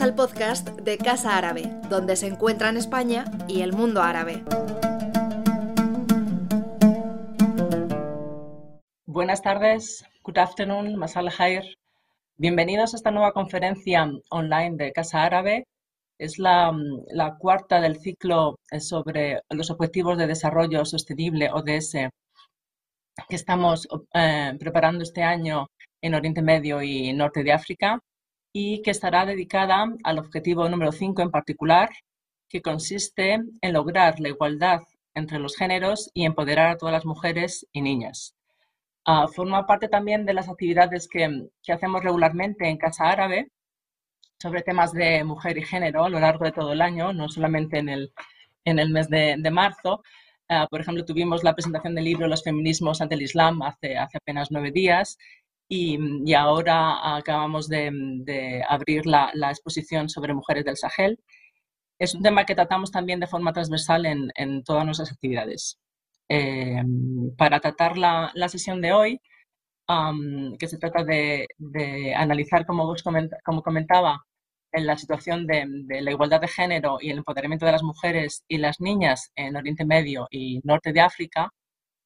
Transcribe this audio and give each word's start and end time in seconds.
Al 0.00 0.14
podcast 0.16 0.70
de 0.80 0.98
Casa 0.98 1.38
Árabe, 1.38 1.70
donde 1.88 2.16
se 2.16 2.26
encuentran 2.26 2.76
España 2.76 3.26
y 3.46 3.60
el 3.60 3.72
mundo 3.72 4.02
árabe. 4.02 4.42
Buenas 9.06 9.40
tardes, 9.40 10.04
good 10.24 10.38
afternoon, 10.38 10.96
masal 10.96 11.30
khair. 11.30 11.62
Bienvenidos 12.36 12.92
a 12.92 12.96
esta 12.96 13.12
nueva 13.12 13.32
conferencia 13.32 14.10
online 14.30 14.76
de 14.76 14.92
Casa 14.92 15.22
Árabe. 15.22 15.68
Es 16.18 16.38
la, 16.38 16.72
cuarta 17.38 17.80
del 17.80 18.00
ciclo 18.00 18.58
sobre 18.80 19.42
los 19.50 19.70
Objetivos 19.70 20.18
de 20.18 20.26
Desarrollo 20.26 20.84
Sostenible, 20.84 21.50
ODS, 21.52 21.92
que 23.28 23.36
estamos 23.36 23.86
eh, 24.12 24.54
preparando 24.58 25.04
este 25.04 25.22
año 25.22 25.68
en 26.02 26.14
Oriente 26.14 26.42
Medio 26.42 26.82
y 26.82 27.12
Norte 27.12 27.44
de 27.44 27.52
África 27.52 28.00
y 28.56 28.82
que 28.82 28.92
estará 28.92 29.26
dedicada 29.26 29.84
al 30.04 30.18
objetivo 30.20 30.68
número 30.68 30.92
5 30.92 31.20
en 31.22 31.30
particular, 31.32 31.90
que 32.48 32.62
consiste 32.62 33.32
en 33.60 33.72
lograr 33.72 34.20
la 34.20 34.28
igualdad 34.28 34.82
entre 35.12 35.40
los 35.40 35.56
géneros 35.56 36.08
y 36.14 36.24
empoderar 36.24 36.68
a 36.68 36.76
todas 36.76 36.92
las 36.92 37.04
mujeres 37.04 37.66
y 37.72 37.82
niñas. 37.82 38.36
Ah, 39.04 39.26
forma 39.26 39.66
parte 39.66 39.88
también 39.88 40.24
de 40.24 40.34
las 40.34 40.48
actividades 40.48 41.08
que, 41.08 41.48
que, 41.64 41.72
hacemos 41.72 42.04
regularmente 42.04 42.68
en 42.68 42.78
Casa 42.78 43.10
Árabe 43.10 43.48
sobre 44.38 44.62
temas 44.62 44.92
de 44.92 45.24
mujer 45.24 45.58
y 45.58 45.64
género 45.64 46.04
a 46.04 46.08
lo 46.08 46.20
largo 46.20 46.44
de 46.44 46.52
todo 46.52 46.72
el 46.72 46.80
año, 46.80 47.12
no 47.12 47.28
solamente 47.28 47.78
en 47.78 47.88
el, 47.88 48.12
en 48.64 48.78
el 48.78 48.90
mes 48.90 49.08
de, 49.10 49.34
de 49.36 49.50
marzo. 49.50 50.02
Uh, 50.48 50.68
por 50.70 50.80
ejemplo, 50.80 51.04
tuvimos 51.04 51.42
la 51.42 51.54
presentación 51.54 51.94
del 51.94 52.04
libro 52.04 52.28
Los 52.28 52.44
feminismos 52.44 53.00
ante 53.00 53.16
el 53.16 53.22
Islam 53.22 53.62
hace, 53.62 53.96
hace 53.98 54.18
apenas 54.18 54.50
nueve 54.52 54.70
días 54.70 55.18
y, 55.68 55.98
y 56.24 56.34
ahora 56.34 57.16
acabamos 57.16 57.68
de, 57.68 57.90
de 58.24 58.62
abrir 58.68 59.06
la, 59.06 59.30
la, 59.34 59.50
exposición 59.50 60.08
sobre 60.08 60.34
mujeres 60.34 60.64
del 60.64 60.76
Sahel. 60.76 61.18
Es 61.98 62.14
un 62.14 62.22
tema 62.22 62.44
que 62.44 62.54
tratamos 62.54 62.90
también 62.90 63.20
de 63.20 63.26
forma 63.26 63.52
transversal 63.52 64.06
en, 64.06 64.30
en 64.36 64.62
todas 64.64 64.84
nuestras 64.84 65.12
actividades. 65.12 65.78
Eh, 66.28 66.82
para 67.36 67.60
tratar 67.60 67.96
la, 67.98 68.30
la, 68.34 68.48
sesión 68.48 68.80
de 68.80 68.92
hoy, 68.92 69.20
um, 69.88 70.56
que 70.58 70.68
se 70.68 70.78
trata 70.78 71.04
de, 71.04 71.46
de 71.58 72.14
analizar, 72.14 72.66
como, 72.66 72.86
vos 72.86 73.02
comenta, 73.02 73.38
como 73.44 73.62
comentaba, 73.62 74.24
en 74.72 74.86
la 74.86 74.96
situación 74.98 75.46
de, 75.46 75.66
de, 75.86 76.02
la 76.02 76.10
igualdad 76.10 76.40
de 76.40 76.48
género 76.48 76.98
y 77.00 77.10
el 77.10 77.18
empoderamiento 77.18 77.66
de 77.66 77.72
las 77.72 77.82
mujeres 77.82 78.44
y 78.48 78.58
las 78.58 78.80
niñas 78.80 79.30
en 79.36 79.56
Oriente 79.56 79.84
Medio 79.84 80.26
y 80.30 80.60
Norte 80.64 80.92
de 80.92 81.00
África, 81.00 81.50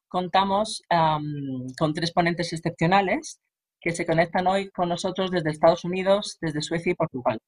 contamos 0.09 0.83
um, 0.91 1.67
con 1.79 1.95
tres 1.95 2.13
ponentes 2.13 2.53
excepcionales 2.53 3.41
que 3.81 3.93
se 3.93 4.07
conectan 4.07 4.47
hoy 4.47 4.71
con 4.71 4.89
nosotros 4.89 5.31
desde 5.31 5.51
Estados 5.51 5.85
Unidos, 5.85 6.39
desde 6.41 6.63
Suecia 6.63 6.93
y 6.93 6.95
Portugal. 6.95 7.39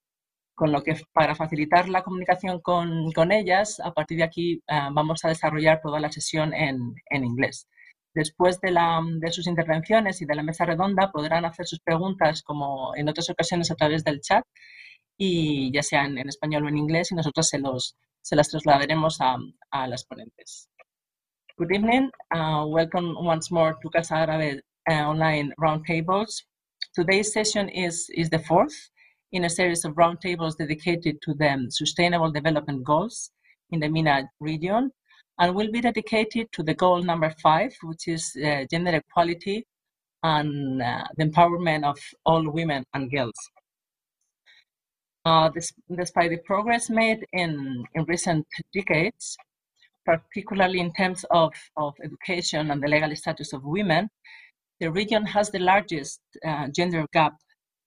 Con 0.55 0.73
lo 0.73 0.83
que 0.83 0.97
para 1.13 1.35
facilitar 1.35 1.89
la 1.89 2.03
comunicación 2.03 2.61
con, 2.61 3.13
con 3.13 3.33
ellas, 3.33 3.81
a 3.81 3.93
partir 3.93 4.19
de 4.19 4.25
aquí 4.25 4.63
uh, 4.71 4.93
vamos 4.93 5.25
a 5.25 5.29
desarrollar 5.29 5.81
toda 5.83 6.01
la 6.01 6.13
sesión 6.13 6.53
en, 6.55 6.95
en 7.11 7.25
inglés. 7.25 7.67
Después 8.15 8.61
de, 8.61 8.73
la, 8.73 9.01
de, 9.21 9.33
sus 9.33 9.47
intervenciones 9.47 10.21
y 10.21 10.27
de 10.27 10.35
la 10.35 10.43
mesa 10.43 10.65
redonda 10.65 11.13
podrán 11.13 11.45
hacer 11.45 11.67
sus 11.67 11.81
preguntas 11.81 12.43
como 12.43 12.95
en 12.97 13.09
otras 13.09 13.31
ocasiones 13.31 13.71
a 13.71 13.77
través 13.77 14.03
del 14.03 14.21
chat 14.21 14.45
y 15.17 15.73
ya 15.73 15.83
sea 15.83 16.05
en, 16.05 16.19
español 16.29 16.65
o 16.65 16.69
en 16.69 16.79
inglés 16.79 17.13
y 17.13 17.15
nosotros 17.15 17.47
se, 17.49 17.59
los, 17.59 17.97
se 18.21 18.35
las 18.35 18.49
trasladaremos 18.49 19.21
a, 19.21 19.37
a 19.71 19.87
las 19.87 20.05
ponentes. 20.05 20.69
Good 21.57 21.73
evening. 21.73 22.11
Uh, 22.35 22.67
welcome 22.67 23.15
once 23.17 23.53
more 23.53 23.77
to 23.81 23.91
Casa 23.91 24.23
Árabe 24.23 24.63
online 24.89 25.53
roundtables. 25.61 26.43
Today's 26.95 27.33
session 27.33 27.69
is, 27.69 28.11
is 28.15 28.31
the 28.31 28.39
fourth 28.39 28.91
in 29.33 29.45
a 29.45 29.51
series 29.51 29.85
of 29.85 29.95
roundtables 29.95 30.57
dedicated 30.57 31.21
to 31.23 31.35
the 31.35 31.67
Sustainable 31.71 32.31
Development 32.31 32.83
Goals 32.85 33.31
in 33.71 33.81
the 33.81 33.89
MENA 33.89 34.29
region 34.41 34.91
and 35.39 35.55
will 35.55 35.71
be 35.71 35.81
dedicated 35.81 36.49
to 36.53 36.63
the 36.63 36.75
goal 36.75 37.03
number 37.03 37.33
five, 37.43 37.73
which 37.83 38.09
is 38.09 38.37
uh, 38.45 38.65
gender 38.71 38.97
equality 38.97 39.65
and 40.23 40.83
uh, 40.83 41.05
the 41.17 41.25
empowerment 41.25 41.85
of 41.85 41.99
all 42.27 42.51
women 42.51 42.85
and 42.95 43.11
girls. 43.11 43.35
Uh, 45.25 45.49
this, 45.51 45.73
despite 45.97 46.31
the 46.31 46.39
progress 46.39 46.91
made 46.91 47.25
in, 47.33 47.85
in 47.95 48.05
recent 48.05 48.47
decades, 48.73 49.37
particularly 50.05 50.81
in 50.81 50.93
terms 50.93 51.25
of, 51.31 51.53
of 51.77 51.95
education 52.03 52.71
and 52.71 52.83
the 52.83 52.89
legal 52.89 53.15
status 53.15 53.53
of 53.53 53.63
women, 53.65 54.09
the 54.81 54.91
region 54.91 55.27
has 55.27 55.51
the 55.51 55.59
largest 55.59 56.21
uh, 56.47 56.69
gender 56.75 57.07
gap 57.13 57.35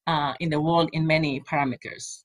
uh, 0.07 0.33
in 0.39 0.49
the 0.49 0.61
world 0.61 0.89
in 0.93 1.05
many 1.05 1.41
parameters. 1.41 2.23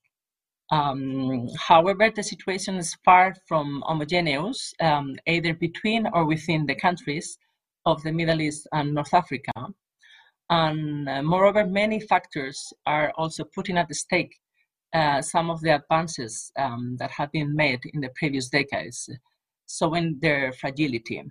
Um, 0.70 1.48
however, 1.58 2.10
the 2.10 2.22
situation 2.22 2.76
is 2.76 2.94
far 3.04 3.34
from 3.46 3.82
homogeneous, 3.86 4.74
um, 4.80 5.16
either 5.26 5.54
between 5.54 6.06
or 6.12 6.26
within 6.26 6.66
the 6.66 6.74
countries 6.74 7.38
of 7.86 8.02
the 8.02 8.12
Middle 8.12 8.42
East 8.42 8.68
and 8.72 8.94
North 8.94 9.14
Africa. 9.14 9.52
And 10.50 11.08
uh, 11.08 11.22
moreover, 11.22 11.66
many 11.66 12.00
factors 12.00 12.72
are 12.86 13.12
also 13.16 13.44
putting 13.54 13.78
at 13.78 13.94
stake 13.94 14.34
uh, 14.94 15.22
some 15.22 15.50
of 15.50 15.60
the 15.62 15.76
advances 15.76 16.50
um, 16.58 16.96
that 16.98 17.10
have 17.12 17.32
been 17.32 17.54
made 17.54 17.80
in 17.94 18.00
the 18.00 18.10
previous 18.16 18.48
decades, 18.48 19.08
showing 19.68 20.18
their 20.20 20.52
fragility 20.52 21.22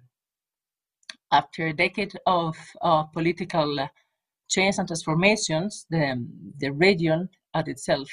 after 1.31 1.67
a 1.67 1.73
decade 1.73 2.13
of, 2.25 2.55
of 2.81 3.11
political 3.13 3.89
change 4.49 4.77
and 4.77 4.87
transformations, 4.87 5.85
the, 5.89 6.25
the 6.59 6.71
region 6.71 7.29
at 7.53 7.67
itself 7.67 8.09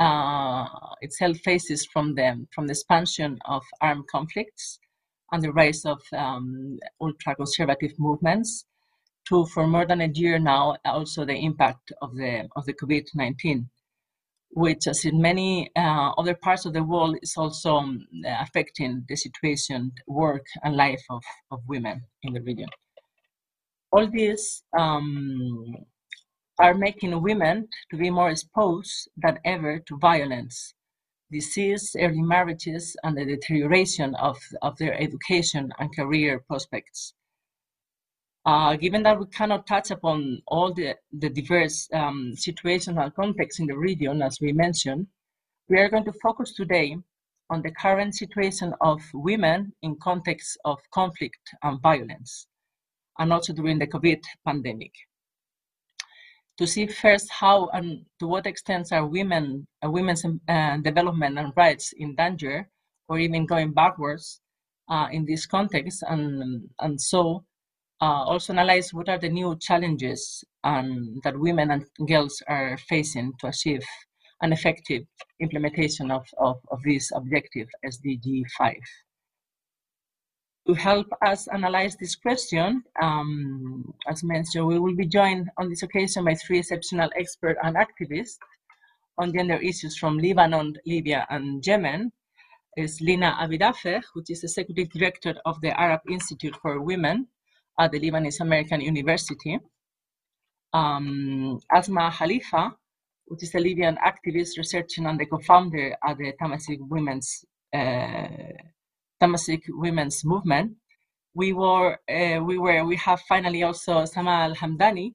uh, 0.00 0.64
itself 1.02 1.36
faces 1.44 1.86
from 1.92 2.14
the 2.14 2.46
from 2.54 2.66
the 2.66 2.72
expansion 2.72 3.38
of 3.44 3.62
armed 3.82 4.06
conflicts 4.10 4.78
and 5.30 5.42
the 5.42 5.52
rise 5.52 5.84
of 5.84 6.00
um, 6.16 6.78
ultra-conservative 7.00 7.92
movements 7.98 8.64
to 9.28 9.44
for 9.46 9.66
more 9.66 9.86
than 9.86 10.00
a 10.00 10.10
year 10.14 10.38
now 10.38 10.74
also 10.86 11.24
the 11.24 11.34
impact 11.34 11.92
of 12.00 12.16
the 12.16 12.48
of 12.56 12.64
the 12.64 12.72
COVID-19 12.72 13.66
which, 14.50 14.86
as 14.86 15.04
in 15.04 15.20
many 15.20 15.70
uh, 15.76 16.10
other 16.18 16.34
parts 16.34 16.66
of 16.66 16.72
the 16.72 16.82
world, 16.82 17.16
is 17.22 17.34
also 17.36 17.76
um, 17.76 18.06
affecting 18.26 19.04
the 19.08 19.16
situation, 19.16 19.92
work, 20.06 20.44
and 20.64 20.76
life 20.76 21.02
of, 21.08 21.22
of 21.50 21.60
women 21.68 22.02
in 22.22 22.32
the 22.32 22.40
region. 22.42 22.68
All 23.92 24.08
these 24.08 24.62
um, 24.78 25.74
are 26.58 26.74
making 26.74 27.22
women 27.22 27.68
to 27.90 27.96
be 27.96 28.10
more 28.10 28.30
exposed 28.30 29.08
than 29.16 29.38
ever 29.44 29.78
to 29.86 29.98
violence, 29.98 30.74
disease, 31.30 31.96
early 31.98 32.22
marriages, 32.22 32.96
and 33.02 33.16
the 33.16 33.24
deterioration 33.24 34.14
of, 34.16 34.38
of 34.62 34.76
their 34.78 34.94
education 35.00 35.72
and 35.78 35.94
career 35.94 36.40
prospects. 36.46 37.14
Uh, 38.46 38.74
given 38.76 39.02
that 39.02 39.18
we 39.18 39.26
cannot 39.26 39.66
touch 39.66 39.90
upon 39.90 40.40
all 40.46 40.72
the, 40.72 40.94
the 41.12 41.28
diverse 41.28 41.88
um, 41.92 42.32
situational 42.34 43.14
contexts 43.14 43.60
in 43.60 43.66
the 43.66 43.76
region, 43.76 44.22
as 44.22 44.38
we 44.40 44.52
mentioned, 44.52 45.06
we 45.68 45.78
are 45.78 45.90
going 45.90 46.04
to 46.04 46.12
focus 46.22 46.54
today 46.54 46.96
on 47.50 47.60
the 47.62 47.70
current 47.72 48.14
situation 48.14 48.72
of 48.80 49.00
women 49.12 49.72
in 49.82 49.94
context 49.96 50.56
of 50.64 50.78
conflict 50.92 51.40
and 51.62 51.80
violence, 51.82 52.46
and 53.18 53.32
also 53.32 53.52
during 53.52 53.78
the 53.78 53.86
COVID 53.86 54.20
pandemic. 54.46 54.92
To 56.58 56.66
see 56.66 56.86
first 56.86 57.30
how 57.30 57.68
and 57.68 58.04
to 58.20 58.26
what 58.26 58.46
extent 58.46 58.92
are 58.92 59.06
women, 59.06 59.66
uh, 59.84 59.90
women's 59.90 60.24
uh, 60.24 60.76
development 60.78 61.38
and 61.38 61.52
rights 61.56 61.92
in 61.96 62.14
danger, 62.14 62.68
or 63.08 63.18
even 63.18 63.46
going 63.46 63.72
backwards 63.72 64.40
uh, 64.88 65.08
in 65.10 65.26
this 65.26 65.44
context, 65.46 66.04
and, 66.08 66.68
and 66.78 67.00
so 67.00 67.44
uh, 68.00 68.24
also 68.24 68.52
analyze 68.52 68.94
what 68.94 69.08
are 69.08 69.18
the 69.18 69.28
new 69.28 69.56
challenges 69.60 70.42
um, 70.64 71.20
that 71.22 71.38
women 71.38 71.70
and 71.70 71.84
girls 72.08 72.42
are 72.48 72.78
facing 72.88 73.32
to 73.40 73.48
achieve 73.48 73.84
an 74.42 74.52
effective 74.52 75.02
implementation 75.40 76.10
of, 76.10 76.26
of, 76.38 76.56
of 76.70 76.82
this 76.82 77.10
objective, 77.14 77.68
SDG 77.84 78.42
5. 78.56 78.74
To 80.66 80.74
help 80.74 81.06
us 81.24 81.46
analyze 81.48 81.96
this 81.96 82.14
question, 82.14 82.82
um, 83.02 83.92
as 84.08 84.22
mentioned, 84.22 84.66
we 84.66 84.78
will 84.78 84.94
be 84.94 85.06
joined 85.06 85.50
on 85.58 85.68
this 85.68 85.82
occasion 85.82 86.24
by 86.24 86.34
three 86.34 86.60
exceptional 86.60 87.10
experts 87.16 87.58
and 87.62 87.76
activists 87.76 88.36
on 89.18 89.32
gender 89.32 89.56
issues 89.56 89.98
from 89.98 90.18
Lebanon, 90.18 90.74
Libya, 90.86 91.26
and 91.30 91.66
Yemen. 91.66 92.12
Is 92.76 93.00
Lina 93.00 93.36
Abirafeh, 93.40 94.00
which 94.14 94.30
is 94.30 94.44
Executive 94.44 94.88
Director 94.90 95.34
of 95.44 95.60
the 95.60 95.78
Arab 95.78 96.00
Institute 96.08 96.56
for 96.62 96.80
Women, 96.80 97.26
at 97.80 97.90
the 97.92 97.98
Lebanese 97.98 98.40
American 98.40 98.80
University. 98.82 99.58
Um, 100.72 101.58
Asma 101.72 102.12
Khalifa, 102.16 102.76
which 103.24 103.42
is 103.42 103.54
a 103.54 103.58
Libyan 103.58 103.96
activist 104.10 104.58
researching 104.58 105.06
and 105.06 105.18
the 105.18 105.26
co-founder 105.26 105.96
at 106.06 106.18
the 106.18 106.32
Tamazight 106.40 106.78
Women's 106.80 107.44
uh, 107.74 108.28
Women's 109.84 110.24
Movement. 110.24 110.72
We 111.34 111.52
were, 111.52 111.98
uh, 112.08 112.40
we 112.44 112.58
were, 112.58 112.84
we 112.84 112.96
have 112.96 113.20
finally 113.28 113.62
also 113.62 114.04
Sama 114.04 114.30
Al 114.30 114.54
Hamdani 114.54 115.12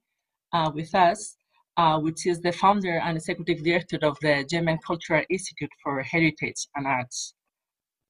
uh, 0.54 0.72
with 0.74 0.94
us, 0.96 1.36
uh, 1.78 2.00
which 2.00 2.26
is 2.26 2.40
the 2.42 2.52
founder 2.52 2.98
and 3.06 3.18
executive 3.18 3.64
director 3.64 4.00
of 4.02 4.18
the 4.22 4.46
Yemen 4.50 4.80
Cultural 4.86 5.24
Institute 5.30 5.72
for 5.84 6.02
Heritage 6.02 6.68
and 6.76 6.88
Arts. 6.88 7.34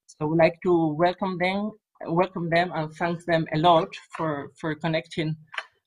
So 0.06 0.26
we'd 0.26 0.38
like 0.38 0.58
to 0.62 0.94
welcome 0.94 1.36
them, 1.38 1.72
welcome 2.06 2.50
them 2.50 2.72
and 2.74 2.92
thank 2.94 3.24
them 3.24 3.46
a 3.54 3.58
lot 3.58 3.88
for, 4.16 4.50
for 4.60 4.74
connecting 4.74 5.36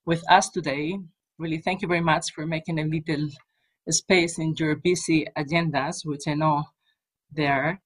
with 0.06 0.24
us 0.30 0.50
today. 0.50 0.98
Really, 1.38 1.60
thank 1.60 1.82
you 1.82 1.88
very 1.88 2.02
much 2.02 2.34
for 2.34 2.46
making 2.46 2.80
a 2.80 2.84
little 2.84 3.30
space 3.90 4.38
in 4.40 4.56
your 4.58 4.76
busy 4.76 5.26
agendas, 5.38 6.06
which 6.06 6.28
I 6.28 6.34
know 6.34 6.64
there, 7.32 7.82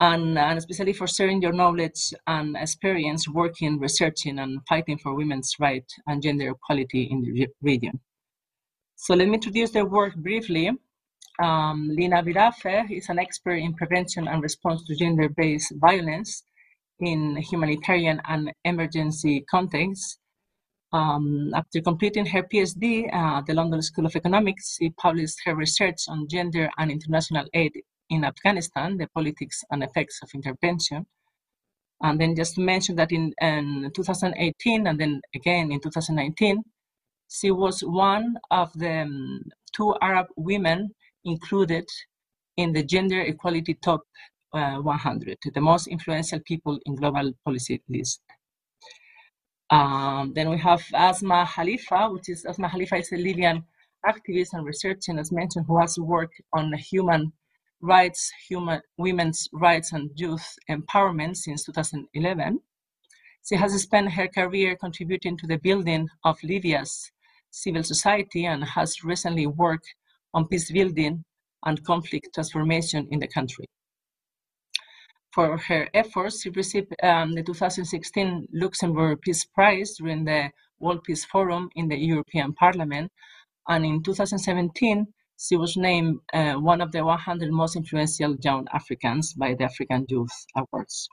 and, 0.00 0.38
and 0.38 0.58
especially 0.58 0.92
for 0.92 1.06
sharing 1.06 1.42
your 1.42 1.52
knowledge 1.52 2.12
and 2.26 2.56
experience 2.56 3.28
working, 3.28 3.78
researching, 3.78 4.38
and 4.38 4.60
fighting 4.68 4.98
for 4.98 5.14
women's 5.14 5.54
rights 5.58 5.94
and 6.06 6.22
gender 6.22 6.50
equality 6.50 7.08
in 7.10 7.22
the 7.22 7.48
region. 7.62 8.00
So 8.96 9.14
let 9.14 9.28
me 9.28 9.34
introduce 9.34 9.70
their 9.70 9.86
work 9.86 10.14
briefly. 10.14 10.70
Um, 11.42 11.88
Lina 11.90 12.22
Abirafeh 12.22 12.90
is 12.90 13.08
an 13.08 13.18
expert 13.18 13.56
in 13.56 13.74
prevention 13.74 14.28
and 14.28 14.42
response 14.42 14.84
to 14.86 14.94
gender-based 14.94 15.74
violence 15.76 16.44
in 17.02 17.36
humanitarian 17.36 18.20
and 18.28 18.52
emergency 18.64 19.44
contexts. 19.50 20.18
Um, 20.92 21.52
after 21.54 21.80
completing 21.80 22.26
her 22.26 22.42
PhD 22.42 23.12
at 23.12 23.46
the 23.46 23.54
London 23.54 23.80
School 23.82 24.06
of 24.06 24.14
Economics, 24.14 24.76
she 24.78 24.90
published 24.90 25.38
her 25.44 25.54
research 25.54 26.00
on 26.08 26.28
gender 26.28 26.68
and 26.78 26.90
international 26.90 27.46
aid 27.54 27.72
in 28.10 28.24
Afghanistan, 28.24 28.98
the 28.98 29.08
politics 29.14 29.64
and 29.70 29.82
effects 29.82 30.20
of 30.22 30.30
intervention. 30.34 31.06
And 32.02 32.20
then 32.20 32.36
just 32.36 32.56
to 32.56 32.60
mention 32.60 32.96
that 32.96 33.10
in, 33.10 33.32
in 33.40 33.90
2018 33.94 34.86
and 34.86 35.00
then 35.00 35.20
again 35.34 35.72
in 35.72 35.80
2019, 35.80 36.62
she 37.30 37.50
was 37.50 37.80
one 37.80 38.34
of 38.50 38.70
the 38.74 39.02
um, 39.02 39.42
two 39.74 39.94
Arab 40.02 40.26
women 40.36 40.90
included 41.24 41.86
in 42.56 42.72
the 42.72 42.82
Gender 42.82 43.20
Equality 43.22 43.74
Top 43.74 44.02
uh, 44.52 44.76
100, 44.76 45.38
the 45.54 45.60
most 45.60 45.86
influential 45.86 46.40
people 46.40 46.78
in 46.86 46.94
global 46.94 47.32
policy 47.44 47.82
list. 47.88 48.20
Um, 49.70 50.32
then 50.34 50.50
we 50.50 50.58
have 50.58 50.82
Asma 50.92 51.48
Khalifa, 51.54 52.10
which 52.10 52.28
is 52.28 52.44
Asma 52.44 52.68
Khalifa 52.68 52.96
is 52.96 53.12
a 53.12 53.16
Libyan 53.16 53.64
activist 54.06 54.52
and 54.52 54.66
researcher, 54.66 55.18
as 55.18 55.32
mentioned, 55.32 55.64
who 55.66 55.80
has 55.80 55.98
worked 55.98 56.40
on 56.52 56.72
human 56.74 57.32
rights, 57.80 58.30
human 58.48 58.80
women's 58.98 59.48
rights, 59.52 59.92
and 59.92 60.10
youth 60.14 60.46
empowerment 60.70 61.36
since 61.36 61.64
2011. 61.64 62.60
She 63.48 63.56
has 63.56 63.80
spent 63.80 64.12
her 64.12 64.28
career 64.28 64.76
contributing 64.76 65.36
to 65.38 65.46
the 65.46 65.56
building 65.56 66.08
of 66.24 66.36
Libya's 66.44 67.10
civil 67.50 67.82
society 67.82 68.46
and 68.46 68.62
has 68.64 69.02
recently 69.02 69.46
worked 69.46 69.94
on 70.34 70.48
peace 70.48 70.70
building 70.70 71.24
and 71.64 71.84
conflict 71.84 72.28
transformation 72.34 73.08
in 73.10 73.18
the 73.18 73.28
country. 73.28 73.66
For 75.32 75.56
her 75.56 75.88
efforts, 75.94 76.42
she 76.42 76.50
received 76.50 76.94
um, 77.02 77.32
the 77.32 77.42
2016 77.42 78.48
Luxembourg 78.52 79.20
Peace 79.22 79.46
Prize 79.46 79.96
during 79.96 80.24
the 80.24 80.50
World 80.78 81.04
Peace 81.04 81.24
Forum 81.24 81.70
in 81.74 81.88
the 81.88 81.96
European 81.96 82.52
Parliament. 82.52 83.10
And 83.66 83.86
in 83.86 84.02
2017, 84.02 85.06
she 85.38 85.56
was 85.56 85.76
named 85.76 86.20
uh, 86.34 86.54
one 86.54 86.82
of 86.82 86.92
the 86.92 87.02
100 87.02 87.50
most 87.50 87.76
influential 87.76 88.36
young 88.42 88.66
Africans 88.74 89.32
by 89.32 89.54
the 89.54 89.64
African 89.64 90.04
Youth 90.08 90.46
Awards. 90.54 91.08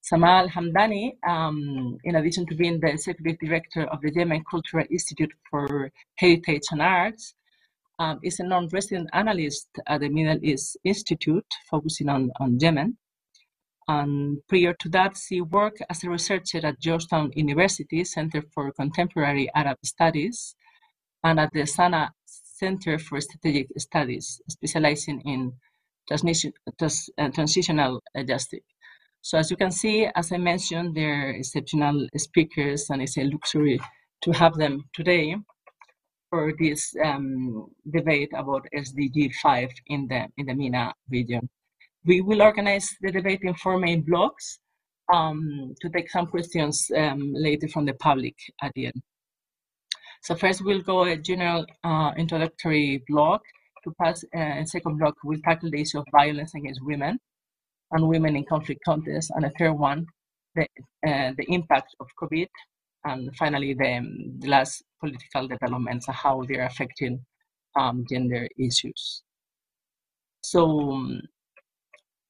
Sama 0.00 0.26
Al-Hamdani, 0.26 1.12
um, 1.28 1.98
in 2.04 2.16
addition 2.16 2.46
to 2.46 2.54
being 2.54 2.80
the 2.80 2.88
executive 2.88 3.38
director 3.38 3.84
of 3.84 4.00
the 4.00 4.10
Yemen 4.12 4.42
Cultural 4.50 4.86
Institute 4.90 5.32
for 5.50 5.92
Heritage 6.16 6.62
and 6.70 6.80
Arts, 6.80 7.34
um, 8.00 8.18
is 8.22 8.40
a 8.40 8.44
non-resident 8.44 9.10
analyst 9.12 9.68
at 9.86 10.00
the 10.00 10.08
Middle 10.08 10.42
East 10.42 10.78
Institute, 10.84 11.44
focusing 11.70 12.08
on, 12.08 12.30
on 12.40 12.58
Yemen. 12.58 12.96
And 13.86 14.38
prior 14.48 14.74
to 14.80 14.88
that, 14.90 15.16
she 15.16 15.42
worked 15.42 15.82
as 15.90 16.02
a 16.02 16.08
researcher 16.08 16.64
at 16.64 16.80
Georgetown 16.80 17.30
University 17.34 18.04
Center 18.04 18.42
for 18.54 18.72
Contemporary 18.72 19.50
Arab 19.54 19.76
Studies 19.84 20.54
and 21.22 21.38
at 21.38 21.52
the 21.52 21.60
Sana'a 21.60 22.08
Center 22.24 22.98
for 22.98 23.20
Strategic 23.20 23.68
Studies, 23.78 24.40
specializing 24.48 25.20
in 25.26 25.52
trans, 26.08 27.10
uh, 27.18 27.28
transitional 27.28 28.00
justice. 28.26 28.60
So 29.20 29.36
as 29.36 29.50
you 29.50 29.56
can 29.58 29.70
see, 29.70 30.08
as 30.14 30.32
I 30.32 30.38
mentioned, 30.38 30.94
they're 30.94 31.32
exceptional 31.32 32.06
speakers 32.16 32.88
and 32.88 33.02
it's 33.02 33.18
a 33.18 33.24
luxury 33.24 33.78
to 34.22 34.30
have 34.32 34.54
them 34.54 34.84
today 34.94 35.36
for 36.30 36.52
this 36.58 36.94
um, 37.04 37.66
debate 37.92 38.30
about 38.34 38.66
SDG 38.74 39.34
5 39.42 39.68
in 39.88 40.06
the, 40.08 40.26
in 40.38 40.46
the 40.46 40.54
MENA 40.54 40.94
region. 41.10 41.48
We 42.06 42.22
will 42.22 42.40
organize 42.40 42.88
the 43.02 43.12
debate 43.12 43.40
in 43.42 43.54
four 43.54 43.78
main 43.78 44.02
blocks 44.02 44.58
um, 45.12 45.74
to 45.82 45.90
take 45.90 46.08
some 46.08 46.28
questions 46.28 46.90
um, 46.96 47.32
later 47.34 47.68
from 47.68 47.84
the 47.84 47.94
public 47.94 48.36
at 48.62 48.72
the 48.74 48.86
end. 48.86 49.02
So 50.22 50.34
first 50.34 50.64
we'll 50.64 50.82
go 50.82 51.04
a 51.04 51.16
general 51.16 51.66
uh, 51.82 52.12
introductory 52.16 53.02
block 53.08 53.42
to 53.84 53.92
pass, 54.00 54.24
uh, 54.36 54.64
second 54.64 54.98
block 54.98 55.14
we'll 55.24 55.40
tackle 55.40 55.70
the 55.70 55.80
issue 55.80 55.98
of 55.98 56.06
violence 56.12 56.54
against 56.54 56.80
women 56.84 57.18
and 57.92 58.08
women 58.08 58.36
in 58.36 58.44
conflict 58.44 58.80
contexts, 58.84 59.32
and 59.34 59.44
a 59.44 59.50
third 59.58 59.72
one, 59.72 60.06
the, 60.54 60.62
uh, 61.06 61.32
the 61.36 61.44
impact 61.48 61.94
of 61.98 62.06
COVID, 62.20 62.48
and 63.04 63.34
finally 63.36 63.74
the, 63.74 64.36
the 64.38 64.48
last 64.48 64.84
political 65.00 65.48
developments 65.48 66.08
and 66.08 66.16
how 66.16 66.42
they're 66.46 66.66
affecting 66.66 67.24
um, 67.76 68.04
gender 68.08 68.48
issues. 68.58 69.22
So 70.42 70.92
um, 70.92 71.22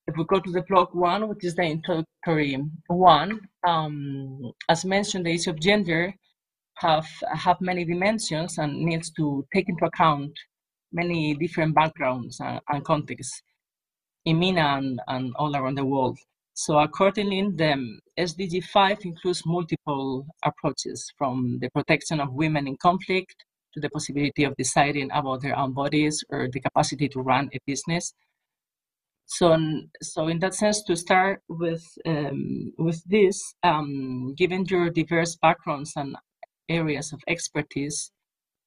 if 0.06 0.16
we 0.16 0.24
go 0.24 0.40
to 0.40 0.50
the 0.50 0.62
block 0.62 0.94
one, 0.94 1.28
which 1.28 1.44
is 1.44 1.54
the 1.54 1.62
introductory 1.62 2.58
one, 2.88 3.40
um, 3.66 4.52
as 4.68 4.84
mentioned, 4.84 5.26
the 5.26 5.34
issue 5.34 5.50
of 5.50 5.60
gender 5.60 6.12
have 6.78 7.06
have 7.34 7.60
many 7.60 7.84
dimensions 7.84 8.58
and 8.58 8.80
needs 8.80 9.10
to 9.12 9.46
take 9.54 9.68
into 9.68 9.84
account 9.84 10.32
many 10.92 11.34
different 11.34 11.74
backgrounds 11.74 12.40
and, 12.40 12.60
and 12.68 12.84
contexts 12.84 13.42
in 14.24 14.38
MENA 14.38 14.78
and, 14.78 15.00
and 15.08 15.32
all 15.36 15.54
around 15.54 15.76
the 15.76 15.84
world. 15.84 16.18
So 16.54 16.78
according 16.78 17.26
accordingly, 17.28 18.00
the 18.16 18.22
SDG 18.22 18.64
5 18.64 18.98
includes 19.04 19.42
multiple 19.46 20.26
approaches 20.44 21.10
from 21.16 21.58
the 21.60 21.70
protection 21.70 22.20
of 22.20 22.32
women 22.32 22.66
in 22.66 22.76
conflict 22.76 23.34
to 23.74 23.80
the 23.80 23.90
possibility 23.90 24.44
of 24.44 24.56
deciding 24.56 25.10
about 25.12 25.42
their 25.42 25.56
own 25.56 25.72
bodies 25.72 26.22
or 26.28 26.48
the 26.52 26.60
capacity 26.60 27.08
to 27.08 27.20
run 27.20 27.48
a 27.54 27.58
business. 27.66 28.12
So, 29.26 29.56
so 30.02 30.26
in 30.26 30.40
that 30.40 30.54
sense, 30.54 30.82
to 30.84 30.96
start 30.96 31.40
with 31.48 31.84
um, 32.04 32.72
with 32.78 33.00
this, 33.04 33.54
um, 33.62 34.34
given 34.36 34.64
your 34.66 34.90
diverse 34.90 35.36
backgrounds 35.36 35.92
and 35.94 36.16
areas 36.68 37.12
of 37.12 37.20
expertise, 37.28 38.10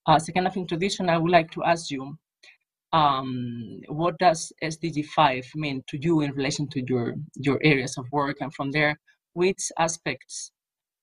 as 0.08 0.30
a 0.30 0.32
kind 0.32 0.48
of 0.48 0.56
introduction, 0.56 1.10
I 1.10 1.18
would 1.18 1.32
like 1.32 1.52
to 1.52 1.64
ask 1.66 1.92
you 1.92 2.18
um, 2.94 3.82
what 3.90 4.18
does 4.20 4.54
SDG 4.64 5.06
5 5.08 5.46
mean 5.56 5.84
to 5.90 5.98
you 6.00 6.22
in 6.22 6.32
relation 6.32 6.70
to 6.70 6.84
your, 6.88 7.16
your 7.36 7.60
areas 7.64 7.98
of 7.98 8.06
work? 8.12 8.38
And 8.40 8.54
from 8.54 8.72
there, 8.72 8.98
which 9.34 9.72
aspects 9.80 10.52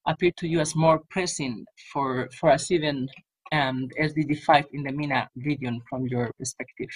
appear 0.07 0.31
to 0.39 0.47
you 0.49 0.61
as 0.61 0.77
more 0.77 1.01
pressing 1.11 1.65
for, 1.93 2.29
for 2.39 2.51
achieving 2.51 3.09
um, 3.53 3.89
SDG 4.01 4.39
5 4.41 4.67
in 4.73 4.85
the 4.85 4.93
MENA 4.93 5.29
region 5.45 5.81
from 5.91 6.07
your 6.07 6.31
perspective? 6.39 6.89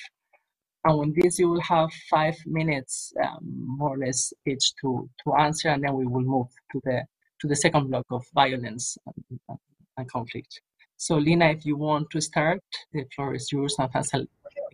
And 0.85 0.99
with 0.99 1.21
this, 1.21 1.39
you 1.39 1.49
will 1.49 1.63
have 1.63 1.91
five 2.09 2.37
minutes, 2.47 3.13
um, 3.23 3.41
more 3.43 3.95
or 3.97 3.99
less, 3.99 4.33
each 4.47 4.75
to, 4.83 5.09
to 5.25 5.35
answer, 5.35 5.71
and 5.71 5.83
then 5.83 5.95
we 5.95 6.07
will 6.07 6.23
move 6.23 6.47
to 6.73 6.81
the 6.85 7.03
to 7.41 7.49
the 7.49 7.57
second 7.57 7.91
block 7.91 8.07
of 8.11 8.25
violence 8.33 8.97
and, 9.07 9.59
and 9.99 10.11
conflict. 10.11 10.61
So, 10.97 11.17
Lina, 11.17 11.47
if 11.47 11.67
you 11.67 11.77
want 11.77 12.09
to 12.11 12.21
start, 12.21 12.63
the 12.93 13.05
floor 13.15 13.35
is 13.35 13.51
yours, 13.51 13.75
and 13.79 13.93
Faisal 13.93 14.27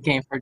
game 0.02 0.22
for 0.28 0.40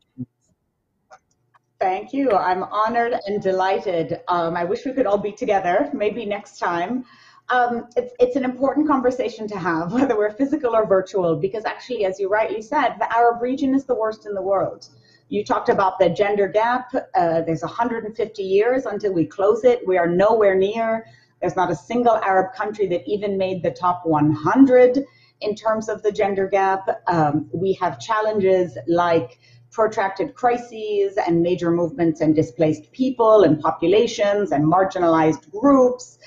Thank 1.81 2.13
you. 2.13 2.33
I'm 2.33 2.65
honored 2.65 3.15
and 3.27 3.41
delighted. 3.41 4.21
Um, 4.27 4.57
I 4.57 4.65
wish 4.65 4.85
we 4.85 4.93
could 4.93 5.07
all 5.07 5.19
be 5.19 5.31
together, 5.31 5.89
maybe 5.93 6.27
next 6.27 6.59
time. 6.59 7.05
Um, 7.51 7.87
it's, 7.97 8.13
it's 8.19 8.35
an 8.35 8.45
important 8.45 8.89
conversation 8.89 9.47
to 9.49 9.57
have, 9.57 9.93
whether 9.99 10.17
we're 10.17 10.33
physical 10.33 10.75
or 10.75 10.87
virtual, 10.87 11.37
because 11.37 11.65
actually, 11.65 12.05
as 12.05 12.19
you 12.19 12.29
rightly 12.29 12.63
said, 12.63 12.97
the 12.99 13.13
Arab 13.15 13.41
region 13.41 13.75
is 13.77 13.85
the 13.85 13.95
worst 13.95 14.27
in 14.27 14.35
the 14.35 14.43
world. 14.43 14.89
You 15.29 15.45
talked 15.45 15.69
about 15.69 15.99
the 16.01 16.09
gender 16.09 16.49
gap. 16.49 16.93
Uh, 17.15 17.43
there's 17.43 17.63
150 17.63 18.43
years 18.43 18.87
until 18.87 19.13
we 19.13 19.27
close 19.27 19.63
it. 19.63 19.87
We 19.87 19.99
are 19.99 20.09
nowhere 20.09 20.57
near. 20.57 21.07
There's 21.41 21.55
not 21.55 21.71
a 21.71 21.77
single 21.77 22.17
Arab 22.17 22.55
country 22.55 22.89
that 22.89 23.07
even 23.07 23.39
made 23.39 23.63
the 23.63 23.71
top 23.71 24.03
100 24.05 25.05
in 25.41 25.55
terms 25.55 25.89
of 25.89 26.03
the 26.03 26.13
gender 26.13 26.47
gap. 26.49 26.89
Um, 27.07 27.49
we 27.53 27.73
have 27.75 27.99
challenges 27.99 28.77
like 28.87 29.39
protracted 29.71 30.35
crises 30.35 31.19
and 31.27 31.43
major 31.43 31.71
movements 31.71 32.21
and 32.21 32.35
displaced 32.35 32.91
people 32.93 33.45
and 33.45 33.61
populations 33.61 34.53
and 34.53 34.65
marginalized 34.65 35.51
groups 35.51 36.19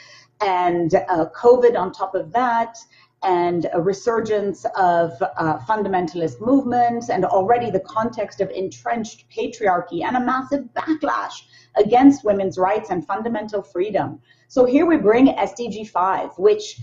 and 0.41 0.95
uh, 0.95 1.25
COVID 1.35 1.77
on 1.77 1.91
top 1.91 2.15
of 2.15 2.31
that. 2.33 2.77
and 3.23 3.69
a 3.73 3.81
resurgence 3.81 4.65
of 4.75 5.11
uh, 5.21 5.59
fundamentalist 5.59 6.41
movements, 6.41 7.09
and 7.09 7.23
already 7.23 7.69
the 7.69 7.79
context 7.81 8.41
of 8.41 8.49
entrenched 8.49 9.25
patriarchy 9.29 10.03
and 10.03 10.17
a 10.17 10.19
massive 10.19 10.63
backlash 10.73 11.43
against 11.77 12.23
women's 12.23 12.57
rights 12.57 12.89
and 12.89 13.05
fundamental 13.05 13.61
freedom. 13.61 14.19
So 14.47 14.65
here 14.65 14.85
we 14.85 14.97
bring 14.97 15.27
SDG 15.27 15.89
5, 15.89 16.31
which, 16.37 16.79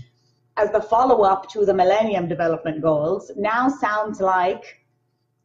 as 0.59 0.69
the 0.71 0.81
follow 0.81 1.23
up 1.23 1.49
to 1.49 1.65
the 1.65 1.73
Millennium 1.73 2.27
Development 2.27 2.81
Goals, 2.81 3.31
now 3.37 3.69
sounds 3.69 4.19
like 4.19 4.81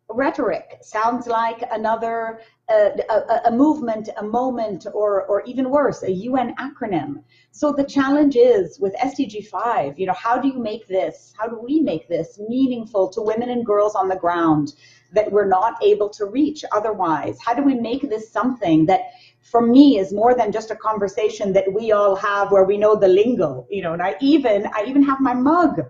rhetoric, 0.08 0.78
sounds 0.82 1.28
like 1.28 1.62
another 1.70 2.40
uh, 2.68 2.90
a, 3.08 3.40
a, 3.46 3.50
movement, 3.50 4.08
a 4.16 4.24
moment, 4.24 4.86
or, 4.92 5.24
or 5.26 5.42
even 5.44 5.70
worse, 5.70 6.02
a 6.02 6.10
UN 6.10 6.54
acronym. 6.56 7.22
So 7.52 7.72
the 7.72 7.84
challenge 7.84 8.36
is 8.36 8.80
with 8.80 8.94
SDG 8.96 9.46
5, 9.46 9.98
you 9.98 10.06
know, 10.06 10.14
how 10.14 10.36
do 10.36 10.48
you 10.48 10.58
make 10.58 10.88
this, 10.88 11.32
how 11.38 11.46
do 11.46 11.60
we 11.62 11.80
make 11.80 12.08
this 12.08 12.40
meaningful 12.48 13.08
to 13.10 13.22
women 13.22 13.50
and 13.50 13.64
girls 13.64 13.94
on 13.94 14.08
the 14.08 14.16
ground 14.16 14.74
that 15.12 15.30
we're 15.30 15.46
not 15.46 15.74
able 15.82 16.08
to 16.10 16.26
reach 16.26 16.64
otherwise? 16.72 17.38
How 17.44 17.54
do 17.54 17.62
we 17.62 17.74
make 17.74 18.02
this 18.08 18.32
something 18.32 18.86
that 18.86 19.02
for 19.44 19.60
me 19.60 19.98
is 19.98 20.12
more 20.12 20.34
than 20.34 20.50
just 20.50 20.70
a 20.70 20.76
conversation 20.76 21.52
that 21.52 21.70
we 21.72 21.92
all 21.92 22.16
have 22.16 22.50
where 22.50 22.64
we 22.64 22.78
know 22.78 22.96
the 22.96 23.06
lingo, 23.06 23.66
you 23.70 23.82
know, 23.82 23.92
and 23.92 24.02
I 24.02 24.16
even, 24.20 24.66
I 24.74 24.84
even 24.86 25.02
have 25.02 25.20
my 25.20 25.34
mug. 25.34 25.80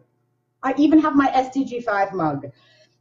I 0.63 0.75
even 0.77 0.99
have 0.99 1.15
my 1.15 1.29
SDG 1.29 1.85
5 1.85 2.13
mug 2.13 2.47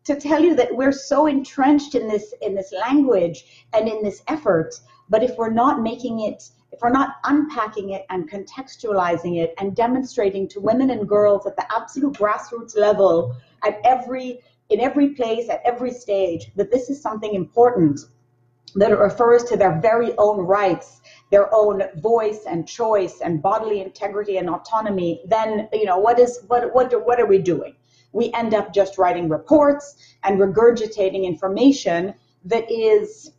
to 0.03 0.15
tell 0.15 0.41
you 0.41 0.55
that 0.55 0.75
we're 0.75 0.91
so 0.91 1.27
entrenched 1.27 1.95
in 1.95 2.07
this 2.07 2.33
in 2.41 2.53
this 2.53 2.74
language 2.74 3.65
and 3.74 3.88
in 3.88 4.03
this 4.03 4.22
effort 4.27 4.75
but 5.10 5.24
if 5.24 5.38
we're 5.38 5.50
not 5.50 5.81
making 5.81 6.19
it 6.22 6.50
if 6.72 6.81
we're 6.81 6.89
not 6.89 7.15
unpacking 7.24 7.91
it 7.91 8.05
and 8.10 8.29
contextualizing 8.29 9.38
it 9.41 9.53
and 9.60 9.75
demonstrating 9.75 10.48
to 10.50 10.60
women 10.60 10.89
and 10.89 11.07
girls 11.07 11.45
at 11.45 11.55
the 11.55 11.65
absolute 11.74 12.13
grassroots 12.13 12.75
level 12.75 13.33
at 13.63 13.79
every 13.86 14.39
in 14.69 14.81
every 14.81 15.10
place 15.10 15.50
at 15.50 15.62
every 15.63 15.91
stage 15.91 16.51
that 16.55 16.69
this 16.69 16.89
is 16.89 17.01
something 17.01 17.33
important 17.33 18.00
that 18.75 18.91
it 18.91 18.98
refers 18.98 19.43
to 19.43 19.58
their 19.58 19.79
very 19.82 20.15
own 20.17 20.39
rights 20.39 21.01
their 21.32 21.53
own 21.53 21.84
voice 21.98 22.46
and 22.48 22.67
choice 22.67 23.22
and 23.22 23.41
bodily 23.41 23.82
integrity 23.82 24.38
and 24.38 24.50
autonomy 24.50 25.22
then 25.27 25.67
you 25.74 25.86
know 25.86 25.98
what 25.98 26.20
is 26.20 26.39
what 26.48 26.74
what 26.74 26.91
what 27.05 27.20
are 27.20 27.27
we 27.27 27.38
doing 27.38 27.75
we 28.13 28.32
end 28.34 28.53
up 28.53 28.74
just 28.74 28.98
writing 28.98 29.27
reports 29.27 30.15
and 30.24 30.39
regurgitating 30.39 31.25
information 31.25 32.13
that 32.46 32.72
is, 32.72 33.32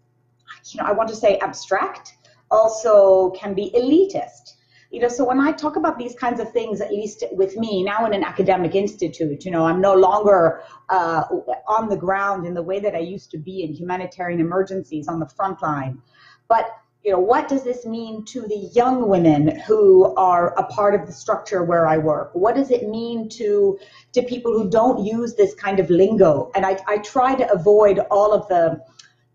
you 0.71 0.81
know, 0.81 0.87
I 0.87 0.93
want 0.93 1.09
to 1.09 1.17
say 1.17 1.39
abstract, 1.39 2.15
also 2.51 3.31
can 3.31 3.55
be 3.55 3.71
elitist. 3.75 4.54
You 4.95 5.01
know, 5.01 5.09
so 5.09 5.25
when 5.25 5.41
I 5.41 5.51
talk 5.51 5.75
about 5.75 5.99
these 5.99 6.15
kinds 6.15 6.39
of 6.39 6.53
things, 6.53 6.81
at 6.81 6.93
least 6.93 7.25
with 7.33 7.57
me 7.57 7.83
now 7.83 8.07
in 8.07 8.15
an 8.15 8.23
academic 8.23 8.77
institute, 8.77 9.45
you 9.45 9.51
know, 9.51 9.67
I'm 9.67 9.81
no 9.81 9.93
longer 9.93 10.63
uh, 10.89 11.25
on 11.67 11.89
the 11.89 11.97
ground 11.97 12.47
in 12.47 12.55
the 12.55 12.63
way 12.63 12.79
that 12.79 12.95
I 12.95 13.01
used 13.01 13.33
to 13.33 13.39
be 13.39 13.65
in 13.65 13.73
humanitarian 13.73 14.39
emergencies 14.39 15.09
on 15.09 15.19
the 15.19 15.27
front 15.27 15.61
line. 15.61 16.01
But 16.47 16.67
you 17.03 17.11
know, 17.11 17.19
what 17.19 17.49
does 17.49 17.65
this 17.65 17.85
mean 17.85 18.25
to 18.27 18.43
the 18.43 18.71
young 18.73 19.09
women 19.09 19.59
who 19.67 20.15
are 20.15 20.55
a 20.57 20.63
part 20.63 20.95
of 20.95 21.07
the 21.07 21.13
structure 21.13 21.65
where 21.65 21.89
I 21.89 21.99
work? 21.99 22.31
What 22.33 22.55
does 22.55 22.71
it 22.71 22.89
mean 22.89 23.29
to 23.31 23.77
to 24.13 24.23
people 24.23 24.53
who 24.53 24.71
don't 24.71 25.05
use 25.05 25.35
this 25.35 25.55
kind 25.55 25.81
of 25.81 25.91
lingo? 25.91 26.53
And 26.55 26.65
I, 26.65 26.79
I 26.87 26.99
try 26.99 27.35
to 27.35 27.53
avoid 27.53 27.99
all 28.13 28.33
of 28.33 28.47
the 28.47 28.81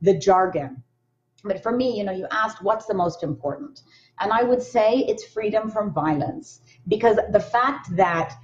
the 0.02 0.18
jargon. 0.18 0.84
But 1.44 1.62
for 1.62 1.76
me, 1.76 1.98
you 1.98 2.04
know, 2.04 2.12
you 2.12 2.28
asked 2.32 2.64
what's 2.64 2.86
the 2.86 2.94
most 2.94 3.24
important. 3.24 3.82
And 4.20 4.32
I 4.32 4.44
would 4.44 4.62
say 4.62 5.06
it's 5.08 5.24
freedom 5.26 5.70
from 5.70 5.94
violence. 5.94 6.62
Because 6.88 7.18
the 7.32 7.40
fact 7.40 7.96
that 7.96 8.36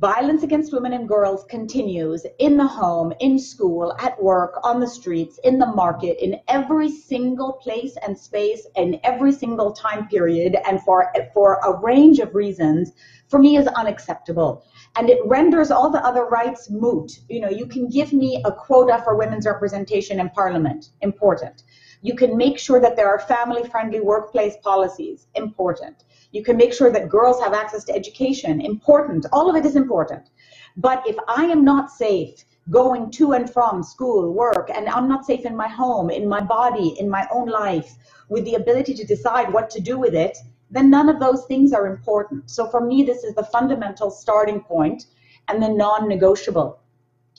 Violence 0.00 0.42
against 0.42 0.72
women 0.72 0.92
and 0.92 1.08
girls 1.08 1.44
continues 1.44 2.26
in 2.40 2.56
the 2.56 2.66
home, 2.66 3.12
in 3.20 3.38
school, 3.38 3.94
at 4.00 4.20
work, 4.20 4.58
on 4.64 4.80
the 4.80 4.88
streets, 4.88 5.38
in 5.44 5.56
the 5.60 5.66
market, 5.66 6.22
in 6.22 6.40
every 6.48 6.90
single 6.90 7.52
place 7.52 7.96
and 8.04 8.18
space, 8.18 8.66
in 8.74 8.98
every 9.04 9.30
single 9.30 9.72
time 9.72 10.08
period, 10.08 10.56
and 10.66 10.82
for, 10.82 11.12
for 11.32 11.60
a 11.64 11.80
range 11.80 12.18
of 12.18 12.34
reasons, 12.34 12.90
for 13.28 13.38
me 13.38 13.56
is 13.56 13.68
unacceptable. 13.68 14.64
And 14.96 15.08
it 15.08 15.20
renders 15.26 15.70
all 15.70 15.90
the 15.90 16.04
other 16.04 16.24
rights 16.24 16.68
moot. 16.68 17.12
You 17.28 17.40
know, 17.40 17.48
you 17.48 17.66
can 17.66 17.88
give 17.88 18.12
me 18.12 18.42
a 18.44 18.50
quota 18.50 19.00
for 19.04 19.16
women's 19.16 19.46
representation 19.46 20.18
in 20.18 20.28
parliament, 20.30 20.90
important. 21.02 21.62
You 22.04 22.14
can 22.14 22.36
make 22.36 22.58
sure 22.58 22.80
that 22.80 22.94
there 22.96 23.08
are 23.08 23.18
family 23.18 23.64
friendly 23.68 24.00
workplace 24.00 24.56
policies, 24.62 25.26
important 25.34 26.04
you 26.34 26.42
can 26.42 26.56
make 26.56 26.74
sure 26.74 26.90
that 26.90 27.08
girls 27.08 27.40
have 27.40 27.54
access 27.54 27.84
to 27.84 27.94
education. 27.94 28.60
Important. 28.60 29.24
All 29.32 29.48
of 29.48 29.54
it 29.54 29.64
is 29.64 29.76
important. 29.76 30.30
But 30.76 31.06
if 31.06 31.16
I 31.28 31.44
am 31.44 31.64
not 31.64 31.92
safe 31.92 32.44
going 32.70 33.12
to 33.12 33.34
and 33.34 33.48
from 33.48 33.84
school, 33.84 34.32
work, 34.32 34.68
and 34.74 34.88
I'm 34.88 35.08
not 35.08 35.24
safe 35.24 35.46
in 35.46 35.54
my 35.54 35.68
home, 35.68 36.10
in 36.10 36.28
my 36.28 36.40
body, 36.40 36.96
in 36.98 37.08
my 37.08 37.28
own 37.30 37.48
life, 37.48 37.94
with 38.28 38.44
the 38.44 38.56
ability 38.56 38.94
to 38.94 39.06
decide 39.06 39.52
what 39.52 39.70
to 39.70 39.80
do 39.80 39.96
with 39.96 40.12
it, 40.12 40.36
then 40.72 40.90
none 40.90 41.08
of 41.08 41.20
those 41.20 41.44
things 41.46 41.72
are 41.72 41.86
important. 41.86 42.50
So 42.50 42.66
for 42.66 42.80
me, 42.80 43.04
this 43.04 43.22
is 43.22 43.36
the 43.36 43.44
fundamental 43.44 44.10
starting 44.10 44.60
point 44.60 45.06
and 45.46 45.62
the 45.62 45.68
non 45.68 46.08
negotiable. 46.08 46.80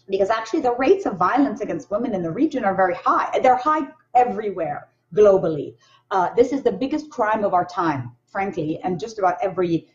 Because 0.07 0.29
actually, 0.29 0.61
the 0.61 0.75
rates 0.75 1.05
of 1.05 1.17
violence 1.17 1.61
against 1.61 1.89
women 1.91 2.13
in 2.13 2.21
the 2.21 2.31
region 2.31 2.63
are 2.63 2.75
very 2.75 2.95
high. 2.95 3.39
They're 3.41 3.55
high 3.57 3.87
everywhere 4.13 4.89
globally. 5.15 5.75
Uh, 6.11 6.29
this 6.35 6.51
is 6.51 6.61
the 6.63 6.71
biggest 6.71 7.09
crime 7.09 7.43
of 7.43 7.53
our 7.53 7.65
time 7.65 8.15
frankly, 8.35 8.81
and 8.83 8.99
just 8.99 9.17
about 9.17 9.37
every 9.41 9.87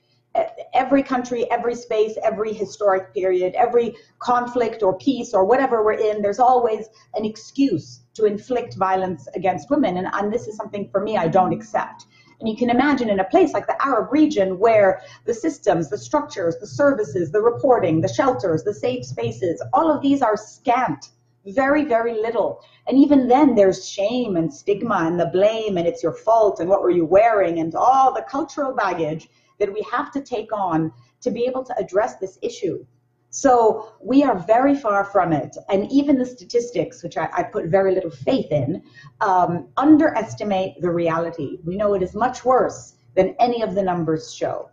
every 0.73 1.02
country, 1.02 1.50
every 1.50 1.75
space, 1.75 2.17
every 2.23 2.52
historic 2.55 3.12
period, 3.12 3.52
every 3.55 3.97
conflict 4.21 4.81
or 4.83 4.97
peace 4.97 5.35
or 5.35 5.45
whatever 5.45 5.85
we're 5.85 6.05
in, 6.11 6.23
there's 6.23 6.38
always 6.38 6.88
an 7.14 7.25
excuse 7.25 8.02
to 8.14 8.26
inflict 8.26 8.76
violence 8.76 9.26
against 9.35 9.69
women. 9.71 9.97
And, 9.97 10.07
and 10.12 10.33
this 10.33 10.47
is 10.47 10.57
something 10.57 10.88
for 10.93 11.00
me 11.02 11.17
I 11.17 11.26
don't 11.26 11.52
accept. 11.52 12.07
And 12.41 12.49
you 12.49 12.57
can 12.57 12.71
imagine 12.71 13.11
in 13.11 13.21
a 13.21 13.25
place 13.25 13.53
like 13.53 13.67
the 13.67 13.81
Arab 13.85 14.11
region 14.11 14.59
where 14.59 15.03
the 15.27 15.35
systems, 15.35 15.91
the 15.91 15.99
structures, 15.99 16.57
the 16.59 16.67
services, 16.67 17.31
the 17.31 17.43
reporting, 17.43 18.01
the 18.01 18.09
shelters, 18.09 18.65
the 18.65 18.75
safe 18.75 19.05
spaces, 19.05 19.63
all 19.73 19.91
of 19.91 20.03
these 20.03 20.23
are 20.23 20.37
scant 20.37 21.11
very, 21.47 21.85
very 21.85 22.15
little. 22.15 22.63
And 22.87 22.99
even 22.99 23.29
then, 23.29 23.55
there's 23.55 23.89
shame 23.89 24.37
and 24.37 24.53
stigma 24.53 25.05
and 25.07 25.19
the 25.19 25.27
blame, 25.27 25.77
and 25.77 25.87
it's 25.87 26.03
your 26.03 26.13
fault, 26.13 26.61
and 26.61 26.69
what 26.69 26.83
were 26.83 26.91
you 26.91 27.05
wearing, 27.05 27.59
and 27.59 27.75
all 27.75 28.13
the 28.13 28.23
cultural 28.23 28.75
baggage 28.75 29.29
that 29.59 29.73
we 29.73 29.85
have 29.91 30.11
to 30.13 30.21
take 30.21 30.53
on 30.53 30.93
to 31.21 31.31
be 31.31 31.45
able 31.45 31.65
to 31.65 31.77
address 31.79 32.17
this 32.17 32.39
issue. 32.43 32.85
So 33.31 33.93
we 34.03 34.25
are 34.25 34.37
very 34.37 34.75
far 34.75 35.05
from 35.05 35.33
it. 35.33 35.57
And 35.69 35.91
even 35.91 36.19
the 36.19 36.27
statistics, 36.27 37.03
which 37.03 37.17
I, 37.17 37.29
I 37.33 37.43
put 37.45 37.67
very 37.67 37.95
little 37.95 38.11
faith 38.11 38.51
in, 38.51 38.83
um, 39.21 39.69
underestimate 39.77 40.81
the 40.81 40.91
reality. 40.91 41.59
We 41.65 41.77
know 41.77 41.95
it 41.95 42.03
is 42.03 42.15
much 42.15 42.45
worse 42.45 42.97
than 43.15 43.37
any 43.39 43.63
of 43.63 43.75
the 43.75 43.83
numbers 43.83 44.35
show. 44.35 44.71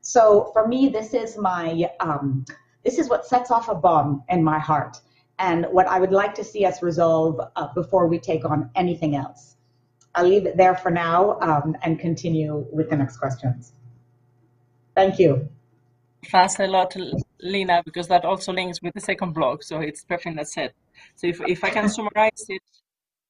So 0.00 0.50
for 0.54 0.66
me, 0.66 0.88
this 0.88 1.12
is 1.12 1.36
my 1.36 1.90
um, 2.00 2.46
this 2.84 2.98
is 2.98 3.10
what 3.10 3.26
sets 3.26 3.50
off 3.50 3.68
a 3.68 3.74
bomb 3.74 4.22
in 4.30 4.42
my 4.42 4.58
heart 4.58 5.00
and 5.38 5.66
what 5.70 5.86
I 5.86 6.00
would 6.00 6.12
like 6.12 6.34
to 6.36 6.44
see 6.44 6.64
us 6.64 6.82
resolve 6.82 7.40
uh, 7.56 7.68
before 7.74 8.06
we 8.06 8.18
take 8.18 8.44
on 8.44 8.70
anything 8.74 9.16
else. 9.16 9.56
I'll 10.14 10.26
leave 10.26 10.46
it 10.46 10.56
there 10.56 10.74
for 10.74 10.90
now 10.90 11.38
um, 11.40 11.76
and 11.82 11.98
continue 11.98 12.66
with 12.72 12.88
the 12.88 12.96
next 12.96 13.18
questions. 13.18 13.72
Thank 14.94 15.18
you. 15.18 15.48
Thanks 16.30 16.60
a 16.60 16.66
lot, 16.66 16.94
Lina, 17.40 17.82
because 17.84 18.06
that 18.08 18.24
also 18.26 18.52
links 18.52 18.82
with 18.82 18.92
the 18.92 19.00
second 19.00 19.32
block, 19.32 19.62
so 19.62 19.80
it's 19.80 20.04
perfect 20.04 20.36
that 20.36 20.48
said. 20.48 20.72
So 21.14 21.26
if, 21.26 21.40
if 21.46 21.64
I 21.64 21.70
can 21.70 21.88
summarize 21.88 22.44
it, 22.48 22.60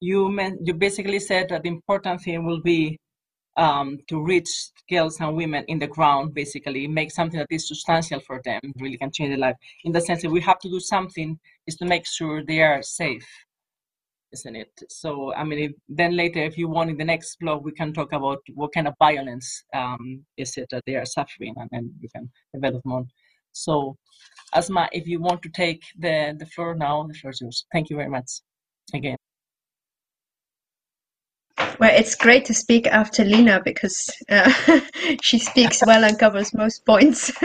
you 0.01 0.29
meant, 0.29 0.59
you 0.65 0.73
basically 0.73 1.19
said 1.19 1.47
that 1.49 1.63
the 1.63 1.69
important 1.69 2.21
thing 2.21 2.45
will 2.45 2.61
be 2.61 2.97
um, 3.55 3.99
to 4.07 4.21
reach 4.21 4.49
girls 4.89 5.19
and 5.21 5.35
women 5.35 5.63
in 5.67 5.79
the 5.79 5.87
ground, 5.87 6.33
basically, 6.33 6.87
make 6.87 7.11
something 7.11 7.39
that 7.39 7.47
is 7.49 7.67
substantial 7.67 8.19
for 8.19 8.41
them, 8.43 8.59
really 8.79 8.97
can 8.97 9.11
change 9.11 9.29
their 9.29 9.37
life. 9.37 9.55
In 9.85 9.93
the 9.93 10.01
sense 10.01 10.21
that 10.21 10.31
we 10.31 10.41
have 10.41 10.59
to 10.59 10.69
do 10.69 10.79
something 10.79 11.39
is 11.67 11.75
to 11.77 11.85
make 11.85 12.05
sure 12.05 12.43
they 12.43 12.61
are 12.61 12.81
safe, 12.81 13.27
isn't 14.31 14.55
it? 14.55 14.71
So, 14.89 15.33
I 15.33 15.43
mean, 15.43 15.59
if, 15.59 15.71
then 15.87 16.15
later, 16.15 16.39
if 16.39 16.57
you 16.57 16.67
want, 16.67 16.89
in 16.89 16.97
the 16.97 17.05
next 17.05 17.39
blog, 17.39 17.63
we 17.63 17.71
can 17.71 17.93
talk 17.93 18.13
about 18.13 18.39
what 18.53 18.73
kind 18.73 18.87
of 18.87 18.93
violence 18.99 19.63
um, 19.73 20.23
is 20.37 20.57
it 20.57 20.67
that 20.71 20.83
they 20.85 20.95
are 20.95 21.05
suffering, 21.05 21.55
and 21.57 21.69
then 21.71 21.93
we 22.01 22.09
can 22.09 22.29
develop 22.53 22.81
more. 22.85 23.05
So, 23.51 23.97
Asma, 24.53 24.89
if 24.91 25.07
you 25.07 25.19
want 25.19 25.41
to 25.43 25.49
take 25.49 25.83
the, 25.97 26.35
the 26.37 26.45
floor 26.45 26.75
now, 26.75 27.03
the 27.07 27.13
floor 27.13 27.31
is 27.31 27.41
yours. 27.41 27.65
Thank 27.71 27.89
you 27.89 27.95
very 27.95 28.09
much 28.09 28.29
again. 28.93 29.17
Well, 31.79 31.93
it's 31.93 32.15
great 32.15 32.45
to 32.45 32.53
speak 32.53 32.87
after 32.87 33.23
Lina 33.23 33.61
because 33.63 34.09
uh, 34.29 34.51
she 35.21 35.39
speaks 35.39 35.81
well 35.85 36.03
and 36.03 36.17
covers 36.17 36.53
most 36.53 36.85
points. 36.85 37.31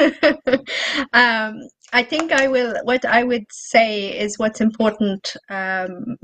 um, 1.13 1.61
I 1.93 2.03
think 2.03 2.33
I 2.33 2.49
will. 2.49 2.75
What 2.85 3.05
I 3.05 3.23
would 3.23 3.47
say 3.51 4.19
is 4.19 4.39
what's 4.39 4.61
important 4.61 5.37
um, 5.51 6.17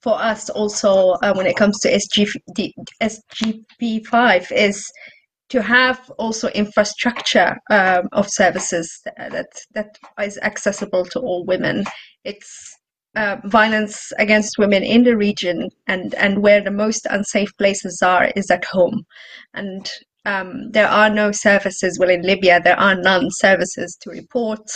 for 0.00 0.20
us 0.20 0.50
also 0.50 1.12
uh, 1.22 1.34
when 1.34 1.46
it 1.46 1.56
comes 1.56 1.80
to 1.80 1.90
SG, 1.90 2.30
SGP 3.02 4.06
five 4.06 4.50
is 4.52 4.90
to 5.48 5.62
have 5.62 6.10
also 6.18 6.48
infrastructure 6.48 7.56
um, 7.70 8.08
of 8.12 8.28
services 8.28 9.00
that 9.04 9.48
that 9.74 9.96
is 10.20 10.38
accessible 10.38 11.04
to 11.06 11.20
all 11.20 11.44
women. 11.44 11.84
It's 12.24 12.76
uh, 13.14 13.36
violence 13.44 14.12
against 14.18 14.58
women 14.58 14.82
in 14.82 15.04
the 15.04 15.16
region 15.16 15.70
and 15.86 16.14
and 16.16 16.42
where 16.42 16.60
the 16.62 16.70
most 16.70 17.06
unsafe 17.10 17.56
places 17.56 18.02
are 18.02 18.30
is 18.36 18.50
at 18.50 18.64
home, 18.64 19.02
and 19.54 19.88
um, 20.24 20.70
there 20.72 20.88
are 20.88 21.08
no 21.08 21.32
services. 21.32 21.98
Well, 21.98 22.10
in 22.10 22.22
Libya, 22.22 22.60
there 22.60 22.78
are 22.78 22.96
none 22.96 23.30
services 23.30 23.96
to 24.02 24.10
report 24.10 24.68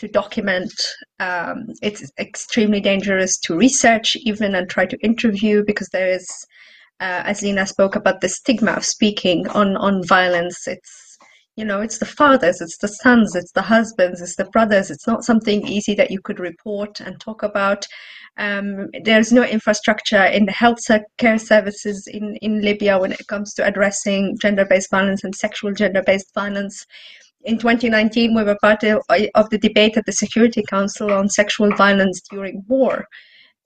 to 0.00 0.08
document. 0.08 0.72
Um, 1.18 1.66
it's 1.82 2.10
extremely 2.18 2.80
dangerous 2.80 3.38
to 3.40 3.56
research 3.56 4.16
even 4.16 4.54
and 4.54 4.68
try 4.68 4.86
to 4.86 4.98
interview 4.98 5.62
because 5.64 5.88
there 5.90 6.10
is 6.10 6.28
uh, 7.00 7.22
as 7.24 7.40
Lina 7.42 7.66
spoke 7.66 7.96
about 7.96 8.20
the 8.20 8.28
stigma 8.28 8.72
of 8.72 8.84
speaking 8.84 9.48
on 9.48 9.76
on 9.76 10.06
violence. 10.06 10.66
It's 10.66 11.18
you 11.56 11.64
know 11.64 11.80
it's 11.80 11.98
the 11.98 12.06
fathers, 12.06 12.60
it's 12.60 12.78
the 12.78 12.88
sons, 12.88 13.34
it's 13.34 13.52
the 13.52 13.62
husbands, 13.62 14.20
it's 14.20 14.36
the 14.36 14.44
brothers. 14.46 14.90
It's 14.90 15.06
not 15.06 15.24
something 15.24 15.66
easy 15.66 15.94
that 15.94 16.10
you 16.10 16.20
could 16.20 16.40
report 16.40 17.00
and 17.00 17.20
talk 17.20 17.42
about. 17.42 17.86
Um, 18.36 18.88
there's 19.04 19.32
no 19.32 19.42
infrastructure 19.42 20.24
in 20.24 20.46
the 20.46 20.52
health 20.52 20.78
care 21.18 21.38
services 21.38 22.06
in, 22.06 22.36
in 22.36 22.62
Libya 22.62 22.98
when 22.98 23.12
it 23.12 23.26
comes 23.26 23.52
to 23.54 23.66
addressing 23.66 24.38
gender-based 24.40 24.90
violence 24.90 25.24
and 25.24 25.34
sexual 25.34 25.72
gender-based 25.72 26.32
violence. 26.34 26.86
In 27.44 27.58
2019, 27.58 28.34
we 28.34 28.42
were 28.42 28.58
part 28.60 28.82
of, 28.84 29.02
of 29.34 29.50
the 29.50 29.58
debate 29.58 29.96
at 29.96 30.04
the 30.06 30.12
Security 30.12 30.62
Council 30.68 31.12
on 31.12 31.28
sexual 31.28 31.74
violence 31.74 32.20
during 32.30 32.62
war. 32.68 33.06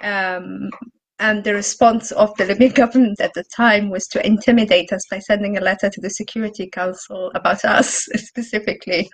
Um, 0.00 0.70
and 1.18 1.44
the 1.44 1.54
response 1.54 2.12
of 2.12 2.36
the 2.36 2.44
Libyan 2.44 2.72
government 2.82 3.20
at 3.20 3.32
the 3.34 3.44
time 3.56 3.90
was 3.90 4.06
to 4.08 4.26
intimidate 4.26 4.92
us 4.92 5.02
by 5.10 5.18
sending 5.18 5.56
a 5.56 5.60
letter 5.60 5.88
to 5.90 6.00
the 6.00 6.10
Security 6.10 6.68
Council 6.68 7.30
about 7.34 7.64
us 7.64 8.06
specifically. 8.14 9.08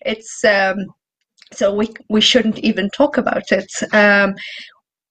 It's 0.00 0.44
um, 0.44 0.76
so 1.52 1.74
we 1.74 1.88
we 2.08 2.20
shouldn't 2.20 2.58
even 2.60 2.88
talk 2.90 3.18
about 3.18 3.52
it. 3.52 3.70
Um, 3.92 4.34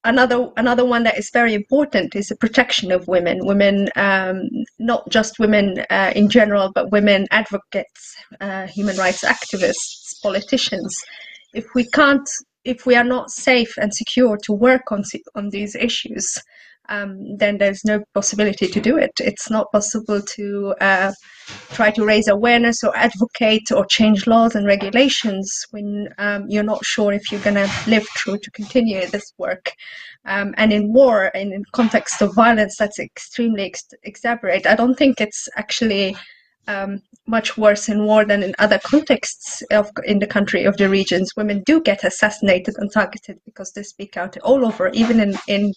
another 0.03 0.49
another 0.57 0.85
one 0.85 1.03
that 1.03 1.17
is 1.17 1.29
very 1.31 1.53
important 1.53 2.15
is 2.15 2.27
the 2.27 2.35
protection 2.35 2.91
of 2.91 3.07
women. 3.07 3.45
Women, 3.45 3.89
um, 3.95 4.49
not 4.79 5.09
just 5.09 5.39
women 5.39 5.85
uh, 5.89 6.11
in 6.15 6.29
general, 6.29 6.71
but 6.73 6.91
women 6.91 7.27
advocates, 7.31 8.15
uh, 8.39 8.67
human 8.67 8.97
rights 8.97 9.23
activists, 9.23 10.21
politicians. 10.21 10.95
If 11.53 11.65
we 11.75 11.85
can't 11.89 12.27
if 12.63 12.85
we 12.85 12.95
are 12.95 13.03
not 13.03 13.31
safe 13.31 13.75
and 13.77 13.93
secure 13.93 14.37
to 14.43 14.53
work 14.53 14.91
on 14.91 15.03
on 15.35 15.49
these 15.49 15.75
issues, 15.75 16.27
um, 16.89 17.37
then 17.37 17.57
there's 17.57 17.83
no 17.85 18.03
possibility 18.13 18.67
to 18.67 18.79
do 18.79 18.97
it. 18.97 19.11
It's 19.19 19.49
not 19.49 19.71
possible 19.71 20.21
to 20.21 20.75
uh, 20.81 21.11
try 21.69 21.91
to 21.91 22.05
raise 22.05 22.27
awareness 22.27 22.83
or 22.83 22.95
advocate 22.95 23.71
or 23.71 23.85
change 23.85 24.27
laws 24.27 24.55
and 24.55 24.65
regulations 24.65 25.65
when 25.71 26.09
um, 26.17 26.45
you're 26.47 26.63
not 26.63 26.83
sure 26.83 27.13
if 27.13 27.31
you're 27.31 27.41
going 27.41 27.55
to 27.55 27.69
live 27.87 28.05
through 28.17 28.37
to 28.39 28.51
continue 28.51 29.05
this 29.07 29.33
work. 29.37 29.71
Um, 30.25 30.53
and 30.57 30.71
in 30.71 30.93
war, 30.93 31.31
and 31.33 31.51
in 31.51 31.63
context 31.73 32.21
of 32.21 32.35
violence, 32.35 32.75
that's 32.77 32.99
extremely 32.99 33.63
ex- 33.63 33.87
exaggerated. 34.03 34.67
I 34.67 34.75
don't 34.75 34.95
think 34.95 35.19
it's 35.19 35.49
actually 35.57 36.15
um, 36.67 37.01
much 37.27 37.57
worse 37.57 37.89
in 37.89 38.05
war 38.05 38.25
than 38.25 38.43
in 38.43 38.53
other 38.59 38.79
contexts 38.79 39.63
of 39.71 39.89
in 40.05 40.19
the 40.19 40.27
country 40.27 40.63
of 40.65 40.77
the 40.77 40.89
regions. 40.89 41.31
Women 41.35 41.63
do 41.65 41.81
get 41.81 42.03
assassinated 42.03 42.75
and 42.77 42.91
targeted 42.91 43.39
because 43.45 43.71
they 43.71 43.83
speak 43.83 44.17
out 44.17 44.37
all 44.39 44.65
over, 44.65 44.89
even 44.89 45.19
in 45.19 45.35
in 45.47 45.73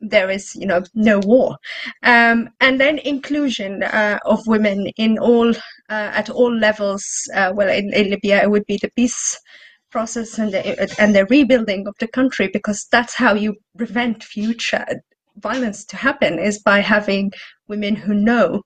there 0.00 0.30
is 0.30 0.54
you 0.54 0.66
know 0.66 0.82
no 0.94 1.20
war. 1.20 1.56
Um, 2.02 2.50
and 2.60 2.80
then 2.80 2.98
inclusion 2.98 3.82
uh, 3.82 4.18
of 4.24 4.46
women 4.46 4.88
in 4.96 5.18
all 5.18 5.50
uh, 5.50 6.10
at 6.14 6.30
all 6.30 6.54
levels 6.54 7.04
uh, 7.34 7.52
well 7.54 7.68
in, 7.68 7.92
in, 7.94 8.10
libya 8.10 8.42
it 8.42 8.50
would 8.50 8.66
be 8.66 8.78
the 8.80 8.90
peace 8.96 9.38
process 9.90 10.38
and 10.38 10.52
the, 10.52 10.94
and 10.98 11.14
the 11.14 11.26
rebuilding 11.26 11.86
of 11.86 11.94
the 12.00 12.08
country 12.08 12.48
because 12.52 12.86
that's 12.90 13.14
how 13.14 13.32
you 13.34 13.54
prevent 13.76 14.22
future 14.22 14.84
violence 15.36 15.84
to 15.84 15.96
happen 15.96 16.38
is 16.38 16.58
by 16.62 16.80
having 16.80 17.30
women 17.68 17.94
who 17.94 18.14
know 18.14 18.62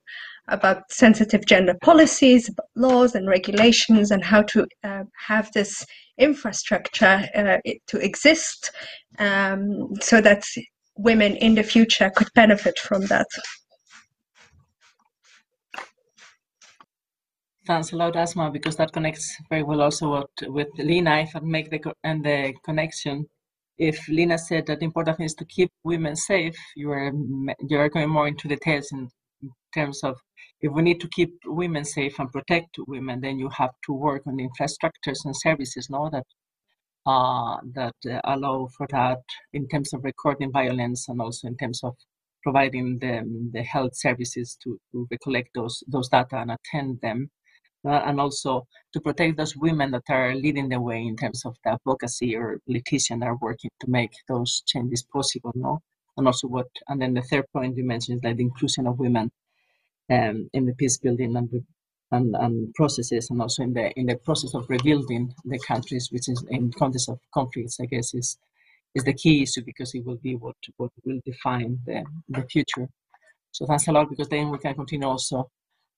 about 0.47 0.91
sensitive 0.91 1.45
gender 1.45 1.75
policies, 1.81 2.49
laws 2.75 3.15
and 3.15 3.27
regulations, 3.27 4.11
and 4.11 4.23
how 4.23 4.41
to 4.41 4.67
uh, 4.83 5.03
have 5.27 5.49
this 5.53 5.85
infrastructure 6.17 7.25
uh, 7.35 7.57
to 7.87 7.97
exist 7.97 8.71
um, 9.19 9.89
so 10.01 10.21
that 10.21 10.43
women 10.97 11.35
in 11.37 11.55
the 11.55 11.63
future 11.63 12.11
could 12.15 12.29
benefit 12.35 12.77
from 12.79 13.05
that. 13.07 13.27
Thanks 17.67 17.91
a 17.91 17.95
lot, 17.95 18.15
Asma, 18.15 18.49
because 18.51 18.75
that 18.77 18.91
connects 18.91 19.35
very 19.49 19.63
well 19.63 19.81
also 19.81 20.09
what, 20.09 20.29
with 20.47 20.69
Lina. 20.77 21.19
If 21.19 21.35
I 21.35 21.39
make 21.39 21.69
the 21.69 21.93
and 22.03 22.25
the 22.25 22.53
connection, 22.65 23.27
if 23.77 24.07
Lina 24.07 24.37
said 24.37 24.65
that 24.65 24.79
the 24.79 24.85
important 24.85 25.17
thing 25.17 25.27
is 25.27 25.35
to 25.35 25.45
keep 25.45 25.71
women 25.83 26.15
safe, 26.15 26.55
you 26.75 26.91
are 26.91 27.11
you 27.69 27.77
are 27.77 27.89
going 27.89 28.09
more 28.09 28.27
into 28.27 28.47
details 28.47 28.91
in, 28.91 29.09
terms 29.73 30.03
of 30.03 30.17
if 30.61 30.71
we 30.71 30.81
need 30.81 30.99
to 30.99 31.07
keep 31.09 31.33
women 31.45 31.85
safe 31.85 32.19
and 32.19 32.31
protect 32.31 32.77
women, 32.87 33.21
then 33.21 33.39
you 33.39 33.49
have 33.49 33.71
to 33.85 33.93
work 33.93 34.21
on 34.27 34.37
infrastructures 34.37 35.23
and 35.25 35.35
services, 35.35 35.89
no, 35.89 36.09
that 36.11 36.25
uh, 37.05 37.57
that 37.73 37.95
uh, 38.09 38.19
allow 38.25 38.67
for 38.77 38.87
that 38.91 39.19
in 39.53 39.67
terms 39.67 39.93
of 39.93 40.03
recording 40.03 40.51
violence 40.51 41.07
and 41.09 41.21
also 41.21 41.47
in 41.47 41.57
terms 41.57 41.81
of 41.83 41.95
providing 42.43 42.97
the, 42.99 43.21
the 43.53 43.63
health 43.63 43.95
services 43.95 44.57
to, 44.63 44.79
to 44.91 45.07
recollect 45.11 45.49
those 45.55 45.83
those 45.87 46.09
data 46.09 46.37
and 46.37 46.51
attend 46.51 46.99
them, 47.01 47.29
uh, 47.87 48.01
and 48.05 48.19
also 48.19 48.67
to 48.93 48.99
protect 49.01 49.37
those 49.37 49.55
women 49.55 49.91
that 49.91 50.03
are 50.09 50.35
leading 50.35 50.69
the 50.69 50.79
way 50.79 50.99
in 51.01 51.15
terms 51.15 51.43
of 51.45 51.55
the 51.63 51.71
advocacy 51.71 52.35
or 52.35 52.59
politicians 52.67 53.19
that 53.19 53.27
are 53.27 53.37
working 53.41 53.71
to 53.79 53.89
make 53.89 54.11
those 54.27 54.63
changes 54.67 55.03
possible, 55.03 55.51
no, 55.55 55.79
and 56.17 56.27
also 56.27 56.47
what 56.47 56.67
and 56.87 57.01
then 57.01 57.13
the 57.13 57.21
third 57.21 57.45
point 57.53 57.77
you 57.77 57.83
mentioned 57.83 58.17
is 58.17 58.23
like 58.23 58.37
the 58.37 58.43
inclusion 58.43 58.87
of 58.87 58.99
women 58.99 59.31
um, 60.09 60.49
in 60.53 60.65
the 60.65 60.73
peace 60.75 60.97
building 60.97 61.35
and, 61.35 61.49
and, 62.11 62.35
and 62.35 62.73
processes, 62.73 63.29
and 63.29 63.41
also 63.41 63.63
in 63.63 63.73
the 63.73 63.91
in 63.99 64.05
the 64.07 64.17
process 64.17 64.53
of 64.53 64.69
rebuilding 64.69 65.33
the 65.45 65.59
countries, 65.59 66.09
which 66.11 66.27
is 66.29 66.43
in 66.49 66.71
context 66.71 67.09
of 67.09 67.19
conflicts, 67.33 67.79
I 67.79 67.85
guess 67.85 68.13
is 68.13 68.37
is 68.95 69.03
the 69.03 69.13
key 69.13 69.43
issue 69.43 69.63
because 69.65 69.93
it 69.95 70.05
will 70.05 70.17
be 70.17 70.35
what 70.35 70.55
what 70.77 70.91
will 71.05 71.19
define 71.25 71.79
the 71.85 72.03
the 72.29 72.43
future. 72.43 72.87
So 73.51 73.65
thanks 73.65 73.87
a 73.87 73.91
lot 73.91 74.09
because 74.09 74.29
then 74.29 74.49
we 74.49 74.57
can 74.57 74.75
continue 74.75 75.07
also 75.07 75.49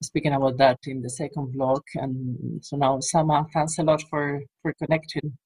speaking 0.02 0.34
about 0.34 0.58
that 0.58 0.80
in 0.86 1.02
the 1.02 1.10
second 1.10 1.54
block. 1.54 1.84
And 1.95 2.63
so 2.63 2.78
now, 2.78 2.99
Sama, 2.99 3.47
thanks 3.54 3.78
a 3.80 3.84
lot 3.84 4.04
for 4.10 4.41
for 4.62 4.73
connecting 4.73 5.38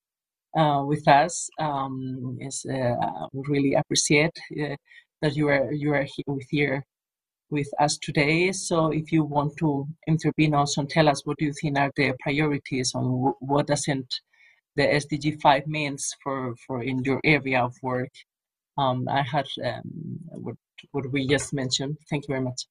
uh, 0.58 0.84
with 0.86 1.08
us. 1.08 1.50
Um, 1.60 2.38
is 2.42 2.66
uh, 2.66 3.28
we 3.34 3.44
really 3.48 3.74
appreciate 3.74 4.38
uh, 4.62 4.76
that 5.22 5.36
you 5.36 5.48
are 5.48 5.72
you 5.72 5.94
are 5.94 6.04
here 6.04 6.26
with 6.28 6.48
here 6.50 6.84
with 7.50 7.68
us 7.80 7.98
today. 7.98 8.52
So 8.52 8.92
if 8.92 9.12
you 9.12 9.24
want 9.24 9.58
to 9.58 9.88
intervene 10.08 10.54
also 10.54 10.82
and 10.82 10.90
tell 10.90 11.08
us 11.08 11.26
what 11.26 11.38
do 11.38 11.46
you 11.46 11.54
think 11.54 11.78
are 11.78 11.92
the 11.96 12.14
priorities 12.22 12.94
on 12.96 13.34
what 13.40 13.68
doesn't 13.68 14.14
the 14.78 14.84
SDG 14.84 15.42
5 15.42 15.68
means 15.68 16.14
for, 16.24 16.54
for 16.66 16.84
in 16.84 17.04
your 17.04 17.20
area 17.24 17.64
of 17.64 17.74
work. 17.82 18.12
Um, 18.78 19.08
I 19.10 19.24
had 19.24 19.48
um, 19.66 19.82
what, 20.30 20.56
what 20.92 21.12
we 21.12 21.28
just 21.28 21.52
mentioned. 21.52 21.98
Thank 22.10 22.26
you 22.28 22.34
very 22.34 22.44
much. 22.44 22.62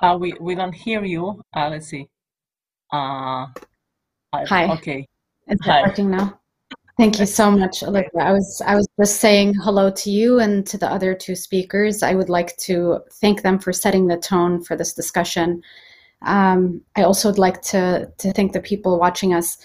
Uh, 0.00 0.16
we, 0.20 0.34
we 0.40 0.54
don't 0.54 0.74
hear 0.74 1.04
you. 1.04 1.42
Uh, 1.54 1.70
let's 1.70 1.88
see. 1.88 2.06
Uh, 2.92 3.46
Hi. 4.32 4.72
Okay. 4.74 5.06
Is 5.48 5.58
it 5.60 5.86
working 5.86 6.10
now? 6.10 6.38
Thank 6.98 7.20
you 7.20 7.26
so 7.26 7.48
much, 7.52 7.84
Olivia. 7.84 8.10
I 8.20 8.32
was 8.32 8.60
I 8.66 8.74
was 8.74 8.88
just 8.98 9.20
saying 9.20 9.54
hello 9.54 9.88
to 9.88 10.10
you 10.10 10.40
and 10.40 10.66
to 10.66 10.76
the 10.76 10.90
other 10.90 11.14
two 11.14 11.36
speakers. 11.36 12.02
I 12.02 12.16
would 12.16 12.28
like 12.28 12.56
to 12.56 12.98
thank 13.12 13.42
them 13.42 13.60
for 13.60 13.72
setting 13.72 14.08
the 14.08 14.16
tone 14.16 14.64
for 14.64 14.74
this 14.74 14.94
discussion. 14.94 15.62
Um, 16.22 16.80
I 16.96 17.04
also 17.04 17.28
would 17.28 17.38
like 17.38 17.62
to 17.70 18.10
to 18.18 18.32
thank 18.32 18.52
the 18.52 18.60
people 18.60 18.98
watching 18.98 19.32
us. 19.32 19.58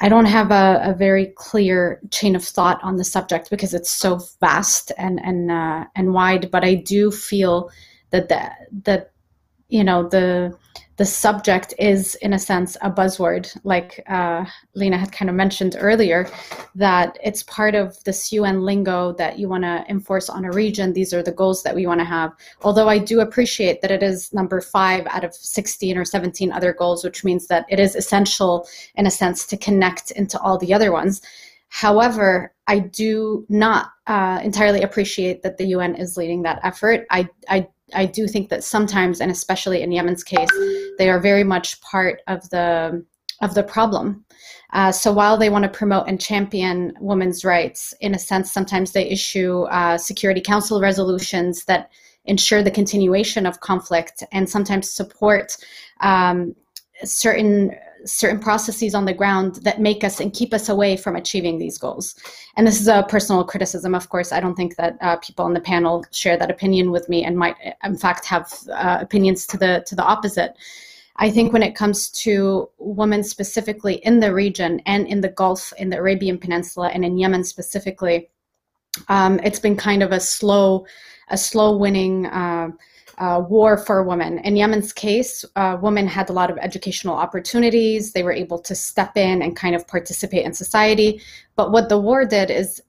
I 0.00 0.08
don't 0.08 0.24
have 0.24 0.50
a, 0.50 0.80
a 0.82 0.92
very 0.92 1.26
clear 1.36 2.00
chain 2.10 2.34
of 2.34 2.42
thought 2.44 2.82
on 2.82 2.96
the 2.96 3.04
subject 3.04 3.48
because 3.48 3.74
it's 3.74 3.90
so 3.90 4.18
vast 4.40 4.90
and 4.98 5.20
and 5.22 5.52
uh, 5.52 5.84
and 5.94 6.12
wide. 6.12 6.50
But 6.50 6.64
I 6.64 6.74
do 6.74 7.12
feel 7.12 7.70
that 8.10 8.28
that 8.28 8.66
that 8.82 9.11
you 9.72 9.82
know 9.82 10.06
the 10.06 10.54
the 10.98 11.06
subject 11.06 11.72
is 11.78 12.14
in 12.16 12.34
a 12.34 12.38
sense 12.38 12.76
a 12.82 12.90
buzzword. 12.90 13.44
Like 13.64 14.04
uh, 14.06 14.44
lina 14.74 14.98
had 14.98 15.10
kind 15.10 15.30
of 15.30 15.34
mentioned 15.34 15.74
earlier 15.78 16.28
that 16.74 17.18
it's 17.24 17.42
part 17.44 17.74
of 17.74 17.86
this 18.04 18.30
un 18.32 18.62
lingo 18.62 19.14
that 19.14 19.38
you 19.38 19.48
want 19.48 19.64
to 19.64 19.84
enforce 19.88 20.28
on 20.28 20.44
a 20.44 20.52
region. 20.52 20.92
These 20.92 21.14
are 21.14 21.22
the 21.22 21.32
goals 21.32 21.62
that 21.62 21.74
we 21.74 21.86
want 21.86 22.00
to 22.00 22.04
have. 22.04 22.32
Although 22.60 22.88
i 22.88 22.98
do 22.98 23.20
appreciate 23.20 23.80
that 23.80 23.90
it 23.90 24.02
is 24.02 24.32
number 24.34 24.60
five 24.60 25.06
out 25.06 25.24
of 25.24 25.34
16 25.34 25.96
or 25.96 26.04
17 26.04 26.52
other 26.52 26.72
goals 26.74 27.02
which 27.02 27.24
means 27.24 27.46
that 27.46 27.64
it 27.70 27.80
is 27.80 27.96
essential 27.96 28.68
in 28.94 29.06
a 29.06 29.10
sense 29.10 29.46
to 29.46 29.56
connect 29.56 30.10
into 30.10 30.38
all 30.40 30.58
the 30.58 30.74
other 30.74 30.92
ones. 30.92 31.22
However, 31.68 32.52
I 32.66 32.80
do 32.80 33.46
not 33.48 33.92
uh, 34.06 34.40
entirely 34.44 34.82
appreciate 34.82 35.42
that 35.42 35.56
the 35.56 35.68
UN 35.68 35.94
is 35.94 36.18
leading 36.18 36.42
that 36.42 36.60
effort. 36.62 37.06
I, 37.10 37.26
I, 37.48 37.66
I 37.94 38.06
do 38.06 38.26
think 38.26 38.48
that 38.50 38.64
sometimes, 38.64 39.20
and 39.20 39.30
especially 39.30 39.82
in 39.82 39.92
Yemen's 39.92 40.24
case, 40.24 40.48
they 40.98 41.08
are 41.10 41.20
very 41.20 41.44
much 41.44 41.80
part 41.80 42.20
of 42.26 42.48
the 42.50 43.04
of 43.40 43.54
the 43.54 43.62
problem. 43.62 44.24
Uh, 44.72 44.92
so 44.92 45.12
while 45.12 45.36
they 45.36 45.50
want 45.50 45.64
to 45.64 45.68
promote 45.68 46.06
and 46.06 46.20
champion 46.20 46.92
women's 47.00 47.44
rights, 47.44 47.92
in 48.00 48.14
a 48.14 48.18
sense, 48.18 48.52
sometimes 48.52 48.92
they 48.92 49.08
issue 49.08 49.62
uh, 49.64 49.98
Security 49.98 50.40
Council 50.40 50.80
resolutions 50.80 51.64
that 51.64 51.90
ensure 52.24 52.62
the 52.62 52.70
continuation 52.70 53.44
of 53.44 53.60
conflict 53.60 54.22
and 54.30 54.48
sometimes 54.48 54.88
support 54.88 55.56
um, 56.00 56.54
certain 57.02 57.72
certain 58.04 58.40
processes 58.40 58.94
on 58.94 59.04
the 59.04 59.14
ground 59.14 59.56
that 59.62 59.80
make 59.80 60.04
us 60.04 60.20
and 60.20 60.32
keep 60.32 60.52
us 60.52 60.68
away 60.68 60.96
from 60.96 61.16
achieving 61.16 61.58
these 61.58 61.78
goals. 61.78 62.14
And 62.56 62.66
this 62.66 62.80
is 62.80 62.88
a 62.88 63.06
personal 63.08 63.44
criticism, 63.44 63.94
of 63.94 64.08
course. 64.08 64.32
I 64.32 64.40
don't 64.40 64.54
think 64.54 64.76
that 64.76 64.96
uh, 65.00 65.16
people 65.16 65.44
on 65.44 65.54
the 65.54 65.60
panel 65.60 66.04
share 66.12 66.36
that 66.36 66.50
opinion 66.50 66.90
with 66.90 67.08
me 67.08 67.24
and 67.24 67.36
might, 67.36 67.56
in 67.84 67.96
fact, 67.96 68.24
have 68.26 68.52
uh, 68.72 68.98
opinions 69.00 69.46
to 69.48 69.56
the 69.56 69.84
to 69.86 69.94
the 69.94 70.04
opposite. 70.04 70.56
I 71.16 71.30
think 71.30 71.52
when 71.52 71.62
it 71.62 71.74
comes 71.74 72.08
to 72.24 72.70
women 72.78 73.22
specifically 73.22 73.96
in 73.96 74.20
the 74.20 74.32
region 74.32 74.80
and 74.86 75.06
in 75.06 75.20
the 75.20 75.28
Gulf, 75.28 75.72
in 75.76 75.90
the 75.90 75.98
Arabian 75.98 76.38
Peninsula, 76.38 76.88
and 76.88 77.04
in 77.04 77.18
Yemen 77.18 77.44
specifically, 77.44 78.30
um, 79.08 79.38
it's 79.44 79.58
been 79.58 79.76
kind 79.76 80.02
of 80.02 80.12
a 80.12 80.20
slow, 80.20 80.86
a 81.28 81.36
slow 81.36 81.76
winning. 81.76 82.26
Uh, 82.26 82.70
uh, 83.18 83.42
war 83.48 83.76
for 83.76 84.02
women. 84.02 84.38
In 84.40 84.56
Yemen's 84.56 84.92
case, 84.92 85.44
uh, 85.56 85.78
women 85.80 86.06
had 86.06 86.30
a 86.30 86.32
lot 86.32 86.50
of 86.50 86.58
educational 86.58 87.14
opportunities. 87.14 88.12
They 88.12 88.22
were 88.22 88.32
able 88.32 88.58
to 88.60 88.74
step 88.74 89.16
in 89.16 89.42
and 89.42 89.56
kind 89.56 89.74
of 89.74 89.86
participate 89.86 90.44
in 90.44 90.52
society. 90.52 91.20
But 91.56 91.72
what 91.72 91.88
the 91.88 91.98
war 91.98 92.24
did 92.24 92.50
is 92.50 92.82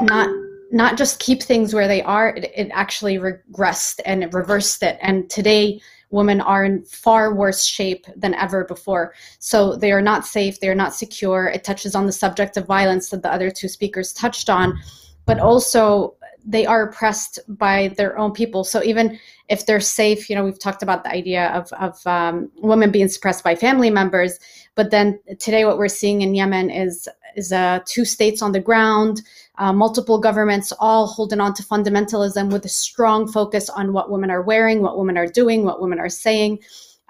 not 0.00 0.28
not 0.70 0.98
just 0.98 1.18
keep 1.18 1.42
things 1.42 1.72
where 1.72 1.88
they 1.88 2.02
are. 2.02 2.28
It, 2.30 2.52
it 2.54 2.70
actually 2.72 3.16
regressed 3.16 4.00
and 4.04 4.22
it 4.22 4.34
reversed 4.34 4.82
it. 4.82 4.98
And 5.00 5.28
today, 5.30 5.80
women 6.10 6.40
are 6.40 6.64
in 6.64 6.84
far 6.84 7.34
worse 7.34 7.64
shape 7.64 8.06
than 8.16 8.34
ever 8.34 8.64
before. 8.64 9.14
So 9.38 9.76
they 9.76 9.92
are 9.92 10.02
not 10.02 10.26
safe. 10.26 10.60
They 10.60 10.68
are 10.68 10.74
not 10.74 10.94
secure. 10.94 11.46
It 11.46 11.64
touches 11.64 11.94
on 11.94 12.06
the 12.06 12.12
subject 12.12 12.56
of 12.56 12.66
violence 12.66 13.10
that 13.10 13.22
the 13.22 13.32
other 13.32 13.50
two 13.50 13.68
speakers 13.68 14.12
touched 14.12 14.48
on, 14.48 14.78
but 15.26 15.38
also 15.38 16.16
they 16.48 16.64
are 16.64 16.88
oppressed 16.88 17.38
by 17.46 17.88
their 17.98 18.18
own 18.18 18.32
people. 18.32 18.64
So 18.64 18.82
even 18.82 19.18
if 19.48 19.66
they're 19.66 19.80
safe, 19.80 20.30
you 20.30 20.34
know, 20.34 20.44
we've 20.44 20.58
talked 20.58 20.82
about 20.82 21.04
the 21.04 21.10
idea 21.10 21.48
of, 21.48 21.70
of 21.74 22.04
um, 22.06 22.50
women 22.56 22.90
being 22.90 23.08
suppressed 23.08 23.44
by 23.44 23.54
family 23.54 23.90
members. 23.90 24.40
But 24.74 24.90
then 24.90 25.20
today, 25.38 25.66
what 25.66 25.76
we're 25.76 25.88
seeing 25.88 26.22
in 26.22 26.34
Yemen 26.34 26.70
is 26.70 27.06
is 27.36 27.52
uh, 27.52 27.80
two 27.84 28.04
states 28.04 28.40
on 28.40 28.52
the 28.52 28.60
ground, 28.60 29.20
uh, 29.58 29.72
multiple 29.72 30.18
governments 30.18 30.72
all 30.80 31.06
holding 31.06 31.40
on 31.40 31.52
to 31.54 31.62
fundamentalism 31.62 32.50
with 32.50 32.64
a 32.64 32.70
strong 32.70 33.30
focus 33.30 33.68
on 33.68 33.92
what 33.92 34.10
women 34.10 34.30
are 34.30 34.42
wearing, 34.42 34.80
what 34.80 34.98
women 34.98 35.18
are 35.18 35.26
doing, 35.26 35.64
what 35.64 35.80
women 35.80 36.00
are 36.00 36.08
saying. 36.08 36.58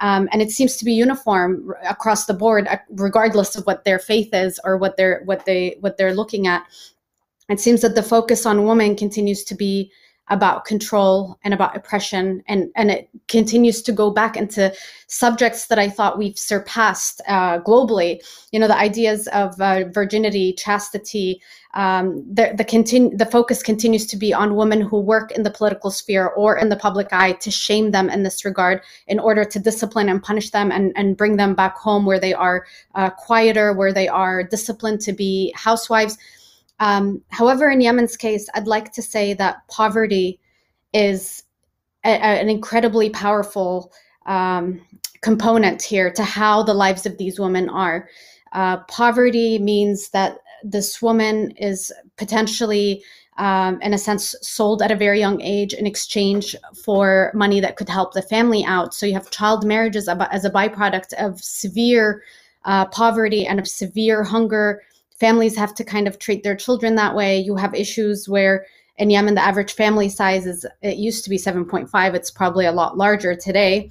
Um, 0.00 0.28
and 0.32 0.42
it 0.42 0.50
seems 0.50 0.76
to 0.76 0.84
be 0.84 0.92
uniform 0.92 1.72
across 1.88 2.26
the 2.26 2.34
board, 2.34 2.68
regardless 2.90 3.56
of 3.56 3.64
what 3.66 3.84
their 3.84 3.98
faith 3.98 4.30
is 4.32 4.60
or 4.64 4.76
what 4.76 4.96
they're 4.96 5.22
what 5.24 5.44
they 5.44 5.76
what 5.80 5.96
they're 5.96 6.14
looking 6.14 6.46
at 6.48 6.66
it 7.48 7.60
seems 7.60 7.80
that 7.80 7.94
the 7.94 8.02
focus 8.02 8.46
on 8.46 8.64
women 8.64 8.96
continues 8.96 9.44
to 9.44 9.54
be 9.54 9.90
about 10.30 10.64
control 10.64 11.38
and 11.42 11.54
about 11.54 11.76
oppression 11.76 12.42
and 12.48 12.70
and 12.76 12.90
it 12.90 13.08
continues 13.28 13.82
to 13.82 13.92
go 13.92 14.10
back 14.10 14.36
into 14.36 14.72
subjects 15.06 15.66
that 15.66 15.78
i 15.78 15.88
thought 15.88 16.18
we've 16.18 16.38
surpassed 16.38 17.20
uh, 17.26 17.58
globally. 17.60 18.20
You 18.52 18.60
know 18.60 18.68
the 18.68 18.76
ideas 18.76 19.26
of 19.28 19.60
uh, 19.60 19.84
virginity 19.88 20.52
chastity 20.52 21.40
um, 21.74 22.24
the 22.30 22.54
the, 22.56 22.64
continu- 22.64 23.16
the 23.16 23.26
focus 23.26 23.62
continues 23.62 24.06
to 24.06 24.16
be 24.16 24.32
on 24.34 24.56
women 24.56 24.80
who 24.80 25.00
work 25.00 25.32
in 25.32 25.42
the 25.42 25.50
political 25.50 25.90
sphere 25.90 26.26
or 26.26 26.56
in 26.56 26.68
the 26.68 26.76
public 26.76 27.08
eye 27.12 27.32
to 27.32 27.50
shame 27.50 27.90
them 27.90 28.10
in 28.10 28.22
this 28.22 28.44
regard 28.44 28.82
in 29.06 29.18
order 29.18 29.44
to 29.44 29.58
discipline 29.58 30.08
and 30.08 30.22
punish 30.22 30.50
them 30.50 30.70
and, 30.70 30.92
and 30.96 31.16
bring 31.16 31.36
them 31.36 31.54
back 31.54 31.76
home 31.76 32.04
where 32.04 32.20
they 32.20 32.34
are 32.34 32.66
uh, 32.94 33.10
quieter 33.10 33.72
where 33.72 33.92
they 33.92 34.08
are 34.08 34.42
disciplined 34.42 35.00
to 35.00 35.12
be 35.12 35.52
housewives 35.56 36.18
um, 36.80 37.22
however, 37.28 37.70
in 37.70 37.80
Yemen's 37.80 38.16
case, 38.16 38.48
I'd 38.54 38.66
like 38.66 38.92
to 38.92 39.02
say 39.02 39.34
that 39.34 39.66
poverty 39.68 40.40
is 40.92 41.42
a, 42.04 42.10
a, 42.10 42.40
an 42.40 42.48
incredibly 42.48 43.10
powerful 43.10 43.92
um, 44.26 44.80
component 45.20 45.82
here 45.82 46.12
to 46.12 46.22
how 46.22 46.62
the 46.62 46.74
lives 46.74 47.06
of 47.06 47.18
these 47.18 47.40
women 47.40 47.68
are. 47.68 48.08
Uh, 48.52 48.78
poverty 48.84 49.58
means 49.58 50.10
that 50.10 50.38
this 50.62 51.02
woman 51.02 51.50
is 51.52 51.92
potentially, 52.16 53.02
um, 53.36 53.80
in 53.82 53.94
a 53.94 53.98
sense, 53.98 54.34
sold 54.42 54.82
at 54.82 54.90
a 54.90 54.96
very 54.96 55.18
young 55.18 55.40
age 55.40 55.72
in 55.72 55.86
exchange 55.86 56.56
for 56.84 57.30
money 57.34 57.60
that 57.60 57.76
could 57.76 57.88
help 57.88 58.12
the 58.12 58.22
family 58.22 58.64
out. 58.64 58.94
So 58.94 59.06
you 59.06 59.14
have 59.14 59.30
child 59.30 59.64
marriages 59.64 60.08
as 60.08 60.44
a 60.44 60.50
byproduct 60.50 61.12
of 61.14 61.40
severe 61.40 62.22
uh, 62.64 62.86
poverty 62.86 63.46
and 63.46 63.58
of 63.58 63.68
severe 63.68 64.22
hunger 64.22 64.82
families 65.18 65.56
have 65.56 65.74
to 65.74 65.84
kind 65.84 66.06
of 66.06 66.18
treat 66.18 66.42
their 66.42 66.56
children 66.56 66.94
that 66.94 67.14
way. 67.14 67.38
You 67.38 67.56
have 67.56 67.74
issues 67.74 68.28
where 68.28 68.66
in 68.98 69.10
Yemen, 69.10 69.34
the 69.34 69.44
average 69.44 69.72
family 69.72 70.08
size 70.08 70.46
is, 70.46 70.66
it 70.82 70.96
used 70.96 71.24
to 71.24 71.30
be 71.30 71.38
7.5, 71.38 72.14
it's 72.14 72.30
probably 72.30 72.66
a 72.66 72.72
lot 72.72 72.96
larger 72.96 73.34
today. 73.34 73.90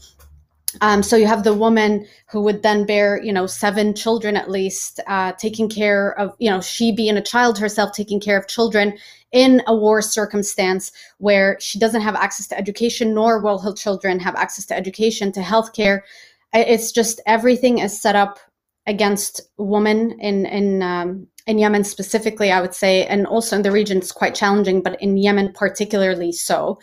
Um, 0.81 1.01
so 1.01 1.15
you 1.15 1.27
have 1.27 1.43
the 1.43 1.53
woman 1.53 2.05
who 2.29 2.41
would 2.41 2.61
then 2.61 2.85
bear, 2.85 3.21
you 3.23 3.31
know, 3.31 3.47
seven 3.47 3.95
children 3.95 4.35
at 4.35 4.51
least, 4.51 4.99
uh, 5.07 5.31
taking 5.33 5.69
care 5.69 6.11
of, 6.19 6.35
you 6.39 6.49
know, 6.49 6.59
she 6.59 6.91
being 6.91 7.17
a 7.17 7.21
child 7.21 7.57
herself, 7.57 7.93
taking 7.93 8.19
care 8.19 8.37
of 8.37 8.47
children 8.47 8.97
in 9.31 9.61
a 9.65 9.75
war 9.75 10.01
circumstance 10.01 10.91
where 11.19 11.57
she 11.59 11.79
doesn't 11.79 12.01
have 12.01 12.15
access 12.15 12.47
to 12.47 12.57
education, 12.57 13.13
nor 13.13 13.39
will 13.39 13.59
her 13.59 13.73
children 13.73 14.19
have 14.19 14.35
access 14.35 14.65
to 14.65 14.75
education, 14.75 15.31
to 15.31 15.39
healthcare. 15.39 16.01
It's 16.53 16.91
just 16.91 17.21
everything 17.25 17.79
is 17.79 17.99
set 17.99 18.15
up 18.15 18.39
against 18.87 19.41
women 19.57 20.17
in 20.19 20.45
in 20.45 20.81
um, 20.81 21.27
in 21.45 21.59
Yemen 21.59 21.83
specifically, 21.83 22.51
I 22.51 22.59
would 22.59 22.73
say, 22.73 23.05
and 23.05 23.27
also 23.27 23.55
in 23.55 23.61
the 23.61 23.71
region, 23.71 23.99
it's 23.99 24.11
quite 24.11 24.35
challenging, 24.35 24.81
but 24.81 25.01
in 25.01 25.17
Yemen 25.17 25.53
particularly 25.53 26.31
so. 26.31 26.79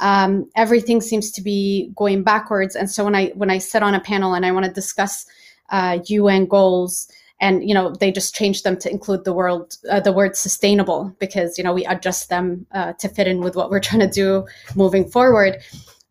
Um, 0.00 0.48
everything 0.56 1.00
seems 1.00 1.30
to 1.32 1.42
be 1.42 1.90
going 1.96 2.22
backwards, 2.22 2.74
and 2.76 2.90
so 2.90 3.04
when 3.04 3.14
I 3.14 3.26
when 3.34 3.50
I 3.50 3.58
sit 3.58 3.82
on 3.82 3.94
a 3.94 4.00
panel 4.00 4.34
and 4.34 4.46
I 4.46 4.52
want 4.52 4.64
to 4.66 4.72
discuss 4.72 5.26
uh, 5.70 5.98
UN 6.06 6.46
goals, 6.46 7.08
and 7.40 7.68
you 7.68 7.74
know 7.74 7.94
they 7.94 8.12
just 8.12 8.34
changed 8.34 8.64
them 8.64 8.76
to 8.78 8.90
include 8.90 9.24
the 9.24 9.32
world 9.32 9.76
uh, 9.90 10.00
the 10.00 10.12
word 10.12 10.36
sustainable 10.36 11.14
because 11.18 11.58
you 11.58 11.64
know 11.64 11.74
we 11.74 11.84
adjust 11.86 12.28
them 12.28 12.66
uh, 12.72 12.92
to 12.94 13.08
fit 13.08 13.26
in 13.26 13.40
with 13.40 13.56
what 13.56 13.70
we're 13.70 13.80
trying 13.80 14.00
to 14.00 14.10
do 14.10 14.46
moving 14.76 15.08
forward 15.08 15.58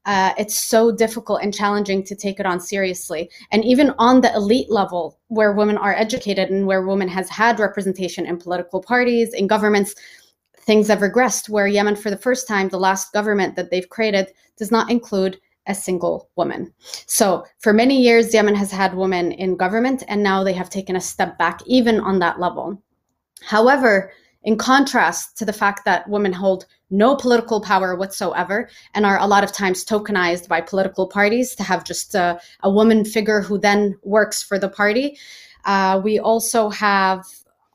uh, 0.07 0.33
it's 0.37 0.57
so 0.57 0.89
difficult 0.89 1.41
and 1.43 1.53
challenging 1.53 2.01
to 2.01 2.15
take 2.15 2.39
it 2.39 2.45
on 2.45 2.61
seriously. 2.61 3.29
And 3.51 3.63
even 3.65 3.93
on 3.99 4.21
the 4.21 4.33
elite 4.33 4.71
level, 4.71 5.19
where 5.27 5.51
women 5.51 5.77
are 5.77 5.93
educated 5.93 6.49
and 6.49 6.65
where 6.65 6.87
women 6.87 7.09
has 7.09 7.27
had 7.29 7.59
representation 7.59 8.25
in 8.25 8.37
political 8.37 8.81
parties, 8.81 9.33
in 9.33 9.47
governments, 9.47 9.95
things 10.61 10.87
have 10.87 10.99
regressed. 10.99 11.49
Where 11.49 11.67
Yemen, 11.67 11.97
for 11.97 12.09
the 12.09 12.17
first 12.17 12.47
time, 12.47 12.69
the 12.69 12.79
last 12.79 13.11
government 13.11 13.57
that 13.57 13.69
they've 13.69 13.89
created 13.89 14.31
does 14.57 14.71
not 14.71 14.89
include 14.89 15.39
a 15.67 15.75
single 15.75 16.29
woman. 16.37 16.73
So 17.05 17.43
for 17.59 17.73
many 17.73 18.01
years, 18.01 18.33
Yemen 18.33 18.55
has 18.55 18.71
had 18.71 18.95
women 18.95 19.33
in 19.33 19.57
government, 19.57 20.03
and 20.07 20.23
now 20.23 20.41
they 20.41 20.53
have 20.53 20.69
taken 20.69 20.95
a 20.95 21.01
step 21.01 21.37
back, 21.37 21.59
even 21.65 21.99
on 21.99 22.19
that 22.19 22.39
level. 22.39 22.81
However, 23.41 24.13
in 24.43 24.57
contrast 24.57 25.37
to 25.39 25.43
the 25.43 25.51
fact 25.51 25.83
that 25.83 26.07
women 26.07 26.31
hold 26.31 26.65
no 26.89 27.15
political 27.15 27.59
power 27.61 27.95
whatsoever 27.95 28.69
and 28.93 29.05
are 29.05 29.19
a 29.19 29.27
lot 29.27 29.43
of 29.43 29.51
times 29.51 29.83
tokenized 29.83 30.47
by 30.47 30.61
political 30.61 31.07
parties 31.07 31.55
to 31.55 31.63
have 31.63 31.83
just 31.83 32.15
a, 32.15 32.39
a 32.63 32.69
woman 32.69 33.03
figure 33.03 33.41
who 33.41 33.57
then 33.57 33.97
works 34.03 34.41
for 34.41 34.57
the 34.57 34.69
party. 34.69 35.17
Uh, 35.65 35.99
we 36.03 36.17
also 36.17 36.69
have 36.69 37.25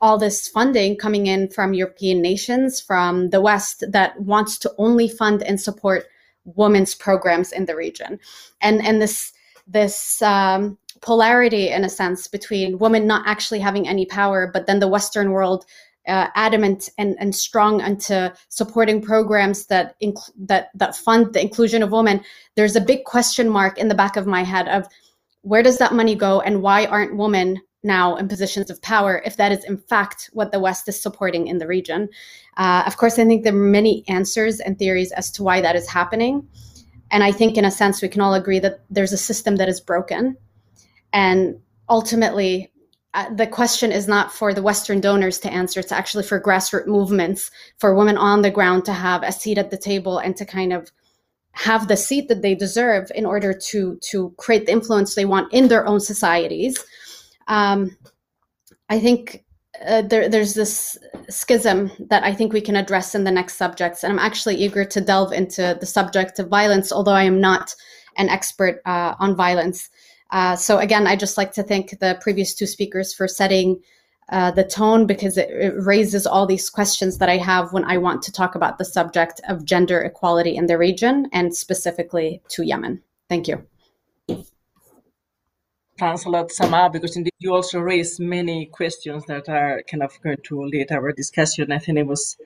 all 0.01 0.17
this 0.17 0.47
funding 0.47 0.97
coming 0.97 1.27
in 1.27 1.47
from 1.47 1.73
European 1.73 2.21
nations, 2.21 2.81
from 2.81 3.29
the 3.29 3.39
West, 3.39 3.85
that 3.89 4.19
wants 4.19 4.57
to 4.57 4.73
only 4.77 5.07
fund 5.07 5.41
and 5.43 5.61
support 5.61 6.05
women's 6.43 6.93
programs 6.93 7.53
in 7.53 7.65
the 7.65 7.75
region, 7.75 8.19
and 8.61 8.85
and 8.85 9.01
this 9.01 9.31
this 9.65 10.21
um, 10.21 10.77
polarity 10.99 11.69
in 11.69 11.85
a 11.85 11.89
sense 11.89 12.27
between 12.27 12.79
women 12.79 13.07
not 13.07 13.25
actually 13.25 13.59
having 13.59 13.87
any 13.87 14.05
power, 14.05 14.49
but 14.51 14.67
then 14.67 14.79
the 14.79 14.89
Western 14.89 15.31
world 15.31 15.65
uh, 16.07 16.27
adamant 16.35 16.89
and, 16.97 17.15
and 17.19 17.35
strong 17.35 17.81
into 17.81 18.33
supporting 18.49 19.01
programs 19.01 19.65
that 19.67 19.95
inc- 20.01 20.31
that 20.37 20.69
that 20.75 20.95
fund 20.95 21.33
the 21.33 21.41
inclusion 21.41 21.81
of 21.83 21.91
women, 21.91 22.21
there's 22.55 22.75
a 22.75 22.81
big 22.81 23.03
question 23.05 23.49
mark 23.49 23.77
in 23.77 23.87
the 23.87 23.95
back 23.95 24.17
of 24.17 24.27
my 24.27 24.43
head 24.43 24.67
of 24.67 24.87
where 25.41 25.63
does 25.63 25.77
that 25.77 25.93
money 25.93 26.15
go 26.15 26.41
and 26.41 26.61
why 26.61 26.85
aren't 26.85 27.17
women 27.17 27.61
now 27.83 28.15
in 28.15 28.27
positions 28.27 28.69
of 28.69 28.81
power 28.81 29.21
if 29.25 29.35
that 29.37 29.51
is 29.51 29.63
in 29.65 29.77
fact 29.77 30.29
what 30.33 30.51
the 30.51 30.59
West 30.59 30.87
is 30.87 31.01
supporting 31.01 31.47
in 31.47 31.57
the 31.57 31.67
region. 31.67 32.09
Uh, 32.57 32.83
of 32.87 32.97
course, 32.97 33.19
I 33.19 33.25
think 33.25 33.43
there 33.43 33.53
are 33.53 33.57
many 33.57 34.03
answers 34.07 34.59
and 34.59 34.79
theories 34.79 35.11
as 35.11 35.29
to 35.31 35.43
why 35.43 35.61
that 35.61 35.75
is 35.75 35.87
happening. 35.89 36.47
And 37.11 37.23
I 37.23 37.31
think, 37.31 37.57
in 37.57 37.65
a 37.65 37.71
sense, 37.71 38.01
we 38.01 38.07
can 38.07 38.21
all 38.21 38.33
agree 38.33 38.59
that 38.59 38.79
there's 38.89 39.13
a 39.13 39.17
system 39.17 39.57
that 39.57 39.69
is 39.69 39.79
broken. 39.79 40.35
And 41.11 41.59
ultimately, 41.89 42.71
uh, 43.13 43.33
the 43.33 43.47
question 43.47 43.91
is 43.91 44.07
not 44.07 44.31
for 44.31 44.53
the 44.53 44.61
Western 44.61 44.99
donors 44.99 45.39
to 45.39 45.51
answer. 45.51 45.79
It's 45.79 45.91
actually 45.91 46.23
for 46.23 46.41
grassroots 46.41 46.87
movements, 46.87 47.51
for 47.77 47.93
women 47.93 48.17
on 48.17 48.41
the 48.41 48.51
ground 48.51 48.85
to 48.85 48.93
have 48.93 49.23
a 49.23 49.31
seat 49.31 49.57
at 49.57 49.69
the 49.69 49.77
table 49.77 50.17
and 50.17 50.35
to 50.37 50.45
kind 50.45 50.73
of 50.73 50.91
have 51.51 51.87
the 51.87 51.97
seat 51.97 52.27
that 52.27 52.41
they 52.41 52.55
deserve 52.55 53.11
in 53.13 53.25
order 53.25 53.53
to 53.53 53.99
to 54.01 54.33
create 54.37 54.65
the 54.65 54.71
influence 54.71 55.13
they 55.13 55.25
want 55.25 55.53
in 55.53 55.67
their 55.67 55.85
own 55.85 55.99
societies. 55.99 56.83
Um, 57.47 57.95
I 58.89 58.99
think 58.99 59.45
uh, 59.85 60.01
there, 60.01 60.27
there's 60.29 60.55
this 60.55 60.97
schism 61.29 61.91
that 62.09 62.23
I 62.23 62.33
think 62.33 62.53
we 62.53 62.61
can 62.61 62.75
address 62.75 63.13
in 63.13 63.23
the 63.23 63.31
next 63.31 63.57
subjects, 63.57 64.03
and 64.03 64.11
I'm 64.11 64.19
actually 64.19 64.55
eager 64.55 64.85
to 64.85 65.01
delve 65.01 65.33
into 65.33 65.77
the 65.79 65.85
subject 65.85 66.39
of 66.39 66.47
violence, 66.47 66.91
although 66.91 67.11
I 67.11 67.23
am 67.23 67.39
not 67.39 67.75
an 68.17 68.29
expert 68.29 68.81
uh, 68.85 69.15
on 69.19 69.35
violence. 69.35 69.89
Uh, 70.33 70.55
so 70.55 70.79
again, 70.79 71.05
I 71.05 71.15
just 71.15 71.37
like 71.37 71.51
to 71.53 71.63
thank 71.63 71.99
the 71.99 72.17
previous 72.19 72.55
two 72.55 72.65
speakers 72.65 73.13
for 73.13 73.27
setting 73.27 73.79
uh, 74.29 74.49
the 74.49 74.63
tone 74.63 75.05
because 75.05 75.37
it, 75.37 75.47
it, 75.51 75.73
raises 75.77 76.25
all 76.25 76.47
these 76.47 76.71
questions 76.71 77.19
that 77.19 77.29
I 77.29 77.37
have 77.37 77.71
when 77.71 77.83
I 77.83 77.97
want 77.99 78.23
to 78.23 78.31
talk 78.31 78.55
about 78.55 78.79
the 78.79 78.85
subject 78.85 79.41
of 79.47 79.63
gender 79.63 80.01
equality 80.01 80.55
in 80.55 80.65
the 80.65 80.77
region 80.77 81.29
and 81.33 81.55
specifically 81.55 82.41
to 82.49 82.65
Yemen. 82.65 83.03
Thank 83.29 83.47
you. 83.47 83.63
Thanks 85.99 86.25
a 86.25 86.29
lot, 86.29 86.51
Sama, 86.51 86.89
because 86.91 87.15
indeed 87.15 87.33
you 87.37 87.53
also 87.53 87.79
raised 87.79 88.19
many 88.19 88.65
questions 88.65 89.25
that 89.27 89.47
are 89.49 89.83
kind 89.87 90.01
of 90.01 90.19
going 90.23 90.37
to 90.45 90.63
lead 90.63 90.91
our 90.91 91.11
discussion. 91.11 91.71
I 91.71 91.77
think 91.77 91.99
it 91.99 92.07
was 92.07 92.37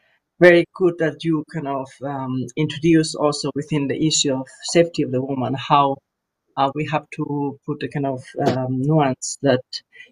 very 0.41 0.65
good 0.75 0.95
that 0.99 1.23
you 1.23 1.45
kind 1.53 1.69
of 1.69 1.87
um, 2.03 2.47
also 3.17 3.49
within 3.55 3.87
the 3.87 4.05
issue 4.05 4.33
of 4.33 4.47
safety 4.71 5.03
of 5.03 5.11
the 5.11 5.21
woman 5.21 5.53
how 5.53 5.95
uh, 6.57 6.71
we 6.73 6.85
have 6.91 7.05
to 7.15 7.59
put 7.65 7.83
a 7.83 7.87
kind 7.87 8.07
of 8.07 8.23
um, 8.47 8.81
nuance 8.81 9.37
that 9.43 9.61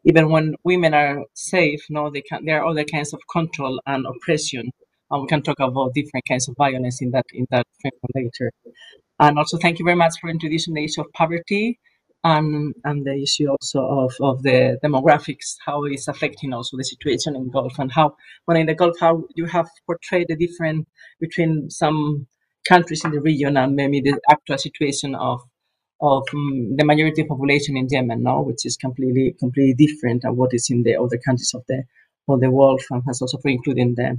even 0.05 0.29
when 0.29 0.55
women 0.63 0.93
are 0.93 1.23
safe, 1.33 1.81
no, 1.89 2.11
they 2.11 2.21
can. 2.21 2.45
There 2.45 2.61
are 2.61 2.67
other 2.67 2.83
kinds 2.83 3.13
of 3.13 3.21
control 3.31 3.81
and 3.87 4.05
oppression, 4.05 4.69
and 5.09 5.21
we 5.23 5.27
can 5.27 5.41
talk 5.41 5.59
about 5.59 5.95
different 5.95 6.25
kinds 6.27 6.47
of 6.47 6.55
violence 6.57 7.01
in 7.01 7.11
that 7.11 7.25
in 7.33 7.47
that 7.49 7.65
later. 8.13 8.51
And 9.19 9.39
also, 9.39 9.57
thank 9.57 9.79
you 9.79 9.85
very 9.85 9.97
much 9.97 10.13
for 10.21 10.29
introducing 10.29 10.75
the 10.75 10.83
issue 10.83 11.01
of 11.01 11.11
poverty 11.13 11.79
and 12.23 12.75
and 12.83 13.05
the 13.05 13.21
issue 13.23 13.47
also 13.49 13.79
of, 13.79 14.13
of 14.21 14.43
the 14.43 14.77
demographics, 14.83 15.55
how 15.65 15.83
it's 15.85 16.07
affecting 16.07 16.53
also 16.53 16.77
the 16.77 16.83
situation 16.83 17.35
in 17.35 17.49
Gulf 17.49 17.79
and 17.79 17.91
how 17.91 18.15
when 18.45 18.57
in 18.57 18.67
the 18.67 18.75
Gulf 18.75 18.97
how 18.99 19.23
you 19.35 19.45
have 19.45 19.67
portrayed 19.87 20.27
the 20.29 20.35
different 20.35 20.87
between 21.19 21.71
some 21.71 22.27
countries 22.67 23.03
in 23.05 23.11
the 23.11 23.21
region 23.21 23.57
and 23.57 23.75
maybe 23.75 24.01
the 24.01 24.19
actual 24.29 24.57
situation 24.57 25.15
of 25.15 25.41
of 26.01 26.23
um, 26.33 26.75
the 26.75 26.85
majority 26.85 27.23
population 27.23 27.77
in 27.77 27.87
Yemen 27.89 28.23
now, 28.23 28.41
which 28.41 28.65
is 28.65 28.77
completely 28.77 29.35
completely 29.39 29.73
different 29.85 30.23
than 30.23 30.35
what 30.35 30.53
is 30.53 30.69
in 30.69 30.83
the 30.83 30.95
other 30.95 31.17
countries 31.17 31.53
of 31.53 31.63
the 31.67 31.83
of 32.27 32.41
the 32.41 32.49
world, 32.49 32.81
and 32.89 33.03
has 33.07 33.21
also 33.21 33.37
for 33.37 33.49
including 33.49 33.95
the 33.95 34.17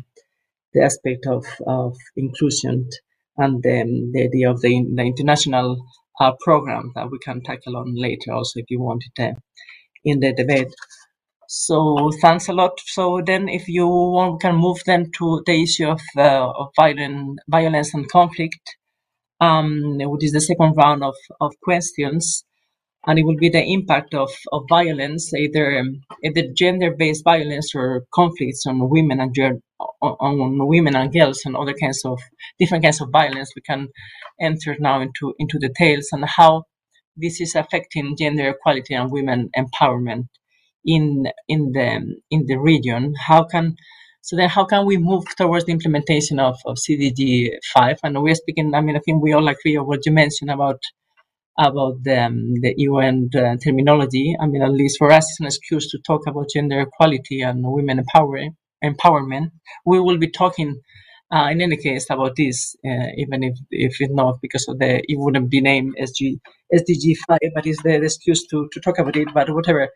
the 0.77 0.83
aspect 0.83 1.27
of, 1.27 1.45
of 1.67 1.97
inclusion 2.17 2.89
and 3.39 3.62
the, 3.62 4.11
the 4.12 4.25
idea 4.25 4.51
of 4.51 4.61
the, 4.61 4.85
the 4.95 5.03
international 5.03 5.85
uh, 6.21 6.33
program 6.41 6.93
that 6.95 7.11
we 7.11 7.19
can 7.19 7.43
tackle 7.43 7.77
on 7.77 7.95
later 7.95 8.33
also 8.33 8.61
if 8.61 8.67
you 8.71 8.81
wanted 8.81 9.11
to 9.17 9.35
in 10.05 10.21
the 10.21 10.33
debate. 10.33 10.73
So 11.49 12.11
thanks 12.21 12.49
a 12.49 12.53
lot. 12.53 12.79
So 12.85 13.23
then 13.25 13.49
if 13.49 13.69
you 13.69 13.87
want, 13.87 14.35
we 14.35 14.39
can 14.39 14.57
move 14.57 14.79
then 14.85 15.11
to 15.19 15.43
the 15.47 15.62
issue 15.62 15.89
of, 15.89 16.01
uh, 16.17 16.51
of 16.51 16.73
violent, 16.77 17.41
violence 17.49 17.95
and 17.95 18.09
conflict 18.11 18.77
um, 19.40 19.99
which 19.99 20.25
is 20.25 20.33
the 20.33 20.40
second 20.40 20.75
round 20.77 21.03
of, 21.05 21.14
of 21.40 21.53
questions. 21.62 22.44
And 23.07 23.18
it 23.20 23.25
will 23.25 23.37
be 23.37 23.51
the 23.51 23.62
impact 23.62 24.14
of, 24.14 24.31
of 24.53 24.64
violence, 24.68 25.33
either 25.33 25.85
either 26.25 26.42
gender-based 26.57 27.22
violence 27.22 27.72
or 27.75 28.03
conflicts 28.12 28.66
on 28.66 28.90
women 28.90 29.20
and 29.20 29.33
on 30.03 30.66
women 30.66 30.96
and 30.96 31.12
girls 31.12 31.42
and 31.44 31.57
other 31.57 31.75
kinds 31.75 32.05
of 32.05 32.18
different 32.59 32.83
kinds 32.83 33.01
of 33.01 33.11
violence. 33.12 33.53
We 33.55 33.62
can 33.62 33.88
enter 34.40 34.77
now 34.81 35.01
into 35.01 35.35
into 35.38 35.59
details 35.61 36.09
and 36.11 36.25
how 36.25 36.64
this 37.16 37.40
is 37.40 37.55
affecting 37.55 38.16
gender 38.18 38.51
equality 38.51 38.94
and 38.94 39.12
women 39.12 39.51
empowerment 39.57 40.25
in 40.85 41.27
in 41.49 41.72
the 41.72 42.16
in 42.31 42.46
the 42.46 42.57
region. 42.57 43.14
How 43.29 43.44
can 43.44 43.77
so 44.27 44.35
then 44.35 44.49
how 44.49 44.65
can 44.65 44.85
we 44.85 44.97
move 44.97 45.23
towards 45.37 45.67
the 45.67 45.73
implementation 45.73 46.41
of, 46.41 46.57
of 46.67 46.79
SDG 46.79 47.51
5? 47.73 47.99
And 48.03 48.21
we're 48.21 48.35
speaking, 48.35 48.75
I 48.75 48.81
mean, 48.81 48.97
I 48.97 48.99
think 48.99 49.23
we 49.23 49.33
all 49.33 49.47
agree 49.47 49.77
on 49.77 49.87
what 49.87 50.05
you 50.05 50.11
mentioned 50.11 50.51
about 50.51 50.81
about 51.57 52.03
the, 52.03 52.25
um, 52.25 52.55
the 52.61 52.75
UN 52.77 53.31
uh, 53.37 53.55
terminology. 53.65 54.37
I 54.41 54.47
mean, 54.47 54.62
at 54.62 54.73
least 54.73 54.99
for 54.99 55.12
us, 55.12 55.31
it's 55.31 55.39
an 55.39 55.47
excuse 55.47 55.89
to 55.93 55.99
talk 56.05 56.27
about 56.27 56.51
gender 56.53 56.81
equality 56.81 57.41
and 57.41 57.62
women 57.65 58.01
empowering, 58.01 58.57
empowerment. 58.85 59.53
We 59.87 60.01
will 60.01 60.19
be 60.19 60.29
talking 60.29 60.81
uh, 61.33 61.49
in 61.51 61.61
any 61.61 61.77
case 61.77 62.07
about 62.11 62.37
this, 62.37 62.77
uh, 62.85 63.09
even 63.17 63.43
if 63.43 63.59
if 63.71 64.01
it's 64.01 64.12
not 64.12 64.41
because 64.41 64.67
of 64.69 64.79
the 64.79 65.03
it 65.09 65.19
wouldn't 65.19 65.51
be 65.51 65.61
named 65.61 65.95
SG 66.01 66.39
SDG 66.73 67.17
five, 67.27 67.51
but 67.55 67.67
it's 67.67 67.83
the, 67.83 67.99
the 67.99 68.05
excuse 68.05 68.47
to 68.49 68.69
to 68.73 68.81
talk 68.81 68.99
about 68.99 69.17
it. 69.17 69.29
But 69.35 69.53
whatever. 69.53 69.89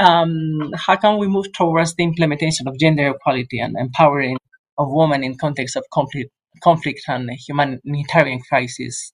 Um, 0.00 0.72
how 0.74 0.96
can 0.96 1.18
we 1.18 1.28
move 1.28 1.52
towards 1.52 1.94
the 1.94 2.02
implementation 2.02 2.66
of 2.66 2.78
gender 2.78 3.08
equality 3.08 3.60
and 3.60 3.76
empowering 3.78 4.36
of 4.76 4.88
women 4.90 5.22
in 5.22 5.38
context 5.38 5.76
of 5.76 5.84
conflict, 5.92 6.30
conflict 6.64 7.00
and 7.06 7.30
humanitarian 7.46 8.40
crisis, 8.48 9.12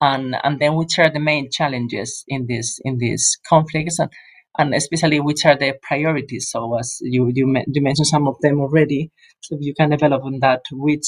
and 0.00 0.36
and 0.42 0.58
then 0.58 0.74
which 0.74 0.98
are 0.98 1.10
the 1.10 1.20
main 1.20 1.50
challenges 1.52 2.24
in 2.28 2.46
this 2.48 2.78
in 2.84 2.98
these 2.98 3.38
conflicts, 3.48 3.98
and, 3.98 4.10
and 4.58 4.74
especially 4.74 5.20
which 5.20 5.44
are 5.44 5.56
the 5.56 5.74
priorities. 5.82 6.50
So 6.50 6.78
as 6.78 6.98
you 7.02 7.30
you, 7.34 7.54
you 7.66 7.82
mentioned 7.82 8.06
some 8.06 8.28
of 8.28 8.36
them 8.40 8.60
already, 8.60 9.10
so 9.40 9.56
you 9.60 9.74
can 9.74 9.90
develop 9.90 10.24
on 10.24 10.40
that. 10.40 10.62
Which 10.72 11.06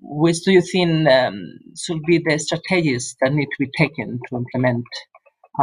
which 0.00 0.40
do 0.44 0.52
you 0.52 0.62
think 0.62 1.08
um, 1.08 1.58
should 1.78 2.02
be 2.02 2.18
the 2.18 2.38
strategies 2.38 3.16
that 3.20 3.32
need 3.32 3.46
to 3.46 3.56
be 3.58 3.70
taken 3.76 4.18
to 4.28 4.36
implement 4.36 4.84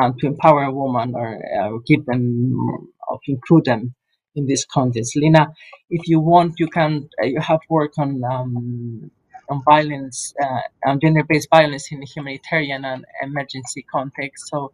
um, 0.01 0.15
to 0.19 0.27
empower 0.27 0.63
a 0.63 0.71
woman 0.71 1.13
or 1.15 1.39
uh, 1.61 1.77
give 1.85 2.05
them 2.05 2.77
or 3.07 3.19
include 3.27 3.65
them 3.65 3.95
in 4.35 4.47
this 4.47 4.65
context. 4.65 5.15
Lina, 5.15 5.47
if 5.89 6.07
you 6.07 6.19
want, 6.19 6.53
you 6.59 6.67
can. 6.67 7.09
Uh, 7.21 7.25
you 7.25 7.39
have 7.41 7.59
work 7.69 7.93
on 7.97 8.21
um, 8.23 9.11
on 9.49 9.61
violence, 9.65 10.33
uh, 10.41 10.61
on 10.85 10.99
gender-based 10.99 11.49
violence 11.49 11.91
in 11.91 11.99
the 11.99 12.05
humanitarian 12.05 12.85
and 12.85 13.03
emergency 13.23 13.83
context. 13.91 14.47
So, 14.47 14.71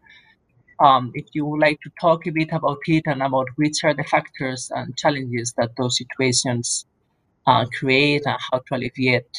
um, 0.80 1.12
if 1.14 1.26
you 1.34 1.46
would 1.46 1.62
like 1.62 1.80
to 1.82 1.90
talk 2.02 2.28
a 2.28 2.32
bit 2.32 2.50
about 2.52 2.80
it 2.88 3.04
and 3.06 3.22
about 3.22 3.48
which 3.56 3.84
are 3.84 3.94
the 3.94 4.04
factors 4.04 4.72
and 4.76 4.96
challenges 4.98 5.54
that 5.58 5.72
those 5.78 5.98
situations 5.98 6.86
uh, 7.48 7.66
create 7.78 8.24
and 8.26 8.38
how 8.52 8.60
to 8.60 8.76
alleviate 8.76 9.38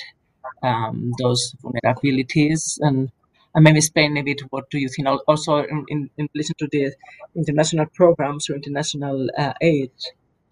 um, 0.62 1.12
those 1.18 1.54
vulnerabilities. 1.62 2.78
And 2.80 3.10
and 3.56 3.64
maybe 3.64 3.78
explain 3.78 4.16
a 4.18 4.22
bit 4.22 4.42
what 4.50 4.68
do 4.70 4.78
you 4.78 4.88
think 4.88 5.08
also 5.26 5.56
in, 5.64 5.84
in, 5.88 6.10
in 6.18 6.28
relation 6.34 6.54
to 6.58 6.68
the 6.70 6.92
international 7.34 7.86
programs 7.86 8.50
or 8.50 8.54
international 8.54 9.28
uh, 9.38 9.54
aid, 9.62 9.90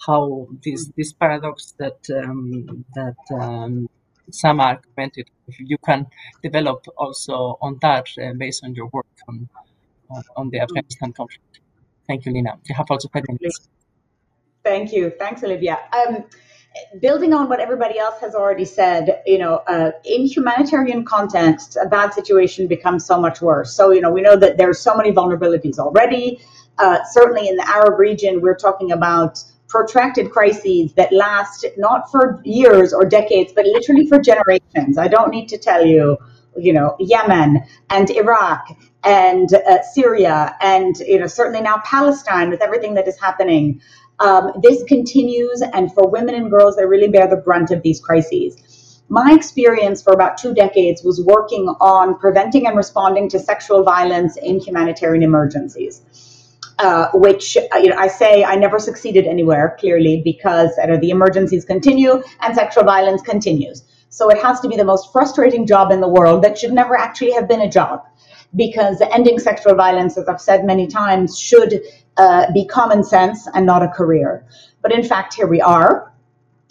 how 0.07 0.49
this 0.65 0.91
this 0.97 1.13
paradox 1.13 1.75
that 1.79 1.99
um, 2.11 2.85
that 2.95 3.17
um, 3.39 3.91
Sama 4.31 4.81
commented, 4.83 5.29
if 5.47 5.61
you 5.61 5.77
can 5.85 6.07
develop 6.43 6.87
also 6.97 7.59
on 7.61 7.79
that 7.83 8.07
uh, 8.23 8.33
based 8.39 8.65
on 8.65 8.75
your 8.75 8.89
work 8.91 9.07
on, 9.29 9.51
on, 10.37 10.51
the 10.51 10.61
Afghanistan 10.61 11.13
conflict. 11.13 11.61
Thank 12.07 12.27
you, 12.27 12.33
Lina. 12.33 12.59
You 12.65 12.75
have 12.75 12.87
also 12.91 13.09
minutes. 13.15 13.69
Thank 14.63 14.93
you. 14.93 15.11
Thanks, 15.19 15.43
Olivia. 15.43 15.79
Um, 15.93 16.25
building 17.01 17.33
on 17.33 17.49
what 17.49 17.61
everybody 17.61 17.99
else 17.99 18.21
has 18.21 18.35
already 18.35 18.65
said, 18.65 19.23
you 19.27 19.39
know, 19.39 19.57
uh, 19.69 19.93
in 20.05 20.27
humanitarian 20.27 21.05
contexts, 21.05 21.77
a 21.77 21.87
bad 21.87 22.13
situation 22.13 22.67
becomes 22.67 23.05
so 23.05 23.21
much 23.21 23.41
worse. 23.41 23.75
So, 23.75 23.93
you 23.93 24.01
know, 24.01 24.11
we 24.11 24.23
know 24.23 24.37
that 24.37 24.57
there's 24.59 24.81
so 24.81 24.97
many 24.97 25.13
vulnerabilities 25.13 25.79
already. 25.79 26.41
Uh, 26.79 26.99
certainly 27.13 27.49
in 27.49 27.57
the 27.57 27.69
Arab 27.69 27.99
region, 27.99 28.41
we're 28.41 28.57
talking 28.57 28.93
about 28.93 29.39
protracted 29.69 30.31
crises 30.31 30.93
that 30.95 31.13
last 31.13 31.65
not 31.77 32.11
for 32.11 32.41
years 32.45 32.93
or 32.93 33.05
decades, 33.05 33.53
but 33.55 33.67
literally 33.67 34.07
for 34.07 34.19
generations. 34.19 34.99
I 34.99 35.09
don't 35.09 35.31
need 35.31 35.49
to 35.49 35.59
tell 35.59 35.85
you, 35.85 36.19
you 36.57 36.73
know, 36.73 36.97
Yemen 36.99 37.65
and 37.91 38.11
Iraq 38.11 38.67
and 39.05 39.53
uh, 39.55 39.83
Syria 39.93 40.57
and, 40.61 40.97
you 40.99 41.19
know, 41.19 41.27
certainly 41.27 41.61
now 41.61 41.79
Palestine 41.85 42.51
with 42.51 42.63
everything 42.63 42.95
that 42.95 43.07
is 43.07 43.19
happening. 43.21 43.81
Um, 44.21 44.53
this 44.63 44.83
continues, 44.85 45.63
and 45.73 45.93
for 45.93 46.09
women 46.09 46.35
and 46.35 46.51
girls, 46.51 46.77
they 46.77 46.87
really 46.87 47.09
bear 47.09 47.27
the 47.27 47.37
brunt 47.37 47.71
of 47.71 47.83
these 47.83 48.01
crises. 48.01 49.03
My 49.09 49.33
experience 49.33 50.03
for 50.03 50.13
about 50.13 50.39
two 50.39 50.55
decades 50.55 51.03
was 51.03 51.21
working 51.21 51.69
on 51.81 52.19
preventing 52.19 52.67
and 52.67 52.77
responding 52.77 53.29
to 53.31 53.39
sexual 53.39 53.83
violence 53.83 54.37
in 54.37 54.61
humanitarian 54.61 55.23
emergencies. 55.23 56.03
Uh, 56.81 57.09
which 57.15 57.57
uh, 57.57 57.77
you 57.77 57.89
know, 57.89 57.97
I 57.97 58.09
say 58.09 58.43
I 58.43 58.57
never 58.57 58.81
succeeded 58.81 59.27
anywhere 59.29 59.77
clearly 59.79 60.23
because 60.25 60.71
you 60.77 60.89
know, 60.89 60.97
the 60.97 61.11
emergencies 61.11 61.65
continue 61.65 62.21
and 62.41 62.55
sexual 62.55 62.83
violence 62.83 63.23
continues. 63.23 63.85
So 64.15 64.31
it 64.31 64.41
has 64.43 64.61
to 64.61 64.69
be 64.69 64.77
the 64.77 64.85
most 64.85 65.11
frustrating 65.13 65.67
job 65.67 65.91
in 65.91 66.01
the 66.01 66.07
world 66.07 66.45
that 66.45 66.57
should 66.57 66.73
never 66.73 66.97
actually 66.97 67.33
have 67.33 67.49
been 67.49 67.63
a 67.63 67.69
job. 67.69 68.05
Because 68.55 69.01
ending 69.01 69.41
sexual 69.41 69.75
violence, 69.75 70.17
as 70.17 70.29
I've 70.29 70.41
said 70.41 70.65
many 70.65 70.87
times, 70.87 71.37
should 71.37 71.83
uh, 72.17 72.53
be 72.53 72.65
common 72.65 73.03
sense 73.03 73.49
and 73.55 73.67
not 73.67 73.83
a 73.83 73.89
career. 73.89 74.47
But 74.83 74.93
in 74.93 75.03
fact, 75.03 75.35
here 75.35 75.49
we 75.49 75.61
are. 75.61 76.13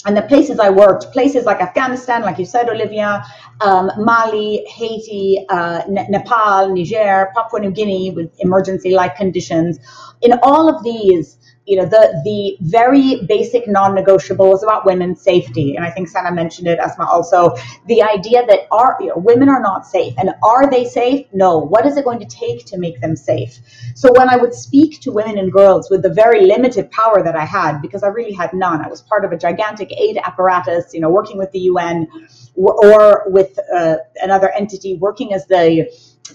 And 0.06 0.16
the 0.16 0.22
places 0.22 0.58
I 0.58 0.70
worked, 0.70 1.12
places 1.12 1.44
like 1.44 1.60
Afghanistan, 1.60 2.22
like 2.22 2.40
you 2.40 2.46
said, 2.46 2.70
Olivia, 2.70 3.26
um, 3.60 3.92
Mali, 3.98 4.64
Haiti, 4.70 5.46
uh, 5.50 5.82
Nepal, 5.90 6.74
Niger, 6.74 7.30
Papua 7.36 7.60
New 7.60 7.72
Guinea 7.72 8.12
with 8.12 8.32
emergency 8.40 8.92
like 8.92 9.18
conditions. 9.18 9.80
In 10.22 10.32
all 10.44 10.74
of 10.74 10.82
these, 10.82 11.38
you 11.66 11.78
know, 11.78 11.86
the 11.86 12.22
the 12.26 12.58
very 12.62 13.26
basic 13.26 13.68
non-negotiables 13.68 14.64
about 14.64 14.86
women's 14.86 15.22
safety, 15.22 15.76
and 15.76 15.86
I 15.86 15.92
think 15.92 16.10
Sana 16.10 16.32
mentioned 16.32 16.68
it, 16.68 16.80
Asma 16.80 17.06
also, 17.06 17.56
the 17.88 18.02
idea 18.04 18.46
that 18.46 18.68
are 18.72 18.98
you 19.00 19.08
know, 19.08 19.18
women 19.18 19.48
are 19.48 19.62
not 19.62 19.86
safe, 19.86 20.14
and 20.18 20.32
are 20.44 20.70
they 20.70 20.84
safe? 20.86 21.26
No. 21.34 21.58
What 21.58 21.86
is 21.86 21.96
it 21.96 22.04
going 22.04 22.20
to 22.20 22.26
take 22.26 22.66
to 22.66 22.78
make 22.78 23.00
them 23.00 23.16
safe? 23.16 23.60
So 23.96 24.12
when 24.14 24.30
I 24.30 24.36
would 24.36 24.54
speak 24.54 25.00
to 25.02 25.12
women 25.12 25.38
and 25.38 25.52
girls 25.52 25.90
with 25.90 26.02
the 26.02 26.14
very 26.14 26.42
limited 26.46 26.92
power 26.92 27.24
that 27.24 27.36
I 27.36 27.46
had, 27.46 27.82
because 27.82 28.04
I 28.04 28.08
really 28.08 28.34
had 28.34 28.54
none, 28.54 28.84
I 28.84 28.90
was 28.90 29.02
part 29.02 29.24
of 29.24 29.32
a 29.32 29.38
gigantic 29.38 29.92
aid 29.92 30.18
apparatus, 30.18 30.94
you 30.94 31.00
know, 31.00 31.10
working 31.10 31.38
with 31.38 31.52
the 31.52 31.60
UN 31.60 32.08
or, 32.56 32.86
or 32.86 33.24
with 33.28 33.58
uh, 33.74 33.98
another 34.22 34.52
entity, 34.52 34.96
working 34.98 35.34
as 35.34 35.46
the 35.48 35.90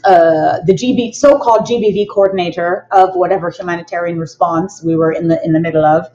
uh, 0.04 0.58
the 0.66 0.72
GB, 0.72 1.14
so-called 1.14 1.66
GBV 1.66 2.06
coordinator 2.12 2.86
of 2.92 3.14
whatever 3.14 3.50
humanitarian 3.50 4.18
response 4.18 4.82
we 4.82 4.96
were 4.96 5.12
in 5.12 5.28
the 5.28 5.42
in 5.44 5.52
the 5.52 5.60
middle 5.60 5.84
of, 5.84 6.06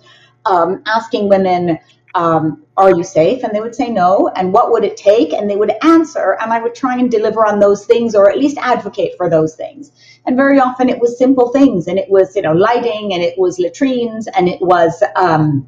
um, 0.45 0.83
asking 0.86 1.27
women, 1.27 1.79
um, 2.15 2.63
"Are 2.77 2.91
you 2.95 3.03
safe?" 3.03 3.43
And 3.43 3.53
they 3.53 3.62
would 3.62 3.75
say 3.75 3.89
no. 3.89 4.29
And 4.36 4.53
what 4.53 4.71
would 4.71 4.83
it 4.83 4.95
take? 4.95 5.33
And 5.33 5.49
they 5.49 5.55
would 5.55 5.73
answer, 5.83 6.38
and 6.39 6.53
I 6.53 6.62
would 6.62 6.75
try 6.75 6.97
and 6.97 7.09
deliver 7.09 7.45
on 7.45 7.59
those 7.59 7.86
things, 7.86 8.15
or 8.15 8.29
at 8.29 8.38
least 8.38 8.57
advocate 8.57 9.15
for 9.17 9.29
those 9.29 9.55
things. 9.55 9.91
And 10.25 10.38
very 10.38 10.59
often 10.59 10.88
it 10.88 10.99
was 10.99 11.17
simple 11.17 11.49
things, 11.49 11.88
and 11.88 11.97
it 11.97 12.09
was 12.09 12.36
you 12.36 12.43
know 12.43 12.53
lighting, 12.53 13.13
and 13.13 13.23
it 13.23 13.38
was 13.38 13.59
latrines, 13.59 14.27
and 14.27 14.47
it 14.47 14.62
was. 14.62 15.03
Um, 15.15 15.67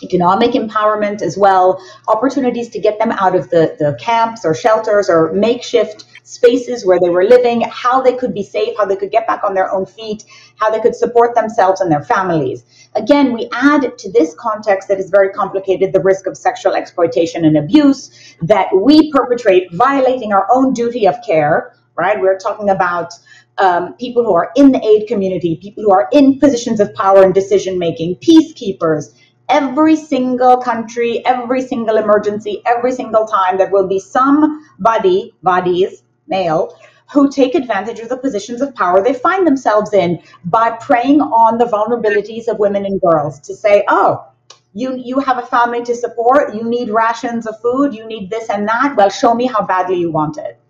economic 0.00 0.52
empowerment 0.52 1.22
as 1.22 1.36
well, 1.36 1.82
opportunities 2.06 2.68
to 2.68 2.78
get 2.78 3.00
them 3.00 3.10
out 3.10 3.34
of 3.34 3.50
the, 3.50 3.74
the 3.80 3.98
camps 4.00 4.44
or 4.44 4.54
shelters 4.54 5.10
or 5.10 5.32
makeshift 5.32 6.04
spaces 6.28 6.84
where 6.84 7.00
they 7.00 7.08
were 7.08 7.24
living, 7.24 7.62
how 7.70 8.02
they 8.02 8.14
could 8.14 8.34
be 8.34 8.42
safe, 8.42 8.76
how 8.76 8.84
they 8.84 8.96
could 8.96 9.10
get 9.10 9.26
back 9.26 9.42
on 9.42 9.54
their 9.54 9.72
own 9.72 9.86
feet, 9.86 10.24
how 10.56 10.70
they 10.70 10.78
could 10.78 10.94
support 10.94 11.34
themselves 11.34 11.80
and 11.80 11.90
their 11.90 12.04
families. 12.04 12.64
Again, 12.94 13.32
we 13.32 13.48
add 13.52 13.96
to 13.96 14.12
this 14.12 14.34
context 14.38 14.88
that 14.88 14.98
is 14.98 15.08
very 15.08 15.30
complicated 15.30 15.92
the 15.92 16.00
risk 16.00 16.26
of 16.26 16.36
sexual 16.36 16.74
exploitation 16.74 17.46
and 17.46 17.56
abuse 17.56 18.36
that 18.42 18.68
we 18.76 19.10
perpetrate, 19.10 19.72
violating 19.72 20.34
our 20.34 20.46
own 20.52 20.74
duty 20.74 21.06
of 21.08 21.16
care, 21.26 21.74
right? 21.96 22.20
We're 22.20 22.38
talking 22.38 22.68
about 22.68 23.14
um, 23.56 23.94
people 23.94 24.22
who 24.22 24.34
are 24.34 24.50
in 24.54 24.70
the 24.72 24.84
aid 24.84 25.08
community, 25.08 25.58
people 25.62 25.82
who 25.82 25.92
are 25.92 26.08
in 26.12 26.38
positions 26.38 26.78
of 26.78 26.94
power 26.94 27.22
and 27.22 27.32
decision 27.32 27.78
making, 27.78 28.16
peacekeepers, 28.16 29.14
every 29.48 29.96
single 29.96 30.58
country, 30.58 31.24
every 31.24 31.62
single 31.62 31.96
emergency, 31.96 32.60
every 32.66 32.92
single 32.92 33.26
time, 33.26 33.56
there 33.56 33.70
will 33.70 33.88
be 33.88 33.98
somebody, 33.98 35.32
bodies, 35.42 36.02
male, 36.28 36.76
who 37.12 37.30
take 37.30 37.54
advantage 37.54 38.00
of 38.00 38.08
the 38.08 38.16
positions 38.16 38.60
of 38.60 38.74
power 38.74 39.02
they 39.02 39.14
find 39.14 39.46
themselves 39.46 39.94
in 39.94 40.20
by 40.44 40.70
preying 40.72 41.20
on 41.20 41.58
the 41.58 41.64
vulnerabilities 41.64 42.48
of 42.48 42.58
women 42.58 42.84
and 42.84 43.00
girls 43.00 43.40
to 43.40 43.54
say, 43.54 43.84
oh, 43.88 44.26
you 44.74 44.94
you 44.96 45.18
have 45.18 45.38
a 45.38 45.46
family 45.46 45.82
to 45.84 45.94
support, 45.94 46.54
you 46.54 46.64
need 46.64 46.90
rations 46.90 47.46
of 47.46 47.60
food, 47.60 47.94
you 47.94 48.06
need 48.06 48.30
this 48.30 48.50
and 48.50 48.68
that. 48.68 48.94
Well, 48.96 49.10
show 49.10 49.34
me 49.34 49.46
how 49.46 49.64
badly 49.66 49.98
you 49.98 50.10
want 50.10 50.38
it. 50.38 50.60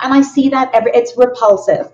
And 0.00 0.14
I 0.14 0.22
see 0.22 0.48
that 0.50 0.70
every 0.72 0.92
it's 0.92 1.16
repulsive. 1.16 1.90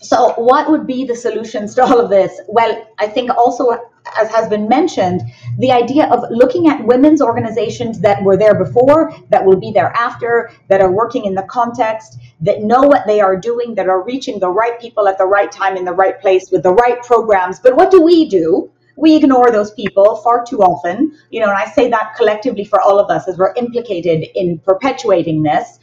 So, 0.00 0.34
what 0.36 0.70
would 0.70 0.86
be 0.86 1.04
the 1.04 1.16
solutions 1.16 1.74
to 1.74 1.84
all 1.84 2.00
of 2.00 2.10
this? 2.10 2.40
Well, 2.46 2.86
I 2.98 3.08
think 3.08 3.30
also, 3.30 3.76
as 4.16 4.30
has 4.30 4.48
been 4.48 4.68
mentioned, 4.68 5.22
the 5.58 5.72
idea 5.72 6.06
of 6.08 6.24
looking 6.30 6.68
at 6.68 6.84
women's 6.84 7.20
organizations 7.20 8.00
that 8.00 8.22
were 8.22 8.36
there 8.36 8.54
before, 8.54 9.12
that 9.30 9.44
will 9.44 9.58
be 9.58 9.70
there 9.70 9.92
after, 9.96 10.50
that 10.68 10.80
are 10.80 10.92
working 10.92 11.24
in 11.24 11.34
the 11.34 11.42
context, 11.44 12.18
that 12.40 12.62
know 12.62 12.82
what 12.82 13.06
they 13.06 13.20
are 13.20 13.36
doing, 13.36 13.74
that 13.74 13.88
are 13.88 14.04
reaching 14.04 14.38
the 14.38 14.48
right 14.48 14.80
people 14.80 15.08
at 15.08 15.18
the 15.18 15.26
right 15.26 15.50
time 15.50 15.76
in 15.76 15.84
the 15.84 15.92
right 15.92 16.20
place 16.20 16.50
with 16.50 16.62
the 16.62 16.72
right 16.72 17.02
programs. 17.02 17.58
But 17.60 17.76
what 17.76 17.90
do 17.90 18.02
we 18.02 18.28
do? 18.28 18.70
We 18.96 19.14
ignore 19.14 19.50
those 19.52 19.72
people 19.72 20.16
far 20.16 20.44
too 20.44 20.60
often. 20.60 21.16
You 21.30 21.40
know, 21.40 21.48
and 21.48 21.58
I 21.58 21.66
say 21.66 21.88
that 21.90 22.14
collectively 22.16 22.64
for 22.64 22.80
all 22.80 22.98
of 22.98 23.10
us 23.10 23.28
as 23.28 23.38
we're 23.38 23.54
implicated 23.54 24.26
in 24.34 24.58
perpetuating 24.58 25.42
this 25.42 25.77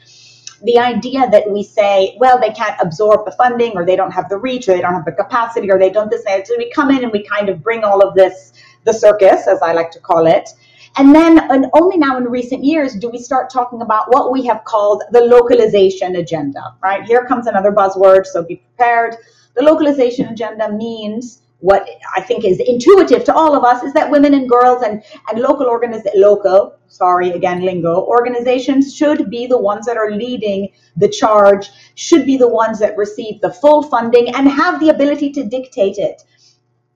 the 0.66 0.80
idea 0.80 1.30
that 1.30 1.50
we 1.50 1.64
say, 1.64 2.18
well, 2.20 2.40
they 2.40 2.52
can't 2.52 2.76
absorb 2.82 3.26
the 3.26 3.32
funding 3.32 3.74
or 3.76 3.86
they 3.86 3.96
don't 3.96 4.12
have 4.12 4.28
the 4.30 4.38
reach 4.38 4.68
or 4.68 4.74
they 4.74 4.82
don't 4.82 4.94
have 4.94 5.06
the 5.06 5.12
capacity 5.12 5.72
or 5.72 5.78
they 5.78 5.90
don't 5.90 6.10
this. 6.10 6.24
So 6.48 6.56
we 6.58 6.72
come 6.72 6.90
in 6.92 7.04
and 7.04 7.12
we 7.12 7.24
kind 7.24 7.50
of 7.50 7.64
bring 7.64 7.84
all 7.84 8.06
of 8.06 8.16
this, 8.16 8.54
the 8.84 8.94
circus, 8.94 9.48
as 9.48 9.62
I 9.62 9.74
like 9.74 9.92
to 9.92 10.00
call 10.00 10.28
it. 10.28 10.50
And 10.98 11.14
then 11.14 11.40
and 11.52 11.66
only 11.74 11.98
now 11.98 12.18
in 12.18 12.24
recent 12.24 12.64
years 12.64 12.96
do 12.96 13.10
we 13.10 13.18
start 13.18 13.50
talking 13.52 13.82
about 13.82 14.08
what 14.14 14.32
we 14.32 14.46
have 14.46 14.64
called 14.64 15.04
the 15.12 15.22
localization 15.22 16.16
agenda, 16.16 16.74
right? 16.82 17.04
Here 17.04 17.26
comes 17.26 17.48
another 17.48 17.72
buzzword, 17.72 18.26
so 18.26 18.44
be 18.44 18.56
prepared. 18.56 19.18
The 19.56 19.64
localization 19.64 20.28
agenda 20.30 20.72
means 20.72 21.42
what 21.66 21.90
I 22.16 22.22
think 22.22 22.46
is 22.46 22.60
intuitive 22.60 23.24
to 23.24 23.34
all 23.34 23.56
of 23.56 23.64
us 23.64 23.82
is 23.82 23.92
that 23.94 24.12
women 24.12 24.36
and 24.36 24.48
girls 24.48 24.84
and, 24.84 25.02
and 25.28 25.40
local 25.40 25.66
organiz- 25.66 26.08
local, 26.14 26.76
sorry 26.90 27.32
again 27.32 27.62
lingo, 27.62 28.06
organizations 28.06 28.96
should 28.96 29.32
be 29.32 29.48
the 29.48 29.58
ones 29.58 29.88
that 29.88 29.98
are 29.98 30.12
leading 30.12 30.70
the 30.96 31.10
charge, 31.10 31.68
should 31.96 32.24
be 32.24 32.38
the 32.38 32.48
ones 32.48 32.78
that 32.78 32.96
receive 32.96 33.42
the 33.42 33.52
full 33.52 33.82
funding 33.82 34.30
and 34.36 34.48
have 34.48 34.80
the 34.80 34.90
ability 34.90 35.32
to 35.32 35.44
dictate 35.44 35.98
it. 35.98 36.22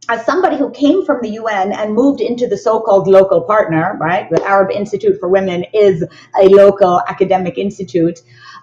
As 0.07 0.23
somebody 0.23 0.55
who 0.55 0.69
came 0.69 1.03
from 1.03 1.19
the 1.23 1.29
UN 1.41 1.73
and 1.73 1.95
moved 1.95 2.21
into 2.21 2.47
the 2.47 2.57
so-called 2.57 3.07
local 3.07 3.41
partner, 3.41 3.97
right? 3.99 4.29
The 4.29 4.43
Arab 4.43 4.69
Institute 4.69 5.19
for 5.19 5.29
Women 5.29 5.65
is 5.73 6.03
a 6.39 6.47
local 6.47 7.01
academic 7.07 7.57
institute. 7.57 8.19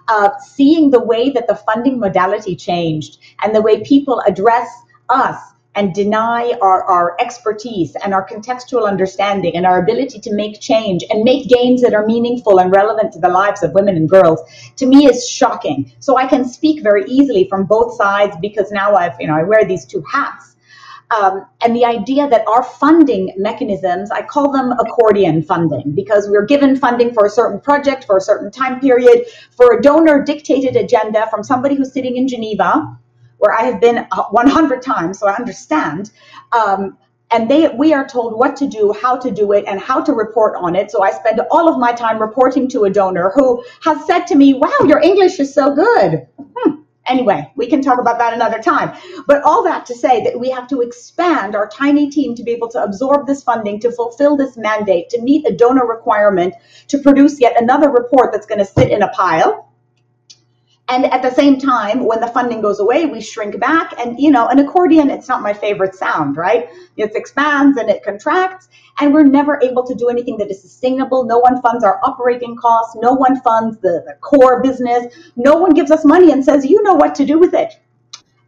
Uh, 0.07 0.29
seeing 0.39 0.89
the 0.89 1.03
way 1.03 1.31
that 1.31 1.47
the 1.47 1.55
funding 1.55 1.99
modality 1.99 2.55
changed 2.55 3.19
and 3.43 3.53
the 3.53 3.61
way 3.61 3.83
people 3.83 4.21
address 4.25 4.69
us 5.09 5.37
and 5.77 5.93
deny 5.93 6.57
our, 6.59 6.83
our 6.83 7.15
expertise 7.19 7.95
and 8.03 8.13
our 8.13 8.27
contextual 8.27 8.87
understanding 8.87 9.55
and 9.55 9.65
our 9.65 9.79
ability 9.79 10.19
to 10.19 10.33
make 10.33 10.59
change 10.59 11.03
and 11.11 11.23
make 11.23 11.47
gains 11.47 11.83
that 11.83 11.93
are 11.93 12.05
meaningful 12.05 12.59
and 12.59 12.71
relevant 12.71 13.13
to 13.13 13.19
the 13.19 13.29
lives 13.29 13.61
of 13.61 13.71
women 13.73 13.95
and 13.95 14.09
girls 14.09 14.41
to 14.75 14.87
me 14.87 15.05
is 15.05 15.29
shocking. 15.29 15.89
So 15.99 16.17
i 16.17 16.25
can 16.25 16.43
speak 16.45 16.81
very 16.81 17.05
easily 17.05 17.47
from 17.47 17.65
both 17.65 17.95
sides 17.95 18.35
because 18.41 18.71
now 18.71 18.95
i've 18.95 19.15
you 19.19 19.27
know 19.27 19.35
i 19.35 19.43
wear 19.43 19.65
these 19.65 19.85
two 19.85 20.03
hats. 20.11 20.55
Um, 21.09 21.45
and 21.61 21.73
the 21.73 21.85
idea 21.85 22.27
that 22.27 22.45
our 22.47 22.63
funding 22.63 23.33
mechanisms, 23.37 24.11
I 24.11 24.23
call 24.23 24.51
them 24.51 24.73
accordion 24.73 25.41
funding 25.41 25.93
because 25.95 26.27
we're 26.27 26.45
given 26.45 26.75
funding 26.75 27.13
for 27.13 27.25
a 27.25 27.29
certain 27.29 27.61
project, 27.61 28.03
for 28.03 28.17
a 28.17 28.21
certain 28.21 28.51
time 28.51 28.81
period, 28.81 29.25
for 29.51 29.77
a 29.77 29.81
donor 29.81 30.21
dictated 30.21 30.75
agenda 30.75 31.27
from 31.29 31.43
somebody 31.43 31.75
who's 31.75 31.93
sitting 31.93 32.17
in 32.17 32.27
Geneva 32.27 32.97
where 33.37 33.53
I 33.53 33.63
have 33.63 33.79
been 33.79 34.07
100 34.31 34.81
times, 34.81 35.19
so 35.19 35.27
I 35.27 35.35
understand. 35.35 36.11
Um, 36.51 36.97
and 37.31 37.49
they, 37.49 37.67
we 37.69 37.93
are 37.93 38.07
told 38.07 38.37
what 38.37 38.55
to 38.57 38.67
do, 38.67 38.93
how 38.93 39.17
to 39.17 39.31
do 39.31 39.51
it, 39.51 39.65
and 39.67 39.79
how 39.79 40.01
to 40.01 40.13
report 40.13 40.55
on 40.57 40.75
it. 40.75 40.91
So 40.91 41.03
I 41.03 41.11
spend 41.11 41.41
all 41.51 41.67
of 41.67 41.77
my 41.77 41.91
time 41.91 42.19
reporting 42.19 42.69
to 42.69 42.85
a 42.85 42.89
donor 42.89 43.31
who 43.35 43.63
has 43.81 44.05
said 44.07 44.25
to 44.27 44.35
me, 44.35 44.53
"Wow, 44.53 44.77
your 44.85 44.99
English 44.99 45.39
is 45.39 45.53
so 45.53 45.75
good." 45.75 46.25
Hmm. 46.37 46.81
Anyway, 47.05 47.49
we 47.55 47.67
can 47.67 47.81
talk 47.81 47.99
about 47.99 48.17
that 48.17 48.33
another 48.33 48.59
time. 48.59 48.95
But 49.27 49.41
all 49.43 49.63
that 49.63 49.85
to 49.87 49.95
say 49.95 50.23
that 50.23 50.39
we 50.39 50.49
have 50.49 50.67
to 50.67 50.81
expand 50.81 51.55
our 51.55 51.67
tiny 51.69 52.09
team 52.09 52.35
to 52.35 52.43
be 52.43 52.51
able 52.51 52.69
to 52.69 52.83
absorb 52.83 53.27
this 53.27 53.43
funding, 53.43 53.79
to 53.81 53.91
fulfill 53.91 54.35
this 54.35 54.57
mandate, 54.57 55.09
to 55.09 55.21
meet 55.21 55.47
a 55.47 55.55
donor 55.55 55.85
requirement, 55.85 56.53
to 56.89 56.97
produce 56.97 57.39
yet 57.39 57.61
another 57.61 57.89
report 57.89 58.33
that's 58.33 58.45
going 58.45 58.59
to 58.59 58.65
sit 58.65 58.91
in 58.91 59.03
a 59.03 59.09
pile 59.09 59.66
and 60.89 61.05
at 61.05 61.21
the 61.21 61.31
same 61.31 61.59
time 61.59 62.05
when 62.05 62.21
the 62.21 62.27
funding 62.27 62.61
goes 62.61 62.79
away 62.79 63.05
we 63.05 63.21
shrink 63.21 63.59
back. 63.59 63.93
And 63.99 64.19
you 64.19 64.31
know 64.31 64.47
an 64.47 64.59
accordion 64.59 65.09
it's 65.09 65.27
not 65.27 65.41
my 65.41 65.53
favorite 65.53 65.95
sound 65.95 66.37
right? 66.37 66.69
It 66.95 67.11
expands 67.15 67.77
and 67.77 67.89
it 67.89 68.03
contracts. 68.03 68.69
And 68.99 69.13
we're 69.13 69.23
never 69.23 69.59
able 69.61 69.85
to 69.85 69.93
do 69.93 70.09
anything 70.09 70.37
that 70.37 70.49
is 70.49 70.61
sustainable. 70.61 71.25
No 71.25 71.39
one 71.39 71.61
funds 71.61 71.83
our 71.83 71.99
operating 72.03 72.55
costs. 72.55 72.95
No 72.99 73.13
one 73.13 73.39
funds 73.41 73.77
the, 73.77 74.03
the 74.07 74.15
core 74.21 74.61
business. 74.63 75.13
No 75.35 75.55
one 75.55 75.73
gives 75.73 75.91
us 75.91 76.03
money 76.03 76.31
and 76.31 76.43
says 76.43 76.65
you 76.65 76.81
know 76.83 76.95
what 76.95 77.15
to 77.15 77.25
do 77.25 77.37
with 77.37 77.53
it. 77.53 77.73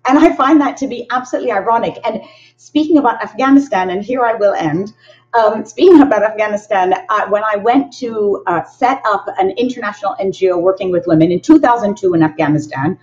And 0.05 0.18
i 0.18 0.36
find 0.36 0.59
that 0.61 0.78
to 0.78 0.88
be 0.88 1.07
absolutely 1.11 1.51
ironic. 1.51 1.99
And 2.05 2.22
speaking 2.59 2.97
about 2.97 3.24
afghanistan 3.24 3.89
and 3.89 4.03
here 4.03 4.24
i 4.26 4.34
will 4.34 4.53
end 4.53 4.93
um, 5.38 5.65
speaking 5.65 6.01
about 6.01 6.23
Afghanistan, 6.23 6.93
uh, 7.09 7.27
when 7.27 7.43
I 7.43 7.57
went 7.57 7.93
to 7.97 8.43
uh, 8.47 8.63
set 8.63 9.01
up 9.05 9.25
an 9.38 9.51
international 9.51 10.15
NGO 10.19 10.61
working 10.61 10.91
with 10.91 11.05
women 11.07 11.32
in 11.32 11.39
2002 11.39 12.13
in 12.13 12.23
Afghanistan, 12.23 12.97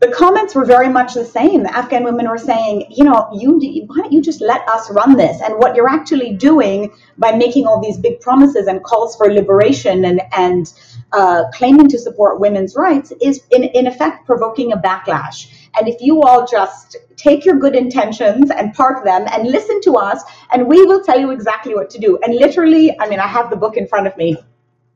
the 0.00 0.10
comments 0.10 0.54
were 0.54 0.64
very 0.64 0.88
much 0.88 1.14
the 1.14 1.24
same. 1.24 1.64
Afghan 1.66 2.04
women 2.04 2.28
were 2.28 2.38
saying, 2.38 2.86
you 2.90 3.04
know, 3.04 3.28
you 3.32 3.84
why 3.86 3.96
don't 3.96 4.12
you 4.12 4.20
just 4.20 4.40
let 4.40 4.68
us 4.68 4.90
run 4.90 5.16
this? 5.16 5.40
And 5.40 5.54
what 5.54 5.74
you're 5.74 5.88
actually 5.88 6.34
doing 6.34 6.92
by 7.16 7.32
making 7.32 7.66
all 7.66 7.80
these 7.80 7.96
big 7.96 8.20
promises 8.20 8.66
and 8.66 8.82
calls 8.82 9.16
for 9.16 9.32
liberation 9.32 10.04
and 10.04 10.20
and 10.32 10.72
uh, 11.12 11.44
claiming 11.52 11.88
to 11.88 11.98
support 11.98 12.40
women's 12.40 12.76
rights 12.76 13.12
is 13.22 13.42
in 13.50 13.64
in 13.64 13.86
effect 13.86 14.26
provoking 14.26 14.72
a 14.72 14.76
backlash. 14.76 15.63
And 15.78 15.88
if 15.88 16.00
you 16.00 16.22
all 16.22 16.46
just 16.46 16.96
take 17.16 17.44
your 17.44 17.56
good 17.56 17.74
intentions 17.74 18.50
and 18.50 18.72
park 18.74 19.04
them 19.04 19.26
and 19.32 19.48
listen 19.48 19.80
to 19.82 19.92
us, 19.94 20.22
and 20.52 20.66
we 20.66 20.84
will 20.84 21.02
tell 21.02 21.18
you 21.18 21.30
exactly 21.30 21.74
what 21.74 21.90
to 21.90 21.98
do. 21.98 22.18
And 22.22 22.34
literally, 22.34 22.98
I 23.00 23.08
mean, 23.08 23.20
I 23.20 23.26
have 23.26 23.50
the 23.50 23.56
book 23.56 23.76
in 23.76 23.86
front 23.86 24.06
of 24.06 24.16
me 24.16 24.36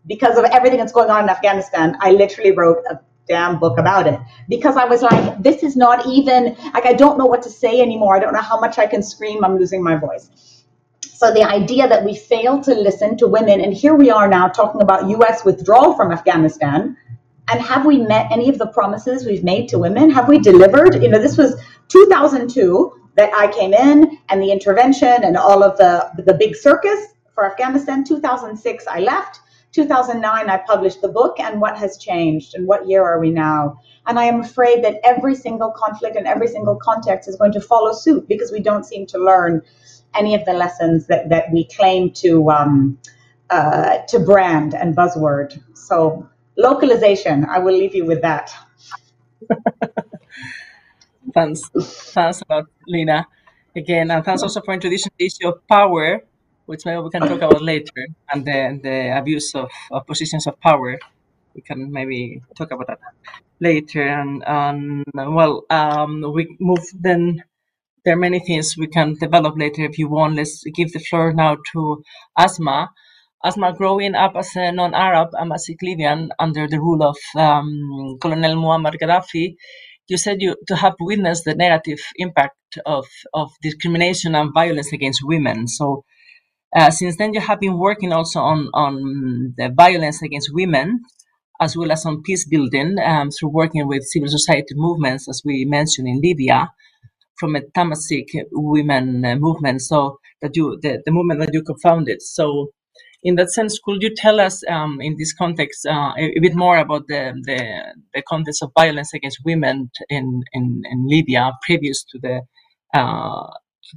because 0.07 0.39
of 0.39 0.45
everything 0.47 0.79
that's 0.79 0.93
going 0.93 1.11
on 1.11 1.25
in 1.25 1.31
Afghanistan. 1.31 1.97
I 2.01 2.13
literally 2.13 2.53
wrote 2.53 2.79
a 2.91 2.99
damn 3.29 3.59
book 3.59 3.79
about 3.79 4.07
it 4.07 4.19
because 4.49 4.77
I 4.77 4.87
was 4.87 5.03
like, 5.03 5.43
this 5.43 5.63
is 5.63 5.77
not 5.77 6.07
even 6.07 6.57
like 6.73 6.87
I 6.87 6.95
don't 6.95 7.19
know 7.19 7.27
what 7.27 7.43
to 7.43 7.51
say 7.51 7.81
anymore. 7.81 8.17
I 8.17 8.21
don't 8.21 8.33
know 8.33 8.41
how 8.41 8.59
much 8.59 8.79
I 8.79 8.87
can 8.87 9.03
scream. 9.03 9.45
I'm 9.45 9.59
losing 9.59 9.83
my 9.83 9.97
voice. 9.97 10.31
So 11.03 11.33
the 11.33 11.43
idea 11.43 11.89
that 11.89 12.05
we 12.05 12.15
fail 12.15 12.63
to 12.63 12.75
listen 12.75 13.17
to 13.19 13.27
women, 13.27 13.61
and 13.61 13.75
here 13.75 13.95
we 13.95 14.09
are 14.09 14.29
now 14.29 14.49
talking 14.49 14.83
about 14.83 15.09
U.S. 15.11 15.45
withdrawal 15.45 15.95
from 15.95 16.13
Afghanistan, 16.13 16.97
and 17.51 17.61
have 17.61 17.87
we 17.87 17.99
met 17.99 18.31
any 18.31 18.49
of 18.49 18.59
the 18.59 18.67
promises 18.67 19.27
we've 19.27 19.45
made 19.45 19.69
to 19.69 19.79
women? 19.79 20.11
Have 20.11 20.29
we 20.29 20.39
delivered? 20.39 21.03
You 21.03 21.09
know, 21.09 21.21
this 21.21 21.37
was 21.37 21.61
2002 21.89 23.11
that 23.17 23.33
I 23.35 23.51
came 23.53 23.75
in, 23.75 24.19
and 24.29 24.43
the 24.43 24.53
intervention 24.53 25.25
and 25.25 25.37
all 25.37 25.63
of 25.63 25.77
the 25.79 26.11
the 26.25 26.35
big 26.35 26.55
circus 26.55 27.07
for 27.35 27.51
Afghanistan. 27.51 28.05
2006, 28.05 28.87
I 28.87 29.01
left. 29.01 29.41
2009, 29.73 30.49
I 30.49 30.57
published 30.67 31.03
the 31.03 31.09
book, 31.09 31.39
and 31.39 31.61
what 31.61 31.77
has 31.77 31.99
changed, 31.99 32.55
and 32.55 32.67
what 32.67 32.89
year 32.89 33.05
are 33.05 33.21
we 33.21 33.31
now? 33.31 33.79
And 34.07 34.19
I 34.19 34.25
am 34.25 34.41
afraid 34.41 34.83
that 34.85 34.99
every 35.05 35.35
single 35.35 35.71
conflict 35.71 36.17
and 36.17 36.27
every 36.27 36.49
single 36.49 36.77
context 36.77 37.29
is 37.29 37.37
going 37.37 37.53
to 37.53 37.61
follow 37.61 37.93
suit 37.93 38.27
because 38.27 38.51
we 38.51 38.61
don't 38.61 38.85
seem 38.85 39.07
to 39.07 39.19
learn 39.19 39.63
any 40.15 40.35
of 40.35 40.45
the 40.47 40.55
lessons 40.55 41.07
that, 41.09 41.29
that 41.29 41.53
we 41.53 41.65
claim 41.65 42.11
to 42.13 42.51
um, 42.51 42.99
uh, 43.51 43.99
to 44.09 44.19
brand 44.19 44.75
and 44.75 44.97
buzzword. 44.97 45.61
So 45.75 46.29
localization, 46.59 47.47
I 47.47 47.59
will 47.61 47.75
leave 47.75 47.95
you 47.95 48.05
with 48.05 48.21
that. 48.23 48.53
thanks, 51.35 51.63
thanks 52.13 52.43
a 52.43 52.55
lot, 52.55 52.65
Lina. 52.87 53.27
Again, 53.77 54.11
and 54.11 54.25
thanks 54.25 54.43
also 54.43 54.61
for 54.61 54.75
introducing 54.75 55.13
the 55.19 55.27
issue 55.27 55.49
of 55.49 55.67
power 55.69 56.23
which 56.69 56.85
maybe 56.85 57.01
we 57.01 57.09
can 57.09 57.23
talk 57.23 57.41
about 57.41 57.63
later, 57.63 58.07
and 58.31 58.45
the, 58.45 58.79
the 58.83 59.17
abuse 59.17 59.55
of, 59.55 59.71
of 59.91 60.07
positions 60.07 60.47
of 60.47 60.61
power. 60.61 60.99
We 61.55 61.63
can 61.63 61.91
maybe 61.91 62.43
talk 62.59 62.71
about 62.71 62.89
that 62.89 62.99
later. 63.59 64.03
And, 64.07 64.47
and 64.47 65.03
well, 65.15 65.65
um, 65.71 66.31
we 66.35 66.55
move 66.61 66.85
then. 66.93 67.43
There 68.05 68.15
are 68.15 68.21
many 68.21 68.41
things 68.41 68.77
we 68.77 68.87
can 68.87 69.15
develop 69.15 69.57
later 69.57 69.83
if 69.83 69.99
you 69.99 70.09
want. 70.09 70.37
Let's 70.37 70.63
give 70.65 70.93
the 70.93 70.99
floor 70.99 71.33
now 71.33 71.57
to 71.73 72.03
Asma. 72.37 72.91
Asma, 73.45 73.73
growing 73.73 74.15
up 74.17 74.33
as 74.37 74.57
a 74.57 74.73
non-Arab, 74.73 75.29
Amazigh 75.39 75.77
Libyan 75.83 76.31
under 76.41 76.67
the 76.67 76.81
rule 76.81 77.03
of 77.05 77.17
um, 77.37 78.19
Colonel 78.21 78.57
Muammar 78.57 78.95
Gaddafi, 79.01 79.55
you 80.09 80.17
said 80.17 80.39
you 80.41 80.57
to 80.67 80.75
have 80.75 80.95
witnessed 80.99 81.45
the 81.45 81.55
negative 81.55 82.01
impact 82.17 82.57
of, 82.85 83.07
of 83.35 83.51
discrimination 83.63 84.35
and 84.35 84.53
violence 84.53 84.93
against 84.93 85.21
women. 85.23 85.69
So 85.69 86.05
uh, 86.75 86.91
since 86.91 87.17
then, 87.17 87.33
you 87.33 87.41
have 87.41 87.61
been 87.61 87.79
working 87.79 88.13
also 88.13 88.41
on, 88.41 88.71
on 88.75 89.55
the 89.57 89.71
violence 89.75 90.21
against 90.23 90.51
women, 90.53 91.03
as 91.61 91.77
well 91.77 91.93
as 91.93 92.05
on 92.07 92.23
peace 92.23 92.47
building 92.49 92.97
um, 93.05 93.31
through 93.31 93.51
working 93.51 93.87
with 93.87 94.03
civil 94.03 94.29
society 94.29 94.75
movements, 94.75 95.29
as 95.29 95.43
we 95.45 95.65
mentioned 95.65 96.09
in 96.09 96.21
Libya, 96.21 96.71
from 97.39 97.55
a 97.55 97.61
Tamazight 97.61 98.27
women 98.51 99.25
uh, 99.25 99.37
movement. 99.37 99.81
So 99.83 100.19
that 100.43 100.57
you, 100.57 100.79
the, 100.83 101.03
the 101.05 101.13
movement 101.13 101.41
that 101.41 101.51
you 101.53 101.63
co-founded. 101.63 102.21
So, 102.23 102.71
in 103.23 103.35
that 103.37 103.51
sense, 103.51 103.79
could 103.85 104.03
you 104.03 104.15
tell 104.15 104.41
us, 104.41 104.63
um, 104.69 104.99
in 105.01 105.17
this 105.19 105.33
context, 105.33 105.87
uh, 105.87 106.13
a, 106.17 106.33
a, 106.37 106.41
bit 106.41 106.55
more 106.55 106.79
about 106.79 107.09
the, 107.09 107.33
the, 107.45 107.95
the 108.15 108.23
context 108.23 108.63
of 108.63 108.71
violence 108.77 109.13
against 109.13 109.41
women 109.45 109.91
in 110.09 110.43
in, 110.53 110.83
in 110.91 111.07
Libya 111.09 111.53
previous 111.67 112.05
to 112.05 112.19
the 112.21 112.43
uh, 112.95 113.47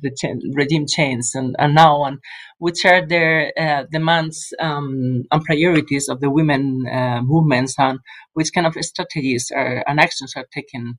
the 0.02 0.12
ch- 0.12 0.42
regime 0.54 0.86
change 0.88 1.26
and, 1.34 1.56
and 1.60 1.76
now 1.76 1.98
on, 1.98 2.20
which 2.60 2.86
are 2.86 3.06
their 3.06 3.52
uh, 3.58 3.84
demands 3.92 4.54
um, 4.60 5.24
and 5.32 5.44
priorities 5.44 6.08
of 6.08 6.22
the 6.22 6.30
women 6.30 6.88
uh, 6.88 7.22
movements 7.22 7.76
and 7.78 8.00
which 8.34 8.52
kind 8.54 8.66
of 8.68 8.74
strategies 8.82 9.52
are, 9.54 9.84
and 9.88 10.00
actions 10.00 10.34
are 10.36 10.46
taken 10.54 10.98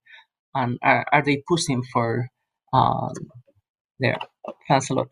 and 0.54 0.78
are, 0.82 1.06
are 1.12 1.22
they 1.24 1.42
pushing 1.48 1.82
for 1.92 2.28
uh, 2.72 3.08
there? 3.98 4.18
Thanks 4.68 4.90
a 4.90 4.94
lot. 4.94 5.08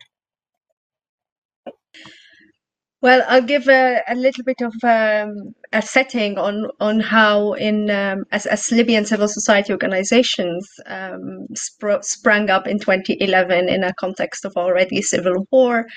Well, 3.01 3.23
I'll 3.27 3.41
give 3.41 3.67
a, 3.67 4.01
a 4.07 4.13
little 4.15 4.43
bit 4.43 4.61
of 4.61 4.73
um, 4.83 5.55
a 5.73 5.81
setting 5.81 6.37
on 6.37 6.69
on 6.79 6.99
how, 6.99 7.53
in 7.53 7.89
um, 7.89 8.25
as, 8.31 8.45
as 8.45 8.71
Libyan 8.71 9.05
civil 9.05 9.27
society 9.27 9.73
organizations 9.73 10.69
um, 10.85 11.47
spr- 11.55 12.03
sprang 12.03 12.51
up 12.51 12.67
in 12.67 12.77
2011 12.77 13.69
in 13.69 13.83
a 13.83 13.93
context 13.95 14.45
of 14.45 14.53
already 14.55 15.01
civil 15.01 15.47
war. 15.51 15.87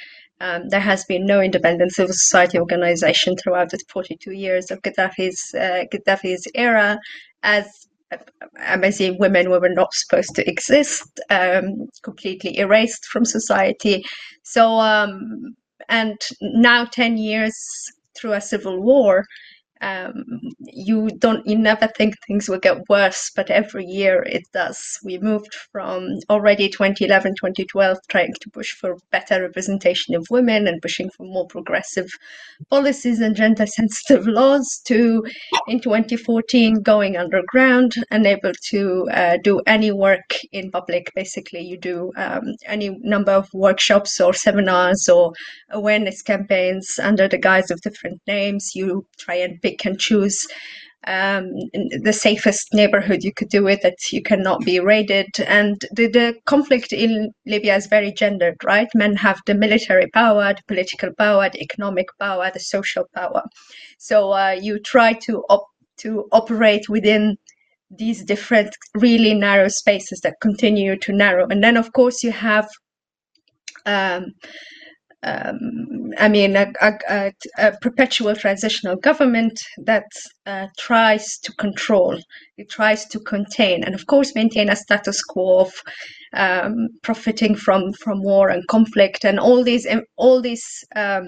Um, 0.40 0.68
there 0.70 0.80
has 0.80 1.04
been 1.04 1.26
no 1.26 1.42
independent 1.42 1.92
civil 1.92 2.14
society 2.14 2.58
organization 2.58 3.36
throughout 3.36 3.70
the 3.70 3.78
42 3.90 4.32
years 4.32 4.70
of 4.70 4.80
Gaddafi's 4.80 5.54
uh, 5.54 5.84
Gaddafi's 5.92 6.46
era, 6.54 6.98
as 7.42 7.66
Amazigh 8.66 9.16
women 9.18 9.50
were 9.50 9.68
not 9.68 9.92
supposed 9.92 10.34
to 10.36 10.48
exist, 10.48 11.20
um, 11.28 11.86
completely 12.02 12.58
erased 12.58 13.04
from 13.06 13.24
society. 13.26 14.02
So 14.42 14.78
um, 14.80 15.54
and 15.88 16.18
now 16.40 16.84
10 16.84 17.16
years 17.16 17.54
through 18.16 18.32
a 18.32 18.40
civil 18.40 18.80
war 18.82 19.24
um, 19.84 20.24
you 20.60 21.10
don't 21.18 21.46
you 21.46 21.58
never 21.58 21.86
think 21.86 22.14
things 22.26 22.48
will 22.48 22.58
get 22.58 22.88
worse 22.88 23.30
but 23.36 23.50
every 23.50 23.84
year 23.84 24.22
it 24.22 24.42
does. 24.52 24.78
We 25.04 25.18
moved 25.18 25.52
from 25.72 26.08
already 26.30 26.68
2011 26.68 27.34
2012 27.38 27.98
trying 28.08 28.32
to 28.40 28.50
push 28.50 28.72
for 28.72 28.96
better 29.10 29.42
representation 29.42 30.14
of 30.14 30.26
women 30.30 30.66
and 30.66 30.80
pushing 30.80 31.10
for 31.10 31.24
more 31.24 31.46
progressive 31.46 32.08
policies 32.70 33.20
and 33.20 33.36
gender 33.36 33.66
sensitive 33.66 34.26
laws 34.26 34.80
to 34.86 35.24
in 35.68 35.80
2014 35.80 36.82
going 36.82 37.16
underground 37.16 37.94
unable 38.10 38.52
to 38.70 39.06
uh, 39.12 39.36
do 39.42 39.60
any 39.66 39.92
work 39.92 40.34
in 40.52 40.70
public. 40.70 41.12
Basically 41.14 41.60
you 41.60 41.76
do 41.76 42.10
um, 42.16 42.42
any 42.64 42.96
number 43.02 43.32
of 43.32 43.48
workshops 43.52 44.20
or 44.20 44.32
seminars 44.32 45.08
or 45.08 45.32
awareness 45.70 46.22
campaigns 46.22 46.98
under 47.02 47.28
the 47.28 47.38
guise 47.38 47.70
of 47.70 47.80
different 47.82 48.20
names. 48.26 48.72
You 48.74 49.04
try 49.18 49.34
and 49.36 49.60
pick 49.60 49.73
can 49.74 49.96
choose 49.98 50.46
um, 51.06 51.50
the 52.02 52.12
safest 52.12 52.72
neighborhood 52.72 53.22
you 53.22 53.32
could 53.32 53.48
do 53.48 53.66
it 53.66 53.82
that 53.82 53.98
you 54.10 54.22
cannot 54.22 54.60
be 54.64 54.80
raided. 54.80 55.26
And 55.46 55.80
the, 55.92 56.06
the 56.08 56.34
conflict 56.46 56.92
in 56.92 57.32
libya 57.46 57.76
is 57.76 57.86
very 57.86 58.12
gendered 58.12 58.56
right? 58.64 58.88
Men 58.94 59.16
have 59.16 59.40
the 59.46 59.54
military 59.54 60.08
power 60.14 60.54
the 60.54 60.62
political 60.66 61.10
power 61.18 61.50
the 61.50 61.62
economic 61.62 62.06
power 62.18 62.50
the 62.52 62.60
social 62.60 63.04
power. 63.14 63.42
So 63.98 64.32
uh, 64.32 64.56
you 64.60 64.78
try 64.78 65.12
to 65.24 65.42
op- 65.50 65.68
to 65.98 66.26
operate 66.32 66.88
within 66.88 67.36
these 67.90 68.24
different 68.24 68.74
really 68.94 69.34
narrow 69.34 69.68
spaces 69.68 70.20
that 70.20 70.34
continue 70.40 70.96
to 70.98 71.12
narrow. 71.12 71.46
And 71.48 71.62
then 71.62 71.76
of 71.76 71.92
course 71.92 72.22
you 72.22 72.32
have 72.32 72.68
um, 73.86 74.32
um, 75.24 76.10
I 76.18 76.28
mean, 76.28 76.56
a, 76.56 76.72
a, 76.80 77.32
a, 77.58 77.72
perpetual 77.80 78.36
transitional 78.36 78.96
government 78.96 79.58
that 79.78 80.06
uh, 80.46 80.66
tries 80.78 81.38
to 81.38 81.52
control, 81.52 82.18
it 82.58 82.68
tries 82.70 83.06
to 83.06 83.20
contain, 83.20 83.84
and 83.84 83.94
of 83.94 84.06
course 84.06 84.34
maintain 84.34 84.68
a 84.68 84.76
status 84.76 85.22
quo 85.22 85.60
of 85.60 85.72
um, 86.34 86.88
profiting 87.02 87.54
from 87.54 87.92
from 87.94 88.22
war 88.22 88.50
and 88.50 88.66
conflict, 88.68 89.24
and 89.24 89.40
all 89.40 89.64
these 89.64 89.86
all 90.16 90.42
these 90.42 90.84
um, 90.94 91.26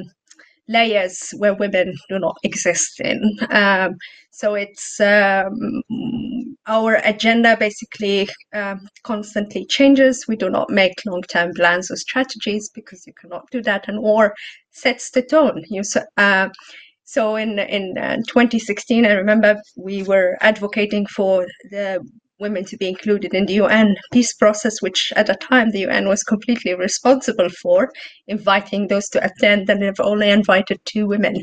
layers 0.68 1.30
where 1.38 1.54
women 1.54 1.94
do 2.08 2.18
not 2.18 2.36
exist 2.42 3.00
in. 3.00 3.22
Um, 3.50 3.96
so 4.30 4.54
it's 4.54 5.00
um, 5.00 5.82
our 6.66 6.96
agenda 7.04 7.56
basically 7.56 8.28
um, 8.54 8.80
constantly 9.02 9.64
changes. 9.66 10.26
We 10.28 10.36
do 10.36 10.50
not 10.50 10.68
make 10.68 10.94
long-term 11.06 11.52
plans 11.54 11.90
or 11.90 11.96
strategies 11.96 12.68
because 12.68 13.06
you 13.06 13.12
cannot 13.20 13.50
do 13.50 13.62
that, 13.62 13.88
and 13.88 14.02
war 14.02 14.34
sets 14.70 15.10
the 15.10 15.22
tone. 15.22 15.62
You 15.68 15.82
uh, 16.16 16.48
so 17.04 17.36
in 17.36 17.58
in 17.58 17.96
uh, 17.96 18.16
2016, 18.28 19.06
I 19.06 19.12
remember 19.12 19.56
we 19.76 20.02
were 20.02 20.36
advocating 20.40 21.06
for 21.06 21.46
the 21.70 22.04
women 22.39 22.64
to 22.66 22.76
be 22.76 22.89
included 22.89 23.34
in 23.34 23.47
the 23.47 23.55
UN 23.55 23.97
peace 24.12 24.34
process, 24.34 24.80
which 24.80 25.12
at 25.16 25.26
the 25.26 25.34
time 25.34 25.70
the 25.70 25.87
UN 25.87 26.09
was 26.09 26.22
completely 26.22 26.74
responsible 26.74 27.49
for, 27.62 27.91
inviting 28.26 28.89
those 28.89 29.09
to 29.11 29.24
attend, 29.24 29.68
and 29.68 29.82
they've 29.82 30.01
only 30.01 30.30
invited 30.30 30.78
two 30.84 31.07
women. 31.07 31.37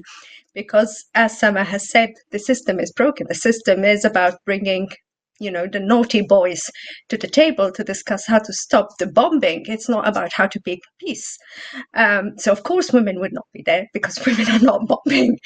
Because, 0.54 1.06
as 1.16 1.40
Sama 1.40 1.64
has 1.64 1.90
said, 1.90 2.10
the 2.32 2.40
system 2.40 2.80
is 2.80 2.92
broken. 2.92 3.26
The 3.28 3.36
system 3.36 3.84
is 3.84 4.06
about 4.06 4.36
bringing 4.46 4.88
you 5.40 5.52
know 5.52 5.68
the 5.68 5.80
naughty 5.80 6.22
boys 6.22 6.62
to 7.10 7.18
the 7.18 7.28
table 7.28 7.72
to 7.72 7.84
discuss 7.84 8.26
how 8.26 8.40
to 8.40 8.54
stop 8.54 8.88
the 9.00 9.08
bombing 9.08 9.64
it's 9.66 9.90
not 9.90 10.08
about 10.08 10.32
how 10.34 10.46
to 10.48 10.60
make 10.66 10.82
peace 11.00 11.38
um, 11.96 12.32
so 12.38 12.52
of 12.52 12.64
course 12.64 12.94
women 12.94 13.20
would 13.20 13.34
not 13.34 13.48
be 13.54 13.64
there 13.66 13.88
because 13.94 14.20
women 14.26 14.48
are 14.50 14.60
not 14.60 14.88
bombing 14.88 15.38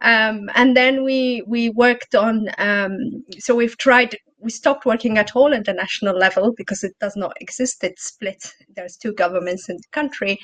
um, 0.00 0.48
and 0.54 0.76
then 0.76 1.04
we 1.04 1.42
we 1.46 1.70
worked 1.70 2.14
on 2.14 2.46
um, 2.58 2.96
so 3.38 3.54
we've 3.54 3.76
tried 3.78 4.16
we 4.42 4.50
stopped 4.50 4.84
working 4.84 5.18
at 5.18 5.36
all 5.36 5.54
at 5.54 5.64
the 5.64 5.72
national 5.72 6.16
level 6.18 6.52
because 6.56 6.82
it 6.82 6.92
does 7.00 7.16
not 7.16 7.32
exist. 7.40 7.84
It's 7.84 8.08
split. 8.08 8.52
There's 8.74 8.96
two 8.96 9.12
governments 9.12 9.68
in 9.68 9.76
the 9.76 9.88
country. 9.92 10.38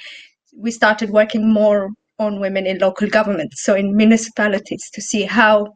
We 0.57 0.71
started 0.71 1.11
working 1.11 1.53
more 1.53 1.91
on 2.19 2.41
women 2.41 2.67
in 2.67 2.79
local 2.79 3.09
governments 3.09 3.63
so 3.63 3.75
in 3.75 3.95
municipalities 3.95 4.91
to 4.93 5.01
see 5.01 5.23
how 5.23 5.67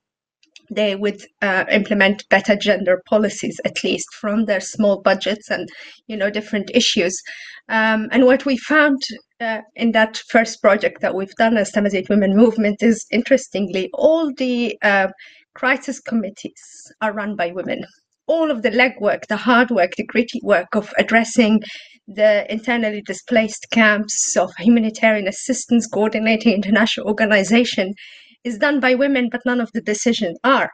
they 0.70 0.96
would 0.96 1.22
uh, 1.42 1.64
implement 1.70 2.28
better 2.30 2.56
gender 2.56 3.00
policies 3.06 3.60
at 3.64 3.84
least 3.84 4.08
from 4.14 4.46
their 4.46 4.60
small 4.60 5.00
budgets 5.02 5.50
and 5.50 5.68
you 6.06 6.16
know 6.16 6.30
different 6.30 6.70
issues. 6.74 7.20
Um, 7.68 8.08
and 8.10 8.24
what 8.24 8.44
we 8.44 8.56
found 8.56 9.00
uh, 9.40 9.60
in 9.76 9.92
that 9.92 10.20
first 10.30 10.60
project 10.62 11.00
that 11.00 11.14
we've 11.14 11.34
done 11.36 11.56
as 11.56 11.70
Tamazight 11.70 12.08
Women 12.08 12.34
Movement 12.36 12.82
is 12.82 13.04
interestingly 13.10 13.90
all 13.92 14.32
the 14.34 14.76
uh, 14.82 15.08
crisis 15.54 16.00
committees 16.00 16.92
are 17.00 17.12
run 17.12 17.36
by 17.36 17.52
women 17.52 17.84
all 18.26 18.50
of 18.50 18.62
the 18.62 18.70
legwork 18.70 19.26
the 19.28 19.36
hard 19.36 19.70
work 19.70 19.92
the 19.96 20.06
gritty 20.06 20.40
work 20.42 20.74
of 20.74 20.92
addressing 20.98 21.60
the 22.06 22.50
internally 22.52 23.02
displaced 23.02 23.66
camps 23.70 24.36
of 24.36 24.50
humanitarian 24.58 25.28
assistance 25.28 25.86
coordinating 25.86 26.52
international 26.52 27.06
organization 27.06 27.92
is 28.44 28.58
done 28.58 28.80
by 28.80 28.94
women, 28.94 29.28
but 29.30 29.42
none 29.46 29.60
of 29.60 29.70
the 29.72 29.80
decisions 29.80 30.38
are. 30.44 30.70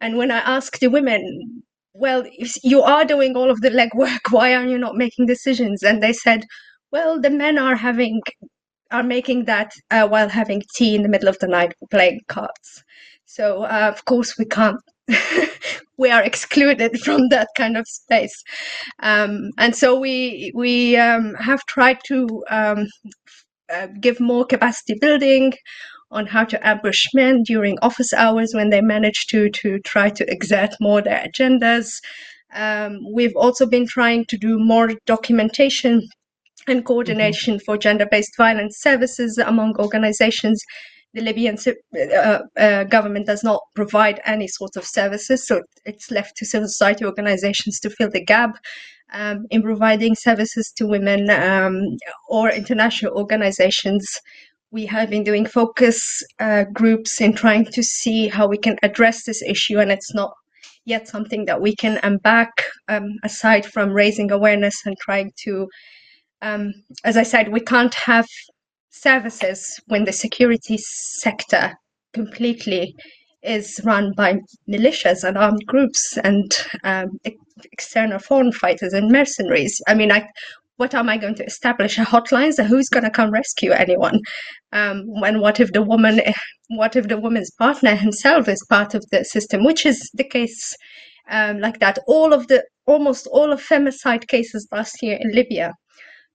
And 0.00 0.16
when 0.16 0.30
I 0.30 0.38
ask 0.38 0.78
the 0.78 0.88
women, 0.88 1.62
well, 1.94 2.24
if 2.26 2.52
you 2.62 2.82
are 2.82 3.04
doing 3.04 3.36
all 3.36 3.50
of 3.50 3.60
the 3.60 3.70
legwork, 3.70 4.20
why 4.30 4.54
are 4.54 4.66
you 4.66 4.78
not 4.78 4.96
making 4.96 5.26
decisions? 5.26 5.82
And 5.82 6.02
they 6.02 6.12
said, 6.12 6.44
well, 6.92 7.20
the 7.20 7.30
men 7.30 7.58
are 7.58 7.76
having 7.76 8.20
are 8.90 9.02
making 9.02 9.44
that 9.44 9.70
uh, 9.90 10.08
while 10.08 10.30
having 10.30 10.62
tea 10.74 10.94
in 10.94 11.02
the 11.02 11.10
middle 11.10 11.28
of 11.28 11.38
the 11.40 11.46
night 11.46 11.74
playing 11.90 12.20
cards. 12.26 12.82
So 13.28 13.64
uh, 13.64 13.92
of 13.94 14.04
course 14.06 14.36
we 14.38 14.46
can't. 14.46 14.80
we 15.98 16.10
are 16.10 16.22
excluded 16.22 16.98
from 17.00 17.28
that 17.28 17.48
kind 17.56 17.76
of 17.76 17.86
space, 17.86 18.42
um, 19.02 19.50
and 19.58 19.76
so 19.76 19.98
we 19.98 20.50
we 20.54 20.96
um, 20.96 21.34
have 21.34 21.60
tried 21.66 21.98
to 22.06 22.26
um, 22.50 22.86
uh, 23.72 23.88
give 24.00 24.18
more 24.18 24.46
capacity 24.46 24.94
building 24.98 25.52
on 26.10 26.24
how 26.26 26.42
to 26.44 26.66
ambush 26.66 27.04
men 27.12 27.42
during 27.42 27.78
office 27.82 28.14
hours 28.14 28.54
when 28.54 28.70
they 28.70 28.80
manage 28.80 29.26
to 29.26 29.50
to 29.50 29.78
try 29.80 30.08
to 30.08 30.24
exert 30.32 30.74
more 30.80 31.02
their 31.02 31.26
agendas. 31.28 32.00
Um, 32.54 32.98
we've 33.12 33.36
also 33.36 33.66
been 33.66 33.86
trying 33.86 34.24
to 34.30 34.38
do 34.38 34.58
more 34.58 34.92
documentation 35.04 36.00
and 36.66 36.84
coordination 36.86 37.56
mm-hmm. 37.56 37.64
for 37.64 37.76
gender-based 37.76 38.36
violence 38.38 38.78
services 38.80 39.36
among 39.36 39.76
organizations. 39.78 40.62
The 41.14 41.22
Libyan 41.22 41.56
uh, 42.16 42.40
uh, 42.56 42.84
government 42.84 43.26
does 43.26 43.42
not 43.42 43.60
provide 43.74 44.20
any 44.26 44.46
sort 44.46 44.76
of 44.76 44.84
services, 44.84 45.46
so 45.46 45.62
it's 45.84 46.10
left 46.10 46.36
to 46.36 46.46
civil 46.46 46.68
society 46.68 47.04
organizations 47.04 47.80
to 47.80 47.90
fill 47.90 48.10
the 48.10 48.24
gap. 48.24 48.58
Um, 49.10 49.46
in 49.48 49.62
providing 49.62 50.14
services 50.14 50.70
to 50.76 50.86
women 50.86 51.30
um, 51.30 51.80
or 52.28 52.50
international 52.50 53.16
organizations 53.16 54.20
we 54.70 54.86
have 54.86 55.10
been 55.10 55.24
doing 55.24 55.46
focus 55.46 56.22
uh, 56.40 56.64
groups 56.72 57.20
in 57.20 57.32
trying 57.32 57.64
to 57.64 57.82
see 57.82 58.28
how 58.28 58.46
we 58.46 58.58
can 58.58 58.76
address 58.82 59.24
this 59.24 59.42
issue, 59.42 59.78
and 59.78 59.90
it's 59.90 60.14
not 60.14 60.32
yet 60.84 61.08
something 61.08 61.44
that 61.46 61.60
we 61.60 61.74
can 61.74 61.98
unpack 62.02 62.50
um, 62.88 63.04
aside 63.24 63.64
from 63.64 63.90
raising 63.90 64.30
awareness 64.30 64.74
and 64.84 64.96
trying 64.98 65.30
to, 65.44 65.68
um, 66.42 66.72
as 67.04 67.16
I 67.16 67.22
said, 67.22 67.52
we 67.52 67.60
can't 67.60 67.94
have 67.94 68.26
services 69.00 69.80
when 69.86 70.04
the 70.04 70.12
security 70.12 70.78
sector 70.78 71.72
completely 72.12 72.94
is 73.42 73.80
run 73.84 74.12
by 74.16 74.38
militias 74.68 75.22
and 75.22 75.38
armed 75.38 75.64
groups 75.66 76.18
and 76.24 76.50
um, 76.84 77.06
external 77.72 78.18
foreign 78.18 78.52
fighters 78.52 78.92
and 78.92 79.10
mercenaries. 79.10 79.80
I 79.86 79.94
mean, 79.94 80.10
I 80.10 80.28
what 80.76 80.94
am 80.94 81.08
I 81.08 81.16
going 81.18 81.34
to 81.34 81.44
establish 81.44 81.98
a 81.98 82.02
hotline? 82.02 82.52
So 82.52 82.62
who's 82.62 82.88
going 82.88 83.02
to 83.02 83.10
come 83.10 83.32
rescue 83.32 83.72
anyone? 83.72 84.20
Um, 84.72 85.02
when 85.20 85.40
what 85.40 85.58
if 85.58 85.72
the 85.72 85.82
woman, 85.82 86.20
what 86.68 86.94
if 86.94 87.08
the 87.08 87.18
woman's 87.18 87.50
partner 87.58 87.96
himself 87.96 88.48
is 88.48 88.64
part 88.70 88.94
of 88.94 89.04
the 89.10 89.24
system, 89.24 89.64
which 89.64 89.84
is 89.84 90.08
the 90.14 90.22
case 90.24 90.76
um, 91.30 91.58
like 91.58 91.80
that. 91.80 91.98
All 92.06 92.32
of 92.32 92.46
the 92.46 92.64
almost 92.86 93.26
all 93.26 93.52
of 93.52 93.62
femicide 93.62 94.28
cases 94.28 94.66
last 94.72 95.02
year 95.02 95.18
in 95.20 95.32
Libya 95.32 95.72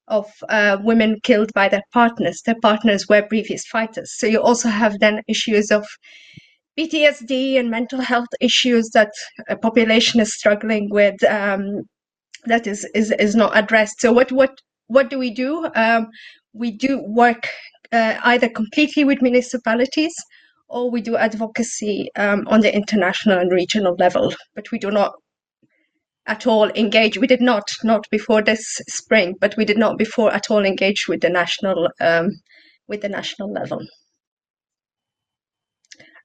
of 0.08 0.26
uh, 0.50 0.78
women 0.84 1.18
killed 1.24 1.52
by 1.54 1.70
their 1.70 1.84
partners. 1.94 2.42
Their 2.46 2.60
partners 2.62 3.08
were 3.08 3.22
previous 3.24 3.66
fighters. 3.66 4.12
So 4.18 4.28
you 4.28 4.42
also 4.42 4.70
have 4.70 5.00
then 5.00 5.22
issues 5.28 5.72
of 5.72 5.86
PTSD 6.78 7.60
and 7.60 7.70
mental 7.70 8.02
health 8.02 8.28
issues 8.42 8.90
that 8.94 9.12
a 9.48 9.56
population 9.56 10.20
is 10.20 10.36
struggling 10.36 10.90
with. 10.90 11.24
Um, 11.24 11.84
that 12.46 12.68
is 12.68 12.86
is 12.94 13.12
is 13.12 13.36
not 13.36 13.56
addressed. 13.56 14.02
So 14.02 14.12
what 14.12 14.32
what 14.32 14.60
what 14.88 15.10
do 15.10 15.18
we 15.18 15.32
do? 15.32 15.70
Um, 15.76 16.08
we 16.54 16.72
do 16.72 17.04
work 17.08 17.48
uh, 17.92 18.18
either 18.24 18.50
completely 18.50 19.04
with 19.04 19.22
municipalities 19.22 20.14
or 20.68 20.90
we 20.90 21.02
do 21.02 21.16
advocacy 21.16 22.10
um, 22.16 22.48
on 22.48 22.62
the 22.62 22.76
international 22.76 23.38
and 23.38 23.52
regional 23.52 23.96
level, 24.00 24.34
but 24.56 24.72
we 24.72 24.80
do 24.80 24.92
not 24.92 25.14
at 26.28 26.48
all 26.48 26.70
engage. 26.72 27.18
We 27.18 27.28
did 27.28 27.42
not 27.42 27.64
not 27.84 28.08
before 28.10 28.42
this 28.42 28.64
spring, 28.88 29.36
but 29.40 29.56
we 29.58 29.66
did 29.66 29.78
not 29.78 29.98
before 29.98 30.34
at 30.34 30.50
all 30.50 30.66
engage 30.66 31.08
with 31.08 31.22
the 31.22 31.30
national 31.30 31.90
um, 32.00 32.30
with 32.88 33.02
the 33.02 33.10
national 33.10 33.52
level. 33.52 33.80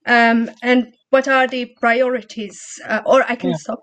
Um, 0.06 0.50
and 0.62 0.94
what 1.10 1.28
are 1.28 1.46
the 1.46 1.66
priorities? 1.80 2.58
Uh, 2.86 3.00
or 3.04 3.24
I 3.30 3.36
can 3.36 3.50
yeah. 3.50 3.56
stop. 3.56 3.80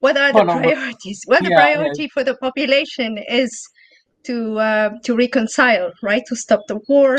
What 0.00 0.16
are 0.16 0.32
the 0.32 0.44
priorities? 0.44 1.22
Well, 1.26 1.40
the 1.42 1.50
yeah, 1.50 1.56
priority 1.56 2.02
yeah. 2.02 2.08
for 2.12 2.22
the 2.22 2.36
population 2.36 3.18
is 3.18 3.50
to 4.26 4.58
uh, 4.58 4.90
to 5.04 5.14
reconcile, 5.14 5.92
right? 6.02 6.22
To 6.26 6.36
stop 6.36 6.66
the 6.68 6.78
war, 6.88 7.18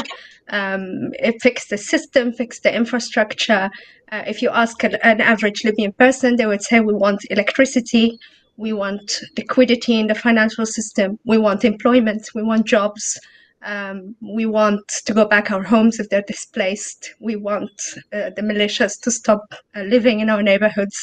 um, 0.49 1.12
fix 1.41 1.68
the 1.68 1.78
system, 1.78 2.34
fix 2.34 2.60
the 2.60 2.74
infrastructure. 2.74 3.70
Uh, 4.12 4.24
if 4.26 4.41
you 4.41 4.49
ask 4.49 4.84
an, 4.84 4.95
an, 5.03 5.20
average 5.22 5.64
Libyan 5.66 5.93
person, 5.93 6.36
they 6.36 6.45
would 6.45 6.64
say, 6.64 6.80
"We 6.80 6.93
want 6.93 7.22
electricity, 7.30 8.20
we 8.58 8.74
want 8.74 9.22
liquidity 9.38 9.99
in 9.99 10.08
the 10.08 10.16
financial 10.16 10.66
system, 10.66 11.20
we 11.26 11.38
want 11.38 11.66
employment, 11.66 12.30
we 12.36 12.43
want 12.43 12.66
jobs." 12.66 13.20
Um, 13.64 14.16
we 14.22 14.45
want 14.45 14.88
to 15.05 15.14
go 15.14 15.26
back 15.26 15.51
our 15.51 15.64
homes 15.64 15.99
if 15.99 16.10
they're 16.10 16.22
displaced. 16.22 17.16
We 17.20 17.36
want 17.36 17.72
uh, 18.14 18.30
the 18.36 18.43
militias 18.43 19.01
to 19.01 19.10
stop 19.10 19.41
uh, 19.76 19.82
living 19.82 20.20
in 20.20 20.30
our 20.30 20.43
neighborhoods. 20.43 20.95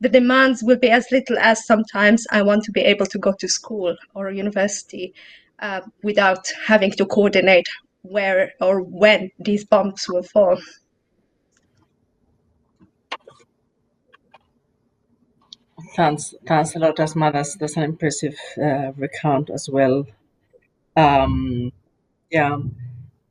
The 0.00 0.08
demands 0.08 0.62
will 0.62 0.78
be 0.78 0.88
as 0.88 1.06
little 1.10 1.36
as 1.38 1.66
sometimes 1.66 2.24
I 2.30 2.42
want 2.42 2.62
to 2.64 2.72
be 2.72 2.82
able 2.82 3.06
to 3.06 3.18
go 3.18 3.34
to 3.40 3.48
school 3.48 3.96
or 4.14 4.30
university 4.30 5.12
uh, 5.58 5.80
without 6.02 6.46
having 6.66 6.90
to 6.92 7.06
coordinate 7.06 7.66
where 8.02 8.52
or 8.60 8.80
when 8.82 9.30
these 9.38 9.64
bombs 9.64 10.08
will 10.08 10.22
fall. 10.22 10.58
Thanks, 15.94 16.34
thanks 16.46 16.76
a 16.76 16.78
lot, 16.78 17.00
Asma. 17.00 17.32
That's, 17.32 17.56
that's 17.56 17.76
an 17.76 17.82
impressive 17.82 18.36
uh, 18.62 18.92
recount 18.96 19.50
as 19.50 19.68
well. 19.68 20.06
Um, 20.96 21.72
yeah, 22.30 22.58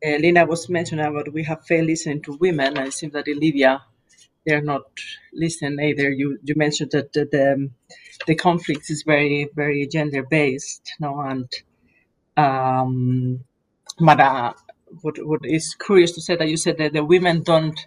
uh, 0.06 0.18
Lina 0.18 0.46
was 0.46 0.70
mentioning 0.70 1.06
about 1.06 1.34
we 1.34 1.44
have 1.44 1.66
failed 1.66 1.88
listening 1.88 2.22
to 2.24 2.38
women, 2.38 2.78
and 2.78 2.88
it 2.88 2.94
seems 2.94 3.14
that 3.14 3.28
in 3.28 3.40
Libya 3.40 3.84
they're 4.46 4.62
not 4.62 4.86
listening 5.34 5.80
either. 5.80 6.10
You 6.12 6.38
you 6.44 6.54
mentioned 6.56 6.92
that 6.92 7.14
the 7.14 7.26
the, 7.26 7.70
the 8.28 8.36
conflict 8.36 8.90
is 8.90 9.04
very 9.04 9.50
very 9.56 9.88
gender 9.88 10.24
based, 10.24 10.94
no, 11.00 11.20
and 11.20 11.48
um, 12.38 13.44
but 14.00 14.20
uh, 14.20 14.54
what 15.02 15.16
what 15.26 15.42
is 15.46 15.76
curious 15.76 16.12
to 16.14 16.22
say 16.22 16.36
that 16.36 16.48
you 16.48 16.58
said 16.58 16.78
that 16.78 16.94
the 16.94 17.04
women 17.04 17.44
don't 17.44 17.80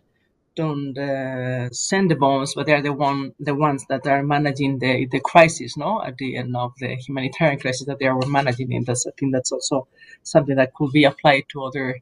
don't 0.56 0.98
uh, 0.98 1.70
send 1.70 2.10
the 2.10 2.16
bombs, 2.16 2.54
but 2.54 2.66
they're 2.66 2.82
the 2.82 2.92
one 2.92 3.32
the 3.38 3.54
ones 3.54 3.84
that 3.88 4.06
are 4.06 4.22
managing 4.22 4.78
the 4.78 5.06
the 5.06 5.20
crisis, 5.20 5.76
no, 5.76 6.02
at 6.02 6.16
the 6.18 6.36
end 6.36 6.56
of 6.56 6.72
the 6.80 6.96
humanitarian 6.96 7.58
crisis 7.60 7.86
that 7.86 7.98
they 7.98 8.06
are 8.06 8.18
managing. 8.26 8.74
And 8.74 8.86
that's 8.86 9.06
I 9.06 9.12
think 9.18 9.32
that's 9.34 9.52
also 9.52 9.86
something 10.22 10.56
that 10.56 10.74
could 10.74 10.92
be 10.92 11.04
applied 11.04 11.44
to 11.50 11.64
other 11.64 12.00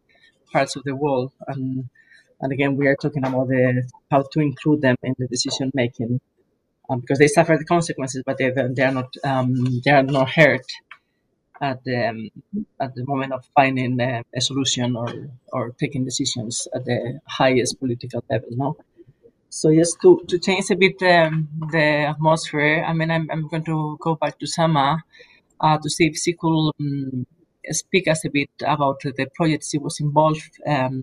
parts 0.52 0.76
of 0.76 0.84
the 0.84 0.96
world. 0.96 1.32
And 1.46 1.88
and 2.40 2.52
again, 2.52 2.76
we 2.76 2.86
are 2.86 2.96
talking 2.96 3.24
about 3.24 3.48
the 3.48 3.88
how 4.10 4.22
to 4.32 4.40
include 4.40 4.82
them 4.82 4.96
in 5.02 5.14
the 5.18 5.26
decision 5.26 5.70
making 5.74 6.20
um, 6.88 7.00
because 7.00 7.18
they 7.18 7.28
suffer 7.28 7.56
the 7.58 7.64
consequences, 7.64 8.22
but 8.24 8.38
they 8.38 8.50
they 8.50 8.82
are 8.82 8.92
not 8.92 9.14
um, 9.24 9.80
they 9.84 9.90
are 9.90 10.02
not 10.02 10.30
hurt 10.30 10.66
at 11.60 11.82
the 11.84 12.08
um, 12.08 12.28
at 12.80 12.94
the 12.94 13.04
moment 13.04 13.32
of 13.32 13.44
finding 13.54 14.00
uh, 14.00 14.22
a 14.34 14.40
solution 14.40 14.96
or 14.96 15.30
or 15.52 15.70
taking 15.70 16.04
decisions 16.04 16.68
at 16.74 16.84
the 16.84 17.20
highest 17.26 17.78
political 17.80 18.22
level. 18.30 18.48
No, 18.52 18.76
So 19.48 19.72
just 19.72 20.00
to, 20.02 20.22
to 20.28 20.38
change 20.38 20.70
a 20.70 20.76
bit 20.76 21.00
um, 21.02 21.48
the 21.72 22.06
atmosphere, 22.12 22.84
I 22.86 22.92
mean, 22.92 23.10
I'm, 23.10 23.26
I'm 23.30 23.48
going 23.48 23.64
to 23.64 23.96
go 24.00 24.14
back 24.14 24.38
to 24.40 24.46
Sama 24.46 25.02
uh, 25.60 25.78
to 25.78 25.88
see 25.88 26.06
if 26.08 26.18
she 26.18 26.34
could 26.34 26.72
um, 26.78 27.26
speak 27.70 28.06
us 28.06 28.24
a 28.26 28.30
bit 28.30 28.50
about 28.60 29.00
the 29.00 29.26
project 29.34 29.64
she 29.64 29.78
was 29.78 29.98
involved 29.98 30.50
um, 30.66 31.02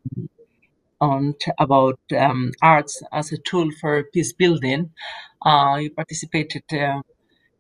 on 1.01 1.33
about 1.59 1.99
um, 2.15 2.51
arts 2.61 3.01
as 3.11 3.31
a 3.31 3.37
tool 3.37 3.69
for 3.81 4.03
peace 4.13 4.33
building. 4.33 4.91
Uh, 5.43 5.77
you 5.81 5.89
participated, 5.89 6.63
uh, 6.73 7.01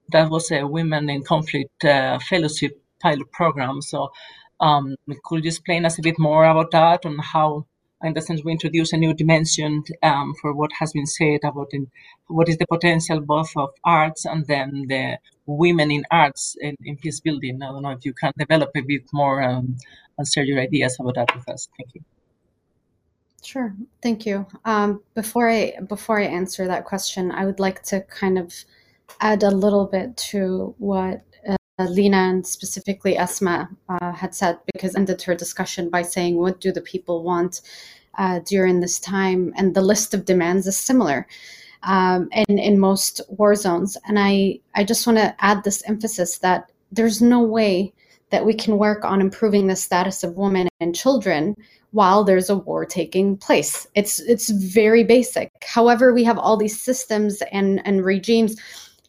that 0.09 0.29
was 0.29 0.51
a 0.51 0.67
Women 0.67 1.09
in 1.09 1.23
Conflict 1.23 1.83
uh, 1.85 2.19
Fellowship 2.19 2.82
pilot 3.03 3.31
program. 3.31 3.81
So 3.81 4.11
um, 4.59 4.95
could 5.25 5.43
you 5.43 5.49
explain 5.49 5.85
us 5.85 5.99
a 5.99 6.01
bit 6.01 6.17
more 6.17 6.45
about 6.45 6.71
that 6.71 7.05
and 7.05 7.19
how 7.21 7.65
in 8.03 8.13
the 8.13 8.21
sense 8.21 8.43
we 8.43 8.51
introduce 8.51 8.91
a 8.93 8.97
new 8.97 9.13
dimension 9.13 9.83
um, 10.01 10.33
for 10.41 10.53
what 10.53 10.71
has 10.79 10.91
been 10.91 11.05
said 11.05 11.39
about 11.43 11.69
in, 11.71 11.89
what 12.27 12.49
is 12.49 12.57
the 12.57 12.67
potential 12.67 13.21
both 13.21 13.51
of 13.55 13.69
arts 13.85 14.25
and 14.25 14.45
then 14.47 14.85
the 14.89 15.17
women 15.45 15.89
in 15.91 16.03
arts 16.11 16.55
in, 16.59 16.75
in 16.83 16.97
peace 16.97 17.19
building. 17.19 17.61
I 17.61 17.67
don't 17.67 17.83
know 17.83 17.91
if 17.91 18.05
you 18.05 18.13
can 18.13 18.33
develop 18.37 18.71
a 18.75 18.81
bit 18.81 19.03
more 19.13 19.41
um, 19.41 19.77
and 20.17 20.27
share 20.27 20.43
your 20.43 20.59
ideas 20.59 20.97
about 20.99 21.15
that 21.15 21.35
with 21.35 21.47
us. 21.49 21.69
Thank 21.77 21.95
you. 21.95 22.01
Sure, 23.43 23.75
thank 24.01 24.25
you. 24.25 24.45
Um, 24.63 25.01
before 25.15 25.49
I 25.49 25.73
before 25.87 26.19
I 26.19 26.25
answer 26.25 26.65
that 26.67 26.85
question, 26.85 27.31
I 27.31 27.45
would 27.45 27.59
like 27.59 27.83
to 27.83 28.01
kind 28.01 28.37
of 28.37 28.53
add 29.19 29.43
a 29.43 29.51
little 29.51 29.85
bit 29.85 30.15
to 30.31 30.73
what 30.77 31.23
uh, 31.79 31.85
Lina 31.85 32.17
and 32.17 32.45
specifically 32.45 33.17
Asma 33.17 33.69
uh, 33.89 34.11
had 34.11 34.35
said, 34.35 34.59
because 34.73 34.95
ended 34.95 35.21
her 35.23 35.35
discussion 35.35 35.89
by 35.89 36.01
saying, 36.01 36.37
"What 36.37 36.59
do 36.59 36.71
the 36.71 36.81
people 36.81 37.23
want 37.23 37.61
uh, 38.17 38.39
during 38.45 38.79
this 38.79 38.99
time?" 38.99 39.53
And 39.57 39.73
the 39.73 39.81
list 39.81 40.13
of 40.13 40.25
demands 40.25 40.67
is 40.67 40.77
similar 40.77 41.27
um, 41.83 42.29
in 42.31 42.59
in 42.59 42.79
most 42.79 43.21
war 43.27 43.55
zones. 43.55 43.97
And 44.07 44.19
I 44.19 44.59
I 44.75 44.83
just 44.83 45.05
want 45.07 45.19
to 45.19 45.35
add 45.43 45.63
this 45.63 45.83
emphasis 45.87 46.39
that 46.39 46.71
there's 46.91 47.21
no 47.21 47.41
way 47.41 47.93
that 48.29 48.45
we 48.45 48.53
can 48.53 48.77
work 48.77 49.05
on 49.05 49.21
improving 49.21 49.67
the 49.67 49.75
status 49.75 50.23
of 50.23 50.35
women 50.35 50.67
and 50.79 50.95
children 50.95 51.55
while 51.91 52.23
there's 52.23 52.49
a 52.49 52.57
war 52.57 52.85
taking 52.85 53.37
place. 53.37 53.87
It's 53.95 54.19
it's 54.19 54.49
very 54.49 55.03
basic. 55.03 55.51
However, 55.63 56.13
we 56.13 56.23
have 56.23 56.37
all 56.37 56.57
these 56.57 56.79
systems 56.79 57.41
and 57.51 57.85
and 57.85 58.03
regimes 58.05 58.55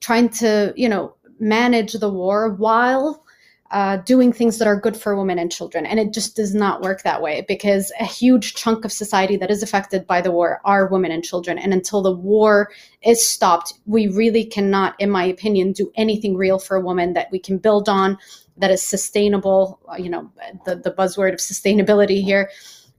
trying 0.00 0.28
to 0.28 0.72
you 0.76 0.88
know 0.88 1.14
manage 1.38 1.92
the 1.94 2.10
war 2.10 2.50
while 2.54 3.24
uh, 3.70 3.96
doing 3.98 4.32
things 4.32 4.58
that 4.58 4.68
are 4.68 4.78
good 4.78 4.96
for 4.96 5.16
women 5.16 5.38
and 5.38 5.50
children. 5.50 5.84
And 5.84 5.98
it 5.98 6.12
just 6.12 6.36
does 6.36 6.54
not 6.54 6.82
work 6.82 7.02
that 7.02 7.20
way 7.20 7.44
because 7.48 7.90
a 7.98 8.04
huge 8.04 8.54
chunk 8.54 8.84
of 8.84 8.92
society 8.92 9.36
that 9.38 9.50
is 9.50 9.64
affected 9.64 10.06
by 10.06 10.20
the 10.20 10.30
war 10.30 10.60
are 10.64 10.86
women 10.86 11.10
and 11.10 11.24
children. 11.24 11.58
And 11.58 11.72
until 11.72 12.00
the 12.00 12.14
war 12.14 12.70
is 13.02 13.26
stopped, 13.26 13.74
we 13.86 14.06
really 14.06 14.44
cannot, 14.44 14.94
in 15.00 15.10
my 15.10 15.24
opinion, 15.24 15.72
do 15.72 15.90
anything 15.96 16.36
real 16.36 16.60
for 16.60 16.76
a 16.76 16.80
woman 16.80 17.14
that 17.14 17.32
we 17.32 17.40
can 17.40 17.58
build 17.58 17.88
on, 17.88 18.16
that 18.58 18.70
is 18.70 18.80
sustainable. 18.80 19.80
You 19.98 20.10
know, 20.10 20.30
the, 20.64 20.76
the 20.76 20.92
buzzword 20.92 21.32
of 21.32 21.40
sustainability 21.40 22.22
here. 22.22 22.50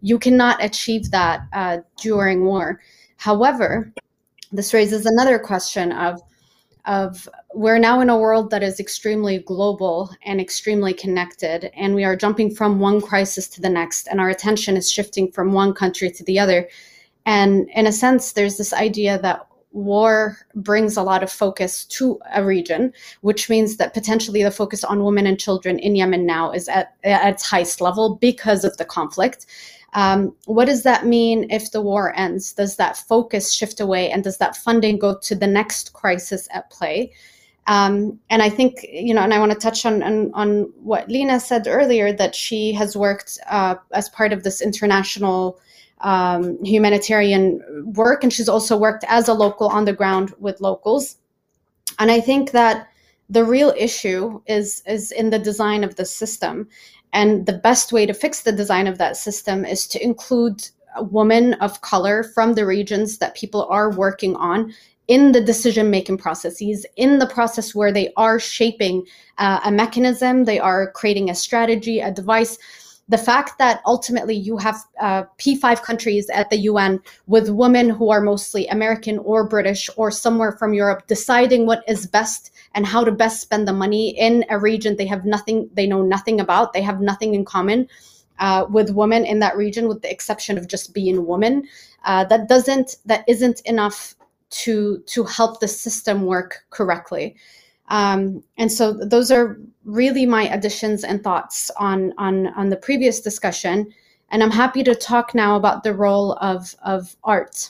You 0.02 0.20
cannot 0.20 0.62
achieve 0.62 1.12
that 1.12 1.44
uh, 1.54 1.78
during 2.02 2.44
war. 2.44 2.82
However, 3.16 3.94
this 4.52 4.74
raises 4.74 5.06
another 5.06 5.40
question 5.40 5.94
of 5.94 6.22
of 6.86 7.28
we're 7.54 7.80
now 7.80 8.00
in 8.00 8.10
a 8.10 8.18
world 8.18 8.50
that 8.52 8.64
is 8.64 8.80
extremely 8.80 9.40
global 9.40 10.10
and 10.24 10.40
extremely 10.40 10.94
connected 10.94 11.72
and 11.76 11.96
we 11.96 12.04
are 12.04 12.16
jumping 12.16 12.54
from 12.54 12.80
one 12.80 13.02
crisis 13.02 13.48
to 13.48 13.62
the 13.62 13.70
next 13.70 14.08
and 14.08 14.20
our 14.22 14.30
attention 14.30 14.78
is 14.78 14.92
shifting 14.92 15.32
from 15.32 15.54
one 15.54 15.74
country 15.74 16.12
to 16.12 16.24
the 16.26 16.38
other 16.38 16.68
and 17.26 17.70
in 17.74 17.88
a 17.88 17.92
sense 17.92 18.34
there's 18.34 18.58
this 18.58 18.74
idea 18.74 19.18
that 19.20 19.48
war 19.76 20.38
brings 20.56 20.96
a 20.96 21.04
lot 21.04 21.22
of 21.22 21.30
focus 21.32 21.84
to 21.84 22.18
a 22.34 22.44
region, 22.44 22.94
which 23.22 23.50
means 23.50 23.76
that 23.78 23.94
potentially 23.94 24.42
the 24.42 24.50
focus 24.50 24.84
on 24.84 25.04
women 25.04 25.28
and 25.28 25.38
children 25.38 25.78
in 25.80 25.96
Yemen 25.96 26.26
now 26.26 26.52
is 26.52 26.70
at, 26.70 26.96
at 27.04 27.34
its 27.34 27.46
highest 27.46 27.82
level 27.82 28.16
because 28.16 28.64
of 28.64 28.76
the 28.78 28.86
conflict. 28.86 29.46
Um, 29.96 30.36
what 30.46 30.66
does 30.66 30.84
that 30.84 31.06
mean 31.06 31.48
if 31.50 31.72
the 31.72 31.82
war 31.82 32.14
ends? 32.18 32.54
Does 32.54 32.76
that 32.76 32.98
focus 32.98 33.52
shift 33.52 33.80
away 33.80 34.12
and 34.12 34.24
does 34.24 34.38
that 34.38 34.58
funding 34.58 35.00
go 35.00 35.18
to 35.20 35.36
the 35.36 35.48
next 35.48 35.94
crisis 35.94 36.48
at 36.52 36.70
play? 36.70 37.14
Um, 37.68 38.20
and 38.30 38.44
I 38.44 38.50
think, 38.50 38.86
you 38.92 39.14
know, 39.14 39.22
and 39.22 39.34
I 39.34 39.40
want 39.40 39.54
to 39.54 39.58
touch 39.58 39.86
on, 39.86 40.04
on, 40.04 40.32
on 40.34 40.72
what 40.84 41.10
Lina 41.10 41.40
said 41.40 41.66
earlier 41.66 42.14
that 42.14 42.36
she 42.36 42.74
has 42.74 42.96
worked 42.96 43.40
uh, 43.48 43.76
as 43.92 44.10
part 44.10 44.34
of 44.34 44.44
this 44.44 44.62
international 44.62 45.60
um, 46.02 46.64
humanitarian 46.64 47.62
work, 47.96 48.24
and 48.24 48.32
she's 48.32 48.50
also 48.50 48.78
worked 48.78 49.06
as 49.08 49.28
a 49.28 49.34
local 49.34 49.68
on 49.70 49.86
the 49.86 49.94
ground 49.94 50.34
with 50.38 50.62
locals. 50.62 51.18
And 51.98 52.12
I 52.12 52.20
think 52.20 52.52
that 52.52 52.90
the 53.30 53.44
real 53.44 53.74
issue 53.76 54.42
is 54.46 54.84
is 54.86 55.12
in 55.12 55.32
the 55.32 55.40
design 55.40 55.84
of 55.84 55.96
the 55.96 56.06
system 56.06 56.68
and 57.16 57.46
the 57.46 57.54
best 57.54 57.94
way 57.94 58.06
to 58.06 58.14
fix 58.14 58.42
the 58.42 58.52
design 58.52 58.88
of 58.88 58.98
that 58.98 59.16
system 59.16 59.64
is 59.64 59.88
to 59.88 60.04
include 60.04 60.70
women 61.00 61.54
of 61.56 61.80
color 61.80 62.24
from 62.24 62.54
the 62.54 62.66
regions 62.66 63.20
that 63.20 63.36
people 63.36 63.66
are 63.70 63.90
working 63.90 64.36
on 64.36 64.74
in 65.08 65.32
the 65.32 65.40
decision 65.42 65.90
making 65.90 66.18
processes, 66.18 66.86
in 66.98 67.20
the 67.20 67.28
process 67.28 67.74
where 67.74 67.94
they 67.94 68.12
are 68.18 68.38
shaping 68.40 69.06
uh, 69.38 69.62
a 69.64 69.72
mechanism, 69.72 70.44
they 70.44 70.60
are 70.60 70.92
creating 70.92 71.30
a 71.30 71.36
strategy, 71.36 72.00
a 72.00 72.12
device 72.12 72.58
the 73.08 73.18
fact 73.18 73.58
that 73.60 73.82
ultimately 73.86 74.36
you 74.36 74.58
have 74.58 74.78
uh, 75.00 75.24
P5 75.38 75.84
countries 75.84 76.30
at 76.30 76.50
the 76.50 76.58
UN 76.58 77.00
with 77.28 77.50
women 77.50 77.90
who 77.90 78.10
are 78.10 78.22
mostly 78.22 78.68
American 78.68 79.20
or 79.20 79.48
British 79.48 79.90
or 79.96 80.10
somewhere 80.10 80.52
from 80.54 80.74
Europe 80.74 81.06
deciding 81.08 81.68
what 81.68 81.84
is 81.88 82.08
best 82.08 82.52
and 82.74 82.86
how 82.86 83.04
to 83.04 83.12
best 83.12 83.42
spend 83.42 83.68
the 83.68 83.74
money 83.74 84.10
in 84.18 84.44
a 84.50 84.58
region 84.58 84.96
they 84.96 85.06
have 85.06 85.24
nothing, 85.24 85.70
they 85.74 85.86
know 85.86 86.02
nothing 86.02 86.40
about, 86.40 86.74
they 86.74 86.82
have 86.82 87.00
nothing 87.00 87.36
in 87.36 87.46
common. 87.46 87.88
Uh, 88.38 88.66
with 88.70 88.90
women 88.90 89.26
in 89.26 89.40
that 89.40 89.56
region, 89.56 89.88
with 89.88 90.02
the 90.02 90.12
exception 90.12 90.58
of 90.58 90.68
just 90.68 90.94
being 90.94 91.26
women, 91.26 91.66
uh, 92.04 92.26
that 92.26 92.50
doesn't, 92.50 92.98
that 93.06 93.24
isn't 93.30 93.62
enough 93.62 94.14
to 94.50 95.04
to 95.08 95.24
help 95.24 95.60
the 95.60 95.68
system 95.68 96.26
work 96.26 96.66
correctly. 96.70 97.36
Um, 97.90 98.44
and 98.58 98.72
so 98.72 98.94
those 98.94 99.32
are 99.32 99.60
really 99.84 100.26
my 100.26 100.44
additions 100.44 101.04
and 101.04 101.24
thoughts 101.24 101.70
on, 101.78 102.14
on, 102.18 102.48
on 102.48 102.70
the 102.70 102.78
previous 102.78 103.22
discussion. 103.22 103.94
And 104.30 104.42
I'm 104.42 104.52
happy 104.52 104.84
to 104.84 104.96
talk 104.96 105.36
now 105.36 105.56
about 105.56 105.84
the 105.84 105.94
role 105.94 106.34
of, 106.42 106.76
of 106.84 107.16
art. 107.24 107.70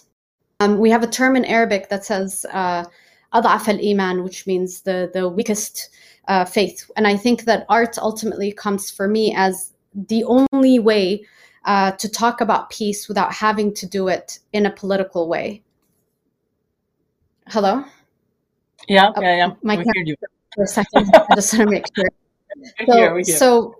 Um, 0.61 0.79
we 0.79 0.89
have 0.89 1.03
a 1.03 1.07
term 1.07 1.35
in 1.35 1.43
Arabic 1.45 1.89
that 1.89 2.05
says 2.05 2.45
uh, 2.53 2.85
al 3.33 3.45
iman, 3.45 4.23
which 4.23 4.47
means 4.47 4.81
the, 4.81 5.11
the 5.13 5.27
weakest 5.27 5.89
uh, 6.27 6.45
faith. 6.45 6.89
And 6.95 7.07
I 7.07 7.17
think 7.17 7.43
that 7.43 7.65
art 7.67 7.97
ultimately 7.97 8.51
comes 8.53 8.89
for 8.89 9.07
me 9.07 9.35
as 9.35 9.73
the 9.93 10.23
only 10.23 10.79
way 10.79 11.25
uh, 11.65 11.91
to 11.91 12.09
talk 12.09 12.41
about 12.41 12.69
peace 12.69 13.07
without 13.07 13.33
having 13.33 13.73
to 13.73 13.85
do 13.85 14.07
it 14.07 14.39
in 14.53 14.65
a 14.65 14.71
political 14.71 15.27
way. 15.27 15.61
Hello? 17.47 17.83
Yeah, 18.87 19.11
oh, 19.15 19.21
yeah, 19.21 19.35
yeah. 19.35 19.49
My 19.63 19.77
we 19.77 19.83
heard 19.83 20.07
you. 20.07 20.15
For 20.55 20.63
a 20.63 20.67
second, 20.67 21.09
I 21.13 21.35
just 21.35 21.53
want 21.57 21.69
to 21.69 21.71
make 21.71 21.85
sure. 21.95 22.09
So, 22.85 23.21
so, 23.23 23.75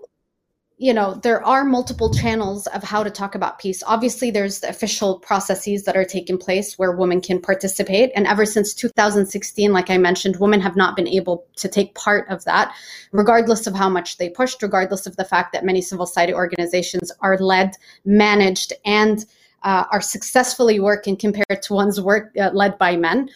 you 0.78 0.92
know, 0.92 1.14
there 1.14 1.42
are 1.42 1.64
multiple 1.64 2.12
channels 2.12 2.66
of 2.68 2.82
how 2.82 3.02
to 3.02 3.08
talk 3.08 3.34
about 3.34 3.58
peace. 3.58 3.82
Obviously, 3.86 4.30
there's 4.30 4.60
the 4.60 4.68
official 4.68 5.18
processes 5.20 5.84
that 5.84 5.96
are 5.96 6.04
taking 6.04 6.36
place 6.36 6.78
where 6.78 6.92
women 6.92 7.22
can 7.22 7.40
participate. 7.40 8.10
And 8.14 8.26
ever 8.26 8.44
since 8.44 8.74
2016, 8.74 9.72
like 9.72 9.88
I 9.88 9.96
mentioned, 9.96 10.36
women 10.36 10.60
have 10.60 10.76
not 10.76 10.94
been 10.94 11.08
able 11.08 11.46
to 11.56 11.68
take 11.68 11.94
part 11.94 12.28
of 12.28 12.44
that, 12.44 12.74
regardless 13.12 13.66
of 13.66 13.74
how 13.74 13.88
much 13.88 14.18
they 14.18 14.28
pushed, 14.28 14.62
regardless 14.62 15.06
of 15.06 15.16
the 15.16 15.24
fact 15.24 15.54
that 15.54 15.64
many 15.64 15.80
civil 15.80 16.04
society 16.04 16.34
organizations 16.34 17.10
are 17.20 17.38
led, 17.38 17.74
managed, 18.04 18.74
and 18.84 19.24
uh, 19.62 19.84
are 19.90 20.02
successfully 20.02 20.78
working 20.78 21.16
compared 21.16 21.62
to 21.62 21.72
ones 21.72 22.00
work 22.00 22.32
uh, 22.38 22.50
led 22.52 22.76
by 22.76 22.96
men 22.96 23.30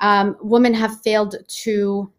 um, 0.00 0.36
women 0.40 0.74
have 0.74 1.00
failed 1.02 1.36
to 1.62 2.10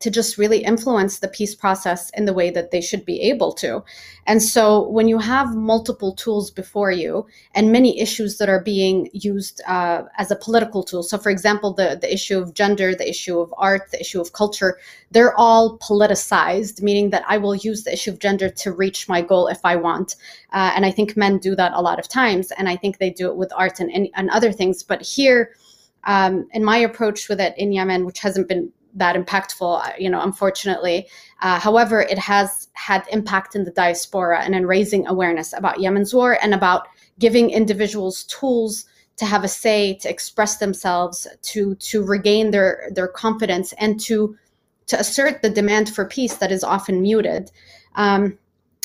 to 0.00 0.10
just 0.10 0.38
really 0.38 0.64
influence 0.64 1.18
the 1.18 1.28
peace 1.28 1.54
process 1.54 2.10
in 2.10 2.24
the 2.24 2.32
way 2.32 2.50
that 2.50 2.70
they 2.70 2.80
should 2.80 3.04
be 3.04 3.20
able 3.20 3.52
to. 3.52 3.84
And 4.26 4.42
so 4.42 4.88
when 4.88 5.08
you 5.08 5.18
have 5.18 5.54
multiple 5.54 6.14
tools 6.14 6.50
before 6.50 6.90
you 6.90 7.26
and 7.54 7.70
many 7.70 8.00
issues 8.00 8.38
that 8.38 8.48
are 8.48 8.62
being 8.62 9.10
used 9.12 9.60
uh, 9.66 10.04
as 10.16 10.30
a 10.30 10.36
political 10.36 10.82
tool, 10.82 11.02
so 11.02 11.18
for 11.18 11.28
example, 11.28 11.74
the, 11.74 11.98
the 12.00 12.12
issue 12.12 12.38
of 12.38 12.54
gender, 12.54 12.94
the 12.94 13.08
issue 13.08 13.38
of 13.38 13.52
art, 13.58 13.90
the 13.90 14.00
issue 14.00 14.20
of 14.20 14.32
culture, 14.32 14.78
they're 15.10 15.38
all 15.38 15.78
politicized, 15.78 16.80
meaning 16.80 17.10
that 17.10 17.24
I 17.28 17.36
will 17.36 17.54
use 17.54 17.84
the 17.84 17.92
issue 17.92 18.10
of 18.10 18.20
gender 18.20 18.48
to 18.48 18.72
reach 18.72 19.06
my 19.06 19.20
goal 19.20 19.48
if 19.48 19.60
I 19.64 19.76
want. 19.76 20.16
Uh, 20.52 20.72
and 20.74 20.86
I 20.86 20.92
think 20.92 21.14
men 21.14 21.38
do 21.38 21.54
that 21.56 21.72
a 21.74 21.82
lot 21.82 21.98
of 21.98 22.08
times. 22.08 22.52
And 22.52 22.70
I 22.70 22.76
think 22.76 22.96
they 22.96 23.10
do 23.10 23.28
it 23.28 23.36
with 23.36 23.52
art 23.54 23.80
and, 23.80 23.90
and, 23.90 24.08
and 24.14 24.30
other 24.30 24.50
things. 24.50 24.82
But 24.82 25.02
here, 25.02 25.50
um, 26.04 26.48
and 26.52 26.64
my 26.64 26.78
approach 26.78 27.28
with 27.28 27.40
it 27.40 27.54
in 27.56 27.72
Yemen, 27.72 28.04
which 28.04 28.20
hasn't 28.20 28.48
been 28.48 28.72
that 28.94 29.16
impactful, 29.16 29.86
uh, 29.86 29.92
you 29.98 30.10
know, 30.10 30.20
unfortunately. 30.20 31.08
Uh, 31.42 31.58
however, 31.60 32.00
it 32.00 32.18
has 32.18 32.68
had 32.72 33.04
impact 33.10 33.54
in 33.54 33.64
the 33.64 33.70
diaspora 33.70 34.42
and 34.42 34.54
in 34.54 34.66
raising 34.66 35.06
awareness 35.06 35.52
about 35.52 35.80
Yemen's 35.80 36.12
war 36.12 36.38
and 36.42 36.54
about 36.54 36.88
giving 37.18 37.50
individuals 37.50 38.24
tools 38.24 38.86
to 39.16 39.26
have 39.26 39.44
a 39.44 39.48
say, 39.48 39.94
to 39.94 40.08
express 40.08 40.56
themselves, 40.56 41.26
to 41.42 41.74
to 41.76 42.02
regain 42.02 42.50
their 42.50 42.90
their 42.94 43.08
confidence, 43.08 43.74
and 43.74 44.00
to 44.00 44.36
to 44.86 44.98
assert 44.98 45.42
the 45.42 45.50
demand 45.50 45.94
for 45.94 46.04
peace 46.06 46.36
that 46.36 46.50
is 46.50 46.64
often 46.64 47.02
muted. 47.02 47.50
Um, 47.94 48.38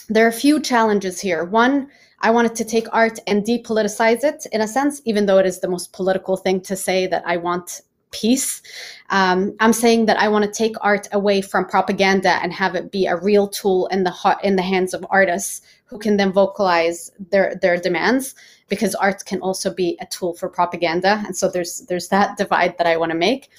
there 0.09 0.25
are 0.25 0.29
a 0.29 0.33
few 0.33 0.59
challenges 0.59 1.19
here. 1.19 1.43
One, 1.43 1.89
I 2.19 2.31
wanted 2.31 2.55
to 2.55 2.65
take 2.65 2.87
art 2.91 3.19
and 3.27 3.43
depoliticize 3.43 4.23
it 4.23 4.45
in 4.51 4.61
a 4.61 4.67
sense, 4.67 5.01
even 5.05 5.25
though 5.25 5.37
it 5.37 5.45
is 5.45 5.59
the 5.59 5.67
most 5.67 5.93
political 5.93 6.37
thing 6.37 6.61
to 6.61 6.75
say 6.75 7.07
that 7.07 7.23
I 7.25 7.37
want 7.37 7.81
peace. 8.11 8.61
Um, 9.09 9.55
I'm 9.59 9.73
saying 9.73 10.05
that 10.05 10.17
I 10.17 10.29
want 10.29 10.45
to 10.45 10.51
take 10.51 10.75
art 10.81 11.07
away 11.11 11.41
from 11.41 11.65
propaganda 11.65 12.41
and 12.41 12.53
have 12.53 12.73
it 12.75 12.91
be 12.91 13.05
a 13.05 13.17
real 13.17 13.47
tool 13.47 13.87
in 13.87 14.03
the 14.03 14.37
in 14.41 14.55
the 14.55 14.61
hands 14.61 14.93
of 14.93 15.05
artists 15.09 15.61
who 15.85 15.99
can 15.99 16.17
then 16.17 16.31
vocalize 16.31 17.11
their 17.31 17.55
their 17.61 17.77
demands 17.77 18.35
because 18.67 18.95
art 18.95 19.25
can 19.25 19.41
also 19.41 19.73
be 19.73 19.97
a 20.01 20.05
tool 20.07 20.33
for 20.33 20.49
propaganda 20.49 21.23
and 21.25 21.35
so 21.35 21.49
there's 21.49 21.81
there's 21.87 22.07
that 22.09 22.37
divide 22.37 22.77
that 22.77 22.87
i 22.87 22.97
want 22.97 23.11
to 23.11 23.17
make 23.17 23.49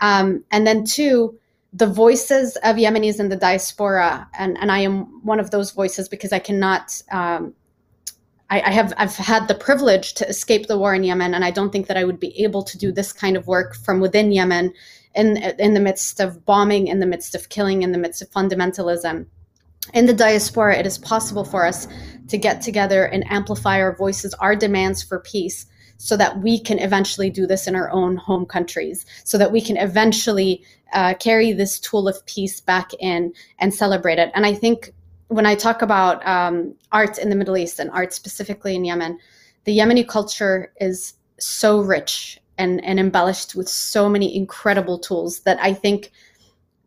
um, 0.00 0.44
and 0.50 0.66
then 0.66 0.84
two 0.84 1.38
the 1.72 1.86
voices 1.86 2.56
of 2.64 2.76
yemenis 2.76 3.20
in 3.20 3.28
the 3.28 3.36
diaspora 3.36 4.28
and, 4.38 4.58
and 4.58 4.72
i 4.72 4.78
am 4.78 5.24
one 5.24 5.38
of 5.38 5.50
those 5.50 5.70
voices 5.70 6.08
because 6.08 6.32
i 6.32 6.38
cannot 6.38 7.00
um, 7.12 7.54
I, 8.50 8.60
I, 8.62 8.70
have 8.70 8.92
I've 8.96 9.16
had 9.16 9.46
the 9.46 9.54
privilege 9.54 10.14
to 10.14 10.28
escape 10.28 10.66
the 10.66 10.78
war 10.78 10.94
in 10.94 11.04
Yemen, 11.04 11.34
and 11.34 11.44
I 11.44 11.50
don't 11.50 11.70
think 11.70 11.86
that 11.86 11.96
I 11.96 12.04
would 12.04 12.18
be 12.18 12.42
able 12.42 12.62
to 12.62 12.78
do 12.78 12.90
this 12.90 13.12
kind 13.12 13.36
of 13.36 13.46
work 13.46 13.76
from 13.76 14.00
within 14.00 14.32
Yemen, 14.32 14.72
in 15.14 15.36
in 15.36 15.74
the 15.74 15.80
midst 15.80 16.20
of 16.20 16.44
bombing, 16.44 16.86
in 16.86 17.00
the 17.00 17.06
midst 17.06 17.34
of 17.34 17.48
killing, 17.48 17.82
in 17.82 17.92
the 17.92 17.98
midst 17.98 18.22
of 18.22 18.30
fundamentalism 18.30 19.26
in 19.94 20.06
the 20.06 20.12
diaspora, 20.12 20.76
it 20.76 20.86
is 20.86 20.98
possible 20.98 21.44
for 21.44 21.64
us 21.64 21.88
to 22.28 22.38
get 22.38 22.60
together 22.60 23.04
and 23.04 23.30
amplify 23.30 23.80
our 23.80 23.96
voices, 23.96 24.34
our 24.34 24.54
demands 24.54 25.02
for 25.02 25.20
peace, 25.20 25.66
so 25.96 26.16
that 26.16 26.40
we 26.40 26.60
can 26.60 26.78
eventually 26.78 27.30
do 27.30 27.46
this 27.46 27.66
in 27.66 27.74
our 27.74 27.90
own 27.90 28.16
home 28.16 28.46
countries, 28.46 29.04
so 29.24 29.38
that 29.38 29.50
we 29.50 29.60
can 29.60 29.76
eventually 29.76 30.62
uh, 30.92 31.14
carry 31.14 31.52
this 31.52 31.80
tool 31.80 32.06
of 32.06 32.24
peace 32.26 32.60
back 32.60 32.92
in 33.00 33.32
and 33.58 33.74
celebrate 33.74 34.18
it. 34.18 34.30
And 34.34 34.46
I 34.46 34.54
think 34.54 34.92
when 35.28 35.46
I 35.46 35.54
talk 35.54 35.82
about 35.82 36.26
um, 36.26 36.74
art 36.90 37.18
in 37.18 37.30
the 37.30 37.36
Middle 37.36 37.56
East 37.56 37.78
and 37.78 37.90
art 37.90 38.12
specifically 38.12 38.74
in 38.74 38.84
Yemen, 38.84 39.18
the 39.64 39.78
Yemeni 39.78 40.06
culture 40.06 40.72
is 40.80 41.14
so 41.38 41.80
rich 41.80 42.40
and, 42.56 42.82
and 42.84 42.98
embellished 42.98 43.54
with 43.54 43.68
so 43.68 44.08
many 44.08 44.34
incredible 44.34 44.98
tools 44.98 45.40
that 45.40 45.58
I 45.60 45.72
think 45.72 46.10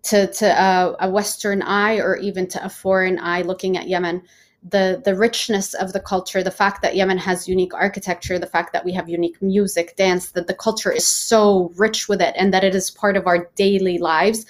to 0.04 0.28
to 0.34 0.46
a, 0.46 0.96
a, 1.02 1.10
Western 1.10 1.62
eye 1.62 1.98
or 1.98 2.16
even 2.18 2.48
to 2.48 2.66
a 2.66 2.70
foreign 2.70 3.20
eye 3.20 3.44
looking 3.44 3.78
at 3.78 3.88
Yemen, 3.88 4.24
the 4.68 5.00
the 5.06 5.16
richness 5.16 5.76
of 5.76 5.94
the 5.94 6.00
culture, 6.00 6.42
the 6.42 6.50
fact 6.50 6.82
that 6.82 6.96
Yemen 6.96 7.20
has 7.20 7.48
unique 7.48 7.74
architecture, 7.76 8.39
the 8.39 8.48
fact 8.48 8.74
that 8.74 8.84
we 8.84 8.94
have 8.94 9.08
unique 9.08 9.39
music, 9.44 9.96
dance, 9.96 10.32
that 10.32 10.48
the 10.48 10.56
culture 10.56 10.92
is 10.92 11.08
so 11.08 11.72
rich 11.76 12.10
with 12.10 12.20
it, 12.20 12.34
and 12.36 12.52
that 12.52 12.64
it 12.64 12.74
is 12.74 12.89
part 12.89 13.16
of 13.16 13.28
our 13.28 13.50
daily 13.56 14.00
lives, 14.00 14.48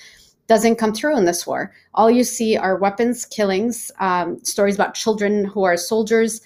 doesn't 0.51 0.75
come 0.75 0.91
through 0.91 1.15
in 1.17 1.23
this 1.23 1.47
war. 1.47 1.71
All 1.93 2.11
you 2.11 2.25
see 2.25 2.57
are 2.57 2.75
weapons, 2.75 3.23
killings, 3.23 3.89
um, 4.01 4.43
stories 4.43 4.75
about 4.75 4.95
children 4.95 5.45
who 5.45 5.63
are 5.63 5.77
soldiers. 5.77 6.41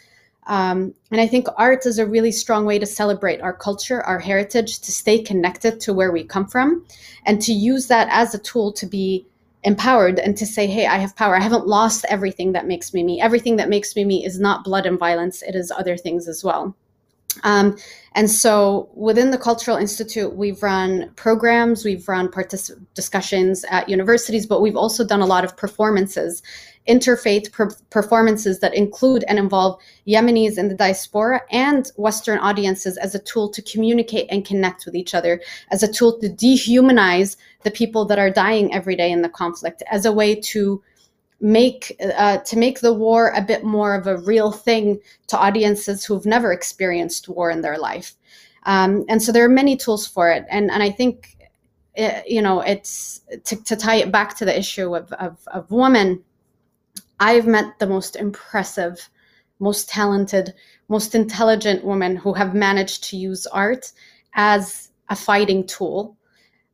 Um, 0.45 0.93
and 1.09 1.19
I 1.19 1.25
think 1.25 1.47
art 1.57 1.87
is 1.87 1.97
a 1.97 2.05
really 2.05 2.31
strong 2.31 2.67
way 2.67 2.77
to 2.77 2.85
celebrate 2.85 3.41
our 3.41 3.51
culture, 3.51 4.03
our 4.03 4.19
heritage, 4.19 4.77
to 4.81 4.91
stay 4.91 5.23
connected 5.23 5.79
to 5.79 5.91
where 5.91 6.11
we 6.11 6.23
come 6.23 6.45
from, 6.45 6.85
and 7.25 7.41
to 7.41 7.51
use 7.51 7.87
that 7.87 8.07
as 8.11 8.35
a 8.35 8.37
tool 8.37 8.71
to 8.73 8.85
be 8.85 9.25
empowered 9.63 10.19
and 10.19 10.37
to 10.37 10.45
say, 10.45 10.67
hey, 10.67 10.85
I 10.85 10.97
have 10.97 11.15
power. 11.15 11.35
I 11.35 11.41
haven't 11.41 11.65
lost 11.65 12.05
everything 12.07 12.51
that 12.51 12.67
makes 12.67 12.93
me 12.93 13.01
me. 13.03 13.19
Everything 13.19 13.55
that 13.55 13.69
makes 13.69 13.95
me 13.95 14.05
me 14.05 14.23
is 14.23 14.39
not 14.39 14.63
blood 14.63 14.85
and 14.85 14.99
violence, 14.99 15.41
it 15.41 15.55
is 15.55 15.71
other 15.71 15.97
things 15.97 16.27
as 16.27 16.43
well. 16.43 16.75
Um, 17.43 17.77
and 18.13 18.31
so 18.31 18.89
within 18.93 19.31
the 19.31 19.37
Cultural 19.37 19.77
Institute, 19.77 20.35
we've 20.35 20.63
run 20.63 21.11
programs, 21.15 21.83
we've 21.83 22.07
run 22.07 22.31
discussions 22.93 23.65
at 23.69 23.89
universities, 23.89 24.45
but 24.45 24.61
we've 24.61 24.77
also 24.77 25.05
done 25.05 25.21
a 25.21 25.25
lot 25.25 25.43
of 25.43 25.57
performances 25.57 26.41
interfaith 26.87 27.51
per- 27.51 27.75
performances 27.89 28.59
that 28.59 28.73
include 28.73 29.23
and 29.27 29.39
involve 29.39 29.79
Yemenis 30.07 30.57
in 30.57 30.67
the 30.67 30.75
diaspora 30.75 31.41
and 31.51 31.91
Western 31.97 32.37
audiences 32.39 32.97
as 32.97 33.15
a 33.15 33.19
tool 33.19 33.49
to 33.49 33.61
communicate 33.61 34.27
and 34.29 34.45
connect 34.45 34.85
with 34.85 34.95
each 34.95 35.13
other, 35.13 35.41
as 35.71 35.81
a 35.81 35.91
tool 35.91 36.19
to 36.19 36.29
dehumanize 36.29 37.37
the 37.63 37.71
people 37.71 38.05
that 38.05 38.19
are 38.19 38.29
dying 38.29 38.73
every 38.73 38.95
day 38.95 39.11
in 39.11 39.21
the 39.21 39.29
conflict, 39.29 39.81
as 39.91 40.05
a 40.05 40.11
way 40.11 40.35
to 40.35 40.81
make 41.41 41.95
uh, 42.17 42.37
to 42.37 42.57
make 42.57 42.79
the 42.79 42.93
war 42.93 43.31
a 43.35 43.41
bit 43.41 43.63
more 43.63 43.93
of 43.95 44.07
a 44.07 44.17
real 44.17 44.51
thing 44.51 44.99
to 45.27 45.37
audiences 45.37 46.05
who've 46.05 46.25
never 46.25 46.51
experienced 46.51 47.29
war 47.29 47.51
in 47.51 47.61
their 47.61 47.77
life. 47.77 48.13
Um, 48.63 49.05
and 49.09 49.21
so 49.21 49.31
there 49.31 49.45
are 49.45 49.49
many 49.49 49.75
tools 49.77 50.07
for 50.07 50.31
it, 50.31 50.45
and 50.49 50.71
and 50.71 50.81
I 50.81 50.89
think 50.89 51.37
uh, 51.97 52.21
you 52.25 52.41
know 52.41 52.61
it's 52.61 53.21
to, 53.43 53.63
to 53.63 53.75
tie 53.75 53.95
it 53.95 54.11
back 54.11 54.37
to 54.37 54.45
the 54.45 54.57
issue 54.57 54.95
of 54.95 55.11
of, 55.13 55.37
of 55.47 55.69
women 55.71 56.23
I've 57.19 57.47
met 57.47 57.79
the 57.79 57.87
most 57.87 58.15
impressive, 58.15 59.09
most 59.59 59.87
talented, 59.87 60.53
most 60.89 61.15
intelligent 61.15 61.83
women 61.83 62.15
who 62.15 62.33
have 62.33 62.53
managed 62.53 63.03
to 63.05 63.17
use 63.17 63.47
art 63.47 63.91
as 64.33 64.89
a 65.09 65.15
fighting 65.15 65.65
tool, 65.65 66.17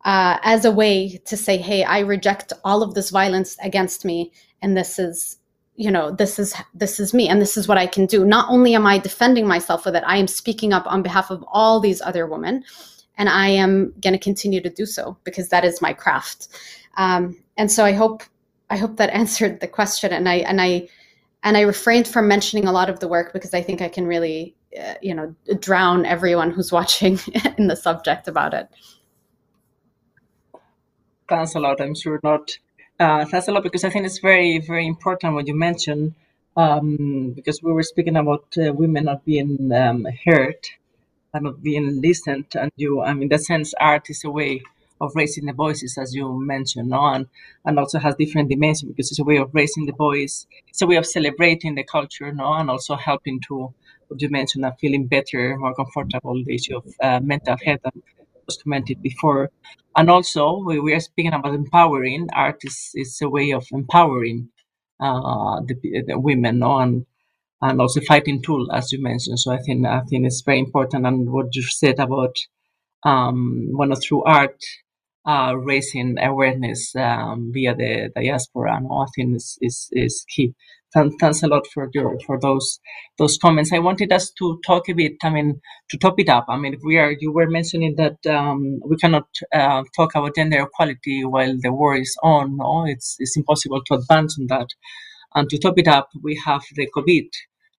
uh, 0.04 0.40
as 0.42 0.66
a 0.66 0.72
way 0.72 1.22
to 1.26 1.38
say, 1.38 1.58
hey, 1.58 1.84
I 1.84 2.00
reject 2.00 2.54
all 2.64 2.82
of 2.82 2.96
this 2.96 3.12
violence 3.12 3.56
against 3.62 4.04
me, 4.04 4.32
and 4.62 4.78
this 4.78 5.00
is 5.00 5.38
you 5.76 5.90
know 5.90 6.12
this 6.12 6.38
is 6.38 6.54
this 6.74 7.00
is 7.00 7.14
me 7.14 7.28
and 7.28 7.42
this 7.42 7.58
is 7.58 7.68
what 7.68 7.78
i 7.78 7.88
can 7.88 8.06
do 8.06 8.26
not 8.26 8.50
only 8.50 8.76
am 8.76 8.86
i 8.86 8.98
defending 8.98 9.48
myself 9.48 9.86
with 9.86 9.96
it 9.96 10.04
i 10.06 10.18
am 10.18 10.28
speaking 10.28 10.74
up 10.74 10.86
on 10.86 11.02
behalf 11.02 11.32
of 11.32 11.44
all 11.48 11.80
these 11.80 12.02
other 12.02 12.28
women 12.28 12.64
and 13.18 13.30
i 13.30 13.48
am 13.48 13.94
going 14.02 14.14
to 14.14 14.20
continue 14.20 14.62
to 14.62 14.70
do 14.70 14.86
so 14.86 15.18
because 15.24 15.50
that 15.50 15.64
is 15.64 15.82
my 15.82 15.94
craft 15.94 16.48
um, 16.98 17.38
and 17.58 17.72
so 17.72 17.86
i 17.86 17.92
hope 17.92 18.24
I 18.72 18.78
hope 18.78 18.96
that 18.96 19.10
answered 19.14 19.60
the 19.60 19.68
question. 19.68 20.12
And 20.12 20.28
I 20.28 20.36
and 20.36 20.60
I 20.60 20.88
and 21.44 21.58
I 21.58 21.62
refrained 21.62 22.08
from 22.08 22.28
mentioning 22.28 22.66
a 22.66 22.72
lot 22.72 22.90
of 22.90 23.00
the 23.00 23.08
work 23.08 23.34
because 23.34 23.54
I 23.54 23.62
think 23.62 23.82
I 23.82 23.90
can 23.90 24.08
really, 24.08 24.56
uh, 24.80 24.96
you 25.02 25.14
know, 25.14 25.36
drown 25.60 26.06
everyone 26.06 26.50
who's 26.50 26.72
watching 26.80 27.20
in 27.58 27.68
the 27.68 27.76
subject 27.76 28.28
about 28.28 28.54
it. 28.56 28.68
Thanks 31.30 31.56
a 31.56 31.60
lot. 31.60 31.80
I'm 31.80 31.96
sure 31.96 32.20
not. 32.24 32.58
Uh, 33.02 33.26
thanks 33.26 33.48
a 33.48 33.52
lot 33.52 33.64
because 33.64 33.84
I 33.84 33.90
think 33.90 34.06
it's 34.06 34.20
very, 34.20 34.60
very 34.60 34.86
important 34.86 35.34
what 35.34 35.48
you 35.48 35.56
mentioned 35.56 36.14
um, 36.56 37.32
because 37.36 37.64
we 37.64 37.72
were 37.72 37.82
speaking 37.82 38.16
about 38.16 38.46
uh, 38.60 38.72
women 38.74 39.06
not 39.06 39.26
being 39.26 39.72
um, 39.74 40.06
heard 40.24 40.60
and 41.34 41.46
not 41.46 41.64
being 41.64 42.00
listened. 42.00 42.46
And 42.54 42.72
you, 42.76 43.02
I 43.02 43.14
mean, 43.14 43.24
in 43.24 43.30
that 43.30 43.42
sense, 43.42 43.74
art 43.82 44.12
is 44.12 44.24
a 44.24 44.30
way 44.30 44.62
of 45.02 45.14
raising 45.16 45.48
the 45.48 45.54
voices, 45.54 45.98
as 45.98 46.14
you 46.14 46.40
mentioned, 46.40 46.90
no? 46.90 47.04
and, 47.08 47.26
and 47.66 47.80
also 47.80 47.98
has 47.98 48.14
different 48.14 48.52
dimensions 48.52 48.92
because 48.92 49.10
it's 49.10 49.20
a 49.20 49.24
way 49.24 49.38
of 49.38 49.50
raising 49.52 49.88
the 49.88 49.94
voice. 49.94 50.46
It's 50.68 50.84
a 50.84 50.86
way 50.86 50.98
of 50.98 51.08
celebrating 51.08 51.74
the 51.74 51.84
culture, 51.84 52.32
no? 52.32 52.54
and 52.54 52.70
also 52.70 52.96
helping 52.98 53.40
to, 53.48 53.74
what 54.10 54.22
you 54.22 54.30
mentioned, 54.30 54.64
of 54.64 54.78
feeling 54.78 55.08
better, 55.08 55.58
more 55.58 55.74
comfortable, 55.74 56.36
the 56.46 56.54
issue 56.54 56.78
of 56.78 56.86
uh, 57.02 57.20
mental 57.20 57.58
health 57.66 57.80
was 57.84 58.21
commented 58.58 59.02
before. 59.02 59.52
And 59.96 60.10
also, 60.10 60.64
we, 60.66 60.80
we 60.80 60.94
are 60.94 61.00
speaking 61.00 61.34
about 61.34 61.54
empowering. 61.54 62.30
Art 62.34 62.60
is, 62.64 62.92
is 62.96 63.20
a 63.22 63.30
way 63.30 63.52
of 63.52 63.66
empowering 63.72 64.50
uh, 65.00 65.62
the, 65.66 66.04
the 66.08 66.20
women, 66.20 66.60
no? 66.60 66.78
and 66.80 67.06
and 67.64 67.80
also 67.80 68.02
fighting 68.02 68.42
tool, 68.42 68.72
as 68.72 68.92
you 68.92 69.02
mentioned. 69.02 69.40
So 69.40 69.52
I 69.52 69.58
think 69.60 69.86
I 69.86 70.02
think 70.02 70.26
it's 70.26 70.42
very 70.42 70.60
important. 70.60 71.06
And 71.06 71.32
what 71.32 71.56
you 71.56 71.62
said 71.64 72.00
about 72.00 72.36
um, 73.04 73.70
well, 73.72 73.94
through 73.96 74.24
art, 74.24 74.58
uh, 75.26 75.56
raising 75.58 76.18
awareness 76.20 76.96
um, 76.96 77.52
via 77.54 77.76
the 77.76 78.12
diaspora. 78.16 78.80
No, 78.82 79.00
I 79.00 79.06
think 79.16 79.36
is, 79.36 79.90
is 79.92 80.26
key. 80.30 80.54
Thanks 80.94 81.42
a 81.44 81.48
lot 81.48 81.68
for 81.74 81.90
your 81.94 82.20
for 82.26 82.38
those 82.40 82.80
those 83.18 83.38
comments. 83.38 83.72
I 83.72 83.80
wanted 83.80 84.12
us 84.12 84.32
to 84.40 84.60
talk 84.66 84.90
a 84.90 84.94
bit. 84.94 85.14
I 85.24 85.30
mean, 85.30 85.62
to 85.90 85.98
top 85.98 86.20
it 86.20 86.30
up. 86.30 86.46
I 86.50 86.58
mean, 86.58 86.78
we 86.84 86.98
are. 86.98 87.14
You 87.18 87.32
were 87.32 87.50
mentioning 87.50 87.96
that 87.98 88.18
um, 88.28 88.80
we 88.86 88.98
cannot 88.98 89.28
uh, 89.54 89.84
talk 89.96 90.16
about 90.16 90.36
gender 90.36 90.62
equality 90.64 91.24
while 91.24 91.56
the 91.62 91.72
war 91.72 91.96
is 91.96 92.16
on. 92.24 92.58
No, 92.58 92.86
it's 92.88 93.16
it's 93.20 93.38
impossible 93.38 93.82
to 93.88 93.96
advance 93.96 94.38
on 94.40 94.48
that. 94.48 94.68
And 95.36 95.50
to 95.50 95.58
top 95.60 95.78
it 95.78 95.88
up, 95.88 96.10
we 96.22 96.42
have 96.46 96.64
the 96.76 96.90
COVID 96.96 97.30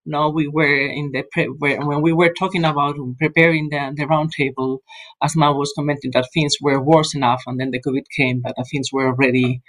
no, 0.05 0.31
we 0.31 0.49
were 0.49 0.87
in 0.87 1.13
the 1.13 1.23
pre- 1.31 1.47
when 1.47 2.03
we 2.03 2.13
were 2.13 2.33
talking 2.37 2.65
about 2.65 2.97
preparing 3.21 3.69
the, 3.71 3.93
the 3.97 4.05
roundtable, 4.05 4.79
Asma 5.23 5.53
was 5.53 5.73
commenting 5.77 6.11
that 6.15 6.29
things 6.35 6.57
were 6.61 6.83
worse 6.83 7.15
enough, 7.15 7.43
and 7.47 7.61
then 7.61 7.71
the 7.71 7.81
COVID 7.81 8.05
came, 8.17 8.41
but 8.43 8.55
things 8.71 8.89
were 8.93 9.07
already 9.09 9.63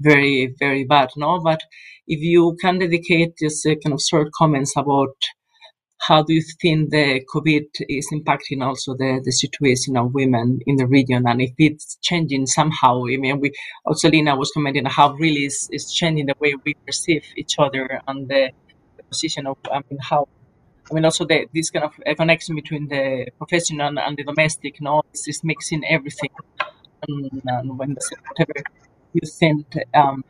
very, 0.00 0.54
very 0.58 0.84
bad. 0.84 1.10
No, 1.16 1.40
but 1.40 1.60
if 2.06 2.20
you 2.20 2.56
can 2.60 2.78
dedicate 2.78 3.36
just 3.38 3.66
a 3.66 3.76
kind 3.76 3.92
of 3.92 4.00
short 4.00 4.28
comments 4.32 4.74
about 4.76 5.14
how 6.00 6.22
do 6.22 6.32
you 6.32 6.42
think 6.62 6.90
the 6.90 7.24
COVID 7.34 7.66
is 7.88 8.08
impacting 8.12 8.64
also 8.64 8.94
the, 8.94 9.20
the 9.24 9.32
situation 9.32 9.96
of 9.96 10.14
women 10.14 10.60
in 10.66 10.76
the 10.76 10.86
region 10.86 11.24
and 11.26 11.42
if 11.42 11.50
it's 11.58 11.98
changing 12.02 12.46
somehow? 12.46 13.02
I 13.04 13.16
mean, 13.16 13.40
we 13.40 13.52
also 13.84 14.08
Lina 14.08 14.36
was 14.36 14.50
commenting 14.52 14.84
how 14.86 15.12
really 15.14 15.44
is, 15.46 15.68
is 15.72 15.92
changing 15.92 16.26
the 16.26 16.34
way 16.38 16.54
we 16.64 16.74
perceive 16.86 17.24
each 17.36 17.56
other 17.58 18.00
and 18.06 18.28
the 18.28 18.50
position 19.08 19.46
of 19.46 19.56
I 19.72 19.80
mean 19.90 19.98
how 20.00 20.28
I 20.90 20.94
mean, 20.94 21.04
also 21.04 21.26
the, 21.26 21.46
this 21.52 21.70
kind 21.70 21.84
of 21.84 22.16
connection 22.16 22.54
between 22.54 22.88
the 22.88 23.28
professional 23.36 23.98
and 23.98 24.16
the 24.16 24.24
domestic, 24.24 24.80
you 24.80 24.84
know, 24.84 25.02
is, 25.12 25.28
is 25.28 25.44
mixing 25.44 25.84
everything. 25.84 26.30
And, 27.06 27.42
and 27.44 27.78
when 27.78 27.96
whatever 28.28 28.52
you 29.12 29.20
think 29.38 29.66
um, 29.94 30.24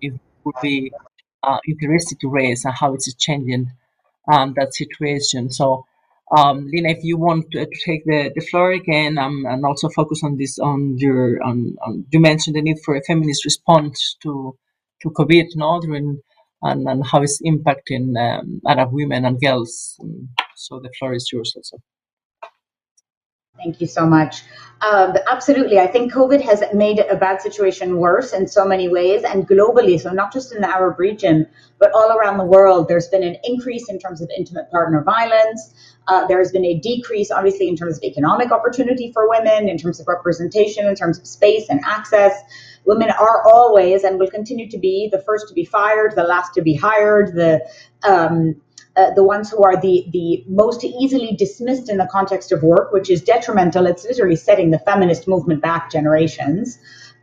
it 0.00 0.14
would 0.44 0.54
be 0.62 0.92
uh, 1.42 1.58
interesting 1.66 2.18
to 2.20 2.28
raise 2.28 2.64
and 2.64 2.74
how 2.74 2.94
it's 2.94 3.12
changing 3.14 3.72
um, 4.30 4.54
that 4.56 4.74
situation. 4.74 5.50
So, 5.50 5.86
um, 6.36 6.66
Lina, 6.66 6.90
if 6.90 7.02
you 7.02 7.16
want 7.16 7.50
to, 7.52 7.66
take 7.84 8.04
the, 8.04 8.30
the 8.34 8.44
floor 8.44 8.72
again 8.72 9.18
um, 9.18 9.46
and 9.48 9.64
also 9.64 9.88
focus 9.88 10.22
on 10.22 10.36
this, 10.36 10.58
on 10.58 10.96
your, 10.98 11.42
on, 11.42 11.76
on, 11.86 12.04
you 12.10 12.20
mentioned 12.20 12.56
the 12.56 12.62
need 12.62 12.78
for 12.84 12.96
a 12.96 13.02
feminist 13.02 13.44
response 13.44 14.16
to 14.22 14.56
to 15.02 15.10
COVID, 15.10 15.46
no, 15.54 15.80
during 15.80 16.20
and, 16.62 16.88
and 16.88 17.06
how 17.06 17.22
it's 17.22 17.40
impacting 17.42 18.16
um, 18.18 18.60
Arab 18.66 18.92
women 18.92 19.24
and 19.24 19.40
girls. 19.40 19.98
So 20.56 20.80
the 20.80 20.90
floor 20.98 21.14
is 21.14 21.30
yours 21.32 21.54
also. 21.56 21.78
Thank 23.58 23.80
you 23.80 23.86
so 23.86 24.06
much. 24.06 24.44
Um, 24.80 25.16
absolutely. 25.28 25.80
I 25.80 25.88
think 25.88 26.12
COVID 26.12 26.40
has 26.42 26.62
made 26.72 27.00
a 27.00 27.16
bad 27.16 27.42
situation 27.42 27.96
worse 27.96 28.32
in 28.32 28.46
so 28.46 28.64
many 28.64 28.88
ways 28.88 29.24
and 29.24 29.48
globally. 29.48 30.00
So, 30.00 30.12
not 30.12 30.32
just 30.32 30.54
in 30.54 30.60
the 30.60 30.68
Arab 30.68 31.00
region, 31.00 31.48
but 31.80 31.90
all 31.92 32.16
around 32.16 32.38
the 32.38 32.44
world, 32.44 32.86
there's 32.86 33.08
been 33.08 33.24
an 33.24 33.36
increase 33.42 33.88
in 33.88 33.98
terms 33.98 34.20
of 34.20 34.30
intimate 34.36 34.70
partner 34.70 35.02
violence. 35.02 35.74
Uh, 36.06 36.26
there 36.28 36.38
has 36.38 36.52
been 36.52 36.64
a 36.64 36.78
decrease, 36.78 37.32
obviously, 37.32 37.66
in 37.66 37.76
terms 37.76 37.98
of 37.98 38.04
economic 38.04 38.52
opportunity 38.52 39.10
for 39.12 39.28
women, 39.28 39.68
in 39.68 39.76
terms 39.76 39.98
of 39.98 40.06
representation, 40.06 40.86
in 40.86 40.94
terms 40.94 41.18
of 41.18 41.26
space 41.26 41.68
and 41.68 41.80
access. 41.84 42.32
Women 42.84 43.10
are 43.10 43.42
always 43.46 44.04
and 44.04 44.18
will 44.18 44.30
continue 44.30 44.70
to 44.70 44.78
be 44.78 45.08
the 45.10 45.20
first 45.20 45.48
to 45.48 45.54
be 45.54 45.64
fired, 45.64 46.14
the 46.14 46.22
last 46.22 46.54
to 46.54 46.62
be 46.62 46.74
hired, 46.74 47.34
the 47.34 47.60
um, 48.04 48.54
uh, 48.98 49.14
the 49.14 49.22
ones 49.22 49.48
who 49.50 49.62
are 49.62 49.80
the 49.80 50.04
the 50.10 50.44
most 50.48 50.82
easily 50.82 51.32
dismissed 51.36 51.88
in 51.88 51.98
the 51.98 52.08
context 52.10 52.50
of 52.50 52.62
work, 52.64 52.92
which 52.92 53.08
is 53.08 53.22
detrimental. 53.22 53.86
It's 53.86 54.04
literally 54.04 54.34
setting 54.34 54.70
the 54.72 54.80
feminist 54.80 55.28
movement 55.28 55.62
back 55.62 55.90
generations. 55.90 56.78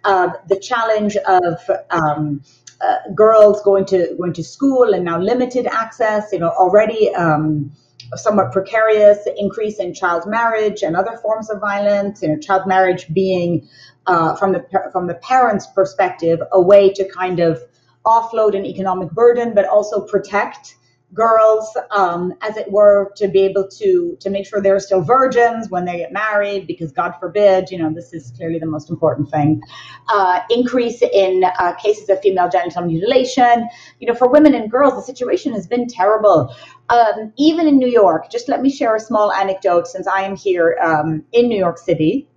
Uh, 0.06 0.30
the 0.48 0.58
challenge 0.58 1.18
of 1.18 1.60
um, 1.90 2.42
uh, 2.80 2.96
girls 3.14 3.62
going 3.64 3.86
to 3.86 4.16
going 4.18 4.32
to 4.34 4.44
school 4.44 4.94
and 4.94 5.04
now 5.04 5.20
limited 5.20 5.68
access. 5.68 6.32
You 6.32 6.40
know, 6.40 6.50
already 6.50 7.14
um, 7.14 7.74
somewhat 8.14 8.54
precarious 8.54 9.20
increase 9.36 9.78
in 9.78 9.94
child 9.94 10.24
marriage 10.28 10.82
and 10.82 10.96
other 10.96 11.18
forms 11.18 11.50
of 11.50 11.60
violence. 11.60 12.22
You 12.22 12.30
know, 12.30 12.40
child 12.40 12.68
marriage 12.68 13.14
being 13.14 13.68
uh, 14.08 14.36
from 14.38 14.54
the 14.54 14.66
from 14.94 15.08
the 15.08 15.16
parents' 15.16 15.68
perspective 15.68 16.40
a 16.54 16.62
way 16.62 16.94
to 16.94 17.04
kind 17.10 17.42
of 17.42 17.62
offload 18.06 18.56
an 18.56 18.66
economic 18.66 19.12
burden, 19.12 19.54
but 19.54 19.66
also 19.68 20.06
protect 20.06 20.76
girls, 21.14 21.78
um, 21.92 22.34
as 22.42 22.58
it 22.58 22.72
were, 22.72 23.12
to 23.16 23.28
be 23.28 23.42
able 23.42 23.68
to 23.68 24.18
to 24.20 24.30
make 24.30 24.46
sure 24.46 24.62
they're 24.62 24.80
still 24.80 25.02
virgins 25.02 25.70
when 25.70 25.86
they 25.86 25.98
get 25.98 26.12
married, 26.12 26.68
because 26.68 26.92
God 26.92 27.14
forbid, 27.20 27.70
you 27.72 27.78
know, 27.78 27.94
this 27.94 28.14
is 28.14 28.32
clearly 28.36 28.60
the 28.60 28.66
most 28.66 28.90
important 28.90 29.30
thing. 29.30 29.62
Uh, 30.10 30.40
increase 30.50 31.02
in 31.02 31.44
uh, 31.60 31.74
cases 31.74 32.10
of 32.10 32.20
female 32.22 32.50
genital 32.50 32.84
mutilation. 32.86 33.68
You 34.00 34.08
know, 34.08 34.16
for 34.16 34.30
women 34.30 34.56
and 34.56 34.70
girls, 34.70 34.96
the 34.96 35.02
situation 35.02 35.54
has 35.54 35.68
been 35.68 35.88
terrible. 35.88 36.54
Um, 36.90 37.34
even 37.38 37.68
in 37.68 37.78
New 37.78 37.88
York, 37.88 38.30
just 38.30 38.48
let 38.48 38.62
me 38.62 38.70
share 38.70 38.96
a 38.96 39.00
small 39.00 39.32
anecdote 39.32 39.88
since 39.88 40.08
I 40.08 40.22
am 40.22 40.36
here 40.36 40.78
um, 40.84 41.24
in 41.32 41.48
New 41.48 41.58
York 41.58 41.78
City. 41.78 42.28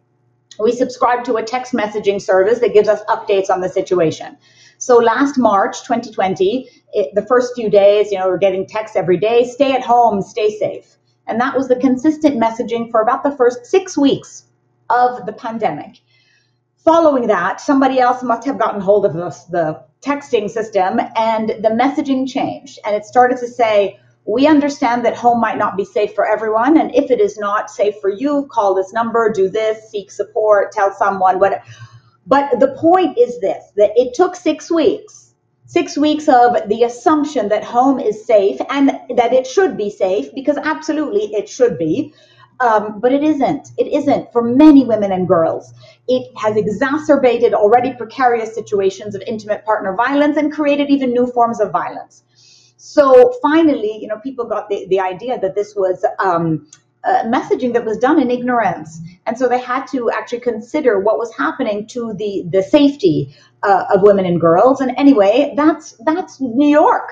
We 0.60 0.72
subscribe 0.72 1.24
to 1.24 1.36
a 1.36 1.42
text 1.42 1.72
messaging 1.72 2.20
service 2.20 2.58
that 2.60 2.72
gives 2.72 2.88
us 2.88 3.00
updates 3.08 3.50
on 3.50 3.60
the 3.60 3.68
situation. 3.68 4.36
So 4.78 4.96
last 4.96 5.38
March 5.38 5.82
2020, 5.82 6.68
it, 6.92 7.14
the 7.14 7.26
first 7.26 7.54
few 7.54 7.68
days, 7.68 8.10
you 8.10 8.18
know, 8.18 8.28
we're 8.28 8.38
getting 8.38 8.66
texts 8.66 8.96
every 8.96 9.18
day, 9.18 9.44
stay 9.44 9.72
at 9.72 9.82
home, 9.82 10.22
stay 10.22 10.56
safe. 10.56 10.96
And 11.26 11.40
that 11.40 11.56
was 11.56 11.68
the 11.68 11.76
consistent 11.76 12.36
messaging 12.36 12.90
for 12.90 13.02
about 13.02 13.22
the 13.22 13.36
first 13.36 13.66
six 13.66 13.98
weeks 13.98 14.44
of 14.88 15.26
the 15.26 15.32
pandemic. 15.32 15.98
Following 16.84 17.26
that, 17.26 17.60
somebody 17.60 17.98
else 17.98 18.22
must 18.22 18.46
have 18.46 18.58
gotten 18.58 18.80
hold 18.80 19.04
of 19.04 19.12
the, 19.12 19.28
the 19.50 19.82
texting 20.00 20.48
system 20.48 21.00
and 21.16 21.50
the 21.50 21.70
messaging 21.70 22.26
changed. 22.26 22.78
And 22.86 22.94
it 22.94 23.04
started 23.04 23.38
to 23.38 23.48
say, 23.48 23.98
we 24.26 24.46
understand 24.46 25.04
that 25.04 25.16
home 25.16 25.40
might 25.40 25.58
not 25.58 25.76
be 25.76 25.84
safe 25.84 26.14
for 26.14 26.26
everyone. 26.26 26.78
And 26.78 26.94
if 26.94 27.10
it 27.10 27.20
is 27.20 27.36
not 27.38 27.70
safe 27.70 27.94
for 28.00 28.10
you, 28.10 28.46
call 28.50 28.74
this 28.74 28.92
number, 28.92 29.30
do 29.32 29.48
this, 29.48 29.90
seek 29.90 30.10
support, 30.10 30.70
tell 30.70 30.94
someone, 30.94 31.38
what 31.38 31.62
but 32.28 32.60
the 32.60 32.76
point 32.78 33.18
is 33.18 33.40
this 33.40 33.72
that 33.76 33.90
it 33.96 34.14
took 34.14 34.36
six 34.36 34.70
weeks, 34.70 35.34
six 35.64 35.96
weeks 35.98 36.28
of 36.28 36.68
the 36.68 36.84
assumption 36.84 37.48
that 37.48 37.64
home 37.64 37.98
is 37.98 38.26
safe 38.26 38.60
and 38.70 38.90
that 39.16 39.32
it 39.32 39.46
should 39.46 39.76
be 39.76 39.90
safe, 39.90 40.32
because 40.34 40.58
absolutely 40.58 41.34
it 41.34 41.48
should 41.48 41.78
be. 41.78 42.14
Um, 42.60 42.98
but 43.00 43.12
it 43.12 43.22
isn't. 43.22 43.68
It 43.78 43.86
isn't 43.86 44.32
for 44.32 44.42
many 44.42 44.84
women 44.84 45.12
and 45.12 45.28
girls. 45.28 45.72
It 46.08 46.36
has 46.36 46.56
exacerbated 46.56 47.54
already 47.54 47.94
precarious 47.94 48.52
situations 48.52 49.14
of 49.14 49.22
intimate 49.28 49.64
partner 49.64 49.94
violence 49.94 50.36
and 50.36 50.52
created 50.52 50.90
even 50.90 51.12
new 51.12 51.28
forms 51.28 51.60
of 51.60 51.70
violence. 51.70 52.24
So 52.76 53.32
finally, 53.40 53.96
you 54.00 54.08
know, 54.08 54.18
people 54.18 54.44
got 54.44 54.68
the, 54.68 54.86
the 54.88 54.98
idea 54.98 55.38
that 55.38 55.54
this 55.54 55.74
was 55.76 56.04
um, 56.18 56.68
uh, 57.08 57.24
messaging 57.24 57.72
that 57.72 57.84
was 57.84 57.98
done 57.98 58.20
in 58.20 58.30
ignorance. 58.30 59.00
And 59.26 59.36
so 59.38 59.48
they 59.48 59.60
had 59.60 59.86
to 59.88 60.10
actually 60.10 60.40
consider 60.40 61.00
what 61.00 61.18
was 61.18 61.34
happening 61.34 61.86
to 61.88 62.12
the, 62.14 62.44
the 62.50 62.62
safety 62.62 63.34
uh, 63.62 63.84
of 63.94 64.02
women 64.02 64.26
and 64.26 64.40
girls. 64.40 64.80
And 64.80 64.92
anyway, 64.96 65.54
that's, 65.56 65.92
that's 66.04 66.40
New 66.40 66.68
York. 66.68 67.08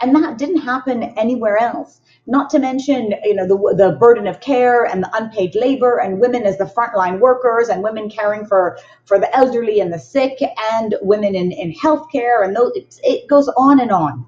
And 0.00 0.14
that 0.14 0.38
didn't 0.38 0.62
happen 0.62 1.02
anywhere 1.18 1.58
else. 1.58 2.00
Not 2.26 2.48
to 2.50 2.58
mention, 2.58 3.12
you 3.24 3.34
know, 3.34 3.46
the, 3.46 3.74
the 3.76 3.96
burden 3.98 4.26
of 4.26 4.40
care 4.40 4.84
and 4.84 5.02
the 5.02 5.10
unpaid 5.14 5.54
labor 5.54 5.98
and 5.98 6.20
women 6.20 6.44
as 6.44 6.56
the 6.58 6.64
frontline 6.64 7.18
workers 7.18 7.68
and 7.68 7.82
women 7.82 8.08
caring 8.08 8.46
for, 8.46 8.78
for 9.04 9.18
the 9.18 9.34
elderly 9.36 9.80
and 9.80 9.92
the 9.92 9.98
sick 9.98 10.38
and 10.72 10.94
women 11.02 11.34
in, 11.34 11.50
in 11.50 11.72
healthcare 11.72 12.44
and 12.44 12.54
those, 12.54 12.72
it, 12.76 13.00
it 13.02 13.28
goes 13.28 13.48
on 13.56 13.80
and 13.80 13.90
on. 13.90 14.26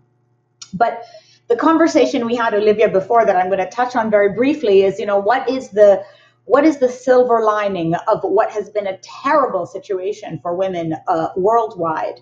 But 0.75 1.05
the 1.53 1.59
conversation 1.59 2.25
we 2.25 2.35
had 2.35 2.55
olivia 2.55 2.89
before 2.89 3.27
that 3.27 3.37
i'm 3.37 3.49
going 3.49 3.59
to 3.59 3.69
touch 3.69 3.95
on 3.95 4.11
very 4.11 4.33
briefly 4.33 4.85
is 4.85 4.99
you 4.99 5.05
know 5.05 5.19
what 5.19 5.47
is 5.51 5.69
the 5.69 6.03
what 6.47 6.65
is 6.65 6.79
the 6.79 6.89
silver 6.89 7.43
lining 7.45 7.95
of 8.09 8.21
what 8.23 8.51
has 8.51 8.71
been 8.71 8.87
a 8.87 8.97
terrible 8.99 9.67
situation 9.67 10.41
for 10.43 10.57
women 10.57 10.97
uh, 11.07 11.29
worldwide? 11.37 12.19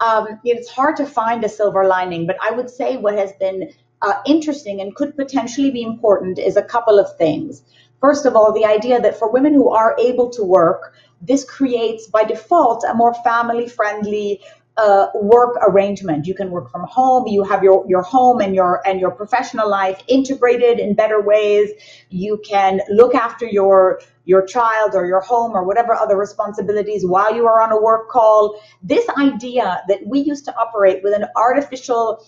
Um, 0.00 0.40
it's 0.44 0.68
hard 0.68 0.96
to 0.96 1.06
find 1.06 1.44
a 1.44 1.48
silver 1.48 1.84
lining 1.86 2.26
but 2.26 2.36
i 2.42 2.50
would 2.50 2.70
say 2.70 2.96
what 2.96 3.14
has 3.14 3.32
been 3.34 3.70
uh, 4.00 4.14
interesting 4.26 4.80
and 4.80 4.94
could 4.94 5.14
potentially 5.14 5.70
be 5.70 5.82
important 5.82 6.38
is 6.38 6.56
a 6.56 6.62
couple 6.62 6.98
of 6.98 7.16
things. 7.16 7.62
First 8.00 8.26
of 8.26 8.34
all 8.36 8.52
the 8.52 8.64
idea 8.64 9.00
that 9.00 9.18
for 9.18 9.30
women 9.30 9.54
who 9.54 9.68
are 9.70 9.94
able 9.98 10.28
to 10.30 10.42
work 10.42 10.94
this 11.22 11.44
creates 11.44 12.06
by 12.06 12.24
default 12.24 12.84
a 12.84 12.94
more 12.94 13.14
family 13.14 13.66
friendly 13.68 14.42
uh, 14.76 15.06
work 15.14 15.56
arrangement. 15.68 16.26
You 16.26 16.34
can 16.34 16.50
work 16.50 16.70
from 16.70 16.84
home. 16.88 17.26
You 17.28 17.44
have 17.44 17.62
your, 17.62 17.84
your 17.88 18.02
home 18.02 18.40
and 18.40 18.54
your 18.54 18.82
and 18.86 19.00
your 19.00 19.10
professional 19.10 19.68
life 19.68 20.00
integrated 20.08 20.78
in 20.80 20.94
better 20.94 21.20
ways. 21.20 21.70
You 22.10 22.40
can 22.44 22.80
look 22.88 23.14
after 23.14 23.46
your 23.46 24.00
your 24.24 24.44
child 24.44 24.94
or 24.94 25.06
your 25.06 25.20
home 25.20 25.52
or 25.52 25.64
whatever 25.64 25.94
other 25.94 26.16
responsibilities 26.16 27.06
while 27.06 27.34
you 27.34 27.46
are 27.46 27.60
on 27.62 27.72
a 27.72 27.80
work 27.80 28.08
call. 28.08 28.60
This 28.82 29.06
idea 29.18 29.82
that 29.88 30.06
we 30.06 30.20
used 30.20 30.44
to 30.46 30.56
operate 30.56 31.02
with 31.04 31.14
an 31.14 31.26
artificial 31.36 32.24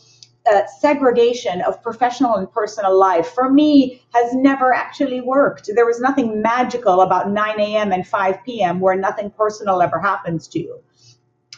uh, 0.53 0.61
segregation 0.78 1.61
of 1.62 1.82
professional 1.82 2.36
and 2.36 2.51
personal 2.53 2.97
life 2.97 3.28
for 3.28 3.51
me 3.51 4.01
has 4.14 4.32
never 4.34 4.72
actually 4.72 5.20
worked. 5.20 5.68
There 5.74 5.86
was 5.86 5.99
nothing 5.99 6.40
magical 6.40 7.01
about 7.01 7.30
9 7.30 7.61
a.m. 7.61 7.92
and 7.92 8.07
5 8.07 8.44
p.m. 8.44 8.78
where 8.78 8.94
nothing 8.94 9.30
personal 9.30 9.82
ever 9.82 9.99
happens 9.99 10.47
to 10.49 10.61
you. 10.61 10.80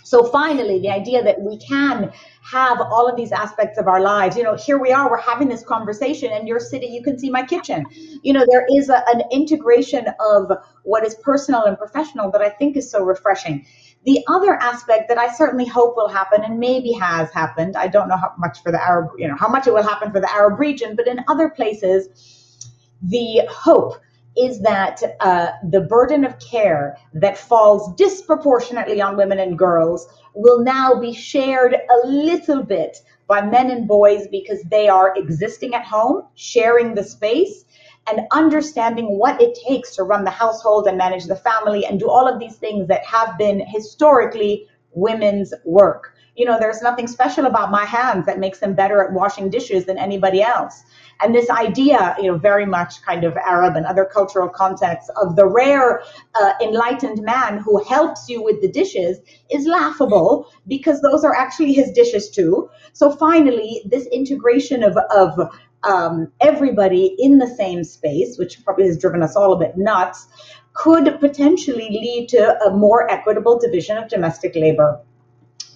So 0.09 0.25
finally, 0.25 0.79
the 0.79 0.89
idea 0.89 1.23
that 1.23 1.39
we 1.43 1.59
can 1.59 2.11
have 2.41 2.81
all 2.81 3.07
of 3.07 3.15
these 3.15 3.31
aspects 3.31 3.77
of 3.77 3.89
our 3.89 4.01
lives, 4.01 4.39
you 4.39 4.43
know, 4.43 4.57
here 4.57 4.79
we 4.79 4.91
are, 4.91 5.11
we're 5.11 5.21
having 5.21 5.49
this 5.49 5.63
conversation 5.63 6.33
and 6.33 6.49
you're 6.49 6.61
sitting, 6.61 6.91
you 6.91 7.03
can 7.03 7.19
see 7.19 7.29
my 7.29 7.43
kitchen. 7.43 7.85
You 8.23 8.33
know, 8.33 8.47
there 8.49 8.65
is 8.75 8.89
a, 8.89 9.07
an 9.09 9.21
integration 9.31 10.07
of 10.19 10.51
what 10.85 11.05
is 11.05 11.15
personal 11.17 11.65
and 11.65 11.77
professional 11.77 12.31
that 12.31 12.41
I 12.41 12.49
think 12.49 12.79
is 12.79 12.91
so 12.91 13.05
refreshing. 13.05 13.67
The 14.07 14.25
other 14.29 14.55
aspect 14.55 15.11
that 15.11 15.19
I 15.19 15.31
certainly 15.31 15.67
hope 15.67 15.95
will 15.95 16.09
happen 16.09 16.43
and 16.43 16.59
maybe 16.59 16.93
has 16.93 17.31
happened, 17.33 17.77
I 17.77 17.89
don't 17.89 18.09
know 18.09 18.17
how 18.17 18.33
much 18.39 18.63
for 18.63 18.73
the 18.73 18.83
Arab, 18.83 19.11
you 19.19 19.29
know, 19.29 19.37
how 19.37 19.49
much 19.49 19.67
it 19.67 19.75
will 19.75 19.83
happen 19.83 20.11
for 20.11 20.21
the 20.21 20.33
Arab 20.33 20.59
region, 20.59 20.97
but 20.97 21.07
in 21.07 21.23
other 21.29 21.51
places, 21.51 22.89
the 23.03 23.43
hope 23.51 24.01
is 24.39 24.61
that 24.61 25.01
uh, 25.21 25.49
the 25.71 25.81
burden 25.81 26.25
of 26.25 26.39
care 26.39 26.97
that 27.15 27.37
falls 27.37 27.95
disproportionately 27.97 29.01
on 29.01 29.17
women 29.17 29.39
and 29.39 29.59
girls 29.59 30.07
will 30.35 30.63
now 30.63 30.95
be 30.95 31.13
shared 31.13 31.75
a 31.75 32.07
little 32.07 32.63
bit 32.63 32.99
by 33.27 33.43
men 33.43 33.71
and 33.71 33.89
boys 33.89 34.27
because 34.31 34.63
they 34.71 34.89
are 34.89 35.15
existing 35.17 35.75
at 35.75 35.85
home, 35.85 36.23
sharing 36.35 36.95
the 36.95 37.05
space, 37.05 37.65
and 38.09 38.21
understanding 38.33 39.19
what 39.19 39.41
it 39.43 39.59
takes 39.67 39.95
to 39.97 40.03
run 40.03 40.25
the 40.25 40.31
household 40.31 40.87
and 40.87 40.97
manage 40.97 41.25
the 41.25 41.37
family 41.37 41.85
and 41.85 42.01
do 42.01 42.09
all 42.09 42.27
of 42.27 42.39
these 42.41 42.57
things 42.57 42.89
that 42.89 43.05
have 43.05 43.37
been 43.37 43.63
historically 43.67 44.67
women's 44.93 45.53
work 45.65 46.15
you 46.39 46.45
know, 46.45 46.57
there's 46.59 46.81
nothing 46.83 47.09
special 47.09 47.47
about 47.47 47.73
my 47.73 47.85
hands 47.85 48.25
that 48.27 48.39
makes 48.39 48.61
them 48.61 48.73
better 48.73 49.03
at 49.03 49.13
washing 49.13 49.51
dishes 49.51 49.85
than 49.85 49.99
anybody 49.99 50.41
else. 50.41 50.85
And 51.21 51.35
this 51.35 51.51
idea, 51.51 52.17
you 52.19 52.31
know, 52.31 52.39
very 52.39 52.67
much 52.67 53.03
kind 53.03 53.25
of 53.25 53.37
Arab 53.37 53.75
and 53.77 53.85
other 53.87 54.05
cultural 54.05 54.49
contexts 54.49 55.11
of 55.21 55.37
the 55.37 55.47
rare 55.47 56.03
uh, 56.41 56.53
enlightened 56.63 57.23
man 57.23 57.59
who 57.59 57.83
helps 57.85 58.29
you 58.29 58.43
with 58.43 58.61
the 58.61 58.71
dishes 58.71 59.19
is 59.51 59.67
laughable 59.67 60.49
because 60.69 61.01
those 61.01 61.25
are 61.25 61.35
actually 61.35 61.73
his 61.73 61.91
dishes 61.91 62.31
too. 62.31 62.71
So 62.93 63.11
finally, 63.11 63.83
this 63.85 64.07
integration 64.07 64.85
of, 64.85 64.97
of 64.97 65.51
um, 65.83 66.31
everybody 66.41 67.17
in 67.19 67.39
the 67.39 67.49
same 67.49 67.85
space, 67.85 68.39
which 68.39 68.65
probably 68.65 68.87
has 68.87 68.99
driven 68.99 69.23
us 69.23 69.37
all 69.37 69.53
a 69.53 69.59
bit 69.59 69.77
nuts, 69.77 70.29
could 70.75 71.19
potentially 71.19 71.89
lead 71.91 72.29
to 72.29 72.65
a 72.65 72.71
more 72.71 73.11
equitable 73.11 73.59
division 73.59 73.97
of 73.97 74.09
domestic 74.09 74.55
labor. 74.55 75.01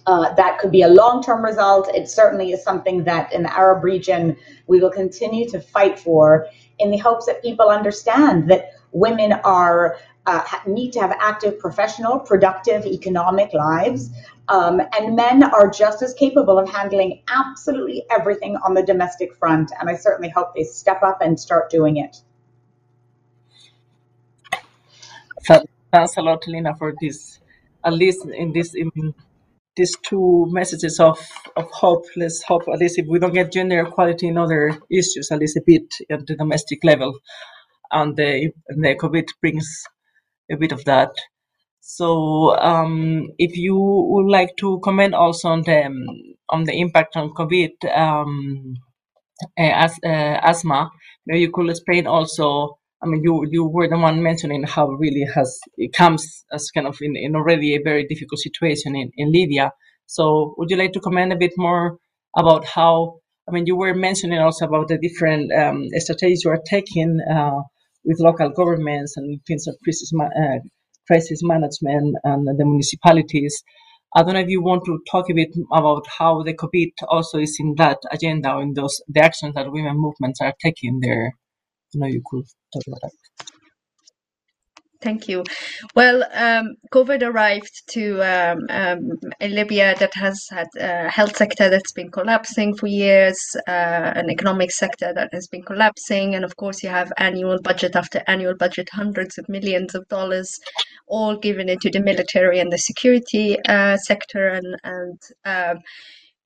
Uh, 0.06 0.34
that 0.34 0.58
could 0.58 0.72
be 0.72 0.82
a 0.82 0.88
long 0.88 1.22
term 1.22 1.44
result. 1.44 1.88
It 1.94 2.08
certainly 2.08 2.52
is 2.52 2.62
something 2.62 3.04
that 3.04 3.32
in 3.32 3.42
the 3.44 3.56
Arab 3.56 3.84
region 3.84 4.36
we 4.66 4.80
will 4.80 4.90
continue 4.90 5.48
to 5.50 5.60
fight 5.60 5.98
for 5.98 6.46
in 6.78 6.90
the 6.90 6.98
hopes 6.98 7.26
that 7.26 7.42
people 7.42 7.68
understand 7.68 8.50
that 8.50 8.72
women 8.92 9.32
are. 9.44 9.96
Uh, 10.24 10.40
need 10.68 10.92
to 10.92 11.00
have 11.00 11.10
active 11.18 11.58
professional, 11.58 12.20
productive 12.20 12.86
economic 12.86 13.52
lives. 13.52 14.10
Um, 14.48 14.80
and 14.96 15.16
men 15.16 15.42
are 15.42 15.68
just 15.68 16.00
as 16.00 16.14
capable 16.14 16.60
of 16.60 16.68
handling 16.68 17.22
absolutely 17.28 18.04
everything 18.08 18.56
on 18.64 18.74
the 18.74 18.84
domestic 18.84 19.34
front. 19.34 19.72
And 19.80 19.90
I 19.90 19.96
certainly 19.96 20.28
hope 20.28 20.54
they 20.54 20.62
step 20.62 21.02
up 21.02 21.22
and 21.22 21.40
start 21.40 21.70
doing 21.70 21.96
it. 21.96 22.18
Thanks 25.92 26.16
a 26.16 26.22
lot, 26.22 26.46
Lina, 26.46 26.74
for 26.76 26.94
this. 27.00 27.38
At 27.84 27.92
least 27.92 28.24
in 28.26 28.52
this 28.52 28.74
in 28.74 28.90
these 29.76 29.96
two 30.04 30.46
messages 30.50 31.00
of, 31.00 31.18
of 31.56 31.70
hope. 31.70 32.04
Let's 32.16 32.42
hope 32.42 32.62
at 32.72 32.78
least 32.78 32.98
if 32.98 33.06
we 33.08 33.18
don't 33.18 33.34
get 33.34 33.52
gender 33.52 33.80
equality 33.80 34.28
in 34.28 34.38
other 34.38 34.78
issues, 34.90 35.30
at 35.30 35.38
least 35.38 35.56
a 35.56 35.62
bit 35.64 35.94
at 36.10 36.26
the 36.26 36.36
domestic 36.36 36.84
level, 36.84 37.18
and 37.90 38.16
the, 38.16 38.52
the 38.68 38.96
COVID 38.96 39.28
brings 39.40 39.84
a 40.50 40.56
bit 40.56 40.72
of 40.72 40.84
that. 40.84 41.10
So, 41.80 42.56
um, 42.58 43.28
if 43.38 43.56
you 43.56 43.76
would 43.76 44.30
like 44.30 44.56
to 44.58 44.80
comment 44.84 45.14
also 45.14 45.48
on 45.48 45.62
the 45.62 45.90
on 46.48 46.64
the 46.64 46.78
impact 46.78 47.16
on 47.16 47.30
COVID 47.30 47.72
um, 47.96 48.74
as 49.58 49.98
uh, 50.04 50.08
Asma, 50.08 50.90
maybe 51.26 51.40
you 51.40 51.50
could 51.50 51.70
explain 51.70 52.06
also. 52.06 52.78
I 53.02 53.06
mean, 53.08 53.22
you 53.24 53.44
you 53.50 53.64
were 53.66 53.88
the 53.88 53.98
one 53.98 54.22
mentioning 54.22 54.62
how 54.62 54.88
really 54.88 55.26
has 55.34 55.58
it 55.76 55.92
comes 55.92 56.44
as 56.52 56.70
kind 56.70 56.86
of 56.86 56.96
in, 57.00 57.16
in 57.16 57.34
already 57.34 57.74
a 57.74 57.82
very 57.82 58.06
difficult 58.06 58.38
situation 58.38 58.94
in, 58.94 59.10
in 59.16 59.32
Libya. 59.32 59.72
So, 60.06 60.54
would 60.56 60.70
you 60.70 60.76
like 60.76 60.92
to 60.92 61.00
comment 61.00 61.32
a 61.32 61.36
bit 61.36 61.52
more 61.56 61.98
about 62.36 62.64
how? 62.64 63.18
I 63.48 63.52
mean, 63.52 63.66
you 63.66 63.76
were 63.76 63.94
mentioning 63.94 64.38
also 64.38 64.66
about 64.66 64.86
the 64.86 64.98
different 64.98 65.52
um, 65.52 65.88
strategies 65.96 66.44
you 66.44 66.50
are 66.52 66.62
taking 66.64 67.18
uh, 67.28 67.62
with 68.04 68.20
local 68.20 68.50
governments 68.50 69.16
and 69.16 69.40
things 69.46 69.66
of 69.66 69.74
crisis 69.82 70.12
uh, 70.20 70.58
crisis 71.06 71.40
management 71.42 72.16
and 72.22 72.46
the 72.46 72.64
municipalities. 72.64 73.64
I 74.14 74.22
don't 74.22 74.34
know 74.34 74.40
if 74.40 74.48
you 74.48 74.62
want 74.62 74.84
to 74.84 75.00
talk 75.10 75.30
a 75.30 75.34
bit 75.34 75.50
about 75.72 76.04
how 76.18 76.42
the 76.42 76.54
COVID 76.54 76.92
also 77.08 77.38
is 77.38 77.56
in 77.58 77.74
that 77.78 77.98
agenda 78.12 78.58
in 78.58 78.74
those 78.74 79.00
the 79.08 79.24
actions 79.24 79.54
that 79.54 79.72
women 79.72 79.96
movements 79.96 80.40
are 80.40 80.54
taking 80.62 81.00
there. 81.00 81.32
Know 81.94 82.06
you 82.06 82.22
could 82.24 82.44
talk 82.72 82.82
about 82.86 83.00
that. 83.02 83.10
Thank 85.02 85.26
you. 85.26 85.42
Well, 85.96 86.22
um, 86.32 86.76
COVID 86.92 87.22
arrived 87.22 87.72
to 87.88 88.22
um, 88.22 88.58
um, 88.70 89.10
Libya 89.40 89.96
that 89.98 90.14
has 90.14 90.46
had 90.48 90.68
a 90.78 91.08
health 91.08 91.36
sector 91.36 91.68
that's 91.68 91.90
been 91.92 92.08
collapsing 92.10 92.76
for 92.76 92.86
years, 92.86 93.36
uh, 93.66 94.12
an 94.14 94.30
economic 94.30 94.70
sector 94.70 95.12
that 95.12 95.30
has 95.32 95.48
been 95.48 95.62
collapsing, 95.62 96.36
and 96.36 96.44
of 96.44 96.54
course 96.56 96.84
you 96.84 96.88
have 96.88 97.12
annual 97.18 97.60
budget 97.60 97.96
after 97.96 98.22
annual 98.28 98.54
budget, 98.54 98.88
hundreds 98.92 99.38
of 99.38 99.48
millions 99.48 99.96
of 99.96 100.06
dollars, 100.06 100.56
all 101.08 101.36
given 101.36 101.68
into 101.68 101.90
the 101.90 102.00
military 102.00 102.60
and 102.60 102.72
the 102.72 102.78
security 102.78 103.58
uh, 103.68 103.96
sector, 103.96 104.48
and 104.48 104.76
and. 104.84 105.18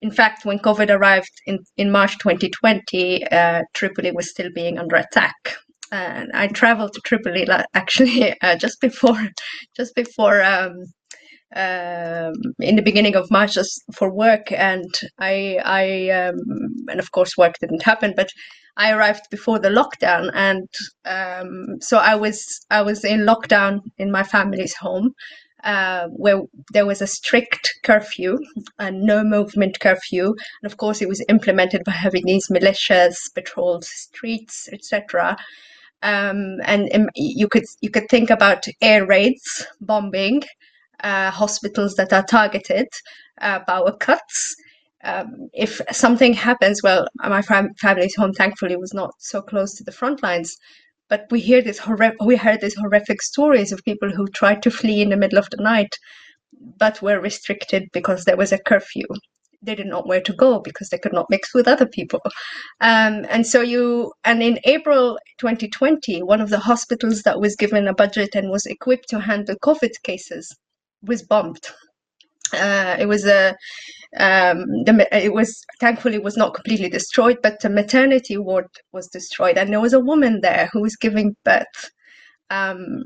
In 0.02 0.10
fact, 0.10 0.44
when 0.44 0.58
COVID 0.58 0.90
arrived 0.90 1.30
in, 1.46 1.58
in 1.76 1.90
March 1.90 2.18
2020, 2.18 3.26
uh, 3.28 3.62
Tripoli 3.72 4.12
was 4.12 4.30
still 4.30 4.50
being 4.54 4.78
under 4.78 4.96
attack. 4.96 5.56
And 5.90 6.30
I 6.34 6.48
traveled 6.48 6.92
to 6.94 7.00
Tripoli 7.00 7.46
actually 7.74 8.38
uh, 8.40 8.56
just 8.56 8.80
before, 8.80 9.28
just 9.76 9.94
before 9.94 10.42
um, 10.42 10.84
um, 11.54 12.34
in 12.60 12.76
the 12.76 12.82
beginning 12.82 13.14
of 13.14 13.30
March 13.30 13.54
just 13.54 13.82
for 13.94 14.12
work, 14.12 14.50
and 14.52 14.92
I, 15.18 15.60
I, 15.64 16.10
um, 16.10 16.36
and 16.88 16.98
of 16.98 17.12
course 17.12 17.36
work 17.36 17.54
didn't 17.60 17.82
happen, 17.82 18.14
but 18.16 18.28
I 18.76 18.92
arrived 18.92 19.30
before 19.30 19.58
the 19.58 19.70
lockdown, 19.70 20.30
and 20.34 20.68
um, 21.04 21.80
so 21.80 21.98
I 21.98 22.14
was, 22.16 22.44
I 22.70 22.82
was 22.82 23.04
in 23.04 23.20
lockdown 23.20 23.80
in 23.96 24.10
my 24.10 24.22
family's 24.22 24.74
home. 24.74 25.14
Uh, 25.66 26.06
where 26.10 26.42
there 26.72 26.86
was 26.86 27.02
a 27.02 27.06
strict 27.08 27.68
curfew, 27.82 28.38
a 28.78 28.90
no 28.90 29.24
movement 29.24 29.80
curfew, 29.80 30.26
and 30.26 30.72
of 30.72 30.76
course 30.76 31.02
it 31.02 31.08
was 31.08 31.24
implemented 31.28 31.82
by 31.84 31.92
having 31.92 32.24
these 32.24 32.48
militias 32.48 33.16
patrol 33.34 33.82
streets, 33.82 34.68
etc 34.72 35.36
um, 36.02 36.58
and, 36.64 36.88
and, 36.92 37.10
you 37.14 37.48
could 37.48 37.64
you 37.80 37.90
could 37.90 38.08
think 38.08 38.30
about 38.30 38.64
air 38.80 39.06
raids, 39.06 39.66
bombing, 39.80 40.42
uh, 41.02 41.30
hospitals 41.30 41.94
that 41.94 42.12
are 42.12 42.24
targeted, 42.24 42.86
uh, 43.40 43.60
power 43.60 43.92
cuts. 43.96 44.54
Um, 45.04 45.48
if 45.52 45.80
something 45.92 46.32
happens, 46.32 46.80
well, 46.82 47.06
my 47.16 47.42
fam- 47.42 47.74
family's 47.80 48.16
home 48.16 48.32
thankfully 48.32 48.76
was 48.76 48.92
not 48.94 49.12
so 49.18 49.40
close 49.40 49.74
to 49.76 49.84
the 49.84 49.92
front 49.92 50.22
lines, 50.22 50.56
but 51.08 51.26
we 51.30 51.40
hear 51.40 51.62
this 51.62 51.78
horrific 51.78 52.20
we 52.22 52.36
heard 52.36 52.60
these 52.60 52.76
horrific 52.76 53.22
stories 53.22 53.72
of 53.72 53.84
people 53.84 54.10
who 54.10 54.26
tried 54.28 54.62
to 54.62 54.70
flee 54.70 55.02
in 55.02 55.10
the 55.10 55.16
middle 55.16 55.38
of 55.38 55.48
the 55.50 55.62
night, 55.62 55.94
but 56.78 57.02
were 57.02 57.20
restricted 57.20 57.88
because 57.92 58.24
there 58.24 58.36
was 58.36 58.52
a 58.52 58.58
curfew 58.58 59.06
they 59.62 59.74
didn't 59.74 59.90
know 59.90 60.02
where 60.02 60.20
to 60.20 60.32
go 60.32 60.60
because 60.60 60.88
they 60.88 60.98
could 60.98 61.12
not 61.12 61.26
mix 61.28 61.52
with 61.54 61.68
other 61.68 61.86
people. 61.86 62.20
Um, 62.80 63.26
and 63.28 63.46
so 63.46 63.60
you, 63.60 64.12
and 64.24 64.42
in 64.42 64.58
April 64.64 65.18
2020, 65.38 66.22
one 66.22 66.40
of 66.40 66.50
the 66.50 66.58
hospitals 66.58 67.22
that 67.22 67.40
was 67.40 67.56
given 67.56 67.88
a 67.88 67.94
budget 67.94 68.34
and 68.34 68.50
was 68.50 68.66
equipped 68.66 69.08
to 69.10 69.20
handle 69.20 69.56
COVID 69.62 70.02
cases 70.02 70.54
was 71.02 71.22
bombed. 71.22 71.66
Uh, 72.52 72.96
it 72.98 73.06
was 73.06 73.26
a, 73.26 73.56
um, 74.18 74.64
the, 74.84 75.08
it 75.12 75.32
was 75.32 75.64
thankfully 75.80 76.16
it 76.16 76.24
was 76.24 76.36
not 76.36 76.54
completely 76.54 76.88
destroyed, 76.88 77.38
but 77.42 77.60
the 77.60 77.70
maternity 77.70 78.38
ward 78.38 78.66
was 78.92 79.08
destroyed, 79.08 79.58
and 79.58 79.72
there 79.72 79.80
was 79.80 79.92
a 79.92 80.00
woman 80.00 80.40
there 80.42 80.68
who 80.72 80.80
was 80.80 80.96
giving 80.96 81.36
birth 81.44 81.90
um, 82.50 83.02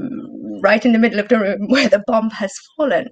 right 0.62 0.84
in 0.84 0.92
the 0.92 0.98
middle 0.98 1.20
of 1.20 1.28
the 1.28 1.38
room 1.38 1.58
where 1.68 1.88
the 1.88 2.02
bomb 2.06 2.30
has 2.30 2.52
fallen. 2.76 3.08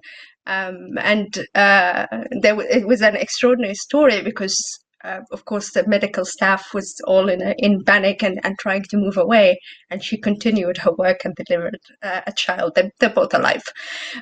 Um, 0.47 0.97
and 0.99 1.47
uh, 1.55 2.07
there 2.41 2.59
it 2.61 2.87
was 2.87 3.03
an 3.03 3.17
extraordinary 3.17 3.75
story 3.75 4.23
because, 4.23 4.57
uh, 5.05 5.21
of 5.31 5.45
course, 5.45 5.73
the 5.73 5.87
medical 5.87 6.25
staff 6.25 6.73
was 6.73 6.95
all 7.07 7.29
in 7.29 7.43
a, 7.43 7.55
in 7.59 7.85
panic 7.85 8.23
and, 8.23 8.41
and 8.43 8.59
trying 8.59 8.85
to 8.85 8.97
move 8.97 9.19
away, 9.19 9.59
and 9.91 10.03
she 10.03 10.17
continued 10.17 10.79
her 10.79 10.93
work 10.93 11.19
and 11.25 11.35
delivered 11.35 11.79
uh, 12.03 12.23
a 12.27 12.33
child. 12.33 12.73
They're, 12.75 12.91
they're 12.99 13.11
both 13.11 13.35
alive, 13.35 13.63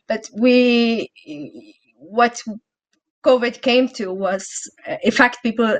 but 0.09 0.25
we 0.37 1.11
what 1.99 2.43
COVID 3.27 3.61
came 3.61 3.89
to 3.89 4.13
was, 4.13 4.47
uh, 4.87 4.97
in 5.03 5.11
fact, 5.11 5.43
people 5.43 5.79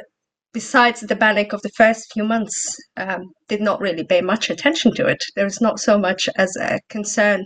besides 0.53 1.03
the 1.03 1.15
panic 1.15 1.53
of 1.53 1.61
the 1.61 1.77
first 1.77 2.11
few 2.15 2.25
months, 2.25 2.57
um, 2.97 3.21
did 3.47 3.61
not 3.61 3.79
really 3.79 4.05
pay 4.05 4.23
much 4.23 4.49
attention 4.49 4.91
to 4.95 5.07
it. 5.07 5.23
There 5.35 5.45
was 5.45 5.61
not 5.61 5.79
so 5.79 5.99
much 5.99 6.31
as 6.37 6.51
a 6.57 6.81
concern 6.89 7.45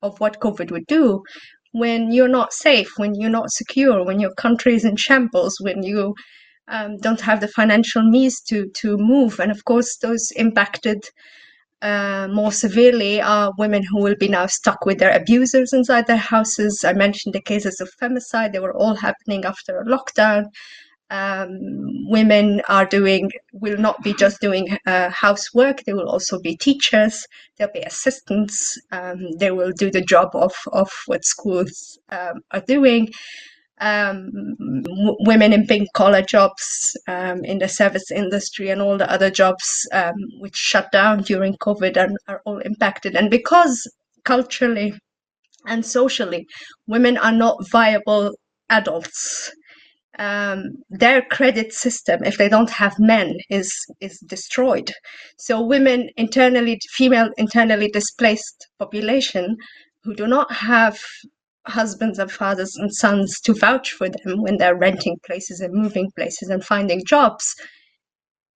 of 0.00 0.20
what 0.20 0.38
COVID 0.38 0.70
would 0.70 0.86
do, 0.86 1.22
when 1.72 2.12
you're 2.12 2.36
not 2.40 2.52
safe, 2.52 2.90
when 2.98 3.14
you're 3.14 3.38
not 3.40 3.50
secure, 3.50 4.04
when 4.04 4.20
your 4.20 4.34
country 4.34 4.74
is 4.74 4.84
in 4.84 4.96
shambles, 4.96 5.56
when 5.60 5.82
you 5.82 6.14
um, 6.68 6.98
don't 6.98 7.20
have 7.22 7.40
the 7.40 7.48
financial 7.48 8.02
means 8.08 8.40
to 8.42 8.68
to 8.80 8.96
move, 8.96 9.40
and 9.40 9.50
of 9.50 9.64
course 9.64 9.96
those 9.96 10.30
impacted 10.36 11.00
uh, 11.82 12.28
more 12.30 12.52
severely 12.52 13.20
are 13.20 13.52
women 13.58 13.82
who 13.82 14.00
will 14.00 14.14
be 14.18 14.28
now 14.28 14.46
stuck 14.46 14.86
with 14.86 14.98
their 14.98 15.14
abusers 15.14 15.72
inside 15.72 16.06
their 16.06 16.16
houses. 16.16 16.84
I 16.84 16.92
mentioned 16.92 17.34
the 17.34 17.40
cases 17.40 17.80
of 17.80 17.90
femicide; 18.00 18.52
they 18.52 18.60
were 18.60 18.74
all 18.74 18.94
happening 18.94 19.44
after 19.44 19.80
a 19.80 19.84
lockdown. 19.84 20.46
Um, 21.10 21.50
women 22.08 22.62
are 22.68 22.86
doing 22.86 23.30
will 23.52 23.76
not 23.76 24.02
be 24.02 24.14
just 24.14 24.40
doing 24.40 24.78
uh, 24.86 25.10
housework. 25.10 25.82
They 25.84 25.92
will 25.92 26.08
also 26.08 26.40
be 26.40 26.56
teachers. 26.56 27.26
They'll 27.58 27.72
be 27.72 27.80
assistants. 27.80 28.80
Um, 28.92 29.32
they 29.38 29.50
will 29.50 29.72
do 29.72 29.90
the 29.90 30.00
job 30.00 30.30
of, 30.34 30.54
of 30.72 30.90
what 31.06 31.24
schools 31.24 31.98
um, 32.10 32.40
are 32.52 32.62
doing 32.66 33.10
um, 33.82 34.30
w- 34.84 35.16
women 35.20 35.52
in 35.52 35.66
pink 35.66 35.88
collar 35.94 36.22
jobs 36.22 36.96
um, 37.08 37.44
in 37.44 37.58
the 37.58 37.68
service 37.68 38.10
industry 38.12 38.70
and 38.70 38.82
all 38.82 38.98
the 38.98 39.10
other 39.12 39.30
jobs 39.30 39.86
um, 39.92 40.14
which 40.40 40.56
shut 40.56 40.92
down 40.92 41.22
during 41.22 41.54
covid 41.56 41.96
and 41.96 42.16
are 42.28 42.42
all 42.46 42.58
impacted 42.60 43.16
and 43.16 43.30
because 43.30 43.90
culturally 44.24 44.94
and 45.66 45.84
socially 45.86 46.46
women 46.86 47.18
are 47.18 47.32
not 47.32 47.56
viable 47.70 48.32
adults 48.70 49.52
um, 50.18 50.64
their 50.90 51.22
credit 51.22 51.72
system, 51.72 52.22
if 52.24 52.38
they 52.38 52.48
don't 52.48 52.70
have 52.70 52.94
men, 52.98 53.36
is 53.50 53.72
is 54.00 54.18
destroyed. 54.28 54.92
So 55.38 55.62
women 55.62 56.10
internally, 56.16 56.78
female 56.92 57.30
internally 57.38 57.88
displaced 57.90 58.68
population, 58.78 59.56
who 60.04 60.14
do 60.14 60.26
not 60.26 60.52
have 60.52 60.98
husbands 61.66 62.18
and 62.18 62.30
fathers 62.30 62.74
and 62.76 62.92
sons 62.94 63.40
to 63.40 63.54
vouch 63.54 63.92
for 63.92 64.08
them 64.08 64.42
when 64.42 64.58
they're 64.58 64.76
renting 64.76 65.16
places 65.24 65.60
and 65.60 65.72
moving 65.72 66.10
places 66.16 66.48
and 66.48 66.64
finding 66.64 67.02
jobs, 67.06 67.44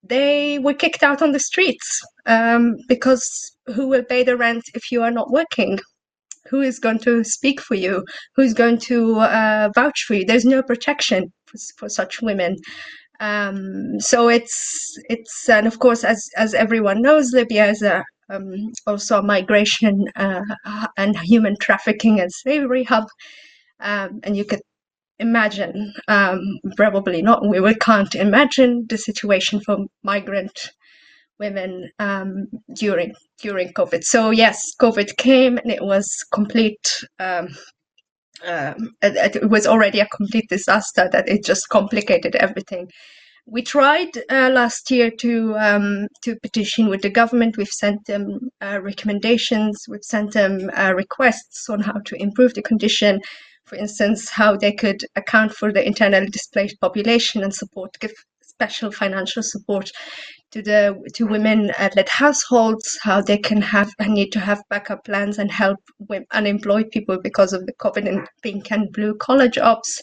they 0.02 0.58
were 0.58 0.74
kicked 0.74 1.02
out 1.02 1.22
on 1.22 1.32
the 1.32 1.40
streets 1.40 2.02
um, 2.26 2.76
because 2.88 3.24
who 3.66 3.88
will 3.88 4.04
pay 4.04 4.22
the 4.22 4.36
rent 4.36 4.62
if 4.74 4.90
you 4.90 5.02
are 5.02 5.10
not 5.10 5.30
working? 5.30 5.78
Who 6.48 6.60
is 6.60 6.78
going 6.78 7.00
to 7.00 7.24
speak 7.24 7.60
for 7.60 7.74
you? 7.74 8.04
Who's 8.36 8.54
going 8.54 8.78
to 8.80 9.18
uh, 9.18 9.70
vouch 9.74 10.04
for 10.06 10.14
you? 10.14 10.24
There's 10.24 10.44
no 10.44 10.62
protection 10.62 11.32
for, 11.46 11.58
for 11.76 11.88
such 11.88 12.22
women. 12.22 12.56
Um, 13.18 13.98
so 13.98 14.28
it's 14.28 14.96
it's 15.08 15.48
and 15.48 15.66
of 15.66 15.78
course 15.78 16.04
as 16.04 16.22
as 16.36 16.54
everyone 16.54 17.02
knows, 17.02 17.32
Libya 17.32 17.66
is 17.66 17.82
a 17.82 18.04
um, 18.28 18.52
also 18.86 19.22
migration 19.22 20.06
uh, 20.16 20.42
and 20.96 21.18
human 21.18 21.56
trafficking 21.60 22.20
and 22.20 22.30
slavery 22.32 22.84
hub. 22.84 23.06
Um, 23.80 24.20
and 24.22 24.36
you 24.36 24.44
could 24.44 24.60
imagine, 25.18 25.92
um, 26.08 26.40
probably 26.76 27.22
not, 27.22 27.46
we, 27.48 27.60
we 27.60 27.74
can't 27.74 28.14
imagine 28.14 28.86
the 28.88 28.98
situation 28.98 29.60
for 29.60 29.78
migrant 30.02 30.70
women 31.38 31.90
um, 31.98 32.46
during 32.74 33.14
during 33.40 33.72
COVID. 33.72 34.02
So 34.02 34.30
yes, 34.30 34.58
COVID 34.80 35.16
came 35.16 35.58
and 35.58 35.70
it 35.70 35.82
was 35.82 36.08
complete. 36.32 37.02
Um, 37.18 37.48
um, 38.44 38.90
it, 39.02 39.36
it, 39.36 39.50
was 39.50 39.66
already 39.66 40.00
a 40.00 40.06
complete 40.06 40.48
disaster 40.48 41.08
that 41.10 41.28
it 41.28 41.44
just 41.44 41.68
complicated 41.70 42.36
everything. 42.36 42.88
We 43.46 43.62
tried 43.62 44.10
uh, 44.28 44.50
last 44.50 44.90
year 44.90 45.10
to 45.20 45.56
um, 45.56 46.08
to 46.24 46.36
petition 46.42 46.88
with 46.88 47.02
the 47.02 47.10
government. 47.10 47.56
We've 47.56 47.68
sent 47.68 48.04
them 48.06 48.50
uh, 48.60 48.80
recommendations. 48.82 49.84
We've 49.88 50.02
sent 50.02 50.32
them 50.32 50.70
uh, 50.76 50.94
requests 50.94 51.68
on 51.68 51.80
how 51.80 52.00
to 52.06 52.20
improve 52.20 52.54
the 52.54 52.62
condition 52.62 53.20
for 53.66 53.76
instance, 53.76 54.30
how 54.30 54.56
they 54.56 54.72
could 54.72 55.04
account 55.16 55.52
for 55.52 55.72
the 55.72 55.84
internally 55.84 56.28
displaced 56.28 56.80
population 56.80 57.42
and 57.42 57.52
support, 57.52 57.98
give 58.00 58.12
special 58.42 58.90
financial 58.90 59.42
support 59.42 59.90
to 60.52 60.62
the 60.62 60.96
to 61.14 61.26
women-led 61.26 62.08
households, 62.08 62.98
how 63.02 63.20
they 63.20 63.36
can 63.36 63.60
have 63.60 63.92
need 64.00 64.30
to 64.30 64.40
have 64.40 64.62
backup 64.70 65.04
plans 65.04 65.38
and 65.38 65.50
help 65.50 65.78
unemployed 66.32 66.90
people 66.92 67.18
because 67.22 67.52
of 67.52 67.66
the 67.66 67.72
COVID 67.74 68.08
and 68.08 68.26
pink 68.42 68.70
and 68.70 68.92
blue 68.92 69.14
collar 69.16 69.48
jobs. 69.48 70.00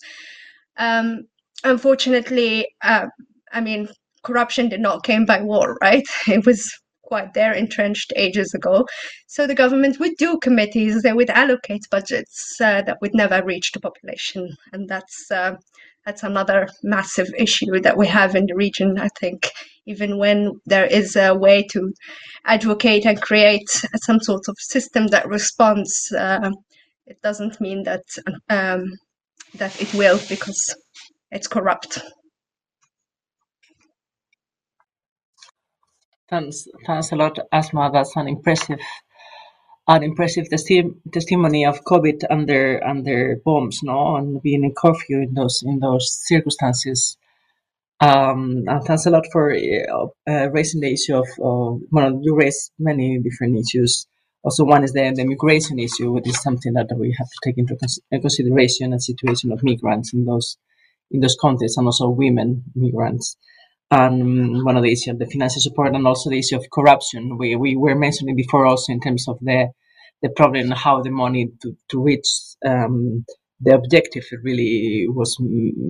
Um, 0.78 1.24
unfortunately, 1.64 2.68
uh, 2.84 3.08
I 3.54 3.62
mean, 3.62 3.88
corruption 4.24 4.70
did 4.70 4.82
not 4.82 5.04
came 5.04 5.26
by 5.26 5.42
war, 5.42 5.78
right? 5.82 6.04
It 6.28 6.46
was 6.46 6.70
quite 7.04 7.34
there 7.34 7.54
entrenched 7.54 8.12
ages 8.16 8.54
ago. 8.54 8.88
So 9.28 9.46
the 9.46 9.56
government 9.56 10.00
would 10.00 10.16
do 10.18 10.40
committees, 10.40 11.02
they 11.02 11.14
would 11.14 11.30
allocate 11.30 11.82
budgets 11.92 12.60
uh, 12.60 12.82
that 12.84 12.98
would 13.02 13.14
never 13.14 13.44
reach 13.44 13.72
the 13.72 13.80
population, 13.80 14.50
and 14.72 14.90
that's 14.90 15.32
uh, 15.32 15.54
that's 16.06 16.24
another 16.24 16.68
massive 16.84 17.30
issue 17.38 17.80
that 17.82 17.98
we 17.98 18.08
have 18.08 18.36
in 18.36 18.46
the 18.48 18.56
region. 18.56 18.98
I 19.00 19.10
think 19.20 19.52
even 19.86 20.18
when 20.18 20.52
there 20.66 20.86
is 20.86 21.16
a 21.16 21.36
way 21.36 21.64
to 21.74 21.94
advocate 22.46 23.06
and 23.06 23.22
create 23.22 23.70
some 24.08 24.20
sort 24.20 24.48
of 24.48 24.56
system 24.60 25.08
that 25.08 25.28
responds, 25.28 26.12
uh, 26.18 26.52
it 27.06 27.22
doesn't 27.22 27.62
mean 27.62 27.84
that 27.84 28.04
um, 28.50 28.86
that 29.56 29.80
it 29.82 29.94
will 29.94 30.20
because 30.30 30.76
it's 31.32 31.48
corrupt. 31.48 32.02
Thanks, 36.34 36.68
thanks 36.88 37.12
a 37.12 37.16
lot, 37.16 37.38
Asma. 37.52 37.92
That's 37.94 38.16
an 38.16 38.28
impressive, 38.28 38.80
an 39.88 40.02
impressive 40.02 40.48
testi- 40.52 40.96
testimony 41.12 41.64
of 41.64 41.84
COVID 41.84 42.24
under 42.28 42.84
under 42.84 43.40
bombs, 43.46 43.82
no, 43.84 44.16
and 44.16 44.42
being 44.42 44.64
in 44.64 44.74
curfew 44.76 45.22
in 45.22 45.36
those 45.36 45.62
in 45.64 45.78
those 45.78 46.08
circumstances. 46.26 47.18
Um, 48.02 48.64
and 48.66 48.84
thanks 48.84 49.06
a 49.06 49.12
lot 49.12 49.28
for 49.32 49.54
uh, 49.54 50.08
uh, 50.28 50.50
raising 50.50 50.82
the 50.82 50.92
issue 50.92 51.18
of, 51.18 51.28
uh, 51.38 51.78
well, 51.92 52.20
you 52.24 52.36
raised 52.36 52.72
many 52.80 53.20
different 53.20 53.60
issues. 53.60 54.08
Also, 54.44 54.64
one 54.64 54.84
is 54.84 54.94
the, 54.94 55.14
the 55.16 55.26
migration 55.26 55.78
issue, 55.78 56.12
which 56.12 56.28
is 56.28 56.42
something 56.42 56.74
that 56.74 56.90
we 56.98 57.16
have 57.16 57.28
to 57.28 57.40
take 57.44 57.60
into 57.60 57.76
cons- 57.76 58.00
consideration 58.12 58.90
the 58.90 59.00
situation 59.00 59.52
of 59.52 59.62
migrants 59.62 60.16
in 60.16 60.26
those 60.26 60.58
in 61.12 61.20
those 61.20 61.38
contexts, 61.40 61.78
and 61.78 61.86
also 61.86 62.10
women 62.10 62.64
migrants 62.76 63.38
and 63.94 64.66
one 64.66 64.76
of 64.76 64.84
the 64.84 64.92
issues 64.92 65.14
of 65.14 65.20
the 65.20 65.28
financial 65.28 65.62
support 65.62 65.96
and 65.96 66.08
also 66.08 66.30
the 66.30 66.40
issue 66.40 66.56
of 66.56 66.66
corruption. 66.74 67.38
We, 67.38 67.56
we 67.56 67.76
were 67.76 67.96
mentioning 67.96 68.36
before 68.36 68.66
also 68.66 68.92
in 68.92 69.00
terms 69.00 69.28
of 69.28 69.38
the 69.40 69.70
the 70.24 70.30
problem 70.30 70.72
how 70.72 71.02
the 71.02 71.12
money 71.12 71.52
to, 71.62 71.76
to 71.90 72.02
reach 72.02 72.28
um, 72.66 73.26
the 73.60 73.76
objective 73.76 74.24
it 74.32 74.40
really 74.42 75.06
was 75.10 75.38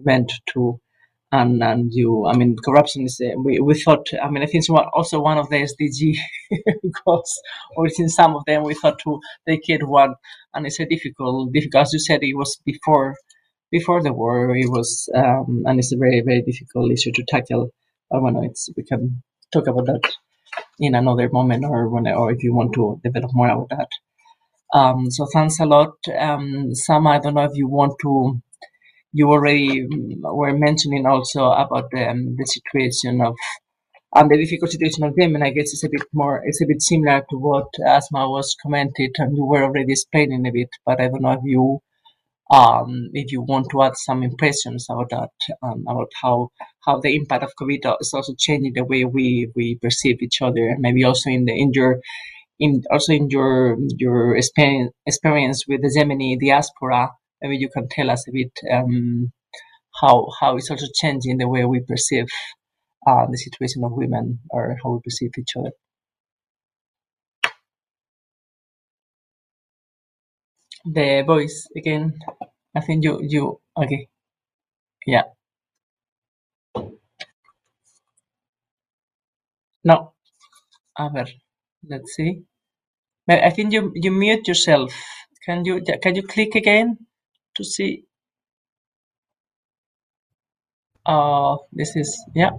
meant 0.04 0.32
to 0.54 0.80
and 1.32 1.64
and 1.64 1.91
you 1.93 2.26
I 2.26 2.36
mean 2.36 2.56
corruption 2.66 3.04
is 3.06 3.22
uh, 3.24 3.39
we, 3.39 3.60
we 3.60 3.80
thought 3.80 4.08
I 4.22 4.30
mean 4.30 4.43
I 4.43 4.47
think 4.47 4.64
it's 4.64 4.70
also 4.70 5.22
one 5.22 5.38
of 5.38 5.49
the 5.49 5.62
SDG 5.70 6.18
goals 7.06 7.32
or 7.78 7.88
in 7.97 8.10
some 8.10 8.36
of 8.36 8.43
them 8.45 8.64
we 8.64 8.74
thought 8.74 8.99
to 9.06 9.20
take 9.47 9.70
it 9.70 9.88
one 9.88 10.16
and 10.54 10.66
it's 10.66 10.80
a 10.80 10.86
difficult 10.86 11.54
difficult 11.54 11.84
as 11.84 11.93
you 11.93 11.99
said 11.99 12.24
it 12.24 12.36
was 12.36 12.60
before 12.66 13.16
before 13.72 14.01
the 14.01 14.14
war 14.14 14.56
it 14.58 14.70
was 14.70 15.10
um, 15.16 15.64
and 15.68 15.80
it's 15.80 15.93
a 15.93 15.97
very 15.97 16.22
very 16.22 16.41
difficult 16.41 16.91
issue 16.91 17.12
to 17.12 17.24
tackle 17.30 17.70
I 18.14 18.18
don't 18.18 18.34
know. 18.34 18.43
It's 18.43 18.70
we 18.78 18.84
can 18.84 19.24
talk 19.51 19.68
about 19.68 19.88
that 19.88 20.03
in 20.80 20.95
another 20.95 21.30
moment, 21.30 21.66
or 21.66 21.89
when, 21.89 22.07
or 22.07 22.32
if 22.32 22.43
you 22.43 22.53
want 22.53 22.74
to 22.74 22.99
develop 23.03 23.32
more 23.34 23.49
about 23.49 23.70
that. 23.70 23.89
Um, 24.78 25.09
so 25.11 25.28
thanks 25.34 25.59
a 25.59 25.66
lot, 25.66 25.93
um, 26.18 26.74
Sam. 26.74 27.07
I 27.07 27.20
don't 27.20 27.36
know 27.36 27.43
if 27.43 27.55
you 27.55 27.68
want 27.68 27.93
to. 28.03 28.41
You 29.11 29.30
already 29.30 29.86
were 30.22 30.57
mentioning 30.57 31.05
also 31.05 31.45
about 31.51 31.89
the, 31.91 32.09
um, 32.09 32.36
the 32.38 32.45
situation 32.45 33.22
of 33.22 33.36
and 34.16 34.30
the 34.30 34.38
difficult 34.38 34.72
situation 34.72 35.03
of 35.03 35.14
Yemen. 35.18 35.43
I 35.43 35.49
guess 35.49 35.74
it's 35.74 35.84
a 35.84 35.89
bit 35.89 36.03
more. 36.14 36.41
It's 36.45 36.61
a 36.61 36.68
bit 36.68 36.82
similar 36.82 37.22
to 37.30 37.38
what 37.38 37.68
Asma 37.86 38.30
was 38.30 38.55
commented, 38.61 39.11
and 39.18 39.36
you 39.36 39.45
were 39.45 39.64
already 39.64 39.93
explaining 39.93 40.45
a 40.47 40.51
bit. 40.51 40.70
But 40.86 41.01
I 41.01 41.07
don't 41.07 41.22
know 41.22 41.32
if 41.32 41.39
you 41.43 41.80
um, 42.54 43.10
if 43.14 43.32
you 43.32 43.41
want 43.41 43.66
to 43.72 43.82
add 43.82 43.93
some 43.95 44.22
impressions 44.22 44.86
about 44.88 45.10
that, 45.10 45.30
um, 45.64 45.84
about 45.88 46.12
how 46.22 46.49
how 46.86 46.99
the 46.99 47.16
impact 47.16 47.43
of 47.43 47.51
COVID 47.60 47.95
is 47.99 48.14
also 48.14 48.34
changing 48.38 48.74
the 48.76 48.86
way 48.86 49.06
we, 49.06 49.49
we 49.56 49.80
perceive 49.82 50.22
each 50.22 50.39
other, 50.41 50.76
maybe 50.78 51.04
also 51.04 51.32
in 51.32 51.45
the 51.45 51.54
in 51.60 51.72
your 51.74 51.99
in 52.60 52.84
also 52.91 53.14
in 53.14 53.30
your 53.32 53.78
your 53.97 54.38
experience 54.38 54.91
experience 55.08 55.64
with 55.68 55.82
the 55.82 55.91
Yemeni 55.97 56.38
diaspora, 56.39 57.10
maybe 57.41 57.58
you 57.58 57.70
can 57.70 57.88
tell 57.89 58.12
us 58.12 58.28
a 58.28 58.32
bit 58.32 58.51
um, 58.72 59.32
how 59.99 60.28
how 60.39 60.56
it's 60.56 60.70
also 60.70 60.86
changing 61.01 61.39
the 61.39 61.47
way 61.47 61.66
we 61.66 61.80
perceive 61.80 62.28
uh, 63.08 63.26
the 63.32 63.38
situation 63.38 63.84
of 63.84 63.93
women 63.93 64.39
or 64.51 64.78
how 64.84 64.91
we 64.91 64.99
perceive 65.04 65.32
each 65.39 65.56
other. 65.58 65.72
The 70.86 71.24
voice 71.26 71.68
again. 71.76 72.20
I 72.76 72.82
think 72.82 73.04
you 73.04 73.20
you 73.22 73.60
okay. 73.78 74.08
Yeah. 75.06 75.24
No. 79.84 80.14
A 80.98 81.10
ver, 81.10 81.26
let's 81.90 82.16
see. 82.16 82.44
I 83.30 83.49
think 83.52 83.74
you 83.74 83.91
you 83.95 84.12
mute 84.12 84.48
yourself. 84.48 84.94
Can 85.45 85.66
you 85.66 85.82
can 86.02 86.16
you 86.16 86.24
click 86.24 86.56
again 86.56 86.98
to 87.56 87.64
see? 87.64 88.06
Oh, 91.06 91.53
uh, 91.53 91.57
this 91.72 91.95
is 91.95 92.26
yeah. 92.36 92.52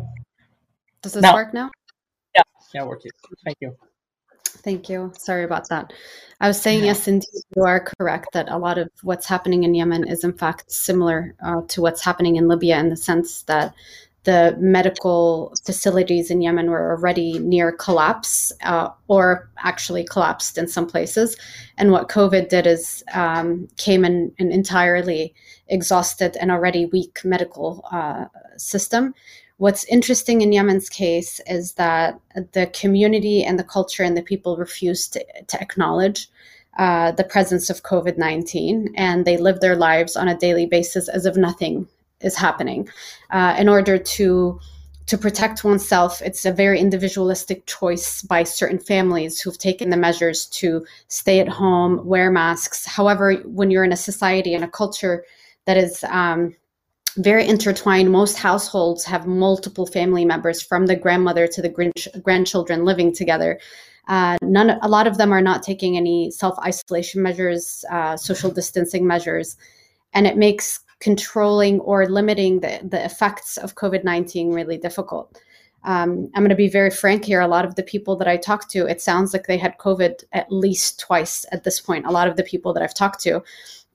Does 1.03 1.15
this 1.15 1.23
now. 1.23 1.35
work 1.35 1.55
now? 1.55 1.71
Yeah, 2.35 2.43
yeah, 2.75 2.85
working. 2.85 3.13
Thank 3.45 3.59
you. 3.61 3.77
Thank 4.45 4.89
you. 4.89 5.13
Sorry 5.19 5.45
about 5.45 5.69
that. 5.69 5.93
I 6.41 6.49
was 6.49 6.61
saying, 6.61 6.85
yes, 6.85 7.07
indeed, 7.07 7.43
you 7.57 7.63
are 7.63 7.81
correct 7.81 8.29
that 8.33 8.51
a 8.51 8.59
lot 8.59 8.79
of 8.79 8.89
what's 9.03 9.27
happening 9.27 9.65
in 9.65 9.75
Yemen 9.75 10.07
is, 10.07 10.25
in 10.25 10.33
fact, 10.33 10.71
similar 10.71 11.35
uh, 11.45 11.63
to 11.69 11.81
what's 11.81 12.05
happening 12.05 12.37
in 12.37 12.49
Libya 12.49 12.79
in 12.79 12.89
the 12.89 12.97
sense 12.97 13.43
that 13.43 13.75
the 14.25 14.57
medical 14.59 15.55
facilities 15.65 16.31
in 16.31 16.41
Yemen 16.41 16.71
were 16.71 16.91
already 16.91 17.39
near 17.39 17.71
collapse 17.73 18.53
uh, 18.63 18.89
or 19.07 19.51
actually 19.59 20.05
collapsed 20.05 20.57
in 20.57 20.67
some 20.67 20.87
places. 20.87 21.37
And 21.77 21.93
what 21.93 22.09
COVID 22.09 22.49
did 22.49 22.67
is 22.67 23.05
um, 23.13 23.69
came 23.77 24.05
in 24.05 24.33
an 24.39 24.51
entirely 24.51 25.35
exhausted 25.69 26.37
and 26.41 26.51
already 26.51 26.87
weak 26.87 27.21
medical 27.25 27.87
uh, 27.93 28.25
system, 28.57 29.15
What's 29.59 29.85
interesting 29.85 30.41
in 30.41 30.53
Yemen's 30.53 30.89
case 30.89 31.41
is 31.47 31.75
that 31.75 32.21
the 32.53 32.67
community 32.75 33.45
and 33.45 33.59
the 33.59 33.65
culture 33.65 34.03
and 34.03 34.17
the 34.17 34.23
people 34.23 34.57
refused 34.57 35.13
to, 35.13 35.25
to 35.47 35.61
acknowledge 35.61 36.29
uh, 36.79 37.13
the 37.13 37.25
presence 37.25 37.71
of 37.71 37.85
COVID 37.85 38.19
19 38.19 38.95
and 38.97 39.25
they 39.25 39.37
live 39.37 39.61
their 39.61 39.77
lives 39.77 40.17
on 40.17 40.27
a 40.27 40.37
daily 40.37 40.67
basis 40.67 41.09
as 41.09 41.25
if 41.25 41.37
nothing 41.37 41.87
is 42.21 42.37
happening. 42.37 42.89
Uh, 43.31 43.55
in 43.59 43.69
order 43.69 43.97
to 43.97 44.59
to 45.07 45.19
protect 45.19 45.65
oneself, 45.65 46.23
it's 46.23 46.47
a 46.47 46.53
very 46.53 46.81
individualistic 46.81 47.67
choice 47.67 48.23
by 48.23 48.43
certain 48.43 48.79
families 48.79 49.39
who've 49.39 49.59
taken 49.59 49.91
the 49.91 49.99
measures 49.99 50.47
to 50.47 50.85
stay 51.09 51.41
at 51.41 51.49
home, 51.49 52.05
wear 52.07 52.31
masks. 52.31 52.87
However, 52.87 53.35
when 53.45 53.71
you're 53.71 53.85
in 53.85 53.93
a 53.93 53.99
society 53.99 54.55
and 54.55 54.65
a 54.65 54.69
culture 54.69 55.25
that 55.67 55.77
is 55.77 56.05
um, 56.05 56.57
very 57.17 57.47
intertwined, 57.47 58.11
most 58.11 58.39
households 58.39 59.05
have 59.05 59.27
multiple 59.27 59.87
family 59.87 60.25
members 60.25 60.61
from 60.63 60.87
the 60.87 60.97
grandmother 60.97 61.47
to 61.47 61.63
the 61.63 61.93
grandchildren 62.23 62.85
living 62.85 63.13
together. 63.13 63.61
Uh, 64.09 64.37
none, 64.43 64.71
a 64.83 64.89
lot 64.89 65.07
of 65.07 65.17
them 65.17 65.33
are 65.33 65.41
not 65.41 65.63
taking 65.63 65.97
any 65.97 66.31
self 66.31 66.59
isolation 66.59 67.23
measures, 67.23 67.85
uh, 67.91 68.17
social 68.17 68.51
distancing 68.51 69.07
measures, 69.07 69.57
and 70.13 70.27
it 70.27 70.37
makes 70.37 70.81
controlling 71.01 71.81
or 71.81 72.07
limiting 72.07 72.61
the, 72.61 72.81
the 72.83 73.03
effects 73.05 73.57
of 73.57 73.75
COVID 73.75 74.05
19 74.05 74.53
really 74.53 74.79
difficult. 74.79 75.41
Um, 75.85 76.31
I'm 76.35 76.43
going 76.43 76.49
to 76.49 76.55
be 76.55 76.69
very 76.69 76.91
frank 76.91 77.27
here. 77.27 77.41
A 77.41 77.49
lot 77.49 77.67
of 77.67 77.75
the 77.75 77.83
people 77.83 78.17
that 78.17 78.29
I 78.29 78.39
talked 78.39 78.71
to, 78.71 78.87
it 78.87 79.03
sounds 79.03 79.33
like 79.33 79.47
they 79.47 79.59
had 79.59 79.77
COVID 79.79 80.25
at 80.33 80.51
least 80.51 80.99
twice 80.99 81.45
at 81.53 81.65
this 81.65 81.79
point. 81.79 82.07
A 82.07 82.11
lot 82.11 82.27
of 82.27 82.37
the 82.37 82.43
people 82.43 82.73
that 82.73 82.83
I've 82.83 82.95
talked 82.95 83.21
to, 83.25 83.43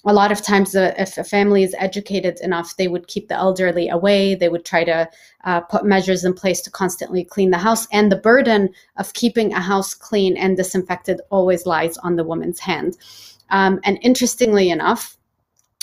a 0.05 0.13
lot 0.13 0.31
of 0.31 0.41
times, 0.41 0.75
uh, 0.75 0.93
if 0.97 1.17
a 1.17 1.23
family 1.23 1.63
is 1.63 1.75
educated 1.77 2.39
enough, 2.41 2.77
they 2.77 2.87
would 2.87 3.07
keep 3.07 3.27
the 3.27 3.35
elderly 3.35 3.89
away. 3.89 4.33
They 4.33 4.47
would 4.47 4.63
try 4.63 4.85
to 4.85 5.09
uh, 5.43 5.61
put 5.61 5.83
measures 5.83 6.23
in 6.23 6.33
place 6.33 6.61
to 6.61 6.71
constantly 6.71 7.25
clean 7.25 7.51
the 7.51 7.57
house. 7.57 7.85
And 7.91 8.11
the 8.11 8.15
burden 8.15 8.69
of 8.95 9.13
keeping 9.13 9.53
a 9.53 9.59
house 9.59 9.93
clean 9.93 10.37
and 10.37 10.55
disinfected 10.55 11.19
always 11.29 11.65
lies 11.65 11.97
on 11.97 12.15
the 12.15 12.23
woman's 12.23 12.59
hand. 12.59 12.97
Um, 13.49 13.79
and 13.83 13.99
interestingly 14.01 14.69
enough, 14.69 15.17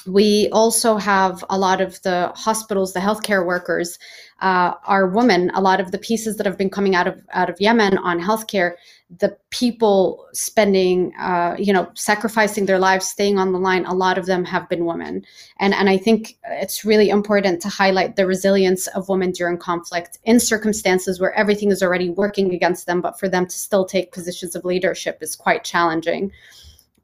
we 0.07 0.49
also 0.53 0.97
have 0.97 1.45
a 1.51 1.59
lot 1.59 1.81
of 1.81 2.01
the 2.03 2.33
hospitals, 2.35 2.93
the 2.93 3.01
healthcare 3.01 3.45
workers 3.45 3.99
uh, 4.41 4.75
are 4.85 5.09
women. 5.09 5.51
A 5.55 5.61
lot 5.61 5.81
of 5.81 5.91
the 5.91 5.99
pieces 5.99 6.37
that 6.37 6.47
have 6.47 6.57
been 6.57 6.71
coming 6.71 6.95
out 6.95 7.07
of 7.07 7.23
out 7.33 7.51
of 7.51 7.61
Yemen 7.61 7.99
on 7.99 8.21
healthcare, 8.21 8.75
the 9.09 9.37
people 9.51 10.27
spending, 10.33 11.15
uh, 11.17 11.55
you 11.59 11.73
know, 11.73 11.89
sacrificing 11.95 12.67
their 12.67 12.79
lives, 12.79 13.07
staying 13.07 13.39
on 13.39 13.53
the 13.53 13.59
line. 13.59 13.85
A 13.85 13.95
lot 13.95 14.19
of 14.19 14.27
them 14.27 14.45
have 14.45 14.69
been 14.69 14.85
women, 14.85 15.25
and 15.59 15.75
and 15.75 15.89
I 15.89 15.97
think 15.97 16.37
it's 16.45 16.85
really 16.85 17.09
important 17.09 17.63
to 17.63 17.69
highlight 17.69 18.17
the 18.17 18.27
resilience 18.27 18.89
of 18.89 19.09
women 19.09 19.31
during 19.31 19.59
conflict 19.59 20.19
in 20.25 20.41
circumstances 20.41 21.21
where 21.21 21.33
everything 21.35 21.71
is 21.71 21.83
already 21.83 22.11
working 22.11 22.53
against 22.53 22.87
them, 22.87 23.01
but 23.01 23.19
for 23.19 23.29
them 23.29 23.47
to 23.47 23.57
still 23.57 23.85
take 23.85 24.13
positions 24.13 24.57
of 24.57 24.65
leadership 24.65 25.19
is 25.21 25.37
quite 25.37 25.63
challenging. 25.63 26.33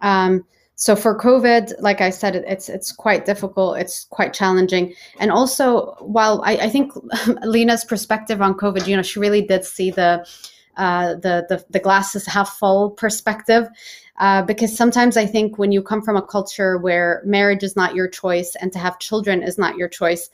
Um, 0.01 0.45
so 0.75 0.97
for 0.97 1.17
covid 1.17 1.73
like 1.81 2.01
i 2.01 2.11
said 2.11 2.35
it's 2.35 2.69
it's 2.69 2.91
quite 2.91 3.25
difficult 3.25 3.79
it's 3.79 4.07
quite 4.07 4.33
challenging 4.33 4.93
and 5.21 5.31
also 5.31 5.95
while 6.01 6.43
i, 6.45 6.57
I 6.57 6.69
think 6.71 6.93
lena's 7.45 7.85
perspective 7.85 8.41
on 8.41 8.55
covid 8.55 8.87
you 8.87 8.97
know 8.97 9.03
she 9.03 9.21
really 9.21 9.43
did 9.43 9.65
see 9.65 9.91
the 9.91 10.27
uh, 10.77 11.15
the, 11.15 11.47
the 11.49 11.65
the 11.71 11.79
glass 11.79 12.15
is 12.15 12.27
half 12.27 12.57
full 12.59 12.91
perspective 12.91 13.69
uh, 14.19 14.43
because 14.43 14.77
sometimes 14.77 15.17
i 15.17 15.27
think 15.27 15.59
when 15.59 15.73
you 15.73 15.83
come 15.83 16.03
from 16.03 16.17
a 16.17 16.23
culture 16.23 16.79
where 16.79 17.23
marriage 17.25 17.63
is 17.63 17.77
not 17.77 17.95
your 17.95 18.09
choice 18.09 18.55
and 18.61 18.73
to 18.73 18.79
have 18.79 18.99
children 18.99 19.43
is 19.43 19.59
not 19.59 19.77
your 19.77 19.89
choice 19.89 20.31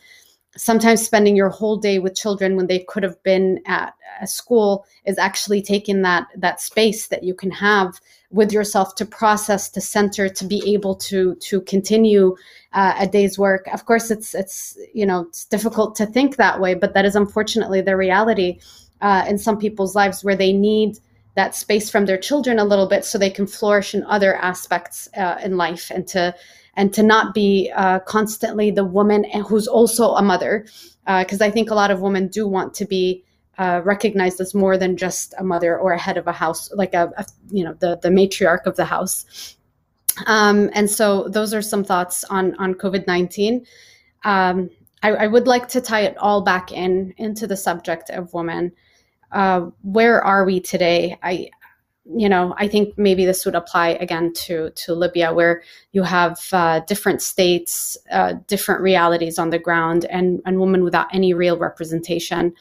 sometimes 0.57 1.05
spending 1.05 1.37
your 1.37 1.49
whole 1.49 1.77
day 1.77 1.99
with 1.99 2.17
children 2.17 2.57
when 2.57 2.67
they 2.67 2.81
could 2.81 3.03
have 3.03 3.23
been 3.23 3.61
at 3.67 3.95
a 4.21 4.27
school 4.27 4.85
is 5.05 5.19
actually 5.19 5.63
taking 5.63 6.03
that 6.03 6.27
that 6.37 6.61
space 6.61 7.09
that 7.09 7.23
you 7.23 7.35
can 7.35 7.51
have 7.51 8.01
with 8.31 8.53
yourself 8.53 8.95
to 8.97 9.07
process 9.07 9.71
to 9.71 9.81
center 9.81 10.29
to 10.29 10.45
be 10.45 10.63
able 10.67 10.95
to 10.95 11.35
to 11.37 11.61
continue 11.63 12.37
uh, 12.73 12.95
a 12.99 13.07
day's 13.07 13.39
work. 13.39 13.67
Of 13.73 13.87
course 13.87 14.11
it's 14.11 14.35
it's 14.35 14.77
you 14.93 15.07
know 15.07 15.21
it's 15.29 15.45
difficult 15.45 15.95
to 15.97 16.07
think 16.07 16.37
that 16.37 16.61
way 16.61 16.75
but 16.75 16.95
that 16.95 17.05
is 17.05 17.15
unfortunately 17.15 17.81
the 17.81 17.97
reality 17.97 18.59
uh, 19.01 19.25
in 19.29 19.39
some 19.39 19.59
people's 19.59 19.95
lives 19.95 20.25
where 20.25 20.37
they 20.37 20.53
need 20.53 20.99
that 21.35 21.55
space 21.55 21.89
from 21.89 22.07
their 22.07 22.19
children 22.19 22.59
a 22.59 22.65
little 22.65 22.89
bit 22.89 23.05
so 23.05 23.17
they 23.17 23.31
can 23.31 23.47
flourish 23.47 23.95
in 23.95 24.03
other 24.05 24.35
aspects 24.37 25.09
uh, 25.17 25.39
in 25.43 25.57
life 25.57 25.91
and 25.91 26.07
to 26.09 26.35
and 26.75 26.95
to 26.95 27.03
not 27.03 27.35
be 27.35 27.73
uh, 27.75 27.99
constantly 28.01 28.71
the 28.71 28.85
woman 28.85 29.25
who's 29.47 29.67
also 29.67 30.15
a 30.15 30.23
mother 30.23 30.67
because 31.07 31.41
uh, 31.41 31.45
i 31.45 31.51
think 31.51 31.71
a 31.71 31.75
lot 31.75 31.91
of 31.91 32.01
women 32.01 32.29
do 32.29 32.47
want 32.47 32.75
to 32.75 32.85
be 32.85 33.25
uh, 33.59 33.81
recognized 33.85 34.41
as 34.41 34.55
more 34.55 34.79
than 34.79 34.97
just 34.97 35.35
a 35.37 35.45
mother 35.45 35.77
or 35.77 35.93
a 35.93 35.99
head 35.99 36.17
of 36.17 36.27
a 36.27 36.33
house, 36.33 36.71
like 36.73 36.95
a, 36.95 37.13
a 37.17 37.27
you 37.51 37.65
know 37.65 37.75
the 37.75 37.99
the 38.03 38.09
matriarch 38.09 38.67
of 38.67 38.77
the 38.77 38.85
house. 38.85 39.57
Um, 40.27 40.71
and 40.73 40.89
so 40.89 41.29
those 41.29 41.53
are 41.53 41.63
some 41.63 41.85
thoughts 41.85 42.25
on 42.25 42.55
on 42.57 42.75
COVID 42.75 43.07
nineteen. 43.07 43.67
Um, 44.25 44.71
I, 45.03 45.11
I, 45.11 45.27
would 45.29 45.47
like 45.47 45.69
to 45.69 45.81
tie 45.81 46.01
it 46.01 46.17
all 46.19 46.43
back 46.43 46.73
in 46.73 47.15
into 47.19 47.47
the 47.47 47.57
subject 47.57 48.11
of 48.11 48.35
women. 48.35 48.73
Uh, 49.33 49.71
where 49.83 50.23
are 50.23 50.45
we 50.45 50.61
today? 50.61 51.19
I, 51.23 51.51
you 52.17 52.29
know, 52.29 52.55
I 52.57 52.69
think 52.69 52.97
maybe 52.97 53.27
this 53.27 53.45
would 53.45 53.55
apply 53.55 53.91
again 53.91 54.33
to 54.33 54.71
to 54.71 54.95
Libya, 54.95 55.35
where 55.35 55.63
you 55.93 56.03
have 56.03 56.41
uh, 56.53 56.81
different 56.81 57.21
states, 57.21 57.99
uh, 58.11 58.35
different 58.47 58.81
realities 58.81 59.39
on 59.39 59.51
the 59.51 59.59
ground, 59.59 60.07
and 60.07 60.41
and 60.47 60.59
women 60.59 60.85
without 60.85 61.09
any 61.13 61.35
real 61.35 61.59
representation 61.59 62.55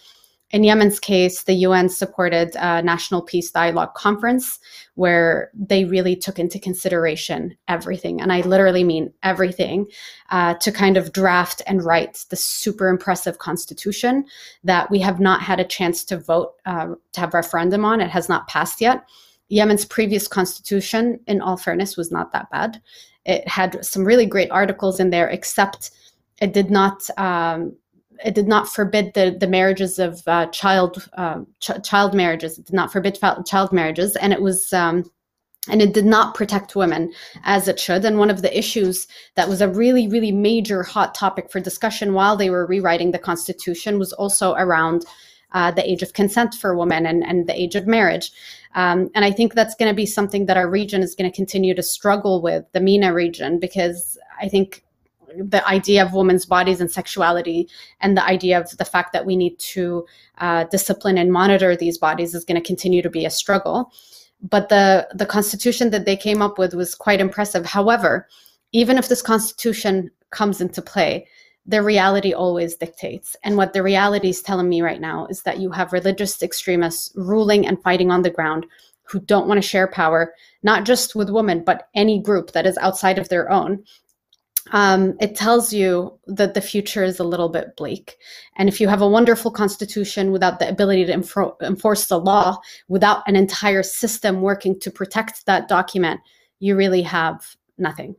in 0.52 0.64
Yemen's 0.64 1.00
case, 1.00 1.44
the 1.44 1.54
UN 1.54 1.90
supported 1.90 2.56
a 2.56 2.82
national 2.82 3.22
peace 3.22 3.52
dialogue 3.52 3.94
conference 3.96 4.60
where 4.96 5.52
they 5.54 5.84
really 5.84 6.16
took 6.16 6.40
into 6.40 6.58
consideration 6.58 7.58
everything, 7.68 8.22
and 8.22 8.32
I 8.32 8.42
literally 8.42 8.86
mean 8.86 9.14
everything, 9.24 9.88
uh, 10.30 10.54
to 10.56 10.72
kind 10.72 10.96
of 10.96 11.12
draft 11.12 11.62
and 11.68 11.84
write 11.84 12.26
the 12.30 12.38
super 12.38 12.88
impressive 12.88 13.40
constitution 13.40 14.26
that 14.64 14.90
we 14.90 15.00
have 15.00 15.20
not 15.20 15.42
had 15.42 15.60
a 15.60 15.66
chance 15.66 16.06
to 16.06 16.18
vote 16.18 16.54
uh, 16.66 16.96
to 17.12 17.20
have 17.20 17.34
referendum 17.34 17.84
on. 17.84 18.00
It 18.00 18.10
has 18.10 18.30
not 18.30 18.48
passed 18.48 18.80
yet. 18.80 19.06
Yemen's 19.50 19.86
previous 19.86 20.30
constitution, 20.30 21.20
in 21.28 21.42
all 21.42 21.58
fairness, 21.58 21.98
was 21.98 22.12
not 22.12 22.32
that 22.32 22.50
bad. 22.52 22.82
It 23.26 23.46
had 23.50 23.84
some 23.86 24.06
really 24.06 24.26
great 24.26 24.52
articles 24.52 25.02
in 25.02 25.10
there, 25.10 25.28
except 25.28 25.92
it 26.40 26.54
did 26.54 26.70
not 26.70 27.10
um, 27.18 27.76
it 28.24 28.36
did 28.36 28.48
not 28.48 28.68
forbid 28.68 29.14
the, 29.14 29.36
the 29.40 29.48
marriages 29.48 30.00
of 30.00 30.22
uh, 30.28 30.48
child 30.48 31.10
uh, 31.18 31.42
ch- 31.60 31.84
child 31.84 32.14
marriages. 32.14 32.58
It 32.58 32.66
did 32.66 32.76
not 32.76 32.92
forbid 32.92 33.20
child 33.46 33.72
marriages, 33.72 34.16
and 34.16 34.34
it 34.34 34.42
was 34.42 34.72
um, 34.74 35.10
and 35.70 35.82
it 35.82 35.94
did 35.94 36.06
not 36.06 36.36
protect 36.36 36.76
women 36.76 37.12
as 37.44 37.68
it 37.68 37.80
should. 37.80 38.06
And 38.06 38.18
one 38.18 38.30
of 38.30 38.42
the 38.42 38.58
issues 38.58 39.08
that 39.36 39.50
was 39.50 39.62
a 39.62 39.68
really 39.68 40.08
really 40.08 40.32
major 40.32 40.84
hot 40.84 41.16
topic 41.16 41.52
for 41.52 41.60
discussion 41.60 42.14
while 42.14 42.36
they 42.36 42.50
were 42.50 42.66
rewriting 42.66 43.12
the 43.12 43.20
constitution 43.20 44.00
was 44.00 44.14
also 44.14 44.54
around 44.54 45.06
uh, 45.54 45.72
the 45.72 45.90
age 45.90 46.04
of 46.04 46.14
consent 46.14 46.54
for 46.54 46.78
women 46.78 47.06
and, 47.06 47.24
and 47.24 47.48
the 47.48 47.60
age 47.60 47.76
of 47.76 47.88
marriage. 47.88 48.32
Um, 48.76 49.10
and 49.16 49.24
I 49.24 49.32
think 49.32 49.54
that's 49.54 49.76
going 49.76 49.90
to 49.90 49.96
be 49.96 50.06
something 50.06 50.46
that 50.46 50.58
our 50.58 50.70
region 50.70 51.02
is 51.02 51.16
going 51.16 51.30
to 51.30 51.36
continue 51.36 51.74
to 51.74 51.84
struggle 51.84 52.42
with, 52.42 52.66
the 52.74 52.82
MENA 52.82 53.14
region, 53.14 53.60
because 53.60 54.18
I 54.42 54.50
think 54.50 54.84
the 55.38 55.66
idea 55.68 56.04
of 56.04 56.14
women's 56.14 56.46
bodies 56.46 56.82
and 56.82 56.92
sexuality 56.92 57.68
and 58.02 58.16
the 58.16 58.24
idea 58.24 58.60
of 58.60 58.76
the 58.78 58.86
fact 58.86 59.14
that 59.14 59.26
we 59.26 59.36
need 59.36 59.58
to 59.60 60.06
uh, 60.40 60.66
discipline 60.66 61.18
and 61.18 61.32
monitor 61.32 61.76
these 61.76 61.98
bodies 61.98 62.34
is 62.34 62.46
going 62.46 62.62
to 62.62 62.66
continue 62.66 63.02
to 63.02 63.10
be 63.10 63.26
a 63.26 63.30
struggle. 63.30 63.92
But 64.42 64.70
the 64.70 65.08
the 65.14 65.26
constitution 65.26 65.90
that 65.92 66.06
they 66.06 66.16
came 66.16 66.42
up 66.42 66.58
with 66.58 66.74
was 66.74 66.96
quite 66.96 67.22
impressive. 67.22 67.66
However 67.66 68.28
even 68.74 68.98
if 68.98 69.08
this 69.08 69.22
constitution 69.22 70.12
comes 70.30 70.60
into 70.60 70.82
play 70.82 71.26
the 71.68 71.84
reality 71.84 72.34
always 72.34 72.78
dictates. 72.78 73.36
And 73.44 73.58
what 73.58 73.74
the 73.74 73.84
reality 73.84 74.30
is 74.30 74.42
telling 74.42 74.70
me 74.70 74.82
right 74.82 75.02
now 75.02 75.28
is 75.28 75.42
that 75.44 75.60
you 75.60 75.70
have 75.72 75.92
religious 75.92 76.42
extremists 76.42 77.12
ruling 77.16 77.68
and 77.68 77.82
fighting 77.84 78.10
on 78.10 78.22
the 78.22 78.30
ground 78.30 78.66
who 79.04 79.20
don't 79.20 79.48
want 79.48 79.62
to 79.62 79.68
share 79.68 79.88
power 79.88 80.34
not 80.64 80.86
just 80.86 81.16
with 81.16 81.30
women 81.30 81.64
but 81.64 81.88
any 81.94 82.22
group 82.22 82.52
that 82.52 82.66
is 82.66 82.78
outside 82.78 83.18
of 83.18 83.30
their 83.30 83.50
own 83.50 83.84
um, 84.72 85.16
it 85.20 85.36
tells 85.36 85.72
you 85.74 86.18
that 86.28 86.54
the 86.54 86.62
future 86.62 87.04
is 87.04 87.20
a 87.20 87.24
little 87.24 87.50
bit 87.50 87.76
bleak. 87.76 88.18
And 88.56 88.68
if 88.70 88.82
you 88.82 88.88
have 88.88 89.02
a 89.02 89.08
wonderful 89.08 89.52
constitution 89.52 90.32
without 90.32 90.60
the 90.60 90.68
ability 90.68 91.06
to 91.06 91.14
enfor- 91.14 91.62
enforce 91.62 92.08
the 92.08 92.20
law, 92.20 92.58
without 92.88 93.24
an 93.28 93.36
entire 93.36 93.84
system 93.84 94.42
working 94.42 94.80
to 94.80 94.92
protect 94.92 95.46
that 95.46 95.68
document, 95.68 96.20
you 96.60 96.76
really 96.76 97.02
have 97.02 97.56
nothing. 97.78 98.16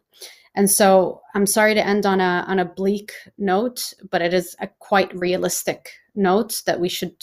And 0.54 0.70
so 0.70 1.20
I'm 1.34 1.46
sorry 1.46 1.74
to 1.74 1.86
end 1.86 2.04
on 2.04 2.20
a 2.20 2.44
on 2.48 2.58
a 2.58 2.64
bleak 2.64 3.12
note, 3.36 3.92
but 4.10 4.22
it 4.22 4.34
is 4.34 4.56
a 4.60 4.68
quite 4.78 5.14
realistic 5.16 5.90
note 6.14 6.62
that 6.66 6.80
we 6.80 6.88
should 6.88 7.14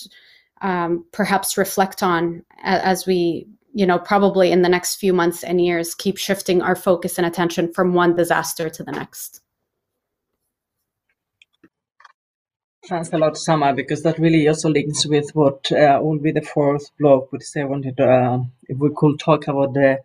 um, 0.61 1.05
perhaps 1.11 1.57
reflect 1.57 2.01
on 2.01 2.43
as 2.63 3.05
we 3.05 3.47
you 3.75 3.85
know, 3.85 3.99
probably 3.99 4.53
in 4.53 4.61
the 4.61 4.69
next 4.69 4.95
few 4.95 5.11
months 5.11 5.43
and 5.43 5.59
years, 5.59 5.93
keep 5.93 6.17
shifting 6.17 6.61
our 6.61 6.77
focus 6.77 7.17
and 7.17 7.27
attention 7.27 7.73
from 7.73 7.93
one 7.93 8.15
disaster 8.15 8.69
to 8.69 8.83
the 8.83 8.91
next. 8.93 9.41
Thanks 12.87 13.11
a 13.11 13.17
lot, 13.17 13.35
Sama, 13.35 13.73
because 13.73 14.01
that 14.03 14.17
really 14.17 14.47
also 14.47 14.69
links 14.69 15.05
with 15.05 15.29
what 15.33 15.69
uh, 15.73 15.99
will 16.01 16.19
be 16.19 16.31
the 16.31 16.41
fourth 16.41 16.89
block, 16.97 17.33
which 17.33 17.43
I 17.57 17.65
wanted 17.65 17.99
uh, 17.99 18.39
if 18.63 18.77
we 18.77 18.91
could 18.95 19.19
talk 19.19 19.47
about 19.49 19.73
the 19.73 19.97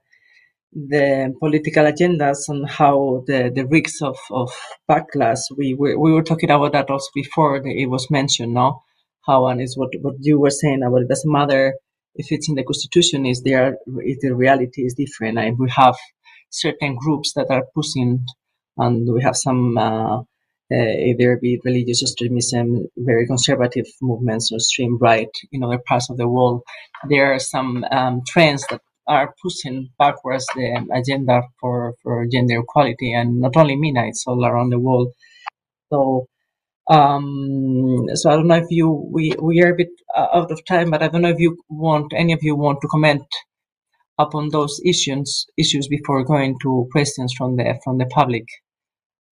the 0.73 1.35
political 1.39 1.85
agendas 1.85 2.49
and 2.49 2.69
how 2.69 3.23
the, 3.27 3.53
the 3.55 3.67
risks 3.67 4.03
of, 4.03 4.19
of 4.31 4.51
backlash. 4.89 5.43
We, 5.57 5.75
we 5.75 5.95
we 5.95 6.13
were 6.13 6.25
talking 6.25 6.51
about 6.51 6.73
that 6.73 6.91
also 6.91 7.11
before 7.15 7.63
it 7.65 7.89
was 7.89 8.11
mentioned, 8.11 8.55
no? 8.55 8.83
How 9.27 9.47
and 9.47 9.61
is 9.61 9.77
what, 9.77 9.91
what 10.01 10.15
you 10.21 10.41
were 10.41 10.51
saying 10.51 10.83
about 10.83 11.03
it 11.03 11.09
doesn't 11.09 11.31
matter 11.31 11.75
if 12.15 12.33
it's 12.33 12.49
in 12.49 12.55
the 12.55 12.65
constitution, 12.65 13.27
is 13.27 13.43
there 13.43 13.77
if 13.87 14.21
the 14.21 14.35
reality 14.35 14.83
is 14.83 14.95
different. 14.95 15.39
And 15.39 15.59
we 15.59 15.71
have 15.71 15.97
certain 16.51 16.97
groups 16.97 17.33
that 17.35 17.51
are 17.51 17.65
pushing 17.75 18.27
and 18.77 19.13
we 19.13 19.23
have 19.23 19.37
some 19.37 19.77
uh, 19.79 20.23
uh, 20.73 20.95
either 21.09 21.37
be 21.37 21.61
religious 21.65 22.03
extremism, 22.03 22.87
very 22.97 23.27
conservative 23.27 23.87
movements 24.01 24.53
or 24.53 24.57
extreme 24.57 24.99
right 24.99 25.29
in 25.53 25.65
other 25.65 25.81
parts 25.87 26.09
of 26.11 26.17
the 26.17 26.29
world. 26.29 26.63
There 27.09 27.33
are 27.35 27.41
some 27.41 27.85
um, 27.91 28.23
trends 28.27 28.65
that 28.71 28.81
are 29.09 29.35
pushing 29.43 29.91
backwards 29.99 30.47
the 30.55 30.87
agenda 30.95 31.43
for, 31.61 31.95
for 32.03 32.27
gender 32.27 32.61
equality, 32.61 33.13
and 33.13 33.41
not 33.41 33.57
only 33.57 33.75
MENA, 33.75 34.07
it's 34.07 34.25
all 34.27 34.45
around 34.45 34.71
the 34.71 34.79
world. 34.79 35.13
So, 35.93 36.29
um, 36.91 38.07
so 38.15 38.31
I 38.31 38.37
don't 38.37 38.49
know 38.49 38.57
if 38.57 38.71
you 38.71 38.91
we 39.13 39.35
we 39.41 39.63
are 39.63 39.73
a 39.73 39.77
bit 39.77 39.91
uh, 40.17 40.29
out 40.35 40.51
of 40.51 40.65
time, 40.67 40.91
but 40.91 41.03
I 41.03 41.09
don't 41.09 41.23
know 41.23 41.31
if 41.31 41.39
you 41.41 41.57
want 41.71 42.13
any 42.15 42.33
of 42.33 42.41
you 42.43 42.57
want 42.57 42.81
to 42.83 42.89
comment 42.89 43.27
upon 44.19 44.51
those 44.51 44.81
issues 44.85 45.47
issues 45.57 45.89
before 45.89 46.25
going 46.25 46.57
to 46.63 46.89
questions 46.93 47.33
from 47.39 47.57
the 47.57 47.81
from 47.85 47.99
the 47.99 48.07
public 48.07 48.45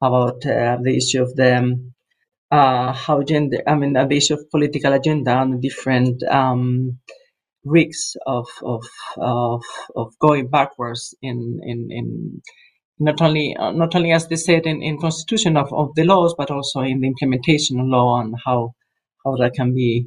about 0.02 0.47
uh, 0.47 0.78
the 0.82 0.97
issue 0.97 1.22
of 1.22 1.35
the 1.36 1.59
um, 1.59 1.94
uh, 2.52 2.93
how 2.93 3.22
gender 3.22 3.59
I 3.66 3.74
mean 3.74 3.94
the 3.94 4.09
issue 4.12 4.35
of 4.35 4.51
political 4.51 4.93
agenda 4.93 5.32
and 5.40 5.55
the 5.55 5.68
different 5.68 6.22
um, 6.24 6.98
risks 7.64 8.16
of 8.26 8.47
of 8.62 8.85
of, 9.18 9.62
of 9.97 10.14
going 10.20 10.48
backwards 10.48 11.14
in 11.22 11.60
in, 11.62 11.89
in 11.90 12.43
not 12.98 13.20
only 13.20 13.56
uh, 13.56 13.72
not 13.72 13.94
only 13.94 14.12
as 14.12 14.26
they 14.28 14.36
said 14.36 14.66
in, 14.66 14.82
in 14.82 14.98
constitution 14.98 15.56
of, 15.56 15.72
of 15.72 15.94
the 15.94 16.04
laws 16.04 16.34
but 16.36 16.50
also 16.50 16.80
in 16.80 17.00
the 17.00 17.06
implementation 17.06 17.78
of 17.80 17.86
law 17.86 18.20
and 18.20 18.34
how 18.44 18.72
how 19.24 19.36
that 19.36 19.54
can 19.54 19.74
be 19.74 20.06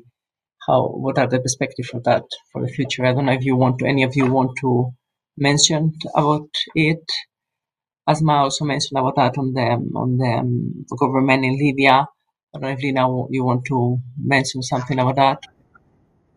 how 0.68 0.88
what 0.88 1.18
are 1.18 1.28
the 1.28 1.40
perspectives 1.40 1.90
for 1.90 2.02
that 2.02 2.24
for 2.52 2.62
the 2.62 2.72
future. 2.72 3.06
I 3.06 3.14
don't 3.14 3.26
know 3.26 3.34
if 3.34 3.46
you 3.46 3.56
want 3.56 3.80
to 3.80 3.86
any 3.86 4.04
of 4.04 4.16
you 4.16 4.32
want 4.32 4.52
to 4.62 4.92
mention 5.38 5.94
about 6.16 6.50
it. 6.76 7.04
Asma 8.08 8.34
also 8.34 8.66
mentioned 8.66 9.00
about 9.00 9.16
that 9.16 9.38
on 9.38 9.54
the 9.54 9.68
on 9.96 10.18
the 10.18 10.34
um, 10.40 10.86
government 11.00 11.46
in 11.46 11.58
libya. 11.58 12.06
I 12.54 12.60
don't 12.60 12.62
know 12.64 12.70
if 12.70 12.84
lina 12.84 13.08
you 13.30 13.46
want 13.46 13.66
to 13.66 14.00
mention 14.18 14.62
something 14.62 15.00
about 15.00 15.16
that 15.16 15.40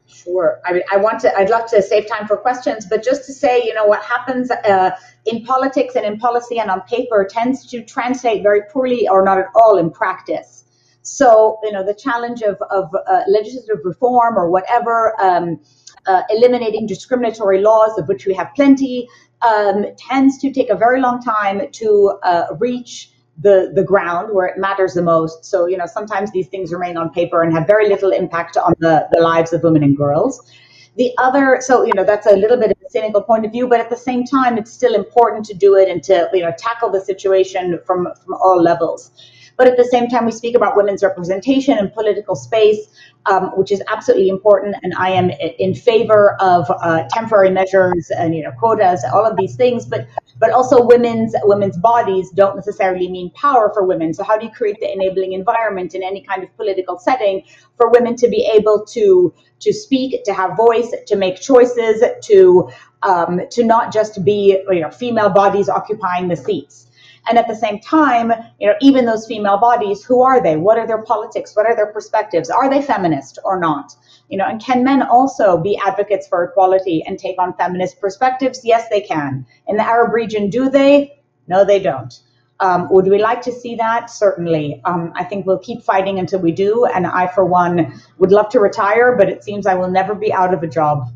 Sure. 0.07 0.61
I 0.65 0.73
mean, 0.75 0.83
I 0.93 0.97
want 0.97 1.21
to. 1.21 1.37
I'd 1.37 1.51
love 1.51 1.69
to 1.71 1.83
save 1.83 2.07
time 2.07 2.27
for 2.27 2.37
questions, 2.37 2.87
but 2.87 3.03
just 3.03 3.25
to 3.27 3.33
say, 3.33 3.63
you 3.65 3.73
know, 3.73 3.87
what 3.87 4.03
happens 4.03 4.51
uh, 4.51 4.91
in 5.25 5.45
politics 5.45 5.97
and 5.97 6.05
in 6.05 6.19
policy 6.19 6.59
and 6.59 6.71
on 6.71 6.83
paper 6.83 7.27
tends 7.29 7.67
to 7.71 7.83
translate 7.83 8.43
very 8.43 8.63
poorly 8.71 9.09
or 9.09 9.25
not 9.25 9.39
at 9.39 9.47
all 9.55 9.79
in 9.79 9.91
practice. 9.91 10.65
So, 11.03 11.59
you 11.63 11.73
know, 11.73 11.85
the 11.85 11.95
challenge 11.95 12.43
of 12.43 12.57
of 12.71 12.95
uh, 12.95 13.23
legislative 13.29 13.85
reform 13.85 14.37
or 14.37 14.51
whatever, 14.51 15.21
um, 15.21 15.59
uh, 16.07 16.23
eliminating 16.29 16.87
discriminatory 16.87 17.63
laws, 17.63 17.99
of 17.99 18.07
which 18.07 18.27
we 18.27 18.35
have 18.35 18.51
plenty, 18.55 19.09
um, 19.41 19.87
tends 19.97 20.39
to 20.39 20.53
take 20.53 20.69
a 20.69 20.77
very 20.77 21.01
long 21.01 21.23
time 21.23 21.71
to 21.73 22.19
uh, 22.23 22.47
reach 22.59 23.11
the 23.39 23.73
the 23.75 23.83
ground 23.83 24.33
where 24.33 24.47
it 24.47 24.59
matters 24.59 24.95
the 24.95 25.03
most. 25.03 25.45
So 25.45 25.67
you 25.67 25.77
know 25.77 25.87
sometimes 25.87 26.31
these 26.33 26.49
things 26.49 26.73
remain 26.73 26.97
on 26.97 27.11
paper 27.11 27.43
and 27.43 27.53
have 27.53 27.67
very 27.67 27.89
little 27.89 28.11
impact 28.11 28.57
on 28.57 28.75
the 28.79 29.09
the 29.13 29.21
lives 29.21 29.53
of 29.53 29.63
women 29.63 29.83
and 29.83 29.97
girls. 29.97 30.41
The 30.97 31.13
other, 31.19 31.59
so 31.61 31.85
you 31.85 31.93
know 31.95 32.05
that's 32.05 32.27
a 32.27 32.37
little 32.37 32.57
bit 32.57 32.71
of 32.71 32.77
a 32.87 32.91
cynical 32.91 33.21
point 33.21 33.45
of 33.45 33.51
view, 33.51 33.67
but 33.67 33.81
at 33.81 33.91
the 33.91 33.97
same 33.97 34.25
time, 34.25 34.57
it's 34.57 34.73
still 34.73 34.95
important 34.95 35.45
to 35.47 35.55
do 35.55 35.75
it 35.77 35.89
and 35.89 36.03
to 36.05 36.29
you 36.33 36.43
know 36.43 36.53
tackle 36.57 36.91
the 36.91 37.01
situation 37.01 37.81
from 37.85 38.09
from 38.25 38.35
all 38.35 38.63
levels. 38.63 39.11
But 39.57 39.69
at 39.69 39.77
the 39.77 39.85
same 39.85 40.09
time, 40.09 40.25
we 40.27 40.33
speak 40.33 40.57
about 40.57 40.77
women's 40.77 41.03
representation 41.03 41.79
in 41.79 41.91
political 41.91 42.35
space, 42.35 42.79
um, 43.27 43.51
which 43.57 43.71
is 43.73 43.83
absolutely 43.89 44.29
important. 44.29 44.77
And 44.83 44.95
I 44.95 45.11
am 45.11 45.31
in 45.31 45.75
favor 45.75 46.37
of 46.41 46.71
uh, 46.71 47.05
temporary 47.11 47.51
measures 47.51 48.11
and 48.11 48.35
you 48.35 48.43
know 48.43 48.53
quotas, 48.59 49.05
all 49.13 49.25
of 49.25 49.37
these 49.37 49.57
things. 49.57 49.87
But 49.87 50.07
but 50.39 50.51
also 50.51 50.85
women's 50.85 51.35
women's 51.45 51.79
bodies 51.79 52.31
don't 52.31 52.57
necessarily 52.57 53.09
mean 53.09 53.31
power 53.31 53.71
for 53.73 53.85
women. 53.85 54.13
So 54.15 54.25
how 54.25 54.37
do 54.37 54.47
you 54.47 54.53
create 54.53 54.79
the 54.81 54.93
enabling 54.93 55.33
environment 55.33 55.95
in 55.95 56.03
any 56.03 56.23
kind 56.23 56.43
of 56.43 56.55
political 56.57 56.99
setting 56.99 57.45
for 57.77 57.91
women 57.91 58.17
to 58.17 58.29
be 58.29 58.51
able 58.55 58.85
to 58.87 59.33
to 59.61 59.73
speak, 59.73 60.25
to 60.25 60.35
have 60.35 60.57
voice, 60.57 60.93
to 61.07 61.17
make 61.17 61.41
choices, 61.41 62.03
to 62.25 62.69
um, 63.03 63.41
to 63.51 63.65
not 63.65 63.93
just 63.93 64.25
be 64.25 64.59
you 64.71 64.81
know 64.81 64.91
female 64.91 65.31
bodies 65.31 65.69
occupying 65.69 66.29
the 66.29 66.37
seats. 66.37 66.87
And 67.27 67.39
at 67.39 67.49
the 67.49 67.55
same 67.55 67.81
time, 67.81 68.33
you 68.61 68.69
know, 68.69 68.75
even 68.81 69.07
those 69.07 69.27
female 69.27 69.59
bodies, 69.59 70.05
who 70.05 70.23
are 70.23 70.43
they? 70.43 70.57
What 70.57 70.79
are 70.79 70.87
their 70.87 71.03
politics? 71.03 71.57
What 71.57 71.67
are 71.67 71.75
their 71.75 71.93
perspectives? 71.93 72.51
Are 72.51 72.69
they 72.69 72.83
feminist 72.83 73.39
or 73.45 73.59
not? 73.59 73.95
You 74.29 74.39
know, 74.39 74.47
and 74.47 74.63
can 74.63 74.85
men 74.85 75.03
also 75.03 75.57
be 75.57 75.79
advocates 75.85 76.29
for 76.29 76.45
equality 76.45 77.03
and 77.07 77.19
take 77.19 77.39
on 77.39 77.55
feminist 77.55 78.01
perspectives? 78.01 78.61
Yes, 78.65 78.89
they 78.89 79.01
can. 79.01 79.47
In 79.69 79.77
the 79.77 79.83
Arab 79.83 80.13
region, 80.13 80.51
do 80.51 80.69
they? 80.69 81.19
No, 81.49 81.65
they 81.65 81.79
don't. 81.79 82.19
Um, 82.61 82.89
would 82.91 83.07
we 83.07 83.19
like 83.19 83.43
to 83.43 83.53
see 83.53 83.75
that? 83.77 84.11
Certainly. 84.11 84.81
Um, 84.85 85.13
I 85.17 85.25
think 85.25 85.45
we'll 85.45 85.59
keep 85.59 85.83
fighting 85.83 86.19
until 86.19 86.41
we 86.41 86.53
do. 86.53 86.87
And 86.87 87.07
I, 87.07 87.27
for 87.27 87.45
one, 87.45 88.01
would 88.19 88.33
love 88.33 88.49
to 88.51 88.61
retire, 88.61 89.17
but 89.17 89.29
it 89.29 89.45
seems 89.45 89.67
I 89.67 89.75
will 89.75 89.91
never 89.91 90.15
be 90.15 90.33
out 90.33 90.55
of 90.55 90.63
a 90.63 90.69
job 90.69 91.09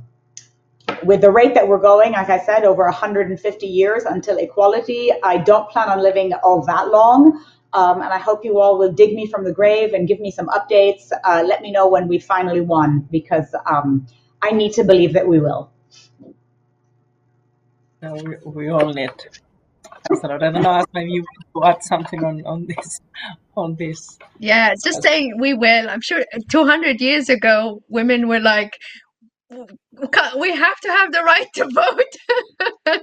with 1.04 1.20
the 1.20 1.30
rate 1.30 1.54
that 1.54 1.66
we're 1.66 1.80
going, 1.80 2.12
like 2.12 2.30
I 2.30 2.38
said, 2.38 2.64
over 2.64 2.84
150 2.84 3.66
years 3.66 4.04
until 4.04 4.38
equality, 4.38 5.10
I 5.22 5.38
don't 5.38 5.68
plan 5.70 5.88
on 5.88 6.02
living 6.02 6.32
all 6.42 6.64
that 6.66 6.88
long. 6.88 7.44
Um, 7.72 8.00
and 8.00 8.12
I 8.12 8.18
hope 8.18 8.44
you 8.44 8.60
all 8.60 8.78
will 8.78 8.92
dig 8.92 9.14
me 9.14 9.26
from 9.26 9.44
the 9.44 9.52
grave 9.52 9.92
and 9.92 10.08
give 10.08 10.20
me 10.20 10.30
some 10.30 10.48
updates. 10.48 11.10
Uh, 11.24 11.44
let 11.46 11.60
me 11.60 11.70
know 11.70 11.86
when 11.88 12.08
we 12.08 12.18
finally 12.18 12.62
won, 12.62 13.06
because 13.10 13.54
um, 13.66 14.06
I 14.42 14.50
need 14.52 14.72
to 14.74 14.84
believe 14.84 15.12
that 15.12 15.26
we 15.26 15.38
will. 15.38 15.70
No, 18.00 18.14
we, 18.14 18.36
we 18.44 18.68
all 18.68 18.92
need. 18.92 19.10
I 20.10 20.38
don't 20.38 20.54
know, 20.54 20.84
maybe 20.94 21.10
you 21.10 21.24
want 21.54 21.64
to 21.64 21.76
add 21.76 21.82
something 21.84 22.24
on, 22.24 22.46
on 22.46 22.66
this. 22.66 23.00
On 23.56 23.74
this. 23.74 24.18
Yeah, 24.38 24.72
just 24.82 25.02
saying 25.02 25.34
we 25.38 25.52
will. 25.52 25.90
I'm 25.90 26.00
sure 26.00 26.24
200 26.48 27.00
years 27.00 27.28
ago, 27.28 27.82
women 27.88 28.28
were 28.28 28.40
like, 28.40 28.78
we 29.50 30.54
have 30.54 30.78
to 30.80 30.88
have 30.88 31.12
the 31.12 31.22
right 31.22 31.46
to 31.54 31.68
vote. 31.74 32.14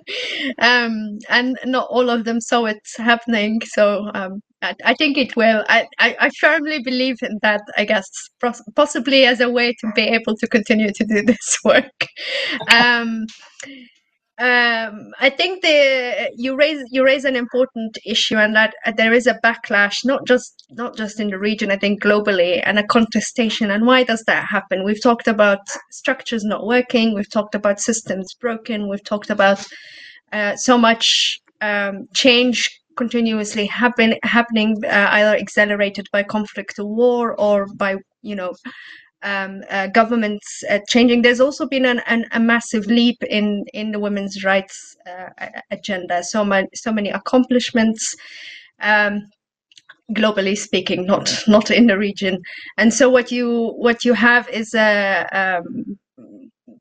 Um, 0.60 1.20
and 1.30 1.58
not 1.66 1.88
all 1.90 2.10
of 2.10 2.26
them 2.26 2.42
saw 2.42 2.66
it 2.66 2.82
happening 2.98 3.62
so 3.66 4.10
um, 4.16 4.42
I, 4.62 4.74
I, 4.84 4.94
think 4.96 5.18
it 5.18 5.36
will. 5.36 5.64
I, 5.70 5.86
I, 6.00 6.16
I, 6.20 6.30
firmly 6.40 6.82
believe 6.82 7.18
in 7.22 7.38
that 7.44 7.62
i 7.78 7.86
guess 7.86 8.08
possibly 8.76 9.26
as 9.26 9.42
a 9.42 9.50
way 9.50 9.74
to 9.74 9.92
be 9.96 10.04
able 10.04 10.36
to 10.38 10.48
continue 10.48 10.92
to 10.92 11.06
do 11.06 11.22
this 11.26 11.58
work. 11.64 12.08
Um, 12.72 13.26
um, 14.38 15.12
I 15.20 15.30
think 15.30 15.62
the 15.62 16.30
you 16.36 16.57
raise 16.57 16.84
you 16.91 17.06
raise 17.06 17.24
an 17.24 17.38
important 17.38 17.98
issue, 18.06 18.36
and 18.36 18.53
that 18.53 18.74
uh, 18.86 18.91
there 18.91 19.14
is 19.14 19.28
a 19.28 19.40
backlash, 19.44 20.03
not 20.03 20.28
just 20.28 20.66
not 20.72 20.98
just 20.98 21.22
in 21.22 21.30
the 21.30 21.40
region. 21.40 21.72
I 21.72 21.78
think 21.78 22.03
globally, 22.03 22.62
and 22.66 22.78
a 22.78 22.86
contestation. 22.86 23.72
And 23.72 23.86
why 23.86 24.03
does 24.03 24.24
that 24.28 24.45
happen? 24.45 24.84
We've 24.84 25.02
talked 25.02 25.30
about 25.30 25.60
structures 25.90 26.44
not 26.44 26.66
working. 26.66 27.14
We've 27.14 27.32
talked 27.32 27.56
about 27.56 27.80
systems 27.80 28.34
broken. 28.34 28.90
We've 28.90 29.03
talked 29.03 29.30
about 29.30 29.66
uh, 30.34 30.57
so 30.57 30.78
much 30.78 31.40
um, 31.62 32.07
change 32.14 32.70
continuously 32.98 33.66
happen 33.68 34.16
happening, 34.24 34.76
uh, 34.86 35.07
either 35.12 35.36
accelerated 35.36 36.07
by 36.12 36.24
conflict 36.24 36.80
or 36.80 36.86
war, 36.86 37.40
or 37.40 37.68
by 37.76 37.95
you 38.22 38.36
know 38.36 38.53
um, 39.26 39.64
uh, 39.70 39.88
governments 39.88 40.64
uh, 40.70 40.80
changing. 40.88 41.22
There's 41.22 41.42
also 41.42 41.68
been 41.68 41.86
an, 41.86 42.02
an, 42.08 42.26
a 42.32 42.40
massive 42.40 42.86
leap 42.86 43.18
in 43.24 43.66
in 43.74 43.92
the 43.92 44.00
women's 44.00 44.44
rights 44.46 44.96
uh, 45.10 45.50
agenda. 45.72 46.24
So 46.24 46.46
many 46.46 46.68
so 46.74 46.92
many 46.92 47.10
accomplishments. 47.10 48.16
Um, 48.82 49.22
globally 50.12 50.56
speaking 50.56 51.04
not 51.08 51.34
not 51.48 51.72
in 51.72 51.88
the 51.88 51.98
region 51.98 52.40
and 52.78 52.94
so 52.94 53.10
what 53.10 53.32
you 53.32 53.74
what 53.78 54.06
you 54.06 54.14
have 54.14 54.48
is 54.50 54.76
a 54.76 55.26
um, 55.32 55.98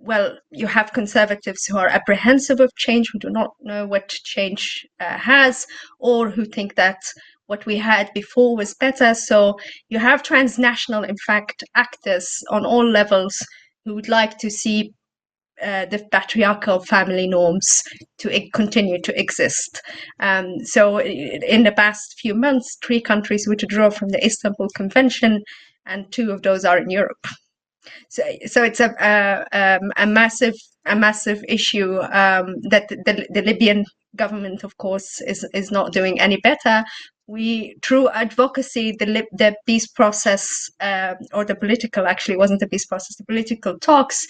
well, 0.05 0.37
you 0.51 0.67
have 0.67 0.93
conservatives 0.93 1.65
who 1.65 1.79
are 1.79 1.89
apprehensive 1.89 2.61
of 2.61 2.75
change, 2.77 3.09
who 3.11 3.19
do 3.19 3.31
not 3.31 3.53
know 3.61 3.87
what 3.87 4.09
change 4.09 4.87
uh, 5.01 5.17
has, 5.17 5.67
or 5.99 6.29
who 6.29 6.45
think 6.45 6.75
that 6.75 6.99
what 7.47 7.67
we 7.67 7.77
had 7.77 8.11
before 8.15 8.57
was 8.57 8.75
better. 8.75 9.15
So 9.15 9.57
you 9.89 9.99
have 9.99 10.23
transnational, 10.23 11.05
in 11.05 11.17
fact, 11.27 11.63
actors 11.75 12.43
on 12.51 12.65
all 12.65 12.89
levels 12.89 13.37
who 13.85 13.95
would 13.95 14.09
like 14.09 14.39
to 14.39 14.51
see 14.51 14.93
uh, 15.63 15.87
the 15.87 16.05
patriarchal 16.11 16.81
family 16.81 17.29
norms 17.29 17.83
to 18.19 18.51
continue 18.53 19.01
to 19.01 19.19
exist. 19.19 19.81
Um, 20.19 20.59
so, 20.65 21.01
in 21.01 21.63
the 21.63 21.71
past 21.71 22.19
few 22.19 22.35
months, 22.35 22.77
three 22.85 23.01
countries 23.01 23.47
withdrew 23.47 23.93
from 23.93 24.09
the 24.09 24.25
Istanbul 24.25 24.69
Convention, 24.75 25.43
and 25.87 26.11
two 26.11 26.33
of 26.33 26.43
those 26.43 26.65
are 26.65 26.79
in 26.79 26.91
Europe. 26.91 27.25
So, 28.09 28.23
so 28.47 28.65
it's 28.65 28.81
a 28.81 28.95
a, 29.01 29.79
um, 29.81 29.93
a 29.97 30.07
massive 30.07 30.55
a 30.87 30.97
massive 30.97 31.43
issue 31.49 32.01
um, 32.01 32.57
that 32.71 32.89
the, 32.89 33.27
the 33.31 33.43
Libyan 33.43 33.85
government, 34.17 34.65
of 34.65 34.77
course, 34.79 35.21
is 35.21 35.47
is 35.55 35.71
not 35.71 35.93
doing 35.93 36.21
any 36.21 36.39
better. 36.39 36.85
We, 37.27 37.77
through 37.83 38.11
advocacy, 38.11 38.93
the 38.99 39.27
the 39.33 39.57
peace 39.67 39.87
process 39.87 40.47
uh, 40.81 41.15
or 41.33 41.45
the 41.45 41.55
political 41.55 42.07
actually 42.07 42.37
wasn't 42.37 42.61
the 42.61 42.69
peace 42.69 42.87
process, 42.87 43.17
the 43.17 43.25
political 43.25 43.79
talks 43.79 44.27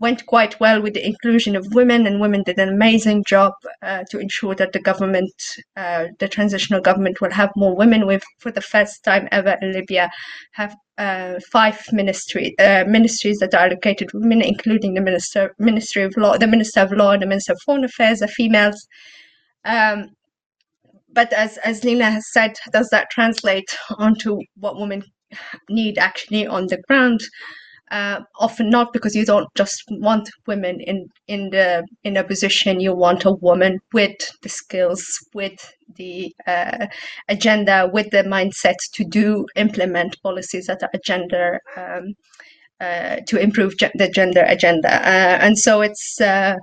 went 0.00 0.24
quite 0.24 0.58
well 0.58 0.80
with 0.80 0.94
the 0.94 1.06
inclusion 1.06 1.54
of 1.54 1.74
women, 1.74 2.06
and 2.06 2.20
women 2.20 2.42
did 2.42 2.58
an 2.58 2.70
amazing 2.70 3.22
job 3.28 3.52
uh, 3.82 4.02
to 4.10 4.18
ensure 4.18 4.54
that 4.54 4.72
the 4.72 4.80
government, 4.80 5.32
uh, 5.76 6.06
the 6.18 6.26
transitional 6.26 6.80
government, 6.80 7.20
will 7.20 7.30
have 7.30 7.50
more 7.54 7.76
women. 7.76 8.06
With 8.06 8.24
for 8.38 8.50
the 8.50 8.62
first 8.62 9.04
time 9.04 9.28
ever 9.30 9.56
in 9.60 9.72
Libya, 9.72 10.10
have 10.52 10.74
uh, 10.98 11.38
five 11.52 11.78
ministry 11.92 12.58
uh, 12.58 12.84
ministries 12.86 13.38
that 13.38 13.54
are 13.54 13.66
allocated 13.66 14.10
women, 14.14 14.40
including 14.40 14.94
the 14.94 15.02
minister 15.02 15.54
Ministry 15.58 16.02
of 16.02 16.16
Law, 16.16 16.38
the 16.38 16.46
Minister 16.46 16.80
of 16.80 16.92
Law, 16.92 17.12
and 17.12 17.22
the 17.22 17.26
Minister 17.26 17.52
of 17.52 17.60
Foreign 17.64 17.84
Affairs 17.84 18.22
are 18.22 18.28
females. 18.28 18.88
Um, 19.64 20.08
but 21.12 21.32
as 21.32 21.58
as 21.58 21.84
Lina 21.84 22.10
has 22.10 22.32
said, 22.32 22.52
does 22.72 22.88
that 22.90 23.10
translate 23.10 23.68
onto 23.98 24.38
what 24.56 24.78
women 24.78 25.02
need 25.70 25.98
actually 25.98 26.46
on 26.46 26.66
the 26.68 26.78
ground? 26.88 27.20
uh, 27.90 28.20
often 28.40 28.70
not 28.70 28.92
because 28.92 29.14
you 29.14 29.24
don't 29.24 29.48
just 29.56 29.84
want 29.90 30.28
women 30.46 30.80
in 30.80 31.06
in 31.28 31.50
the 31.50 31.86
in 32.04 32.16
a 32.16 32.24
position 32.24 32.80
you 32.80 32.94
want 32.94 33.24
a 33.24 33.32
woman 33.32 33.78
with 33.92 34.16
the 34.42 34.48
skills 34.48 35.04
with 35.34 35.54
the 35.96 36.32
uh, 36.46 36.86
agenda 37.28 37.90
with 37.92 38.10
the 38.10 38.24
mindset 38.24 38.76
to 38.94 39.04
do 39.04 39.46
implement 39.56 40.16
policies 40.22 40.66
that 40.66 40.82
are 40.82 40.90
gender 41.04 41.60
um, 41.76 42.14
uh, 42.80 43.16
to 43.28 43.40
improve 43.40 43.76
ge- 43.78 43.92
the 43.94 44.08
gender 44.14 44.44
agenda 44.48 44.90
uh, 45.06 45.38
and 45.40 45.58
so 45.58 45.80
it's 45.82 46.20
uh, 46.20 46.56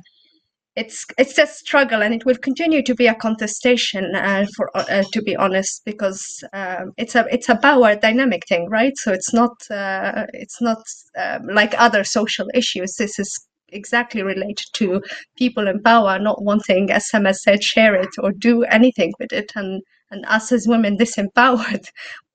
it's 0.78 1.06
it's 1.18 1.38
a 1.40 1.48
struggle 1.48 2.04
and 2.04 2.14
it 2.14 2.24
will 2.24 2.38
continue 2.38 2.84
to 2.84 2.94
be 2.94 3.08
a 3.08 3.16
contestation 3.16 4.16
uh, 4.16 4.46
for 4.56 4.70
uh, 4.78 5.04
to 5.12 5.22
be 5.24 5.36
honest 5.36 5.82
because 5.86 6.24
um, 6.54 6.92
it's 6.98 7.16
a 7.16 7.26
it's 7.32 7.50
a 7.50 7.58
power 7.58 7.96
dynamic 7.96 8.44
thing 8.48 8.70
right? 8.70 8.94
So 8.98 9.12
it's 9.12 9.34
not 9.34 9.56
uh, 9.72 10.26
it's 10.34 10.62
not 10.62 10.84
um, 11.18 11.48
like 11.52 11.74
other 11.80 12.04
social 12.04 12.48
issues. 12.54 12.94
This 12.96 13.18
is 13.18 13.32
exactly 13.70 14.22
related 14.22 14.68
to 14.74 15.02
people 15.36 15.68
in 15.68 15.82
power 15.82 16.20
not 16.20 16.44
wanting 16.44 16.92
as 16.92 17.10
Sama 17.10 17.34
said 17.34 17.64
share 17.64 17.96
it 17.96 18.14
or 18.22 18.32
do 18.32 18.64
anything 18.64 19.14
with 19.20 19.34
it. 19.34 19.52
And 19.56 19.82
and 20.12 20.26
us 20.28 20.52
as 20.52 20.68
women 20.68 20.98
disempowered 20.98 21.86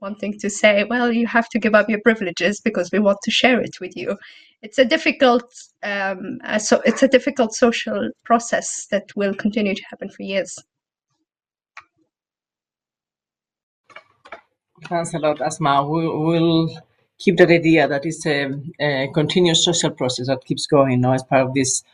wanting 0.02 0.38
to 0.40 0.50
say 0.50 0.84
well 0.84 1.10
you 1.12 1.26
have 1.26 1.48
to 1.48 1.58
give 1.58 1.74
up 1.74 1.88
your 1.88 2.00
privileges 2.00 2.60
because 2.60 2.90
we 2.92 2.98
want 2.98 3.18
to 3.22 3.30
share 3.30 3.60
it 3.60 3.80
with 3.80 3.96
you. 3.96 4.18
It's 4.60 4.78
a 4.78 4.84
difficult 4.84 5.46
um, 5.82 6.38
so 6.58 6.82
it's 6.84 7.02
a 7.02 7.08
difficult 7.08 7.54
social 7.54 8.10
process 8.24 8.86
that 8.90 9.06
will 9.16 9.34
continue 9.34 9.74
to 9.74 9.82
happen 9.88 10.10
for 10.10 10.22
years. 10.22 10.58
Thanks 14.88 15.14
a 15.14 15.18
lot 15.18 15.40
asma. 15.40 15.86
We 15.88 16.08
will 16.08 16.68
keep 17.18 17.36
that 17.36 17.50
idea 17.50 17.86
that 17.86 18.04
it's 18.04 18.26
a, 18.26 18.50
a, 18.80 19.08
continuous 19.14 19.64
social 19.64 19.90
process 19.90 20.26
that 20.26 20.44
keeps 20.44 20.66
going 20.66 21.00
now 21.00 21.12
as 21.12 21.22
part 21.22 21.46
of 21.46 21.54
this 21.54 21.84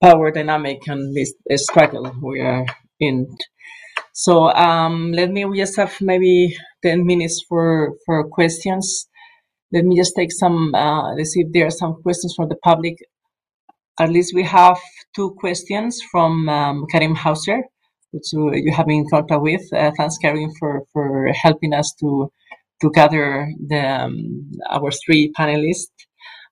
power 0.00 0.30
dynamic 0.30 0.86
and 0.86 1.14
this 1.16 1.34
struggle 1.56 2.14
we 2.22 2.40
are 2.40 2.66
in 3.00 3.36
so 4.12 4.50
um, 4.50 5.12
let 5.12 5.30
me 5.30 5.44
we 5.44 5.58
just 5.58 5.76
have 5.76 5.94
maybe 6.00 6.56
10 6.82 7.06
minutes 7.06 7.44
for, 7.48 7.94
for 8.04 8.28
questions. 8.28 9.08
Let 9.72 9.84
me 9.84 9.96
just 9.96 10.14
take 10.14 10.32
some, 10.32 10.74
uh, 10.74 11.14
let's 11.14 11.30
see 11.30 11.40
if 11.40 11.52
there 11.52 11.66
are 11.66 11.70
some 11.70 12.02
questions 12.02 12.34
from 12.36 12.48
the 12.48 12.56
public. 12.56 12.96
At 13.98 14.10
least 14.10 14.34
we 14.34 14.42
have 14.44 14.78
two 15.16 15.34
questions 15.38 16.00
from 16.10 16.48
um, 16.48 16.86
Karim 16.90 17.14
Hauser, 17.14 17.62
which 18.10 18.32
you 18.32 18.72
have 18.74 18.86
been 18.86 18.98
in 18.98 19.08
contact 19.08 19.40
with. 19.40 19.62
Uh, 19.72 19.92
thanks, 19.96 20.18
Karim, 20.18 20.50
for, 20.58 20.82
for 20.92 21.32
helping 21.32 21.72
us 21.72 21.94
to 22.00 22.30
to 22.82 22.90
gather 22.90 23.48
the, 23.68 23.78
um, 23.78 24.50
our 24.68 24.90
three 24.90 25.32
panelists. 25.38 25.94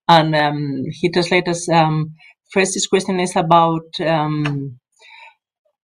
And 0.08 0.34
um, 0.34 0.84
he 0.90 1.10
translated 1.10 1.48
us. 1.48 1.68
Um, 1.68 2.14
first, 2.52 2.74
his 2.74 2.86
question 2.86 3.20
is 3.20 3.36
about 3.36 3.84
um, 4.00 4.78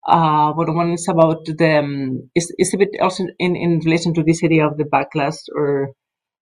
uh, 0.06 0.52
what 0.52 0.72
one 0.74 0.92
is 0.92 1.08
about 1.08 1.44
the 1.46 1.78
um, 1.78 2.30
is, 2.34 2.54
is 2.58 2.74
a 2.74 2.78
bit 2.78 2.90
also 3.00 3.24
in, 3.38 3.56
in 3.56 3.80
relation 3.84 4.12
to 4.14 4.22
this 4.22 4.44
idea 4.44 4.66
of 4.66 4.76
the 4.76 4.84
backlash 4.84 5.38
or 5.54 5.92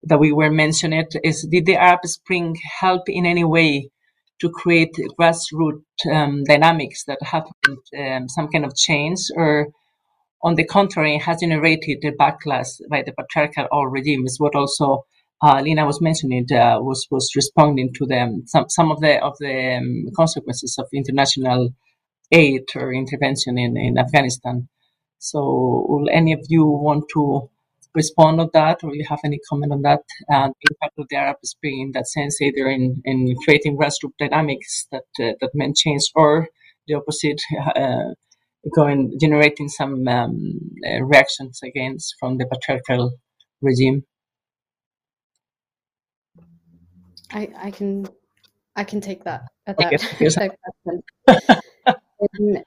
that 0.05 0.19
we 0.19 0.33
were 0.33 0.51
mentioning 0.51 1.07
is 1.23 1.47
did 1.51 1.67
the 1.67 1.77
Arab 1.77 2.05
Spring 2.05 2.57
help 2.81 3.03
in 3.09 3.25
any 3.25 3.45
way 3.45 3.89
to 4.41 4.51
create 4.51 4.95
grassroots 5.19 5.83
um, 6.13 6.43
dynamics 6.45 7.05
that 7.05 7.19
have 7.23 7.45
um, 7.97 8.29
some 8.29 8.49
kind 8.49 8.65
of 8.65 8.75
change? 8.75 9.21
Or 9.37 9.69
on 10.43 10.57
the 10.57 10.65
contrary 10.65 11.19
has 11.19 11.41
generated 11.41 11.99
the 12.03 12.11
backlash 12.11 12.81
by 12.91 13.03
the 13.03 13.13
patriarchal 13.13 13.69
old 13.71 13.93
regime 13.93 14.27
is 14.27 14.41
what 14.41 14.57
also 14.57 15.05
uh, 15.41 15.61
Lina 15.61 15.87
was 15.87 16.01
mentioning 16.01 16.47
uh, 16.53 16.79
was 16.81 17.07
was 17.11 17.31
responding 17.37 17.93
to 17.95 18.07
them. 18.07 18.43
Some 18.47 18.69
some 18.69 18.91
of 18.91 19.01
the 19.01 19.23
of 19.23 19.37
the 19.39 19.77
um, 19.77 20.07
consequences 20.17 20.77
of 20.79 20.87
international 20.93 21.71
aid 22.33 22.65
or 22.75 22.93
intervention 22.93 23.59
in, 23.59 23.77
in 23.77 23.99
Afghanistan. 23.99 24.69
So, 25.19 25.41
will 25.89 26.09
any 26.11 26.33
of 26.33 26.41
you 26.49 26.65
want 26.65 27.05
to 27.15 27.49
respond 27.95 28.41
on 28.41 28.51
that, 28.55 28.83
or 28.83 28.95
you 28.95 29.05
have 29.09 29.21
any 29.25 29.39
comment 29.49 29.73
on 29.73 29.83
that? 29.83 30.03
And 30.29 30.53
the 30.61 30.75
impact 30.75 30.99
of 30.99 31.07
the 31.11 31.17
Arab 31.17 31.37
Spring 31.45 31.81
in 31.81 31.93
that 31.93 32.09
sense, 32.09 32.41
either 32.41 32.67
in, 32.69 33.03
in 33.05 33.37
creating 33.45 33.77
grassroots 33.77 34.19
dynamics 34.19 34.87
that 34.91 35.05
uh, 35.21 35.33
that 35.41 35.51
meant 35.55 35.77
change, 35.77 36.03
or 36.15 36.49
the 36.89 36.95
opposite, 36.95 37.41
uh, 37.77 38.15
going 38.75 39.17
generating 39.21 39.69
some 39.69 40.09
um, 40.09 40.59
uh, 40.87 41.03
reactions 41.05 41.61
against 41.63 42.15
from 42.19 42.39
the 42.39 42.47
patriarchal 42.47 43.13
regime. 43.61 44.05
I, 47.33 47.49
I 47.57 47.71
can 47.71 48.07
I 48.77 48.85
can 48.85 49.01
take 49.01 49.25
that 49.25 49.43
at 49.67 49.79
that, 49.79 49.91
that 50.19 50.57
question. 50.85 51.61
in 52.39 52.65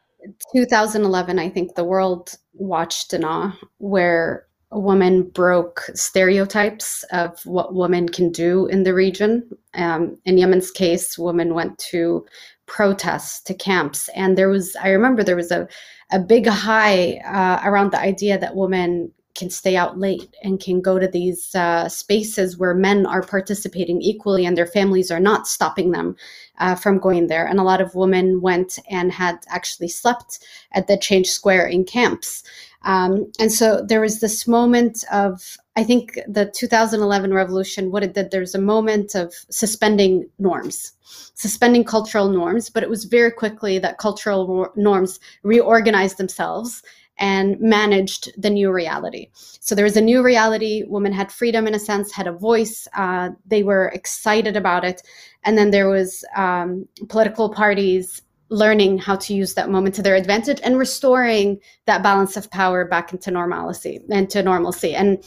2011, 0.56 1.40
I 1.40 1.50
think 1.50 1.76
the 1.76 1.84
world 1.84 2.36
watched 2.54 3.14
in 3.14 3.24
awe 3.24 3.58
where 3.78 4.48
a 4.72 4.80
woman 4.80 5.24
broke 5.24 5.84
stereotypes 5.94 7.04
of 7.12 7.40
what 7.46 7.76
women 7.76 8.10
can 8.10 8.32
do 8.32 8.66
in 8.66 8.84
the 8.84 8.94
region. 8.94 9.48
Um, 9.74 10.18
in 10.26 10.38
Yemen's 10.38 10.72
case, 10.72 11.18
women 11.18 11.54
went 11.54 11.78
to 11.92 12.26
protests, 12.66 13.42
to 13.44 13.54
camps, 13.54 14.10
and 14.16 14.38
there 14.38 14.50
was, 14.50 14.76
I 14.82 14.90
remember 14.90 15.24
there 15.24 15.36
was 15.36 15.52
a, 15.52 15.68
a 16.12 16.20
big 16.20 16.48
high 16.48 17.18
uh, 17.18 17.62
around 17.68 17.92
the 17.92 18.00
idea 18.00 18.38
that 18.40 18.56
women 18.56 19.12
can 19.36 19.50
stay 19.50 19.76
out 19.76 20.00
late 20.00 20.34
and 20.42 20.60
can 20.60 20.82
go 20.82 20.98
to 20.98 21.08
these 21.08 21.54
uh, 21.54 21.88
spaces 21.90 22.58
where 22.58 22.74
men 22.74 23.06
are 23.06 23.22
participating 23.22 24.02
equally 24.02 24.46
and 24.46 24.58
their 24.58 24.66
families 24.66 25.12
are 25.12 25.20
not 25.20 25.48
stopping 25.48 25.92
them 25.92 26.16
uh, 26.58 26.74
from 26.74 27.00
going 27.00 27.28
there. 27.28 27.46
And 27.46 27.60
a 27.60 27.64
lot 27.64 27.82
of 27.82 27.96
women 27.96 28.42
went 28.42 28.80
and 28.90 29.12
had 29.12 29.46
actually 29.50 29.90
slept 29.90 30.40
at 30.72 30.88
the 30.88 30.98
Change 30.98 31.28
Square 31.28 31.68
in 31.68 31.84
camps. 31.84 32.44
Um, 32.84 33.32
and 33.40 33.52
so 33.52 33.84
there 33.86 34.02
was 34.02 34.20
this 34.20 34.48
moment 34.48 35.04
of, 35.12 35.58
I 35.76 35.84
think 35.84 36.20
the 36.28 36.52
2011 36.56 37.34
revolution, 37.34 37.92
what 37.92 38.04
it 38.04 38.14
did, 38.14 38.32
there's 38.32 38.56
a 38.56 38.62
moment 38.62 39.16
of 39.16 39.34
suspending 39.50 40.30
norms, 40.38 40.94
suspending 41.34 41.84
cultural 41.84 42.30
norms, 42.30 42.70
but 42.70 42.84
it 42.84 42.90
was 42.90 43.06
very 43.06 43.32
quickly 43.32 43.80
that 43.80 43.98
cultural 43.98 44.72
norms 44.76 45.20
reorganized 45.42 46.18
themselves 46.18 46.84
and 47.18 47.60
managed 47.60 48.32
the 48.42 48.50
new 48.50 48.72
reality. 48.72 49.30
So 49.34 49.76
there 49.76 49.86
was 49.86 49.98
a 49.98 50.02
new 50.02 50.22
reality. 50.24 50.84
Women 50.88 51.14
had 51.14 51.32
freedom 51.32 51.68
in 51.68 51.74
a 51.74 51.80
sense, 51.80 52.12
had 52.12 52.28
a 52.28 52.34
voice. 52.34 52.88
Uh, 52.94 53.30
they 53.46 53.64
were 53.64 53.88
excited 53.90 54.58
about 54.58 54.84
it. 54.84 55.02
And 55.44 55.58
then 55.58 55.72
there 55.72 55.90
was 55.90 56.26
um, 56.36 56.88
political 57.08 57.50
parties 57.50 58.22
learning 58.50 59.00
how 59.00 59.16
to 59.16 59.34
use 59.34 59.56
that 59.56 59.70
moment 59.70 59.96
to 59.96 60.02
their 60.02 60.16
advantage 60.16 60.60
and 60.64 60.78
restoring 60.78 61.60
that 61.86 62.04
balance 62.04 62.38
of 62.38 62.52
power 62.52 62.86
back 62.86 63.12
into 63.12 63.32
normalcy 63.32 64.00
and 64.10 64.30
to 64.30 64.44
normalcy. 64.44 64.94
And 64.94 65.24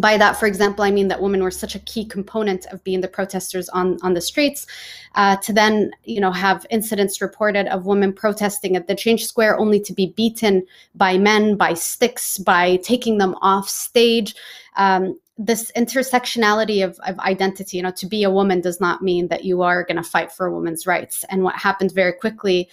by 0.00 0.16
that, 0.16 0.38
for 0.38 0.46
example, 0.46 0.84
I 0.84 0.90
mean 0.90 1.08
that 1.08 1.20
women 1.20 1.42
were 1.42 1.50
such 1.50 1.74
a 1.74 1.80
key 1.80 2.04
component 2.04 2.66
of 2.66 2.82
being 2.84 3.00
the 3.00 3.08
protesters 3.08 3.68
on, 3.70 3.98
on 4.02 4.14
the 4.14 4.20
streets. 4.20 4.66
Uh, 5.14 5.36
to 5.38 5.52
then, 5.52 5.90
you 6.04 6.20
know, 6.20 6.30
have 6.30 6.66
incidents 6.70 7.20
reported 7.20 7.66
of 7.66 7.86
women 7.86 8.12
protesting 8.12 8.76
at 8.76 8.86
the 8.86 8.94
Change 8.94 9.26
Square 9.26 9.58
only 9.58 9.80
to 9.80 9.92
be 9.92 10.12
beaten 10.16 10.64
by 10.94 11.18
men, 11.18 11.56
by 11.56 11.74
sticks, 11.74 12.38
by 12.38 12.76
taking 12.76 13.18
them 13.18 13.34
off 13.42 13.68
stage. 13.68 14.34
Um, 14.76 15.18
this 15.36 15.70
intersectionality 15.76 16.84
of, 16.84 16.98
of 17.06 17.18
identity, 17.20 17.76
you 17.76 17.82
know, 17.82 17.92
to 17.92 18.06
be 18.06 18.24
a 18.24 18.30
woman 18.30 18.60
does 18.60 18.80
not 18.80 19.02
mean 19.02 19.28
that 19.28 19.44
you 19.44 19.62
are 19.62 19.84
going 19.84 19.96
to 19.96 20.02
fight 20.02 20.32
for 20.32 20.50
women's 20.50 20.86
rights. 20.86 21.24
And 21.30 21.42
what 21.42 21.54
happened 21.56 21.92
very 21.92 22.12
quickly 22.12 22.68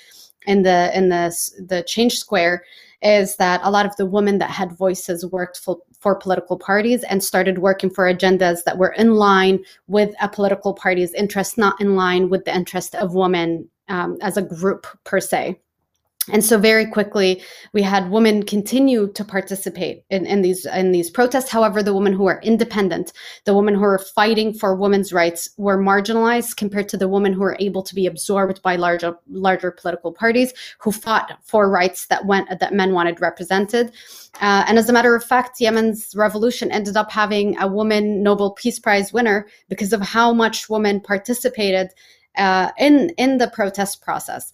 in 0.48 0.64
the 0.64 0.96
in 0.96 1.10
the 1.10 1.36
the 1.68 1.84
Change 1.84 2.18
Square 2.18 2.64
is 3.02 3.36
that 3.38 3.62
a 3.64 3.72
lot 3.72 3.86
of 3.86 3.96
the 3.98 4.06
women 4.06 4.38
that 4.40 4.50
had 4.50 4.78
voices 4.78 5.26
worked 5.26 5.58
for, 5.58 5.78
for 6.00 6.16
political 6.16 6.58
parties 6.58 7.04
and 7.04 7.24
started 7.24 7.60
working 7.60 7.90
for 7.90 8.12
agendas 8.12 8.64
that 8.64 8.78
were 8.78 8.94
in 8.94 9.16
line 9.16 9.60
with 9.88 10.14
a 10.22 10.30
political 10.30 10.74
party's 10.74 11.14
interest, 11.14 11.58
not 11.58 11.80
in 11.82 11.96
line 11.96 12.30
with 12.30 12.46
the 12.46 12.56
interest 12.56 12.96
of 12.96 13.16
women 13.16 13.70
um, 13.88 14.18
as 14.22 14.38
a 14.38 14.42
group 14.42 14.88
per 15.04 15.20
se. 15.20 15.60
And 16.32 16.44
so 16.44 16.58
very 16.58 16.88
quickly 16.88 17.44
we 17.72 17.84
had 17.84 18.10
women 18.10 18.44
continue 18.44 19.12
to 19.14 19.24
participate 19.24 20.04
in, 20.10 20.26
in 20.26 20.42
these 20.42 20.66
in 20.66 20.92
these 20.92 21.10
protests. 21.10 21.52
However, 21.52 21.84
the 21.84 21.94
women 21.94 22.14
who 22.14 22.26
are 22.26 22.42
independent, 22.42 23.14
the 23.44 23.54
women 23.54 23.76
who 23.76 23.84
are 23.84 24.00
fighting 24.00 24.54
for 24.54 24.76
women's 24.76 25.14
rights 25.14 25.50
were 25.58 25.78
marginalized 25.78 26.58
compared 26.58 26.90
to 26.90 26.98
the 26.98 27.08
women 27.08 27.32
who 27.32 27.42
were 27.42 27.58
able 27.60 27.84
to 27.84 27.94
be 27.94 28.08
absorbed 28.08 28.62
by 28.64 28.76
larger 28.76 29.16
larger 29.30 29.70
political 29.70 30.12
parties 30.12 30.52
who 30.80 30.92
fought 30.92 31.38
for 31.44 31.70
rights 31.70 32.08
that 32.08 32.26
went 32.26 32.48
that 32.60 32.74
men 32.74 32.94
wanted 32.94 33.22
represented. 33.22 33.92
Uh, 34.42 34.66
and 34.68 34.80
as 34.80 34.90
a 34.90 34.94
matter 34.94 35.16
of 35.16 35.24
fact, 35.24 35.62
Yemen's 35.62 36.14
revolution 36.16 36.72
ended 36.72 36.98
up 36.98 37.12
having 37.12 37.58
a 37.60 37.68
woman 37.68 38.24
Nobel 38.24 38.52
Peace 38.52 38.80
Prize 38.80 39.14
winner 39.14 39.48
because 39.70 39.94
of 39.94 40.02
how 40.02 40.34
much 40.34 40.70
women 40.70 41.00
participated 41.00 41.90
uh, 42.36 42.72
in 42.80 43.12
in 43.12 43.38
the 43.38 43.48
protest 43.50 44.02
process. 44.02 44.54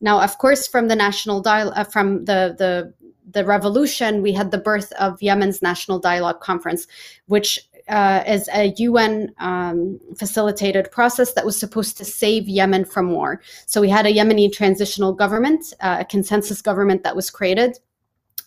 Now, 0.00 0.20
of 0.20 0.38
course, 0.38 0.66
from 0.66 0.88
the 0.88 0.96
national 0.96 1.40
dial 1.40 1.72
uh, 1.74 1.84
from 1.84 2.24
the 2.24 2.54
the 2.58 2.94
the 3.28 3.44
revolution, 3.44 4.22
we 4.22 4.32
had 4.32 4.50
the 4.50 4.58
birth 4.58 4.92
of 4.92 5.20
Yemen's 5.20 5.60
National 5.62 5.98
Dialogue 5.98 6.40
Conference, 6.40 6.86
which 7.26 7.58
uh, 7.88 8.22
is 8.26 8.48
a 8.52 8.74
UN 8.78 9.32
um, 9.38 10.00
facilitated 10.16 10.90
process 10.90 11.32
that 11.32 11.44
was 11.44 11.58
supposed 11.58 11.96
to 11.98 12.04
save 12.04 12.48
Yemen 12.48 12.84
from 12.84 13.10
war. 13.10 13.40
So 13.66 13.80
we 13.80 13.88
had 13.88 14.06
a 14.06 14.12
Yemeni 14.12 14.52
transitional 14.52 15.12
government, 15.12 15.72
uh, 15.80 15.98
a 16.00 16.04
consensus 16.04 16.60
government 16.60 17.04
that 17.04 17.14
was 17.14 17.30
created. 17.30 17.78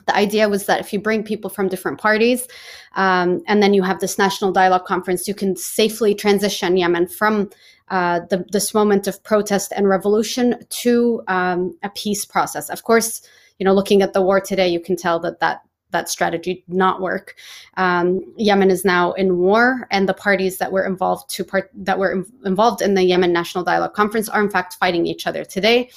The 0.07 0.15
idea 0.15 0.49
was 0.49 0.65
that 0.65 0.79
if 0.79 0.91
you 0.91 0.99
bring 0.99 1.23
people 1.23 1.49
from 1.49 1.67
different 1.67 1.99
parties 1.99 2.47
um, 2.95 3.41
and 3.47 3.61
then 3.61 3.73
you 3.73 3.83
have 3.83 3.99
this 3.99 4.17
national 4.17 4.51
dialogue 4.51 4.85
conference, 4.85 5.27
you 5.27 5.35
can 5.35 5.55
safely 5.55 6.15
transition 6.15 6.75
Yemen 6.75 7.07
from 7.07 7.49
uh, 7.89 8.21
the, 8.29 8.45
this 8.51 8.73
moment 8.73 9.07
of 9.07 9.23
protest 9.23 9.73
and 9.75 9.87
revolution 9.87 10.55
to 10.69 11.21
um, 11.27 11.77
a 11.83 11.89
peace 11.89 12.25
process. 12.25 12.69
Of 12.69 12.83
course, 12.83 13.21
you 13.57 13.65
know, 13.65 13.73
looking 13.73 14.01
at 14.01 14.13
the 14.13 14.21
war 14.21 14.39
today, 14.39 14.67
you 14.67 14.79
can 14.79 14.95
tell 14.95 15.19
that 15.19 15.39
that 15.39 15.61
that 15.91 16.07
strategy 16.07 16.63
did 16.67 16.75
not 16.75 17.01
work. 17.01 17.35
Um, 17.77 18.21
Yemen 18.37 18.69
is 18.69 18.85
now 18.85 19.13
in 19.13 19.37
war, 19.37 19.87
and 19.89 20.07
the 20.07 20.13
parties 20.13 20.59
that 20.59 20.71
were 20.71 20.85
involved 20.85 21.29
to 21.31 21.43
part 21.43 21.71
that 21.73 21.97
were 21.97 22.23
involved 22.45 22.81
in 22.81 22.93
the 22.93 23.03
Yemen 23.03 23.33
National 23.33 23.63
Dialogue 23.63 23.93
Conference 23.93 24.29
are 24.29 24.41
in 24.41 24.49
fact 24.49 24.75
fighting 24.75 25.05
each 25.05 25.25
other 25.25 25.43
today. 25.43 25.89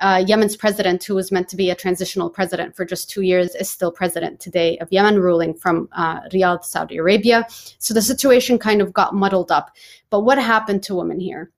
Uh, 0.00 0.24
Yemen's 0.26 0.56
president, 0.56 1.04
who 1.04 1.14
was 1.14 1.30
meant 1.30 1.48
to 1.48 1.56
be 1.56 1.70
a 1.70 1.74
transitional 1.74 2.30
president 2.30 2.74
for 2.74 2.84
just 2.84 3.10
two 3.10 3.22
years, 3.22 3.54
is 3.54 3.68
still 3.68 3.92
president 3.92 4.40
today 4.40 4.78
of 4.78 4.88
Yemen, 4.90 5.20
ruling 5.20 5.54
from 5.54 5.88
uh, 5.92 6.20
Riyadh, 6.32 6.64
Saudi 6.64 6.96
Arabia. 6.96 7.46
So 7.78 7.94
the 7.94 8.02
situation 8.02 8.58
kind 8.58 8.80
of 8.80 8.92
got 8.92 9.14
muddled 9.14 9.52
up. 9.52 9.70
But 10.10 10.20
what 10.20 10.38
happened 10.38 10.82
to 10.84 10.94
women 10.94 11.20
here? 11.20 11.50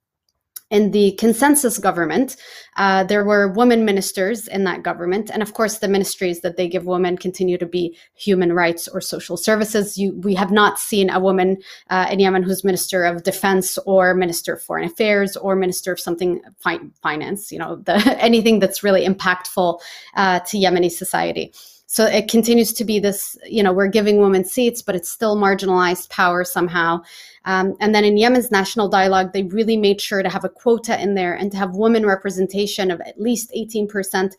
In 0.69 0.91
the 0.91 1.11
consensus 1.13 1.77
government, 1.77 2.35
uh, 2.77 3.03
there 3.03 3.23
were 3.23 3.47
women 3.49 3.85
ministers 3.85 4.47
in 4.47 4.63
that 4.63 4.81
government. 4.81 5.29
And 5.31 5.43
of 5.43 5.53
course, 5.53 5.77
the 5.77 5.87
ministries 5.87 6.41
that 6.41 6.57
they 6.57 6.67
give 6.67 6.85
women 6.85 7.17
continue 7.17 7.57
to 7.59 7.65
be 7.65 7.95
human 8.15 8.53
rights 8.53 8.87
or 8.87 8.99
social 8.99 9.37
services. 9.37 9.97
You, 9.97 10.13
we 10.21 10.33
have 10.35 10.51
not 10.51 10.79
seen 10.79 11.09
a 11.09 11.19
woman 11.19 11.61
uh, 11.89 12.07
in 12.09 12.19
Yemen 12.19 12.43
who's 12.43 12.63
minister 12.63 13.03
of 13.03 13.23
defense 13.23 13.77
or 13.85 14.15
minister 14.15 14.53
of 14.53 14.63
foreign 14.63 14.85
affairs 14.85 15.37
or 15.37 15.55
minister 15.55 15.91
of 15.91 15.99
something 15.99 16.41
fi- 16.59 16.79
finance, 17.01 17.51
you 17.51 17.59
know, 17.59 17.75
the, 17.75 17.95
anything 18.19 18.59
that's 18.59 18.83
really 18.83 19.05
impactful 19.05 19.79
uh, 20.15 20.39
to 20.39 20.57
Yemeni 20.57 20.91
society. 20.91 21.53
So 21.93 22.07
it 22.07 22.27
continues 22.27 22.73
to 22.73 22.85
be 22.85 22.97
this, 22.97 23.37
you 23.45 23.61
know, 23.61 23.71
we're 23.71 23.85
giving 23.85 24.17
women 24.17 24.43
seats, 24.43 24.81
but 24.81 24.95
it's 24.95 25.11
still 25.11 25.37
marginalized 25.37 26.09
power 26.09 26.43
somehow. 26.43 27.03
Um, 27.45 27.75
and 27.79 27.93
then 27.93 28.03
in 28.03 28.17
Yemen's 28.17 28.49
national 28.49 28.89
dialogue, 28.89 29.31
they 29.31 29.43
really 29.43 29.77
made 29.77 30.01
sure 30.01 30.23
to 30.23 30.29
have 30.29 30.43
a 30.43 30.49
quota 30.49 30.99
in 30.99 31.13
there 31.13 31.35
and 31.35 31.51
to 31.51 31.57
have 31.59 31.75
women 31.75 32.03
representation 32.03 32.89
of 32.89 32.99
at 33.01 33.21
least 33.21 33.53
18% 33.55 34.31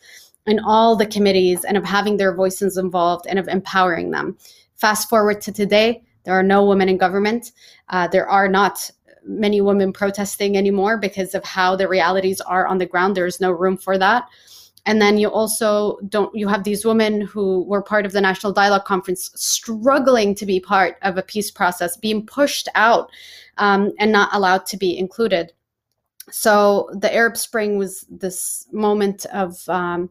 in 0.47 0.59
all 0.59 0.97
the 0.97 1.05
committees 1.05 1.63
and 1.63 1.77
of 1.77 1.85
having 1.85 2.17
their 2.17 2.35
voices 2.35 2.75
involved 2.75 3.25
and 3.25 3.39
of 3.39 3.47
empowering 3.47 4.11
them. 4.11 4.37
Fast 4.75 5.07
forward 5.07 5.39
to 5.39 5.53
today, 5.53 6.03
there 6.25 6.37
are 6.37 6.43
no 6.43 6.65
women 6.65 6.89
in 6.89 6.97
government. 6.97 7.53
Uh, 7.87 8.05
there 8.05 8.27
are 8.27 8.49
not 8.49 8.91
many 9.25 9.61
women 9.61 9.93
protesting 9.93 10.57
anymore 10.57 10.97
because 10.97 11.33
of 11.33 11.45
how 11.45 11.77
the 11.77 11.87
realities 11.87 12.41
are 12.41 12.67
on 12.67 12.79
the 12.79 12.85
ground. 12.85 13.15
There 13.15 13.25
is 13.25 13.39
no 13.39 13.51
room 13.51 13.77
for 13.77 13.97
that 13.97 14.27
and 14.85 15.01
then 15.01 15.17
you 15.17 15.29
also 15.29 15.97
don't 16.09 16.33
you 16.35 16.47
have 16.47 16.63
these 16.63 16.85
women 16.85 17.21
who 17.21 17.63
were 17.63 17.81
part 17.81 18.05
of 18.05 18.11
the 18.11 18.21
national 18.21 18.53
dialogue 18.53 18.85
conference 18.85 19.31
struggling 19.35 20.35
to 20.35 20.45
be 20.45 20.59
part 20.59 20.97
of 21.01 21.17
a 21.17 21.23
peace 21.23 21.51
process 21.51 21.97
being 21.97 22.25
pushed 22.25 22.69
out 22.75 23.09
um, 23.57 23.91
and 23.99 24.11
not 24.11 24.29
allowed 24.33 24.65
to 24.67 24.77
be 24.77 24.97
included. 24.97 25.51
So 26.31 26.89
the 26.93 27.13
arab 27.13 27.37
spring 27.37 27.77
was 27.77 28.05
this 28.09 28.67
moment 28.71 29.25
of 29.27 29.67
um, 29.69 30.09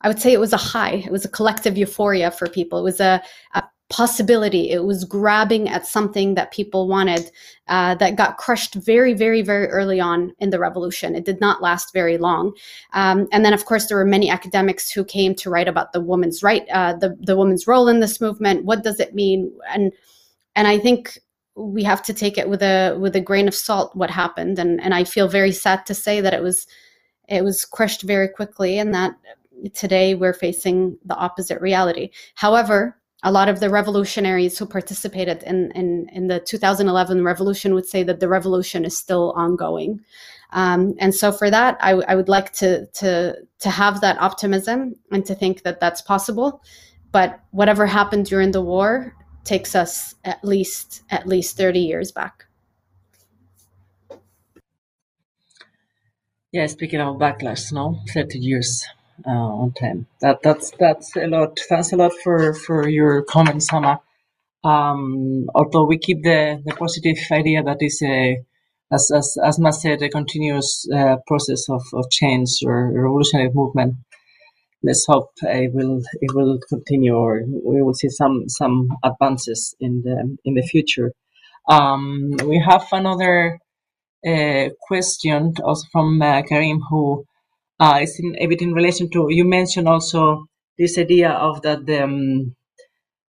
i 0.00 0.08
would 0.08 0.20
say 0.20 0.32
it 0.32 0.40
was 0.40 0.52
a 0.52 0.56
high 0.56 1.02
it 1.06 1.12
was 1.12 1.24
a 1.24 1.28
collective 1.28 1.76
euphoria 1.76 2.30
for 2.30 2.48
people. 2.48 2.78
It 2.80 2.84
was 2.84 3.00
a, 3.00 3.22
a 3.54 3.62
possibility. 3.90 4.70
It 4.70 4.84
was 4.84 5.04
grabbing 5.04 5.68
at 5.68 5.86
something 5.86 6.34
that 6.34 6.52
people 6.52 6.88
wanted 6.88 7.30
uh, 7.66 7.96
that 7.96 8.16
got 8.16 8.38
crushed 8.38 8.74
very, 8.74 9.12
very, 9.12 9.42
very 9.42 9.66
early 9.66 10.00
on 10.00 10.32
in 10.38 10.50
the 10.50 10.60
revolution. 10.60 11.14
It 11.14 11.24
did 11.24 11.40
not 11.40 11.60
last 11.60 11.92
very 11.92 12.16
long. 12.16 12.52
Um, 12.92 13.28
and 13.32 13.44
then, 13.44 13.52
of 13.52 13.64
course, 13.64 13.86
there 13.86 13.98
were 13.98 14.04
many 14.04 14.30
academics 14.30 14.90
who 14.90 15.04
came 15.04 15.34
to 15.34 15.50
write 15.50 15.68
about 15.68 15.92
the 15.92 16.00
woman's 16.00 16.42
right, 16.42 16.66
uh, 16.72 16.94
the 16.94 17.16
the 17.20 17.36
woman's 17.36 17.66
role 17.66 17.88
in 17.88 18.00
this 18.00 18.20
movement. 18.20 18.64
What 18.64 18.84
does 18.84 19.00
it 19.00 19.14
mean? 19.14 19.52
And 19.68 19.92
and 20.54 20.68
I 20.68 20.78
think 20.78 21.18
we 21.56 21.82
have 21.82 22.02
to 22.02 22.14
take 22.14 22.38
it 22.38 22.48
with 22.48 22.62
a 22.62 22.96
with 22.98 23.16
a 23.16 23.20
grain 23.20 23.48
of 23.48 23.54
salt 23.54 23.94
what 23.96 24.10
happened. 24.10 24.58
And 24.58 24.80
and 24.80 24.94
I 24.94 25.04
feel 25.04 25.28
very 25.28 25.52
sad 25.52 25.84
to 25.86 25.94
say 25.94 26.20
that 26.20 26.34
it 26.34 26.42
was 26.42 26.66
it 27.28 27.42
was 27.42 27.64
crushed 27.64 28.02
very 28.02 28.28
quickly, 28.28 28.78
and 28.78 28.94
that 28.94 29.14
today 29.74 30.14
we're 30.14 30.32
facing 30.32 30.96
the 31.04 31.16
opposite 31.16 31.60
reality. 31.60 32.10
However, 32.34 32.99
a 33.22 33.30
lot 33.30 33.48
of 33.48 33.60
the 33.60 33.68
revolutionaries 33.68 34.58
who 34.58 34.66
participated 34.66 35.42
in, 35.42 35.70
in, 35.72 36.08
in 36.12 36.26
the 36.28 36.40
2011 36.40 37.22
revolution 37.22 37.74
would 37.74 37.86
say 37.86 38.02
that 38.02 38.20
the 38.20 38.28
revolution 38.28 38.84
is 38.84 38.96
still 38.96 39.32
ongoing. 39.36 40.00
Um, 40.52 40.94
and 40.98 41.14
so 41.14 41.30
for 41.30 41.50
that, 41.50 41.76
I, 41.80 41.92
I 41.92 42.14
would 42.14 42.28
like 42.28 42.52
to, 42.54 42.86
to, 42.86 43.36
to 43.60 43.70
have 43.70 44.00
that 44.00 44.20
optimism 44.20 44.96
and 45.12 45.24
to 45.26 45.34
think 45.34 45.62
that 45.62 45.80
that's 45.80 46.00
possible. 46.00 46.62
But 47.12 47.40
whatever 47.50 47.86
happened 47.86 48.26
during 48.26 48.52
the 48.52 48.62
war 48.62 49.14
takes 49.44 49.74
us 49.74 50.14
at 50.24 50.42
least, 50.44 51.02
at 51.10 51.26
least 51.26 51.56
30 51.56 51.80
years 51.80 52.12
back. 52.12 52.46
Yeah, 56.52 56.66
speaking 56.66 57.00
of 57.00 57.16
backlash, 57.16 57.72
no, 57.72 58.00
30 58.12 58.38
years 58.38 58.84
uh, 59.26 59.30
on 59.30 59.72
time. 59.72 60.06
That 60.20 60.42
that's 60.42 60.70
that's 60.78 61.16
a 61.16 61.26
lot. 61.26 61.58
Thanks 61.68 61.92
a 61.92 61.96
lot 61.96 62.12
for 62.22 62.54
for 62.54 62.88
your 62.88 63.22
comments, 63.22 63.66
Sama. 63.66 64.00
Um, 64.62 65.46
although 65.54 65.86
we 65.86 65.98
keep 65.98 66.22
the, 66.22 66.62
the 66.64 66.74
positive 66.74 67.16
idea 67.32 67.62
that 67.62 67.78
is 67.80 68.02
a 68.02 68.42
as 68.92 69.10
as 69.14 69.36
as 69.42 69.58
Matt 69.58 69.74
said, 69.74 70.02
a 70.02 70.08
continuous 70.08 70.86
uh, 70.94 71.16
process 71.26 71.68
of, 71.68 71.82
of 71.94 72.10
change 72.10 72.50
or 72.64 72.92
revolutionary 72.92 73.50
movement. 73.54 73.94
Let's 74.82 75.04
hope 75.06 75.30
it 75.42 75.72
will 75.74 76.00
it 76.20 76.34
will 76.34 76.58
continue, 76.68 77.14
or 77.14 77.42
we 77.46 77.82
will 77.82 77.94
see 77.94 78.08
some 78.08 78.48
some 78.48 78.88
advances 79.04 79.74
in 79.80 80.02
the 80.02 80.36
in 80.44 80.54
the 80.54 80.62
future. 80.62 81.12
Um, 81.68 82.32
we 82.44 82.58
have 82.58 82.86
another 82.92 83.58
uh, 84.26 84.68
question 84.80 85.54
also 85.62 85.86
from 85.92 86.20
uh, 86.20 86.42
Karim 86.42 86.80
who 86.90 87.24
uh, 87.80 87.98
it's 88.00 88.20
in 88.20 88.36
a 88.38 88.46
bit 88.46 88.62
in 88.62 88.72
relation 88.74 89.10
to 89.10 89.28
you 89.30 89.44
mentioned 89.44 89.88
also 89.88 90.46
this 90.78 90.98
idea 90.98 91.30
of 91.30 91.62
that 91.62 91.86
the 91.86 92.04
um, 92.04 92.54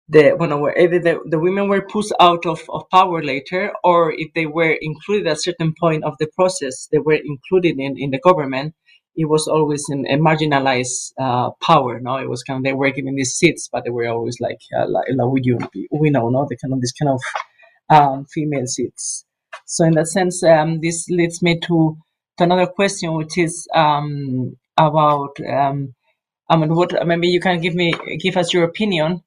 the 0.09 0.35
well, 0.39 0.71
either 0.77 0.99
the, 0.99 1.19
the 1.29 1.39
women 1.39 1.67
were 1.67 1.81
pushed 1.81 2.13
out 2.19 2.45
of, 2.45 2.61
of 2.69 2.83
power 2.91 3.21
later 3.23 3.71
or 3.83 4.13
if 4.13 4.29
they 4.35 4.45
were 4.45 4.77
included 4.81 5.27
at 5.27 5.33
a 5.33 5.39
certain 5.39 5.73
point 5.79 6.03
of 6.03 6.15
the 6.19 6.27
process 6.35 6.87
they 6.91 6.99
were 6.99 7.19
included 7.25 7.77
in, 7.79 7.97
in 7.97 8.11
the 8.11 8.19
government 8.19 8.73
it 9.15 9.25
was 9.25 9.47
always 9.47 9.83
in 9.89 10.05
a 10.07 10.15
marginalized 10.17 11.11
uh, 11.19 11.49
power 11.61 11.99
no? 11.99 12.17
It 12.17 12.29
was 12.29 12.43
kind 12.43 12.59
of 12.59 12.63
they 12.63 12.73
were 12.73 12.91
given 12.91 13.15
these 13.15 13.33
seats 13.33 13.67
but 13.71 13.83
they 13.83 13.89
were 13.89 14.07
always 14.07 14.37
like 14.39 14.59
uh, 14.77 14.87
like, 14.89 15.07
like 15.13 15.45
you, 15.45 15.59
we 15.91 16.09
know 16.09 16.29
no? 16.29 16.45
The 16.49 16.57
kind 16.57 16.73
of 16.73 16.81
this 16.81 16.93
kind 16.93 17.09
of 17.11 17.21
um, 17.89 18.25
female 18.25 18.67
seats. 18.67 19.25
So 19.65 19.83
in 19.85 19.93
that 19.95 20.07
sense 20.07 20.43
um, 20.43 20.79
this 20.81 21.07
leads 21.09 21.41
me 21.41 21.59
to 21.61 21.97
another 22.41 22.67
question, 22.67 23.13
which 23.13 23.37
is 23.37 23.67
um, 23.73 24.55
about 24.77 25.35
um, 25.47 25.93
I 26.49 26.55
mean, 26.55 26.73
what 26.75 26.93
maybe 27.05 27.27
you 27.27 27.39
can 27.41 27.59
give 27.59 27.75
me 27.75 27.93
give 28.19 28.37
us 28.37 28.53
your 28.53 28.63
opinion 28.63 29.23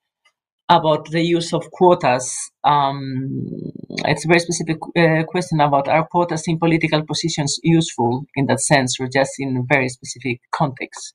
about 0.68 1.10
the 1.10 1.20
use 1.20 1.52
of 1.52 1.70
quotas. 1.72 2.32
Um, 2.64 3.72
it's 4.06 4.24
a 4.24 4.28
very 4.28 4.40
specific 4.40 4.78
uh, 4.96 5.24
question 5.24 5.60
about 5.60 5.88
are 5.88 6.06
quotas 6.06 6.44
in 6.46 6.58
political 6.58 7.04
positions 7.04 7.58
useful 7.62 8.24
in 8.36 8.46
that 8.46 8.60
sense, 8.60 8.98
or 9.00 9.08
just 9.08 9.32
in 9.38 9.66
very 9.68 9.88
specific 9.88 10.40
contexts? 10.52 11.12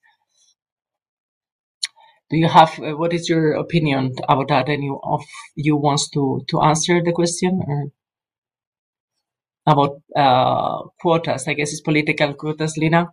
Do 2.30 2.38
you 2.38 2.50
have 2.50 2.80
uh, 2.80 2.98
what 2.98 3.14
is 3.14 3.30
your 3.30 3.54
opinion 3.54 4.14
about 4.28 4.50
that? 4.50 4.70
Any 4.70 4.92
of 5.04 5.24
you 5.56 5.76
wants 5.76 6.10
to 6.12 6.42
to 6.50 6.62
answer 6.62 7.02
the 7.02 7.14
question? 7.14 7.62
Or? 7.68 7.92
About 9.66 10.02
uh, 10.16 10.84
quotas. 11.00 11.48
I 11.48 11.54
guess 11.54 11.72
it's 11.72 11.82
political 11.82 12.34
quotas, 12.34 12.78
Lina. 12.78 13.08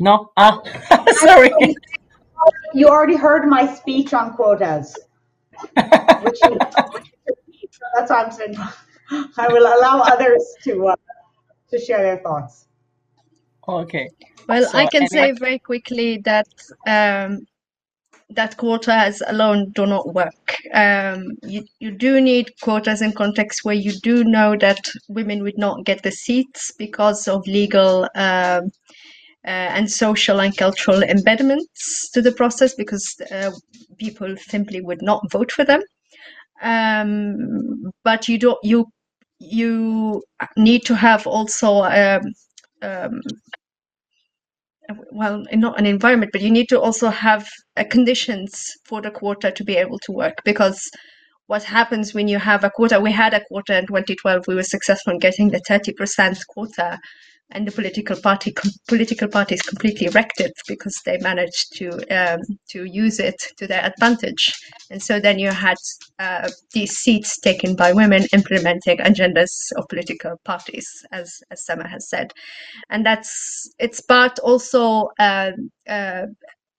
No? 0.00 0.30
Ah, 0.36 0.60
sorry. 1.12 1.50
You 2.74 2.88
already 2.88 3.16
heard 3.16 3.46
my 3.48 3.66
speech 3.74 4.12
on 4.12 4.34
quotas. 4.34 4.96
Which 6.22 6.38
you, 6.44 6.58
that's 7.94 8.10
why 8.10 8.24
I'm 8.24 8.30
saying 8.30 8.56
I 9.38 9.48
will 9.48 9.66
allow 9.66 10.00
others 10.00 10.44
to 10.64 10.88
uh, 10.88 10.96
to 11.70 11.78
share 11.78 12.02
their 12.02 12.18
thoughts. 12.18 12.66
Okay. 13.66 14.08
Well, 14.48 14.64
So 14.64 14.78
I 14.78 14.86
can 14.86 15.08
say 15.08 15.20
anyway- 15.30 15.38
very 15.38 15.58
quickly 15.58 16.18
that 16.24 16.46
um, 16.86 17.46
that 18.30 18.56
quotas 18.56 19.22
alone 19.28 19.70
do 19.74 19.86
not 19.86 20.12
work. 20.14 20.56
Um, 20.74 21.24
you, 21.42 21.64
you 21.78 21.92
do 21.92 22.20
need 22.20 22.50
quotas 22.60 23.00
in 23.02 23.12
contexts 23.12 23.64
where 23.64 23.74
you 23.74 23.92
do 24.02 24.24
know 24.24 24.56
that 24.56 24.80
women 25.08 25.42
would 25.42 25.58
not 25.58 25.84
get 25.84 26.02
the 26.02 26.10
seats 26.10 26.72
because 26.78 27.28
of 27.28 27.46
legal 27.46 28.08
um, 28.16 28.70
uh, 29.46 29.70
and 29.76 29.90
social 29.90 30.40
and 30.40 30.56
cultural 30.56 31.02
impediments 31.02 32.10
to 32.10 32.20
the 32.20 32.32
process 32.32 32.74
because 32.74 33.14
uh, 33.30 33.52
people 33.98 34.34
simply 34.38 34.80
would 34.80 35.02
not 35.02 35.30
vote 35.30 35.52
for 35.52 35.64
them. 35.64 35.82
Um, 36.62 37.90
but 38.02 38.28
you 38.28 38.38
don't 38.38 38.58
you 38.62 38.86
you 39.38 40.22
need 40.56 40.84
to 40.86 40.94
have 40.94 41.26
also 41.26 41.82
um, 41.82 42.22
um, 42.82 43.20
well 45.10 45.44
not 45.52 45.78
an 45.78 45.86
environment 45.86 46.30
but 46.32 46.40
you 46.40 46.50
need 46.50 46.68
to 46.68 46.80
also 46.80 47.08
have 47.08 47.48
uh, 47.76 47.84
conditions 47.90 48.72
for 48.84 49.00
the 49.00 49.10
quota 49.10 49.50
to 49.50 49.64
be 49.64 49.76
able 49.76 49.98
to 49.98 50.12
work 50.12 50.34
because 50.44 50.80
what 51.46 51.62
happens 51.62 52.12
when 52.12 52.28
you 52.28 52.38
have 52.38 52.64
a 52.64 52.70
quota 52.70 53.00
we 53.00 53.12
had 53.12 53.34
a 53.34 53.44
quota 53.44 53.78
in 53.78 53.86
2012 53.86 54.44
we 54.46 54.54
were 54.54 54.62
successful 54.62 55.12
in 55.12 55.18
getting 55.18 55.50
the 55.50 55.60
30% 55.68 56.38
quota 56.48 56.98
and 57.50 57.66
the 57.66 57.72
political 57.72 58.16
party 58.16 58.52
political 58.88 59.28
parties 59.28 59.62
completely 59.62 60.08
wrecked 60.08 60.40
it 60.40 60.52
because 60.66 60.94
they 61.04 61.16
managed 61.18 61.72
to 61.76 61.88
um, 62.10 62.40
to 62.68 62.84
use 62.84 63.20
it 63.20 63.36
to 63.56 63.66
their 63.66 63.84
advantage. 63.84 64.52
And 64.90 65.00
so 65.02 65.20
then 65.20 65.38
you 65.38 65.50
had 65.50 65.76
uh, 66.18 66.50
these 66.72 66.96
seats 66.96 67.38
taken 67.38 67.76
by 67.76 67.92
women 67.92 68.26
implementing 68.32 68.98
agendas 68.98 69.52
of 69.76 69.86
political 69.88 70.36
parties 70.44 70.88
as 71.12 71.40
as 71.50 71.64
Asma 71.68 71.88
has 71.88 72.08
said. 72.08 72.32
And 72.90 73.06
that's 73.06 73.70
it's 73.78 74.00
part 74.00 74.38
also 74.40 75.10
uh, 75.18 75.52
uh, 75.88 76.26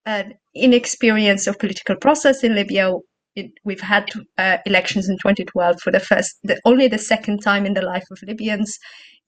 an 0.06 0.34
inexperience 0.54 1.48
of 1.48 1.60
political 1.60 1.96
process 1.96 2.44
in 2.44 2.56
Libya. 2.56 2.92
It, 3.36 3.52
we've 3.64 3.82
had 3.82 4.10
uh, 4.40 4.58
elections 4.66 5.08
in 5.10 5.16
2012 5.18 5.80
for 5.80 5.92
the 5.92 6.00
first, 6.00 6.38
the, 6.42 6.60
only 6.66 6.88
the 6.88 6.98
second 6.98 7.42
time 7.42 7.68
in 7.68 7.76
the 7.76 7.84
life 7.84 8.06
of 8.10 8.18
Libyans, 8.26 8.80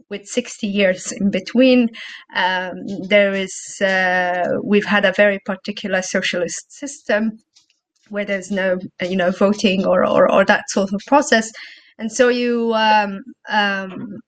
with 0.09 0.26
60 0.27 0.67
years 0.67 1.11
in 1.11 1.30
between. 1.30 1.89
Um, 2.35 2.73
there 3.07 3.34
is, 3.34 3.53
uh, 3.81 4.47
we've 4.63 4.85
had 4.85 5.05
a 5.05 5.13
very 5.13 5.39
particular 5.45 6.01
socialist 6.01 6.71
system 6.71 7.31
where 8.09 8.26
there's 8.26 8.51
no, 8.51 8.80
you 9.01 9.15
know, 9.15 9.31
voting 9.31 9.85
or 9.85 10.05
or, 10.05 10.31
or 10.31 10.43
that 10.45 10.63
sort 10.69 10.93
of 10.93 11.01
process, 11.07 11.51
and 11.97 12.11
so 12.11 12.30
you. 12.30 12.73
Um, 12.73 13.21
um, 13.49 14.19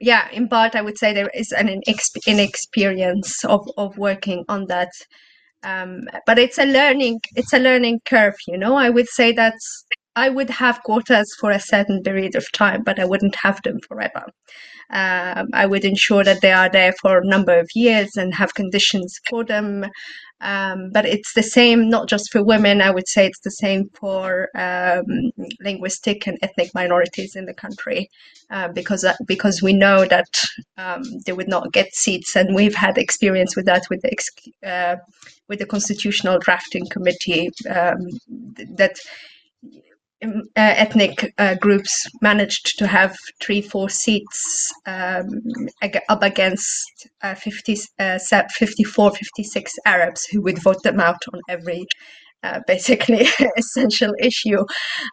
yeah, 0.00 0.28
in 0.30 0.48
part, 0.48 0.74
I 0.74 0.82
would 0.82 0.98
say 0.98 1.12
there 1.12 1.30
is 1.34 1.52
an 1.52 1.68
inex- 1.68 2.26
inexperience 2.26 3.44
of, 3.44 3.66
of 3.78 3.96
working 3.96 4.44
on 4.48 4.66
that. 4.66 4.90
Um, 5.62 6.02
but 6.26 6.38
it's 6.38 6.58
a 6.58 6.66
learning 6.66 7.20
it's 7.34 7.52
a 7.52 7.58
learning 7.58 8.00
curve, 8.04 8.34
you 8.46 8.58
know. 8.58 8.76
I 8.76 8.90
would 8.90 9.08
say 9.08 9.32
that 9.32 9.54
I 10.16 10.30
would 10.30 10.48
have 10.50 10.82
quotas 10.82 11.36
for 11.38 11.50
a 11.50 11.60
certain 11.60 12.02
period 12.02 12.34
of 12.34 12.50
time, 12.52 12.82
but 12.82 12.98
I 12.98 13.04
wouldn't 13.04 13.36
have 13.36 13.60
them 13.62 13.78
forever. 13.86 14.24
Um, 14.90 15.48
I 15.52 15.66
would 15.66 15.84
ensure 15.84 16.24
that 16.24 16.40
they 16.40 16.52
are 16.52 16.70
there 16.70 16.94
for 17.02 17.18
a 17.18 17.26
number 17.26 17.58
of 17.58 17.68
years 17.74 18.16
and 18.16 18.34
have 18.34 18.54
conditions 18.54 19.18
for 19.28 19.44
them. 19.44 19.84
Um, 20.40 20.90
but 20.92 21.06
it's 21.06 21.32
the 21.34 21.42
same, 21.42 21.88
not 21.88 22.08
just 22.08 22.30
for 22.30 22.44
women. 22.44 22.80
I 22.80 22.90
would 22.90 23.08
say 23.08 23.26
it's 23.26 23.40
the 23.40 23.50
same 23.50 23.84
for 23.94 24.48
um, 24.54 25.04
linguistic 25.60 26.26
and 26.26 26.38
ethnic 26.42 26.70
minorities 26.74 27.36
in 27.36 27.46
the 27.46 27.54
country, 27.54 28.08
uh, 28.50 28.68
because 28.68 29.02
uh, 29.02 29.14
because 29.26 29.62
we 29.62 29.72
know 29.72 30.04
that 30.04 30.28
um, 30.76 31.02
they 31.24 31.32
would 31.32 31.48
not 31.48 31.72
get 31.72 31.94
seats, 31.94 32.36
and 32.36 32.54
we've 32.54 32.74
had 32.74 32.98
experience 32.98 33.56
with 33.56 33.64
that 33.64 33.84
with 33.88 34.02
the 34.02 34.68
uh, 34.68 34.96
with 35.48 35.58
the 35.58 35.66
constitutional 35.66 36.38
drafting 36.38 36.86
committee 36.90 37.48
um, 37.70 37.96
th- 38.56 38.68
that 38.76 38.96
um, 40.24 40.42
uh, 40.56 40.74
ethnic 40.76 41.32
uh, 41.38 41.54
groups 41.56 42.06
managed 42.22 42.78
to 42.78 42.86
have 42.86 43.16
three, 43.42 43.60
four 43.60 43.88
seats 43.88 44.72
um, 44.86 45.26
ag- 45.82 46.00
up 46.08 46.22
against 46.22 47.08
uh, 47.22 47.34
50, 47.34 47.78
uh, 47.98 48.18
54, 48.18 49.10
56 49.10 49.72
Arabs 49.84 50.24
who 50.26 50.40
would 50.42 50.62
vote 50.62 50.82
them 50.82 51.00
out 51.00 51.22
on 51.32 51.40
every 51.48 51.86
uh, 52.42 52.60
basically 52.66 53.26
essential 53.58 54.14
issue. 54.20 54.64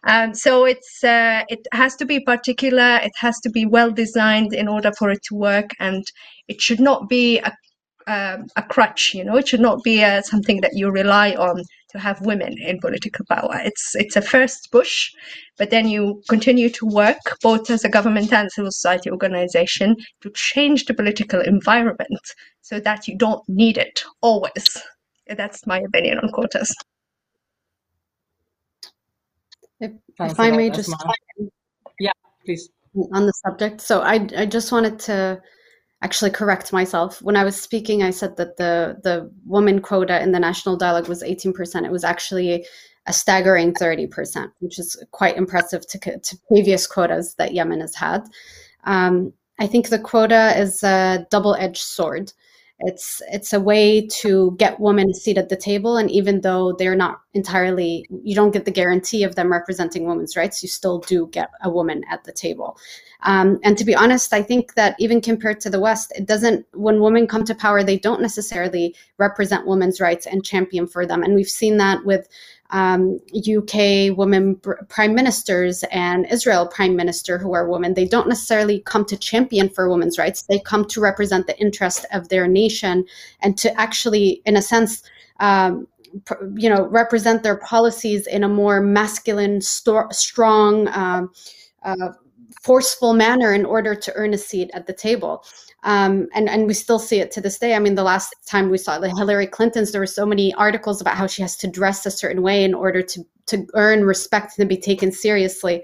Um, 0.08 0.34
so 0.34 0.66
it's 0.66 1.04
uh, 1.04 1.44
it 1.50 1.66
has 1.74 1.96
to 1.98 2.06
be 2.06 2.20
particular. 2.20 3.00
It 3.04 3.14
has 3.18 3.40
to 3.44 3.50
be 3.50 3.66
well 3.66 3.92
designed 3.92 4.54
in 4.54 4.68
order 4.68 4.92
for 4.98 5.10
it 5.10 5.20
to 5.30 5.36
work, 5.36 5.72
and 5.80 6.04
it 6.48 6.62
should 6.62 6.80
not 6.80 7.10
be 7.10 7.40
a 7.40 7.52
um, 8.06 8.46
a 8.56 8.64
crutch. 8.64 9.14
You 9.14 9.24
know, 9.24 9.38
it 9.38 9.48
should 9.48 9.62
not 9.62 9.84
be 9.84 10.00
something 10.22 10.62
that 10.62 10.74
you 10.76 10.92
rely 10.92 11.32
on 11.32 11.64
to 11.94 12.00
have 12.00 12.20
women 12.22 12.56
in 12.60 12.80
political 12.80 13.26
power. 13.30 13.62
It's 13.64 13.96
it's 13.96 14.16
a 14.16 14.22
first 14.22 14.72
push, 14.72 15.12
but 15.58 15.70
then 15.70 15.88
you 15.88 16.22
continue 16.28 16.70
to 16.72 16.86
work 16.86 17.18
both 17.42 17.70
as 17.70 17.86
a 17.86 17.90
government 17.90 18.34
and 18.34 18.52
civil 18.52 18.72
society 18.72 19.10
organization 19.12 19.96
to 20.22 20.32
change 20.32 20.86
the 20.86 20.94
political 20.94 21.40
environment 21.40 22.26
so 22.62 22.80
that 22.80 23.08
you 23.08 23.18
don't 23.18 23.48
need 23.48 23.78
it 23.78 24.04
always. 24.22 24.78
That's 25.28 25.66
my 25.66 25.80
opinion 25.80 26.20
on 26.20 26.30
quotas. 26.30 26.76
If, 29.80 29.92
Thanks 30.18 30.34
if 30.34 30.40
a 30.40 30.42
I 30.42 30.50
lot, 30.50 30.58
may 30.58 30.70
just 30.70 30.94
Yeah, 32.00 32.12
please. 32.46 32.70
on 33.14 33.26
the 33.26 33.34
subject. 33.46 33.82
So 33.82 34.02
I, 34.02 34.28
I 34.38 34.46
just 34.46 34.72
wanted 34.72 35.00
to 35.00 35.42
actually 36.04 36.32
correct 36.32 36.74
myself. 36.74 37.22
When 37.22 37.38
I 37.38 37.44
was 37.44 37.60
speaking, 37.60 38.04
I 38.04 38.12
said 38.12 38.36
that 38.38 38.58
the 38.58 38.98
the 39.04 39.32
woman 39.46 39.82
quota 39.82 40.22
in 40.22 40.34
the 40.34 40.40
national 40.40 40.78
dialogue 40.78 41.08
was 41.08 41.24
18%. 41.24 41.86
It 41.86 41.92
was 41.92 42.04
actually 42.04 42.66
a 43.06 43.14
staggering 43.14 43.74
30%, 43.74 44.52
which 44.60 44.80
is 44.80 45.02
quite 45.12 45.36
impressive 45.36 45.86
to, 45.88 46.20
to 46.20 46.38
previous 46.48 46.88
quotas 46.88 47.36
that 47.36 47.54
Yemen 47.54 47.82
has 47.82 47.96
had. 47.96 48.24
Um, 48.86 49.34
I 49.60 49.68
think 49.68 49.90
the 49.90 50.00
quota 50.00 50.54
is 50.58 50.84
a 50.84 51.28
double-edged 51.30 51.82
sword. 51.82 52.32
It's 52.80 53.22
it's 53.32 53.54
a 53.54 53.62
way 53.62 54.08
to 54.22 54.56
get 54.58 54.80
women 54.80 55.10
a 55.10 55.14
seat 55.14 55.38
at 55.38 55.50
the 55.50 55.56
table, 55.56 55.96
and 55.96 56.10
even 56.10 56.42
though 56.42 56.74
they're 56.74 56.96
not 56.96 57.22
entirely, 57.34 58.06
you 58.24 58.36
don't 58.36 58.52
get 58.52 58.66
the 58.66 58.72
guarantee 58.72 59.24
of 59.24 59.36
them 59.36 59.52
representing 59.52 60.06
women's 60.06 60.36
rights. 60.36 60.62
You 60.64 60.70
still 60.70 61.00
do 61.00 61.28
get 61.32 61.50
a 61.64 61.70
woman 61.70 62.04
at 62.10 62.24
the 62.24 62.32
table. 62.32 62.78
Um, 63.22 63.60
and 63.64 63.78
to 63.78 63.86
be 63.86 63.96
honest, 63.96 64.34
I 64.34 64.42
think 64.42 64.74
that 64.74 64.96
even 65.00 65.22
compared 65.22 65.62
to 65.62 65.70
the 65.70 65.80
West, 65.80 66.12
it 66.16 66.26
doesn't. 66.26 66.66
When 66.74 67.00
women 67.00 67.28
come 67.28 67.46
to 67.46 67.56
power, 67.56 67.84
they 67.84 67.98
don't 67.98 68.22
necessarily 68.22 68.96
represent 69.18 69.68
women's 69.68 70.02
rights 70.02 70.26
and 70.26 70.44
champion 70.44 70.88
for 70.88 71.06
them. 71.06 71.24
And 71.24 71.36
we've 71.36 71.48
seen 71.48 71.78
that 71.78 72.04
with 72.06 72.28
um, 72.74 73.20
UK 73.38 74.18
women 74.18 74.56
pr- 74.56 74.84
prime 74.90 75.14
ministers 75.14 75.84
and 75.92 76.26
Israel 76.32 76.68
prime 76.68 76.96
minister 76.96 77.38
who 77.38 77.54
are 77.54 77.70
women. 77.70 77.94
They 77.94 78.06
don't 78.06 78.28
necessarily 78.28 78.82
come 78.82 79.06
to 79.06 79.16
champion 79.16 79.70
for 79.70 79.90
women's 79.90 80.18
rights. 80.18 80.42
They 80.42 80.60
come 80.60 80.84
to 80.86 81.00
represent 81.00 81.46
the 81.48 81.58
interest 81.60 82.06
of 82.12 82.30
their 82.30 82.48
nation 82.48 83.06
and 83.42 83.58
to 83.60 83.80
actually, 83.80 84.42
in 84.46 84.58
a 84.58 84.62
sense. 84.62 85.04
Um, 85.40 85.88
you 86.56 86.70
know, 86.70 86.86
represent 86.90 87.42
their 87.42 87.58
policies 87.58 88.28
in 88.28 88.44
a 88.44 88.48
more 88.48 88.80
masculine, 88.82 89.62
strong, 89.62 90.88
um, 90.90 91.32
uh, 91.82 92.10
forceful 92.62 93.14
manner 93.14 93.52
in 93.52 93.66
order 93.66 93.96
to 93.96 94.14
earn 94.14 94.32
a 94.32 94.38
seat 94.38 94.70
at 94.76 94.86
the 94.86 94.94
table. 94.94 95.44
Um, 95.84 96.28
and 96.34 96.50
and 96.50 96.66
we 96.66 96.74
still 96.74 97.00
see 97.00 97.20
it 97.20 97.32
to 97.32 97.42
this 97.42 97.60
day. 97.60 97.76
I 97.76 97.80
mean, 97.80 97.96
the 97.96 98.04
last 98.04 98.34
time 98.48 98.70
we 98.70 98.78
saw 98.78 99.00
the 99.00 99.10
Hillary 99.10 99.48
Clinton's, 99.48 99.92
there 99.92 100.02
were 100.02 100.08
so 100.08 100.26
many 100.26 100.54
articles 100.54 101.02
about 101.02 101.18
how 101.18 101.28
she 101.28 101.42
has 101.42 101.58
to 101.58 101.68
dress 101.68 102.06
a 102.06 102.12
certain 102.12 102.42
way 102.42 102.64
in 102.64 102.74
order 102.74 103.02
to 103.02 103.26
to 103.48 103.68
earn 103.74 104.06
respect 104.06 104.58
and 104.60 104.70
be 104.70 104.78
taken 104.78 105.12
seriously. 105.12 105.84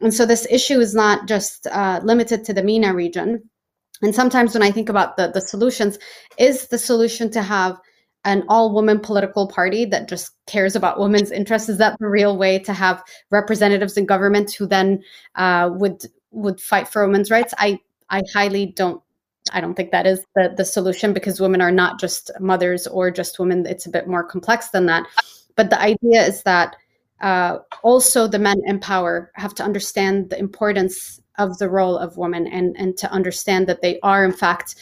And 0.00 0.12
so 0.14 0.26
this 0.26 0.46
issue 0.50 0.80
is 0.80 0.94
not 0.94 1.28
just 1.28 1.66
uh, 1.66 2.00
limited 2.02 2.44
to 2.44 2.54
the 2.54 2.62
MENA 2.62 2.94
region. 2.94 3.42
And 4.02 4.14
sometimes 4.14 4.54
when 4.54 4.62
I 4.62 4.70
think 4.70 4.88
about 4.88 5.16
the 5.16 5.28
the 5.28 5.40
solutions, 5.40 5.98
is 6.38 6.68
the 6.68 6.78
solution 6.78 7.30
to 7.32 7.42
have 7.42 7.78
an 8.24 8.44
all-woman 8.48 9.00
political 9.00 9.46
party 9.46 9.84
that 9.84 10.08
just 10.08 10.32
cares 10.46 10.74
about 10.74 10.98
women's 10.98 11.30
interests? 11.30 11.68
Is 11.68 11.78
that 11.78 11.98
the 11.98 12.08
real 12.08 12.38
way 12.38 12.58
to 12.60 12.72
have 12.72 13.02
representatives 13.30 13.98
in 13.98 14.06
government 14.06 14.54
who 14.54 14.66
then 14.66 15.02
uh, 15.34 15.68
would 15.74 16.02
would 16.30 16.60
fight 16.60 16.88
for 16.88 17.06
women's 17.06 17.30
rights? 17.30 17.52
I 17.58 17.78
I 18.08 18.22
highly 18.32 18.66
don't 18.66 19.03
I 19.52 19.60
don't 19.60 19.74
think 19.74 19.90
that 19.90 20.06
is 20.06 20.24
the, 20.34 20.54
the 20.56 20.64
solution 20.64 21.12
because 21.12 21.40
women 21.40 21.60
are 21.60 21.70
not 21.70 22.00
just 22.00 22.30
mothers 22.40 22.86
or 22.86 23.10
just 23.10 23.38
women. 23.38 23.66
It's 23.66 23.86
a 23.86 23.90
bit 23.90 24.08
more 24.08 24.24
complex 24.24 24.70
than 24.70 24.86
that. 24.86 25.06
But 25.56 25.70
the 25.70 25.80
idea 25.80 26.22
is 26.26 26.42
that 26.44 26.76
uh, 27.20 27.58
also 27.82 28.26
the 28.26 28.38
men 28.38 28.60
in 28.66 28.80
power 28.80 29.30
have 29.34 29.54
to 29.54 29.62
understand 29.62 30.30
the 30.30 30.38
importance 30.38 31.20
of 31.38 31.58
the 31.58 31.68
role 31.68 31.98
of 31.98 32.16
women 32.16 32.46
and, 32.46 32.76
and 32.78 32.96
to 32.98 33.10
understand 33.10 33.66
that 33.66 33.82
they 33.82 34.00
are, 34.00 34.24
in 34.24 34.32
fact, 34.32 34.76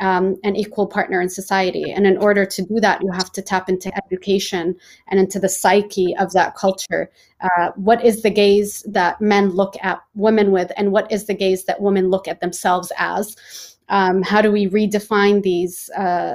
um, 0.00 0.36
an 0.42 0.56
equal 0.56 0.86
partner 0.86 1.20
in 1.20 1.28
society. 1.28 1.92
And 1.92 2.06
in 2.06 2.16
order 2.18 2.44
to 2.44 2.62
do 2.62 2.80
that, 2.80 3.02
you 3.02 3.10
have 3.12 3.30
to 3.32 3.42
tap 3.42 3.68
into 3.68 3.92
education 4.04 4.76
and 5.08 5.20
into 5.20 5.38
the 5.38 5.48
psyche 5.48 6.16
of 6.18 6.32
that 6.32 6.56
culture. 6.56 7.10
Uh, 7.40 7.70
what 7.76 8.04
is 8.04 8.22
the 8.22 8.30
gaze 8.30 8.82
that 8.88 9.20
men 9.20 9.50
look 9.50 9.74
at 9.82 10.00
women 10.14 10.50
with, 10.50 10.72
and 10.76 10.90
what 10.90 11.10
is 11.12 11.26
the 11.26 11.34
gaze 11.34 11.64
that 11.66 11.80
women 11.80 12.10
look 12.10 12.26
at 12.26 12.40
themselves 12.40 12.92
as? 12.98 13.73
Um, 13.88 14.22
how 14.22 14.42
do 14.42 14.50
we 14.50 14.68
redefine 14.68 15.42
these? 15.42 15.90
Uh, 15.90 16.34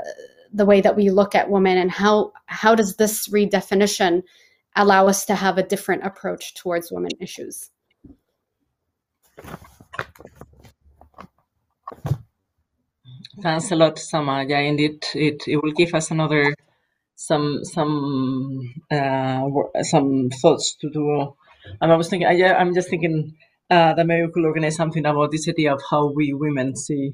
the 0.53 0.65
way 0.65 0.81
that 0.81 0.95
we 0.95 1.09
look 1.09 1.35
at 1.35 1.49
women, 1.49 1.77
and 1.77 1.91
how 1.91 2.31
how 2.47 2.75
does 2.75 2.95
this 2.95 3.27
redefinition 3.27 4.23
allow 4.75 5.07
us 5.07 5.25
to 5.25 5.35
have 5.35 5.57
a 5.57 5.63
different 5.63 6.05
approach 6.05 6.55
towards 6.55 6.91
women 6.91 7.11
issues? 7.19 7.69
Thanks 13.41 13.71
a 13.71 13.75
lot, 13.75 13.97
Asma. 13.97 14.45
Yeah, 14.47 14.59
indeed, 14.59 15.05
it, 15.15 15.43
it 15.47 15.57
will 15.63 15.71
give 15.71 15.93
us 15.93 16.11
another 16.11 16.53
some 17.15 17.63
some 17.63 18.73
uh, 18.91 19.43
some 19.83 20.29
thoughts 20.41 20.75
to 20.81 20.89
do. 20.89 21.35
And 21.81 21.91
I 21.91 21.95
was 21.95 22.09
thinking, 22.09 22.27
I, 22.27 22.53
I'm 22.53 22.73
just 22.73 22.89
thinking 22.89 23.35
uh, 23.69 23.93
that 23.93 24.05
maybe 24.05 24.25
we 24.25 24.31
could 24.31 24.45
organize 24.45 24.75
something 24.75 25.05
about 25.05 25.31
this 25.31 25.47
idea 25.47 25.73
of 25.73 25.81
how 25.89 26.11
we 26.13 26.33
women 26.33 26.75
see 26.75 27.13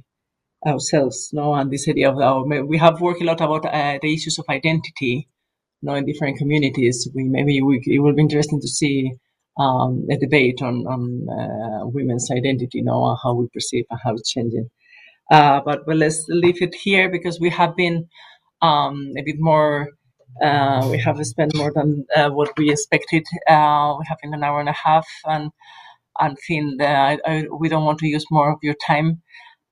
ourselves, 0.66 1.30
no, 1.34 1.54
and 1.56 1.72
this 1.72 1.88
idea 1.88 2.10
of 2.12 2.20
our, 2.20 2.44
we 2.66 2.78
have 2.78 3.02
worked 3.02 3.22
a 3.22 3.26
lot 3.26 3.42
about 3.42 3.66
uh, 3.66 4.00
the 4.02 4.14
issues 4.14 4.40
of 4.40 4.46
identity, 4.50 5.28
you 5.82 5.88
know, 5.88 5.96
in 5.96 6.06
different 6.06 6.38
communities. 6.38 7.08
We 7.14 7.24
maybe 7.26 7.62
we, 7.62 7.82
it 7.86 8.00
will 8.00 8.14
be 8.14 8.22
interesting 8.22 8.62
to 8.62 8.68
see 8.68 9.14
um, 9.60 10.06
a 10.12 10.18
debate 10.18 10.62
on 10.62 10.86
on 10.88 11.28
uh, 11.30 11.88
women's 11.88 12.30
identity, 12.32 12.80
you 12.80 12.84
know, 12.84 13.18
how 13.24 13.34
we 13.34 13.48
perceive 13.54 13.86
and 13.90 14.00
how 14.04 14.14
it's 14.16 14.32
changing. 14.32 14.70
Uh, 15.32 15.62
but 15.66 15.86
but 15.86 15.98
let's 15.98 16.26
leave 16.30 16.62
it 16.62 16.76
here 16.76 17.10
because 17.10 17.40
we 17.40 17.50
have 17.50 17.76
been 17.76 18.08
um, 18.62 19.12
a 19.18 19.24
bit 19.24 19.38
more. 19.40 19.90
Uh, 20.44 20.88
we 20.92 20.98
have 21.00 21.18
spent 21.26 21.56
more 21.56 21.72
than 21.74 22.06
uh, 22.16 22.30
what 22.30 22.52
we 22.58 22.70
expected. 22.72 23.24
Uh, 23.48 23.96
we 23.98 24.06
have 24.08 24.18
been 24.22 24.34
an 24.34 24.44
hour 24.44 24.60
and 24.60 24.70
a 24.70 24.74
half, 24.86 25.08
and 25.26 25.52
and 26.20 26.38
think 26.48 26.80
that 26.80 27.20
I, 27.26 27.32
I, 27.32 27.48
we 27.60 27.70
don't 27.70 27.86
want 27.86 28.00
to 28.00 28.08
use 28.08 28.26
more 28.32 28.52
of 28.52 28.60
your 28.62 28.76
time. 28.86 29.22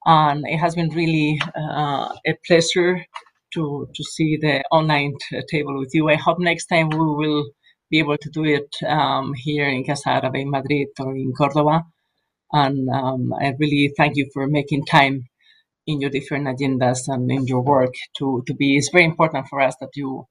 And 0.05 0.45
it 0.47 0.57
has 0.57 0.75
been 0.75 0.89
really 0.89 1.41
uh, 1.55 2.13
a 2.25 2.33
pleasure 2.45 3.05
to 3.53 3.87
to 3.95 4.03
see 4.03 4.37
the 4.37 4.63
online 4.71 5.13
table 5.49 5.79
with 5.79 5.93
you. 5.93 6.09
I 6.09 6.15
hope 6.15 6.39
next 6.39 6.67
time 6.67 6.89
we 6.89 6.97
will 6.97 7.51
be 7.89 7.99
able 7.99 8.17
to 8.17 8.29
do 8.29 8.43
it 8.43 8.69
um, 8.87 9.33
here 9.33 9.67
in 9.67 9.83
Casa 9.85 10.09
Árabe 10.09 10.41
in 10.41 10.49
Madrid 10.49 10.87
or 10.99 11.15
in 11.15 11.31
Cordoba. 11.33 11.83
And 12.53 12.89
um, 12.89 13.33
I 13.33 13.53
really 13.59 13.93
thank 13.97 14.15
you 14.17 14.29
for 14.33 14.47
making 14.47 14.85
time 14.85 15.27
in 15.87 16.01
your 16.01 16.09
different 16.09 16.47
agendas 16.47 17.07
and 17.07 17.29
in 17.31 17.47
your 17.47 17.61
work 17.61 17.93
to, 18.17 18.43
to 18.47 18.53
be 18.53 18.77
it's 18.77 18.89
very 18.89 19.03
important 19.05 19.47
for 19.47 19.59
us 19.61 19.75
that 19.81 19.89
you 19.95 20.25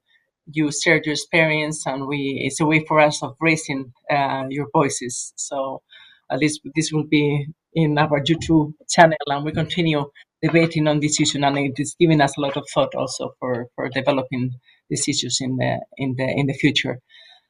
you 0.47 0.70
share 0.73 1.01
your 1.05 1.12
experience 1.12 1.86
and 1.86 2.07
we 2.07 2.40
it's 2.44 2.61
a 2.61 2.66
way 2.66 2.85
for 2.86 2.99
us 3.01 3.23
of 3.23 3.36
raising 3.40 3.93
uh, 4.11 4.44
your 4.49 4.66
voices 4.73 5.32
so 5.36 5.82
at 6.31 6.39
least 6.39 6.61
this 6.74 6.90
will 6.93 7.05
be 7.05 7.47
in 7.74 7.99
our 7.99 8.20
youtube 8.23 8.73
channel 8.89 9.16
and 9.27 9.44
we 9.44 9.53
continue 9.53 10.05
debating 10.43 10.89
on 10.89 11.01
this 11.01 11.20
issue 11.20 11.43
and 11.43 11.59
it 11.59 11.74
is 11.78 11.94
giving 11.99 12.20
us 12.20 12.36
a 12.36 12.40
lot 12.40 12.57
of 12.57 12.66
thought 12.74 12.94
also 12.94 13.31
for 13.39 13.66
for 13.74 13.89
developing 13.89 14.51
these 14.90 15.09
issues 15.09 15.39
in 15.40 15.57
the 15.57 15.81
in 15.97 16.15
the 16.19 16.24
in 16.24 16.47
the 16.47 16.55
future 16.55 16.99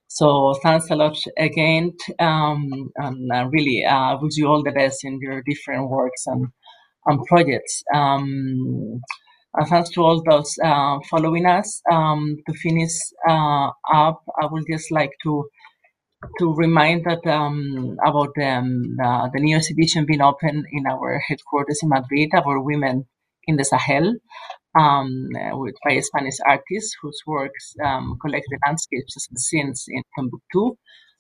so 0.09 0.55
thanks 0.63 0.91
a 0.91 0.95
lot 0.95 1.17
again 1.39 1.93
um, 2.19 2.91
and 2.97 3.33
uh, 3.33 3.49
really 3.51 3.85
uh, 3.85 4.17
wish 4.21 4.37
you 4.37 4.47
all 4.47 4.63
the 4.63 4.71
best 4.71 5.05
in 5.05 5.19
your 5.23 5.43
different 5.43 5.89
works 5.89 6.25
and 6.27 6.49
and 7.07 7.25
projects. 7.27 7.83
Um, 7.95 9.01
and 9.55 9.69
thanks 9.69 9.91
to 9.91 10.03
all 10.03 10.23
those 10.29 10.55
uh, 10.65 10.99
following 11.11 11.47
us. 11.47 11.83
Um, 11.91 12.37
to 12.47 12.55
finish 12.55 12.93
uh, 13.29 13.69
up, 13.93 14.23
I 14.41 14.47
would 14.51 14.65
just 14.71 14.91
like 14.91 15.11
to 15.25 15.45
to 16.39 16.55
remind 16.55 17.05
that 17.05 17.27
um, 17.27 17.97
about 18.05 18.33
um, 18.43 18.97
uh, 19.03 19.29
the 19.33 19.41
new 19.41 19.57
exhibition 19.57 20.07
being 20.07 20.21
open 20.23 20.65
in 20.71 20.87
our 20.87 21.19
headquarters 21.27 21.81
in 21.83 21.89
Madrid 21.89 22.31
about 22.33 22.65
women 22.65 23.07
in 23.47 23.57
the 23.57 23.65
Sahel 23.65 24.15
um, 24.79 25.29
with 25.53 25.75
by 25.85 25.99
Spanish 26.01 26.37
artists 26.47 26.97
whose 27.03 27.21
works 27.27 27.75
um, 27.85 28.17
collect 28.21 28.47
the 28.51 28.59
landscapes 28.67 29.29
and 29.29 29.39
scenes 29.39 29.85
in 29.89 30.03
Timbuktu, 30.17 30.77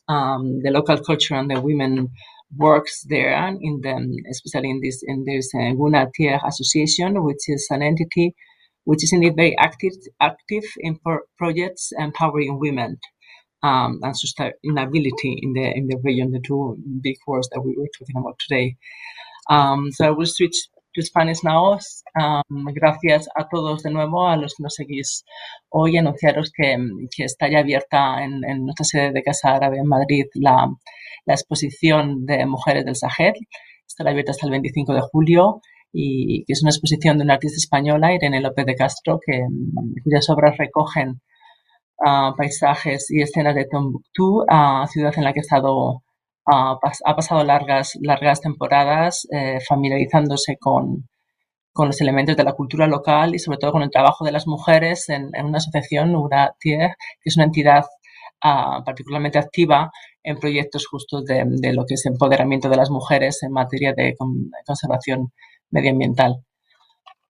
um, 0.08 0.60
the 0.62 0.70
local 0.70 0.98
culture 0.98 1.34
and 1.34 1.50
the 1.50 1.60
women 1.60 2.08
works 2.56 3.04
there 3.08 3.32
in 3.48 3.80
the 3.82 4.24
especially 4.30 4.70
in 4.70 4.80
this 4.82 5.02
in 5.06 5.24
this 5.24 5.50
uh, 5.54 5.72
Guna 5.72 6.08
Tier 6.14 6.38
Association, 6.46 7.24
which 7.24 7.48
is 7.48 7.66
an 7.70 7.82
entity 7.82 8.34
which 8.84 9.04
is 9.04 9.12
indeed 9.12 9.34
very 9.36 9.56
active 9.58 9.92
active 10.20 10.64
in 10.78 10.96
pro- 10.98 11.26
projects 11.38 11.92
empowering 11.98 12.58
women 12.58 12.98
um, 13.62 14.00
and 14.02 14.14
sustainability 14.14 15.36
in 15.42 15.52
the 15.52 15.72
in 15.76 15.86
the 15.88 15.98
region, 16.02 16.32
the 16.32 16.40
two 16.40 16.76
big 17.00 17.16
words 17.26 17.48
that 17.50 17.60
we 17.60 17.74
were 17.76 17.88
talking 17.98 18.16
about 18.16 18.38
today. 18.38 18.76
Um, 19.50 19.90
so 19.92 20.06
I 20.06 20.10
will 20.10 20.26
switch 20.26 20.56
to 20.94 21.02
Spanish 21.02 21.42
now. 21.42 21.78
Um, 22.18 22.68
gracias 22.74 23.28
a 23.34 23.48
todos 23.48 23.82
de 23.82 23.90
nuevo, 23.90 24.28
a 24.28 24.36
los 24.36 24.54
que 24.54 24.62
nos 24.62 24.74
seguís 24.74 25.24
hoy, 25.70 25.96
anunciaros 25.96 26.52
que, 26.54 26.76
que 27.16 27.24
está 27.24 27.48
ya 27.48 27.60
abierta 27.60 28.22
en, 28.22 28.40
nuestra 28.64 28.84
sede 28.84 29.12
de 29.12 29.22
Casa 29.22 29.54
Árabe 29.54 29.78
en 29.78 29.86
Madrid 29.86 30.26
la 30.34 30.68
la 31.24 31.34
exposición 31.34 32.26
de 32.26 32.46
Mujeres 32.46 32.84
del 32.84 32.96
Sahel. 32.96 33.34
Estará 33.86 34.10
abierta 34.10 34.32
hasta 34.32 34.46
el 34.46 34.52
25 34.52 34.94
de 34.94 35.00
julio 35.00 35.60
y 35.92 36.44
que 36.44 36.54
es 36.54 36.62
una 36.62 36.70
exposición 36.70 37.18
de 37.18 37.24
una 37.24 37.34
artista 37.34 37.58
española, 37.58 38.14
Irene 38.14 38.40
López 38.40 38.64
de 38.66 38.74
Castro, 38.74 39.20
que, 39.24 39.42
cuyas 40.02 40.28
obras 40.30 40.56
recogen 40.56 41.20
ah, 42.04 42.34
paisajes 42.36 43.10
y 43.10 43.22
escenas 43.22 43.54
de 43.54 43.66
Tombuctú, 43.70 44.42
uh, 44.42 44.86
ciudad 44.88 45.12
en 45.16 45.24
la 45.24 45.32
que 45.32 45.40
ha 45.40 45.42
estado 45.42 46.02
ah, 46.46 46.78
ha 47.04 47.16
pasado 47.16 47.44
largas, 47.44 47.98
largas 48.00 48.40
temporadas 48.40 49.26
eh, 49.32 49.58
familiarizándose 49.68 50.56
con, 50.58 51.08
con, 51.72 51.86
los 51.88 52.00
elementos 52.00 52.36
de 52.36 52.44
la 52.44 52.52
cultura 52.54 52.86
local 52.86 53.34
y 53.34 53.38
sobre 53.38 53.58
todo 53.58 53.72
con 53.72 53.82
el 53.82 53.90
trabajo 53.90 54.24
de 54.24 54.32
las 54.32 54.46
mujeres 54.46 55.08
en, 55.08 55.30
una 55.44 55.58
asociación, 55.58 56.14
Tier, 56.60 56.90
que 57.22 57.28
es 57.28 57.36
una 57.36 57.46
entidad 57.46 57.84
particularmente 58.84 59.38
activa 59.38 59.90
en 60.24 60.38
proyectos 60.38 60.86
justos 60.88 61.24
de, 61.24 61.44
de, 61.46 61.72
lo 61.72 61.84
que 61.86 61.94
es 61.94 62.06
empoderamiento 62.06 62.68
de 62.68 62.76
las 62.76 62.90
mujeres 62.90 63.42
en 63.44 63.52
materia 63.52 63.92
de 63.94 64.14
conservación 64.66 65.32
medioambiental. 65.70 66.44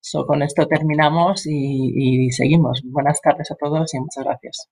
So, 0.02 0.26
con 0.26 0.42
esto 0.42 0.66
terminamos 0.66 1.46
y, 1.46 2.26
y 2.26 2.32
seguimos. 2.32 2.82
Buenas 2.84 3.20
tardes 3.20 3.52
a 3.52 3.54
todos 3.54 3.94
y 3.94 4.00
muchas 4.00 4.24
gracias. 4.24 4.68